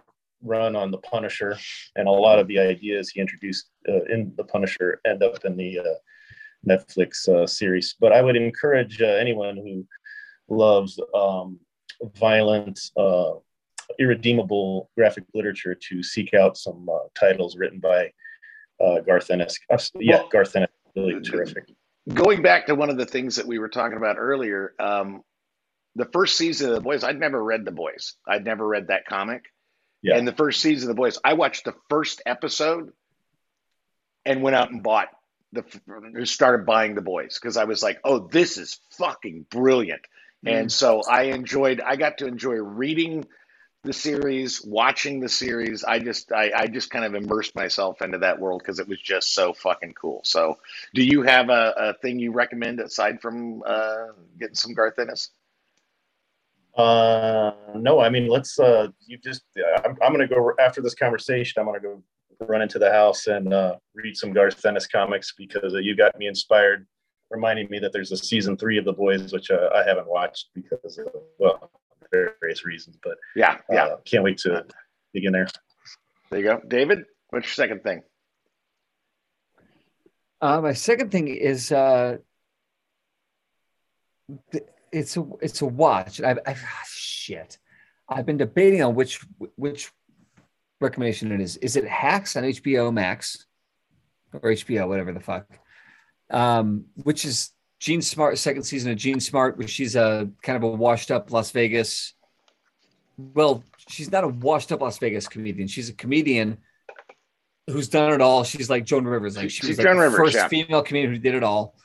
run 0.44 0.76
on 0.76 0.92
The 0.92 0.98
Punisher, 0.98 1.58
and 1.96 2.10
a 2.10 2.12
lot 2.12 2.40
of 2.40 2.50
the 2.50 2.60
ideas 2.60 3.10
he 3.10 3.22
introduced 3.22 3.70
uh, 3.88 4.04
in 4.10 4.34
The 4.36 4.44
Punisher 4.44 5.00
end 5.06 5.24
up 5.24 5.46
in 5.46 5.56
the 5.56 5.80
uh, 5.80 5.84
Netflix 6.68 7.26
uh, 7.30 7.48
series. 7.48 7.96
But 7.98 8.12
I 8.12 8.22
would 8.22 8.36
encourage 8.36 9.02
uh, 9.02 9.06
anyone 9.06 9.56
who 9.56 9.88
loves 10.54 11.00
um, 11.16 11.58
violent, 12.16 12.82
uh, 12.98 13.36
irredeemable 13.98 14.90
graphic 14.98 15.24
literature 15.34 15.74
to 15.74 16.04
seek 16.04 16.34
out 16.34 16.58
some 16.58 16.90
uh, 16.90 17.08
titles 17.18 17.56
written 17.56 17.80
by 17.80 18.12
uh, 18.84 19.00
Garth 19.00 19.32
Ennis. 19.32 19.58
Yeah, 19.98 20.24
Garth 20.30 20.54
Ennis, 20.58 20.68
really 20.98 21.22
terrific. 21.22 21.70
Going 22.08 22.42
back 22.42 22.68
to 22.68 22.76
one 22.76 22.90
of 22.90 22.98
the 22.98 23.06
things 23.06 23.36
that 23.36 23.48
we 23.48 23.60
were 23.60 23.70
talking 23.70 23.98
about 23.98 24.18
earlier, 24.18 24.74
um, 24.80 25.24
the 25.96 26.06
first 26.06 26.38
season 26.38 26.70
of 26.70 26.76
The 26.76 26.82
Boys, 26.82 27.04
I'd 27.04 27.20
never 27.20 27.42
read 27.42 27.66
The 27.66 27.72
Boys. 27.72 28.16
I'd 28.28 28.46
never 28.46 28.66
read 28.66 28.88
that 28.88 29.06
comic. 29.06 29.46
Yeah. 30.02 30.18
And 30.18 30.28
the 30.28 30.34
first 30.34 30.62
season 30.62 30.90
of 30.90 30.96
The 30.96 31.00
Boys, 31.00 31.20
I 31.24 31.34
watched 31.34 31.66
the 31.66 31.76
first 31.90 32.22
episode 32.26 32.92
and 34.26 34.42
went 34.42 34.56
out 34.56 34.72
and 34.72 34.82
bought 34.82 35.10
the 35.54 35.64
started 36.26 36.66
buying 36.66 36.96
The 36.96 37.02
Boys 37.02 37.38
because 37.40 37.58
I 37.58 37.66
was 37.66 37.84
like, 37.84 38.00
oh, 38.04 38.28
this 38.28 38.58
is 38.58 38.80
fucking 38.92 39.48
brilliant. 39.50 40.02
And 40.44 40.72
so 40.72 41.04
I 41.08 41.24
enjoyed. 41.24 41.82
I 41.82 41.98
got 41.98 42.18
to 42.18 42.26
enjoy 42.26 42.56
reading 42.56 43.28
the 43.84 43.94
series, 43.94 44.62
watching 44.64 45.20
the 45.20 45.30
series. 45.30 45.84
I 45.84 46.00
just, 46.00 46.32
I, 46.32 46.52
I 46.56 46.68
just 46.68 46.92
kind 46.92 47.04
of 47.04 47.16
immersed 47.16 47.56
myself 47.56 48.02
into 48.02 48.20
that 48.20 48.40
world 48.40 48.62
because 48.62 48.80
it 48.80 48.88
was 48.88 49.02
just 49.02 49.34
so 49.34 49.54
fucking 49.54 49.94
cool. 49.94 50.22
So, 50.24 50.60
do 50.94 51.04
you 51.04 51.24
have 51.24 51.50
a, 51.50 51.74
a 51.78 51.94
thing 51.96 52.20
you 52.20 52.32
recommend 52.32 52.80
aside 52.80 53.22
from 53.22 53.64
uh, 53.66 54.08
getting 54.40 54.56
some 54.56 54.74
Garth 54.74 55.00
Ennis? 55.00 55.32
Uh, 56.78 57.52
no, 57.76 58.00
I 58.00 58.10
mean, 58.10 58.28
let's. 58.28 58.60
Uh, 58.60 58.88
you 59.08 59.18
just. 59.18 59.42
I'm, 59.84 59.98
I'm 60.02 60.18
to 60.18 60.28
go 60.28 60.54
after 60.60 60.82
this 60.82 60.96
conversation. 60.96 61.60
I'm 61.60 61.74
to 61.74 61.80
go 61.80 62.04
run 62.48 62.62
into 62.62 62.80
the 62.80 62.92
house 62.92 63.28
and 63.28 63.54
uh, 63.54 63.76
read 63.96 64.16
some 64.16 64.32
Garth 64.32 64.64
Ennis 64.66 64.88
comics 64.88 65.34
because 65.38 65.74
uh, 65.74 65.80
you 65.80 65.96
got 65.96 66.18
me 66.18 66.28
inspired, 66.28 66.88
reminding 67.30 67.68
me 67.70 67.80
that 67.80 67.92
there's 67.94 68.12
a 68.12 68.18
season 68.18 68.58
three 68.58 68.78
of 68.78 68.86
The 68.86 68.94
Boys, 68.94 69.34
which 69.34 69.52
uh, 69.52 69.70
I 69.76 69.84
haven't 69.84 70.08
watched 70.08 70.50
because 70.54 70.98
of 71.00 71.08
well 71.40 71.72
various 72.12 72.66
reasons. 72.66 72.98
But 73.02 73.18
Yeah, 73.36 73.54
uh, 73.54 73.58
yeah. 73.74 73.96
can't 74.06 74.24
wait 74.24 74.38
to 74.40 74.66
dig 75.14 75.26
in 75.26 75.34
there. 75.34 75.48
There 76.30 76.40
you 76.40 76.46
go, 76.46 76.62
David. 76.68 77.06
What's 77.30 77.46
your 77.46 77.66
second 77.66 77.84
thing? 77.84 78.04
Uh, 80.42 80.60
my 80.62 80.74
second 80.74 81.12
thing 81.12 81.28
is 81.28 81.72
uh, 81.72 82.18
it's 84.92 85.18
a 85.18 85.26
it's 85.42 85.62
a 85.62 85.66
watch. 85.66 86.22
I've, 86.22 86.40
I've 86.46 86.64
ah, 86.66 86.84
shit. 86.88 87.58
I've 88.10 88.26
been 88.26 88.38
debating 88.38 88.84
on 88.84 88.96
which 88.96 89.20
which 89.56 89.92
recommendation 90.80 91.32
it 91.32 91.42
is. 91.42 91.58
Is 91.58 91.76
it 91.76 91.86
Hacks 91.86 92.36
on 92.36 92.44
HBO 92.44 92.92
Max 92.92 93.46
or 94.34 94.52
HBO, 94.52 94.88
whatever 94.88 95.14
the 95.14 95.20
fuck? 95.20 95.46
Um, 96.30 96.86
which 96.96 97.26
is 97.26 97.52
Jean 97.82 98.00
Smart, 98.04 98.38
second 98.38 98.62
season 98.62 98.92
of 98.92 98.98
Jean 98.98 99.20
Smart, 99.20 99.58
where 99.58 99.68
she's 99.68 99.96
a 99.96 100.30
kind 100.44 100.56
of 100.56 100.62
a 100.62 100.68
washed 100.68 101.10
up 101.10 101.32
Las 101.32 101.50
Vegas. 101.50 102.14
Well, 103.18 103.64
she's 103.90 104.12
not 104.12 104.24
a 104.24 104.28
washed 104.28 104.72
up 104.72 104.82
Las 104.82 105.00
Vegas 105.00 105.28
comedian. 105.28 105.68
She's 105.68 105.90
a 105.90 105.94
comedian 105.94 106.60
who's 107.68 107.90
done 107.90 108.14
it 108.14 108.22
all. 108.22 108.44
She's 108.44 108.70
like 108.70 108.86
Joan 108.86 109.06
Rivers. 109.06 109.36
Like 109.36 109.50
she 109.50 109.62
She's 109.62 109.70
was 109.70 109.78
like 109.80 109.88
Joan 109.88 109.98
the 109.98 110.04
Rivers, 110.04 110.18
first 110.20 110.36
yeah. 110.36 110.48
female 110.48 110.84
comedian 110.84 111.12
who 111.12 111.20
did 111.20 111.34
it 111.34 111.44
all. 111.44 111.76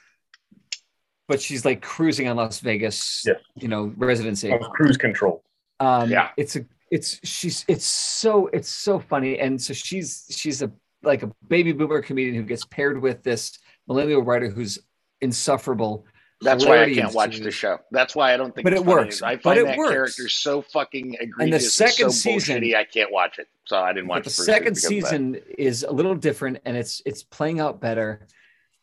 But 1.28 1.40
she's 1.40 1.64
like 1.64 1.80
cruising 1.80 2.28
on 2.28 2.36
Las 2.36 2.61
Vegas, 2.61 3.24
you 3.57 3.68
know, 3.68 3.90
residency. 3.97 4.53
On 4.53 4.61
cruise 4.72 4.99
control. 4.99 5.42
Um, 5.80 6.11
Yeah. 6.11 6.28
it's 6.36 6.57
a, 6.57 6.66
it's 6.90 7.26
she's, 7.26 7.64
it's 7.68 7.86
so, 7.86 8.49
it's 8.53 8.68
so 8.68 8.99
funny, 9.01 9.38
and 9.38 9.61
so 9.61 9.72
she's, 9.72 10.26
she's 10.30 10.61
a 10.62 10.70
like 11.03 11.22
a 11.22 11.32
baby 11.49 11.72
boomer 11.72 12.03
comedian 12.03 12.34
who 12.34 12.42
gets 12.42 12.64
paired 12.66 13.01
with 13.01 13.22
this 13.22 13.59
millennial 13.88 14.22
writer 14.22 14.51
who's 14.51 14.78
insufferable. 15.20 16.06
That's 16.42 16.66
why 16.66 16.82
I 16.82 16.92
can't 16.92 17.14
watch 17.14 17.38
the 17.38 17.50
show. 17.50 17.78
That's 17.90 18.14
why 18.14 18.34
I 18.34 18.36
don't 18.36 18.54
think. 18.54 18.64
But 18.64 18.74
it 18.74 18.84
works. 18.84 19.22
I 19.22 19.38
find 19.38 19.58
it 19.58 19.66
that 19.66 19.78
works. 19.78 19.90
character 19.90 20.28
so 20.28 20.60
fucking 20.60 21.16
egregious. 21.18 21.72
second 21.72 22.10
so 22.10 22.30
season- 22.30 22.60
bullshitty, 22.60 22.76
I 22.76 22.84
can't 22.84 23.10
watch 23.10 23.38
it. 23.38 23.48
So 23.64 23.78
I 23.78 23.92
didn't 23.92 24.08
watch 24.08 24.24
the 24.24 24.30
the, 24.30 24.34
second 24.34 24.74
season. 24.76 24.96
because 24.96 25.12
of 25.12 25.42
that. 25.42 25.44
season 25.46 25.56
is 25.58 25.82
a 25.82 25.92
little 25.92 26.14
different, 26.14 26.58
and 26.66 26.76
it's 26.76 27.00
it's 27.06 27.22
playing 27.22 27.60
out 27.60 27.80
better, 27.80 28.26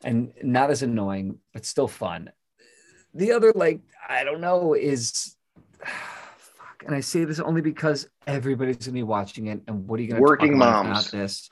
and 0.03 0.34
not 0.41 0.71
as 0.71 0.81
annoying, 0.81 1.38
but 1.53 1.65
still 1.65 1.88
fun. 1.88 2.31
The 3.13 3.31
other, 3.34 3.51
like, 3.53 3.81
I 4.09 4.23
don't 4.23 4.41
know, 4.41 4.73
is 4.73 5.36
fuck, 5.86 6.84
and 6.88 6.95
I 6.95 7.01
say 7.01 7.23
this 7.23 7.39
only 7.39 7.61
because 7.61 8.09
everybody's 8.25 8.77
gonna 8.77 8.93
be 8.93 9.03
watching 9.03 9.47
it, 9.47 9.61
and 9.67 9.88
what 9.88 9.99
are 9.99 10.03
you 10.03 10.09
gonna 10.09 10.21
Working 10.21 10.55
about 10.55 10.86
moms. 10.88 11.13
Not 11.13 11.21
this. 11.21 11.49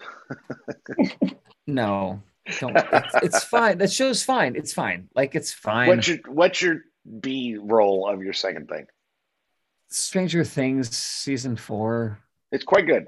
no, 1.68 2.24
don't. 2.60 2.76
It's, 2.76 3.16
it's 3.24 3.44
fine. 3.44 3.78
That 3.78 3.92
show's 3.92 4.24
fine. 4.24 4.56
It's 4.56 4.74
fine. 4.74 5.10
Like 5.16 5.36
it's 5.36 5.54
fine. 5.54 5.88
What's 5.88 6.08
your 6.08 6.18
what's 6.28 6.62
your 6.62 6.82
B 7.20 7.58
roll 7.60 8.08
of 8.08 8.22
your 8.22 8.34
second 8.34 8.68
thing? 8.68 8.88
Stranger 9.90 10.44
Things 10.44 10.96
season 10.96 11.56
four. 11.56 12.20
It's 12.52 12.64
quite 12.64 12.88
good. 12.88 13.08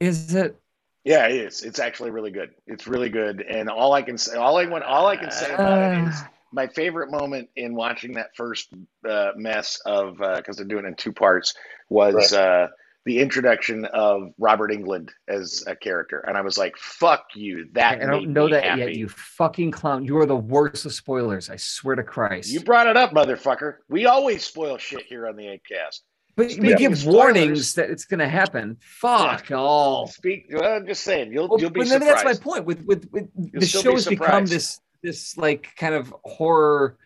Is 0.00 0.34
it? 0.34 0.56
Yeah, 1.04 1.26
it 1.26 1.36
is. 1.36 1.62
It's 1.62 1.78
actually 1.78 2.10
really 2.10 2.30
good. 2.30 2.50
It's 2.66 2.86
really 2.86 3.10
good. 3.10 3.42
And 3.42 3.68
all 3.68 3.92
I 3.92 4.02
can 4.02 4.16
say, 4.16 4.36
all 4.36 4.56
I 4.56 4.66
want, 4.66 4.84
all 4.84 5.06
I 5.06 5.16
can 5.16 5.30
say 5.30 5.52
about 5.52 5.78
it 5.78 6.08
is 6.08 6.20
Uh, 6.20 6.24
my 6.50 6.66
favorite 6.68 7.10
moment 7.10 7.50
in 7.56 7.74
watching 7.74 8.12
that 8.14 8.34
first 8.36 8.72
uh, 9.08 9.32
mess 9.36 9.80
of 9.84 10.18
because 10.18 10.56
they're 10.56 10.66
doing 10.66 10.84
it 10.84 10.88
in 10.88 10.94
two 10.94 11.12
parts 11.12 11.54
was 11.90 12.32
uh, 12.32 12.68
the 13.04 13.18
introduction 13.20 13.84
of 13.86 14.32
Robert 14.38 14.70
Englund 14.70 15.10
as 15.28 15.62
a 15.66 15.76
character, 15.76 16.20
and 16.20 16.36
I 16.36 16.40
was 16.40 16.56
like, 16.56 16.76
"Fuck 16.76 17.26
you!" 17.34 17.68
That 17.72 18.00
I 18.02 18.06
don't 18.06 18.32
know 18.32 18.48
that 18.48 18.64
happy. 18.64 18.80
yet. 18.80 18.94
You 18.96 19.08
fucking 19.08 19.72
clown. 19.72 20.04
You 20.04 20.16
are 20.18 20.26
the 20.26 20.36
worst 20.36 20.86
of 20.86 20.92
spoilers. 20.94 21.50
I 21.50 21.56
swear 21.56 21.96
to 21.96 22.02
Christ. 22.02 22.50
You 22.50 22.60
brought 22.60 22.86
it 22.86 22.96
up, 22.96 23.12
motherfucker. 23.12 23.76
We 23.88 24.06
always 24.06 24.44
spoil 24.44 24.78
shit 24.78 25.02
here 25.04 25.26
on 25.28 25.36
the 25.36 25.44
Apecast. 25.44 26.00
but 26.36 26.50
speaking 26.50 26.66
we 26.66 26.74
give 26.76 27.04
warnings 27.06 27.74
that 27.74 27.90
it's 27.90 28.04
going 28.06 28.20
to 28.20 28.28
happen. 28.28 28.78
Fuck 28.80 29.50
all. 29.52 30.06
Speak. 30.08 30.46
Well, 30.50 30.64
I'm 30.74 30.86
just 30.86 31.02
saying, 31.04 31.32
you'll 31.32 31.48
Well, 31.48 31.60
you'll 31.60 31.70
be 31.70 31.80
but 31.80 31.88
surprised. 31.88 32.24
that's 32.24 32.24
my 32.24 32.42
point. 32.42 32.64
With 32.64 32.82
with, 32.84 33.08
with 33.12 33.28
the 33.52 33.66
show 33.66 33.82
be 33.82 33.92
has 33.92 34.06
become 34.06 34.46
this 34.46 34.80
this 35.02 35.36
like 35.36 35.68
kind 35.76 35.94
of 35.94 36.14
horror. 36.24 36.96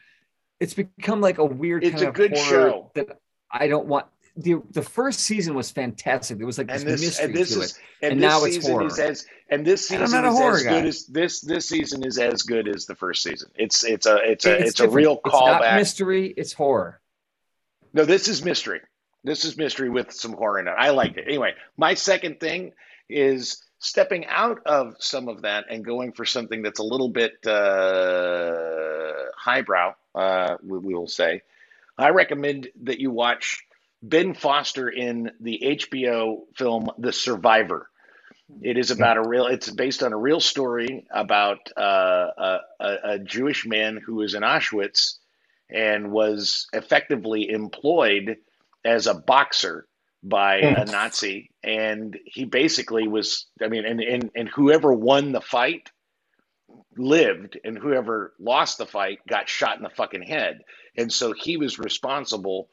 It's 0.61 0.75
become 0.75 1.21
like 1.21 1.39
a 1.39 1.45
weird. 1.45 1.83
It's 1.85 2.03
a 2.03 2.11
good 2.13 2.37
show. 2.37 2.91
that 2.95 3.19
I 3.51 3.67
don't 3.67 3.87
want. 3.87 4.07
The 4.39 4.57
The 4.71 4.83
first 4.83 5.21
season 5.21 5.55
was 5.55 5.71
fantastic. 5.71 6.39
There 6.39 6.47
was 6.47 6.59
like 6.59 6.69
this, 6.69 6.83
and 6.83 6.91
this 6.91 7.01
mystery 7.03 7.25
and 7.27 7.35
this 7.35 7.55
to 7.55 7.61
is 7.61 7.71
it. 7.73 7.79
and, 8.03 8.13
And 8.13 8.23
this 8.23 8.29
now 8.31 8.45
it's 8.45 8.55
season 8.57 8.73
horror. 8.73 8.87
is 8.87 8.99
as 8.99 9.27
and 9.51 9.67
this 9.67 9.89
season 9.89 10.25
is 10.25 10.41
as 10.41 10.63
guy. 10.63 10.71
good 10.71 10.87
as 10.87 11.07
this 11.07 11.41
this 11.41 11.69
season 11.69 12.05
is 12.07 12.19
as 12.19 12.43
good 12.43 12.69
as 12.69 12.87
the 12.87 12.95
first 12.95 13.23
season. 13.23 13.51
It's 13.57 13.85
it's 13.85 14.07
a 14.07 14.17
it's 14.25 14.45
a 14.47 14.59
it's, 14.59 14.71
a 14.81 14.85
different. 14.85 14.93
real 14.95 15.21
It's 15.25 15.35
not 15.35 15.63
callback. 15.63 15.77
mystery. 15.77 16.35
It's 16.37 16.53
horror. 16.53 17.01
no, 17.93 18.05
this 18.05 18.29
is 18.29 18.45
mystery. 18.45 18.81
This 19.25 19.45
is 19.45 19.57
mystery 19.57 19.91
with 19.91 20.13
some 20.13 20.33
horror 20.33 20.61
in 20.61 20.69
it. 20.69 20.75
I 20.79 20.91
liked 20.91 21.19
it. 21.19 21.25
Anyway, 21.27 21.55
my 21.77 21.95
second 21.95 22.39
thing 22.39 22.73
is 23.09 23.63
stepping 23.81 24.27
out 24.27 24.61
of 24.67 24.95
some 25.01 25.29
of 25.29 25.43
that 25.43 25.65
and 25.71 25.85
going 25.85 26.13
for 26.13 26.25
something 26.25 26.63
that's 26.63 26.79
a 26.79 26.85
little 26.85 27.09
bit 27.09 27.33
uh, 27.47 28.63
highbrow. 29.37 29.95
Uh, 30.15 30.57
we, 30.65 30.79
we 30.79 30.95
will 30.95 31.09
say. 31.09 31.43
I 31.97 32.11
recommend 32.11 32.69
that 32.85 33.01
you 33.01 33.11
watch 33.11 33.65
Ben 34.03 34.35
Foster 34.35 34.89
in 34.89 35.31
the 35.41 35.61
HBO 35.65 36.43
film 36.57 36.91
The 36.99 37.13
Survivor. 37.13 37.89
It 38.63 38.79
is 38.79 38.91
about 38.91 39.19
a 39.19 39.29
real. 39.29 39.47
It's 39.47 39.71
based 39.71 40.03
on 40.03 40.13
a 40.13 40.19
real 40.19 40.41
story 40.41 41.07
about 41.11 41.59
uh, 41.77 41.81
a, 42.39 42.59
a, 42.81 42.97
a 43.05 43.19
Jewish 43.19 43.67
man 43.67 43.99
who 43.99 44.17
was 44.17 44.35
in 44.35 44.43
Auschwitz 44.43 45.19
and 45.71 46.11
was 46.11 46.67
effectively 46.73 47.51
employed 47.51 48.39
as 48.85 49.07
a 49.07 49.15
boxer 49.15 49.87
by 50.23 50.57
a 50.57 50.85
Nazi, 50.87 51.51
and 51.63 52.19
he 52.25 52.45
basically 52.45 53.07
was. 53.07 53.47
I 53.63 53.69
mean, 53.69 53.85
and 53.85 54.01
and 54.01 54.31
and 54.35 54.49
whoever 54.49 54.93
won 54.93 55.33
the 55.33 55.43
fight 55.43 55.91
lived, 56.97 57.59
and 57.65 57.77
whoever 57.77 58.33
lost 58.39 58.79
the 58.79 58.87
fight 58.87 59.19
got 59.29 59.49
shot 59.49 59.77
in 59.77 59.83
the 59.83 59.91
fucking 59.91 60.23
head, 60.23 60.61
and 60.97 61.13
so 61.13 61.33
he 61.33 61.59
was 61.59 61.79
responsible 61.79 62.71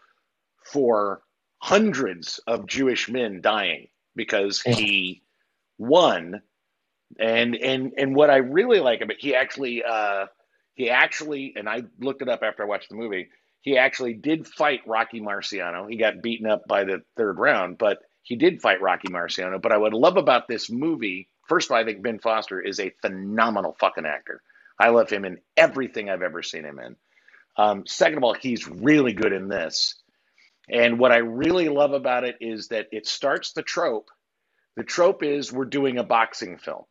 for 0.71 1.21
hundreds 1.59 2.39
of 2.47 2.67
Jewish 2.67 3.09
men 3.09 3.41
dying 3.41 3.87
because 4.15 4.61
he 4.61 5.23
won. 5.77 6.41
And 7.19 7.55
and 7.55 7.93
and 7.97 8.15
what 8.15 8.29
I 8.29 8.37
really 8.37 8.79
like 8.79 9.01
about 9.01 9.17
he 9.19 9.35
actually 9.35 9.83
uh 9.83 10.25
he 10.73 10.89
actually 10.89 11.53
and 11.55 11.69
I 11.69 11.83
looked 11.99 12.21
it 12.21 12.29
up 12.29 12.43
after 12.43 12.63
I 12.63 12.67
watched 12.67 12.89
the 12.89 12.95
movie. 12.95 13.29
He 13.61 13.77
actually 13.77 14.13
did 14.13 14.47
fight 14.47 14.81
Rocky 14.85 15.19
Marciano. 15.19 15.89
He 15.89 15.97
got 15.97 16.21
beaten 16.21 16.47
up 16.47 16.67
by 16.67 16.83
the 16.83 17.01
third 17.17 17.39
round, 17.39 17.77
but 17.77 17.99
he 18.21 18.35
did 18.35 18.61
fight 18.61 18.81
Rocky 18.81 19.07
Marciano. 19.07 19.61
But 19.61 19.71
I 19.71 19.77
would 19.77 19.93
love 19.93 20.17
about 20.17 20.47
this 20.47 20.69
movie. 20.69 21.29
First 21.47 21.69
of 21.69 21.71
all, 21.73 21.81
I 21.81 21.85
think 21.85 22.01
Ben 22.03 22.19
Foster 22.19 22.59
is 22.59 22.79
a 22.79 22.93
phenomenal 23.01 23.75
fucking 23.79 24.05
actor. 24.05 24.41
I 24.79 24.89
love 24.89 25.09
him 25.09 25.25
in 25.25 25.39
everything 25.55 26.09
I've 26.09 26.21
ever 26.21 26.43
seen 26.43 26.63
him 26.63 26.79
in. 26.79 26.95
Um, 27.57 27.85
second 27.87 28.17
of 28.17 28.23
all, 28.23 28.33
he's 28.33 28.67
really 28.67 29.13
good 29.13 29.31
in 29.31 29.47
this. 29.47 29.95
And 30.69 30.99
what 30.99 31.11
I 31.11 31.17
really 31.17 31.69
love 31.69 31.93
about 31.93 32.23
it 32.23 32.37
is 32.41 32.69
that 32.69 32.87
it 32.91 33.07
starts 33.07 33.53
the 33.53 33.63
trope. 33.63 34.09
The 34.77 34.83
trope 34.83 35.23
is 35.23 35.51
we're 35.53 35.65
doing 35.65 35.97
a 35.99 36.03
boxing 36.03 36.57
film. 36.57 36.85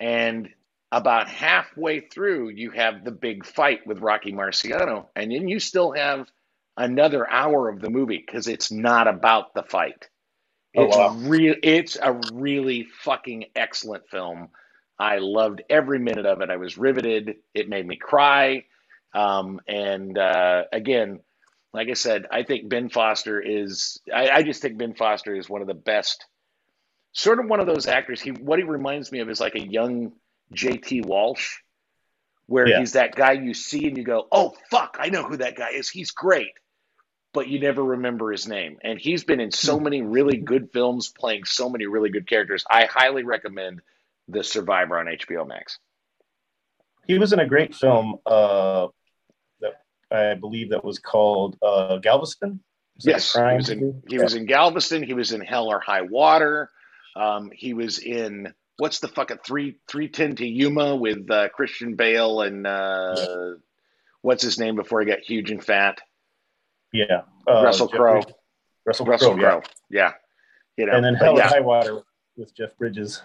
And 0.00 0.50
about 0.92 1.28
halfway 1.28 2.00
through, 2.00 2.50
you 2.50 2.70
have 2.72 3.04
the 3.04 3.12
big 3.12 3.46
fight 3.46 3.86
with 3.86 4.00
Rocky 4.00 4.32
Marciano. 4.32 5.06
And 5.16 5.32
then 5.32 5.48
you 5.48 5.60
still 5.60 5.92
have 5.92 6.28
another 6.76 7.28
hour 7.30 7.68
of 7.68 7.80
the 7.80 7.90
movie 7.90 8.22
because 8.24 8.48
it's 8.48 8.70
not 8.72 9.08
about 9.08 9.54
the 9.54 9.64
fight. 9.64 10.08
Oh, 10.76 10.86
It's 10.86 10.96
wow. 10.96 11.08
real 11.08 11.56
it's 11.62 11.96
a 12.00 12.12
really 12.12 12.86
fucking 13.04 13.46
excellent 13.56 14.08
film. 14.10 14.50
I 14.98 15.18
loved 15.18 15.62
every 15.70 15.98
minute 15.98 16.26
of 16.26 16.42
it. 16.42 16.50
I 16.50 16.56
was 16.56 16.78
riveted. 16.78 17.36
It 17.54 17.68
made 17.68 17.86
me 17.86 17.96
cry. 17.96 18.64
Um, 19.14 19.60
and 19.68 20.18
uh, 20.18 20.64
again, 20.72 21.20
like 21.78 21.90
I 21.90 21.94
said, 21.94 22.26
I 22.32 22.42
think 22.42 22.68
Ben 22.68 22.88
Foster 22.88 23.40
is. 23.40 24.00
I, 24.12 24.30
I 24.30 24.42
just 24.42 24.60
think 24.60 24.78
Ben 24.78 24.94
Foster 24.94 25.36
is 25.36 25.48
one 25.48 25.60
of 25.60 25.68
the 25.68 25.74
best. 25.74 26.26
Sort 27.12 27.38
of 27.38 27.46
one 27.46 27.60
of 27.60 27.68
those 27.68 27.86
actors. 27.86 28.20
He 28.20 28.30
what 28.30 28.58
he 28.58 28.64
reminds 28.64 29.12
me 29.12 29.20
of 29.20 29.30
is 29.30 29.38
like 29.38 29.54
a 29.54 29.60
young 29.60 30.10
J.T. 30.52 31.02
Walsh, 31.02 31.58
where 32.46 32.66
Yeah. 32.66 32.80
he's 32.80 32.94
that 32.94 33.14
guy 33.14 33.30
you 33.32 33.54
see 33.54 33.86
and 33.86 33.96
you 33.96 34.02
go, 34.02 34.26
"Oh 34.32 34.56
fuck, 34.72 34.96
I 34.98 35.10
know 35.10 35.22
who 35.22 35.36
that 35.36 35.54
guy 35.54 35.68
is. 35.70 35.88
He's 35.88 36.10
great," 36.10 36.50
but 37.32 37.46
you 37.46 37.60
never 37.60 37.84
remember 37.84 38.32
his 38.32 38.48
name. 38.48 38.78
And 38.82 38.98
he's 38.98 39.22
been 39.22 39.38
in 39.38 39.52
so 39.52 39.78
many 39.78 40.02
really 40.02 40.36
good 40.36 40.72
films, 40.72 41.12
playing 41.16 41.44
so 41.44 41.70
many 41.70 41.86
really 41.86 42.10
good 42.10 42.26
characters. 42.28 42.64
I 42.68 42.86
highly 42.86 43.22
recommend 43.22 43.82
The 44.26 44.42
Survivor 44.42 44.98
on 44.98 45.06
HBO 45.06 45.46
Max. 45.46 45.78
He 47.06 47.18
was 47.18 47.32
in 47.32 47.38
a 47.38 47.46
great 47.46 47.72
film 47.76 48.16
uh, 48.26 48.88
I 50.10 50.34
believe 50.34 50.70
that 50.70 50.84
was 50.84 50.98
called 50.98 51.56
uh, 51.62 51.98
Galveston. 51.98 52.60
A 52.60 53.10
Yes, 53.10 53.32
he 53.34 53.40
was 53.40 53.68
in 53.68 54.02
he 54.08 54.18
was 54.18 54.34
in 54.34 54.46
Galveston. 54.46 55.02
He 55.02 55.14
was 55.14 55.32
in 55.32 55.40
Hell 55.40 55.68
or 55.68 55.78
High 55.80 56.02
Water. 56.02 56.70
Um, 57.14 57.50
he 57.52 57.74
was 57.74 57.98
in 57.98 58.52
what's 58.78 59.00
the 59.00 59.08
fucking 59.08 59.38
three 59.46 59.76
three 59.88 60.08
ten 60.08 60.34
to 60.36 60.46
Yuma 60.46 60.96
with 60.96 61.30
uh, 61.30 61.48
Christian 61.50 61.94
Bale 61.94 62.42
and 62.42 62.66
uh, 62.66 63.54
what's 64.22 64.42
his 64.42 64.58
name 64.58 64.76
before 64.76 65.00
he 65.00 65.06
got 65.06 65.20
huge 65.20 65.50
and 65.50 65.64
fat? 65.64 66.00
yeah. 66.92 67.22
Uh, 67.46 67.62
Russell 67.64 67.88
Crowe. 67.88 68.22
Russell, 68.84 69.06
Russell 69.06 69.36
Crowe, 69.36 69.62
yeah. 69.90 70.00
Yeah. 70.00 70.12
You 70.76 70.86
know, 70.86 70.92
And 70.92 71.04
then 71.04 71.14
Hell 71.14 71.36
yeah. 71.36 71.42
and 71.42 71.50
High 71.50 71.60
Water 71.60 72.02
with 72.36 72.54
Jeff 72.54 72.76
Bridges. 72.78 73.22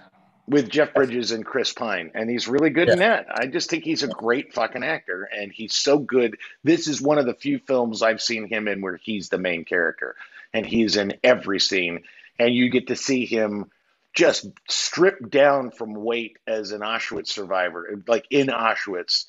With 0.47 0.69
Jeff 0.69 0.93
Bridges 0.93 1.31
and 1.31 1.45
Chris 1.45 1.71
Pine, 1.71 2.11
and 2.13 2.29
he's 2.29 2.47
really 2.47 2.69
good 2.69 2.87
yeah. 2.87 2.93
in 2.93 2.99
that. 2.99 3.27
I 3.33 3.47
just 3.47 3.69
think 3.69 3.83
he's 3.83 4.03
a 4.03 4.07
great 4.07 4.53
fucking 4.53 4.83
actor, 4.83 5.23
and 5.23 5.51
he's 5.51 5.73
so 5.73 5.97
good. 5.97 6.37
This 6.63 6.87
is 6.87 7.01
one 7.01 7.17
of 7.17 7.25
the 7.25 7.33
few 7.33 7.59
films 7.59 8.01
I've 8.01 8.21
seen 8.21 8.47
him 8.47 8.67
in 8.67 8.81
where 8.81 8.97
he's 8.97 9.29
the 9.29 9.37
main 9.37 9.63
character, 9.63 10.15
and 10.53 10.65
he's 10.65 10.97
in 10.97 11.13
every 11.23 11.59
scene, 11.59 12.03
and 12.39 12.53
you 12.53 12.69
get 12.69 12.87
to 12.87 12.95
see 12.95 13.25
him 13.25 13.71
just 14.13 14.45
stripped 14.69 15.29
down 15.29 15.71
from 15.71 15.95
weight 15.95 16.37
as 16.45 16.71
an 16.71 16.81
Auschwitz 16.81 17.29
survivor, 17.29 18.01
like 18.07 18.27
in 18.29 18.47
Auschwitz, 18.47 19.25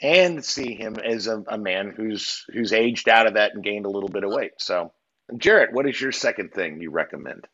and 0.00 0.44
see 0.44 0.74
him 0.74 0.96
as 0.96 1.26
a, 1.26 1.42
a 1.48 1.58
man 1.58 1.92
who's 1.94 2.44
who's 2.52 2.72
aged 2.72 3.08
out 3.08 3.26
of 3.26 3.34
that 3.34 3.54
and 3.54 3.64
gained 3.64 3.84
a 3.84 3.90
little 3.90 4.08
bit 4.08 4.24
of 4.24 4.30
weight. 4.30 4.52
So, 4.58 4.92
Jarrett, 5.36 5.72
what 5.72 5.88
is 5.88 6.00
your 6.00 6.12
second 6.12 6.52
thing 6.52 6.80
you 6.80 6.90
recommend? 6.90 7.46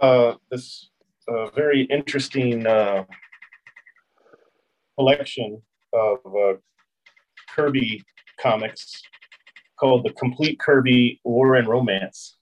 Uh, 0.00 0.34
this 0.50 0.88
a 1.28 1.50
very 1.54 1.82
interesting 1.82 2.66
uh, 2.66 3.04
collection 4.96 5.62
of 5.92 6.18
uh, 6.26 6.54
Kirby 7.48 8.04
comics 8.40 9.02
called 9.78 10.04
the 10.04 10.12
Complete 10.12 10.58
Kirby 10.58 11.20
War 11.24 11.56
and 11.56 11.68
Romance, 11.68 12.36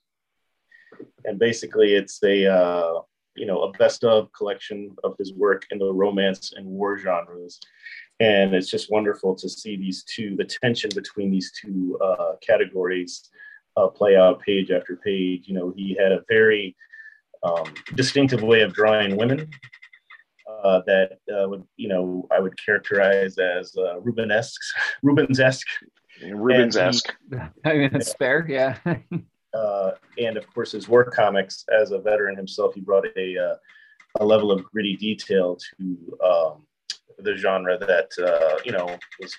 and 1.25 1.39
basically 1.39 1.93
it's 1.93 2.21
a 2.23 2.47
uh, 2.47 3.01
you 3.35 3.45
know 3.45 3.63
a 3.63 3.71
best 3.73 4.03
of 4.03 4.31
collection 4.33 4.95
of 5.03 5.15
his 5.17 5.33
work 5.33 5.65
in 5.71 5.77
the 5.79 5.91
romance 5.91 6.53
and 6.55 6.65
war 6.65 6.97
genres, 6.97 7.59
and 8.19 8.53
it's 8.53 8.69
just 8.69 8.91
wonderful 8.91 9.35
to 9.35 9.49
see 9.49 9.75
these 9.75 10.03
two 10.03 10.35
the 10.35 10.45
tension 10.45 10.89
between 10.95 11.31
these 11.31 11.51
two 11.59 11.97
uh, 12.03 12.33
categories 12.41 13.29
uh, 13.77 13.87
play 13.87 14.15
out 14.15 14.41
page 14.41 14.71
after 14.71 14.95
page. 14.97 15.47
You 15.47 15.55
know, 15.55 15.73
he 15.75 15.95
had 15.99 16.11
a 16.11 16.23
very 16.29 16.75
um, 17.43 17.73
distinctive 17.95 18.41
way 18.43 18.61
of 18.61 18.73
drawing 18.73 19.15
women 19.17 19.49
uh, 20.63 20.81
that 20.85 21.17
uh, 21.33 21.47
would, 21.49 21.63
you 21.77 21.87
know, 21.87 22.27
I 22.31 22.39
would 22.39 22.53
characterize 22.63 23.37
as 23.37 23.75
uh, 23.77 23.99
Rubenesque, 23.99 24.59
Rubens-esque. 25.03 25.67
Rubens-esque. 26.23 27.13
I 27.65 27.73
mean, 27.73 27.89
it's 27.93 28.13
fair, 28.13 28.45
yeah. 28.47 28.77
uh, 29.53 29.91
and 30.17 30.37
of 30.37 30.51
course, 30.53 30.73
his 30.73 30.87
war 30.87 31.03
comics, 31.05 31.65
as 31.73 31.91
a 31.91 31.99
veteran 31.99 32.35
himself, 32.35 32.75
he 32.75 32.81
brought 32.81 33.05
a, 33.17 33.37
uh, 33.37 33.55
a 34.19 34.25
level 34.25 34.51
of 34.51 34.63
gritty 34.65 34.95
detail 34.97 35.57
to 35.77 36.17
um, 36.23 36.67
the 37.19 37.35
genre 37.35 37.77
that, 37.77 38.09
uh, 38.23 38.59
you 38.63 38.71
know, 38.71 38.97
was 39.19 39.35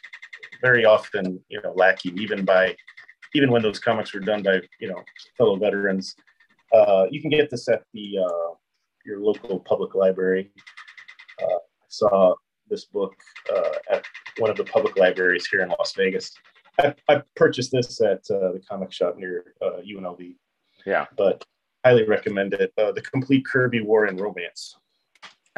very 0.61 0.85
often, 0.85 1.41
you 1.49 1.61
know, 1.63 1.73
lacking, 1.77 2.19
even 2.19 2.45
by, 2.45 2.75
even 3.35 3.51
when 3.51 3.63
those 3.63 3.79
comics 3.79 4.13
were 4.15 4.21
done 4.21 4.43
by, 4.43 4.61
you 4.81 4.89
know, 4.89 5.03
fellow 5.37 5.57
veterans. 5.57 6.15
Uh, 6.73 7.07
you 7.11 7.21
can 7.21 7.31
get 7.31 7.51
this 7.51 7.69
at 7.69 7.83
the 7.93 8.19
uh, 8.19 8.55
your 9.05 9.21
local 9.21 9.61
public 9.61 9.95
library. 9.95 10.51
Uh, 11.43 11.47
I 11.55 11.89
saw 11.89 12.35
this 12.69 12.87
book 12.87 13.15
uh, 13.55 13.71
at 13.91 14.05
one 14.39 14.51
of 14.51 14.57
the 14.57 14.65
public 14.65 14.97
libraries 14.97 15.47
here 15.47 15.63
in 15.63 15.69
Las 15.69 15.95
Vegas. 15.97 16.33
I, 16.81 16.95
I 17.09 17.23
purchased 17.37 17.73
this 17.73 18.01
at 18.01 18.23
uh, 18.31 18.53
the 18.53 18.63
comic 18.69 18.93
shop 18.93 19.17
near 19.17 19.55
UNLV. 19.63 20.37
Yeah, 20.87 21.07
but 21.17 21.45
highly 21.85 22.07
recommend 22.07 22.55
it. 22.55 22.73
the 22.77 23.03
Complete 23.13 23.45
Kirby 23.45 23.83
War 23.83 24.07
and 24.07 24.19
Romance. 24.19 24.77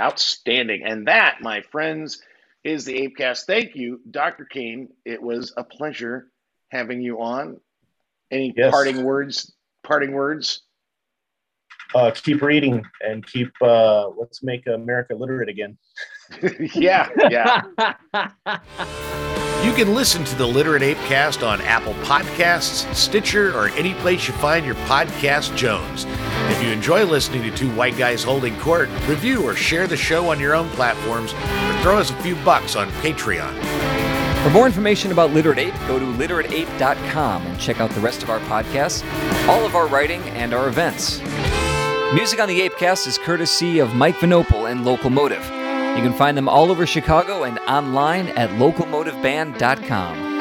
Outstanding, 0.01 0.83
and 0.85 1.07
that, 1.07 1.37
my 1.41 1.61
friends, 1.61 2.21
is 2.65 2.85
the 2.85 3.07
Apecast. 3.07 3.45
Thank 3.45 3.77
you, 3.77 4.01
Dr. 4.11 4.45
Keene. 4.47 4.89
It 5.05 5.23
was 5.23 5.53
a 5.57 5.63
pleasure 5.63 6.31
having 6.71 7.01
you 7.01 7.21
on. 7.21 7.61
Any 8.31 8.53
yes. 8.57 8.73
parting 8.73 9.05
words? 9.05 9.55
Parting 9.85 10.13
words? 10.13 10.63
Uh, 11.95 12.11
keep 12.11 12.43
reading 12.43 12.85
and 13.01 13.27
keep 13.27 13.51
uh, 13.63 14.09
let's 14.09 14.43
make 14.43 14.67
America 14.67 15.15
literate 15.15 15.49
again. 15.49 15.77
yeah, 16.75 17.09
yeah. 17.31 17.63
you 19.63 19.73
can 19.73 19.95
listen 19.95 20.25
to 20.25 20.35
the 20.37 20.47
Literate 20.47 20.83
Apecast 20.83 21.47
on 21.47 21.61
Apple 21.63 21.95
Podcasts, 21.95 22.93
Stitcher, 22.95 23.57
or 23.57 23.69
any 23.71 23.95
place 23.95 24.27
you 24.27 24.35
find 24.35 24.65
your 24.65 24.75
podcast 24.87 25.55
Jones. 25.57 26.07
If 26.51 26.63
you 26.63 26.71
enjoy 26.71 27.05
listening 27.05 27.43
to 27.43 27.57
two 27.57 27.75
white 27.75 27.97
guys 27.97 28.25
holding 28.25 28.59
court, 28.61 28.89
review 29.07 29.43
or 29.43 29.55
share 29.55 29.87
the 29.87 29.97
show 29.97 30.31
on 30.31 30.41
your 30.41 30.55
own 30.55 30.69
platforms, 30.71 31.33
or 31.33 31.83
throw 31.83 31.99
us 31.99 32.11
a 32.11 32.17
few 32.17 32.35
bucks 32.37 32.75
on 32.77 32.91
Patreon. 33.03 33.53
For 34.45 34.51
more 34.51 34.67
information 34.67 35.11
about 35.11 35.31
Literate 35.33 35.59
Ape, 35.59 35.75
go 35.89 35.99
to 35.99 36.05
literateape.com 36.05 37.47
and 37.47 37.59
check 37.59 37.81
out 37.81 37.91
the 37.91 38.01
rest 38.01 38.23
of 38.23 38.29
our 38.29 38.41
podcasts, 38.41 39.03
all 39.49 39.65
of 39.65 39.75
our 39.75 39.87
writing, 39.87 40.21
and 40.31 40.53
our 40.53 40.69
events. 40.69 41.21
Music 42.15 42.39
on 42.41 42.47
the 42.47 42.61
Apecast 42.61 43.09
is 43.09 43.19
courtesy 43.19 43.81
of 43.81 43.97
Mike 43.97 44.15
Vinopal 44.19 44.71
and 44.71 44.85
Locomotive. 44.85 45.43
You 45.43 46.03
can 46.03 46.13
find 46.13 46.37
them 46.37 46.49
all 46.49 46.71
over 46.71 46.87
Chicago 46.87 47.43
and 47.43 47.59
online 47.67 48.29
at 48.29 48.51
locomotiveband.com. 48.51 50.34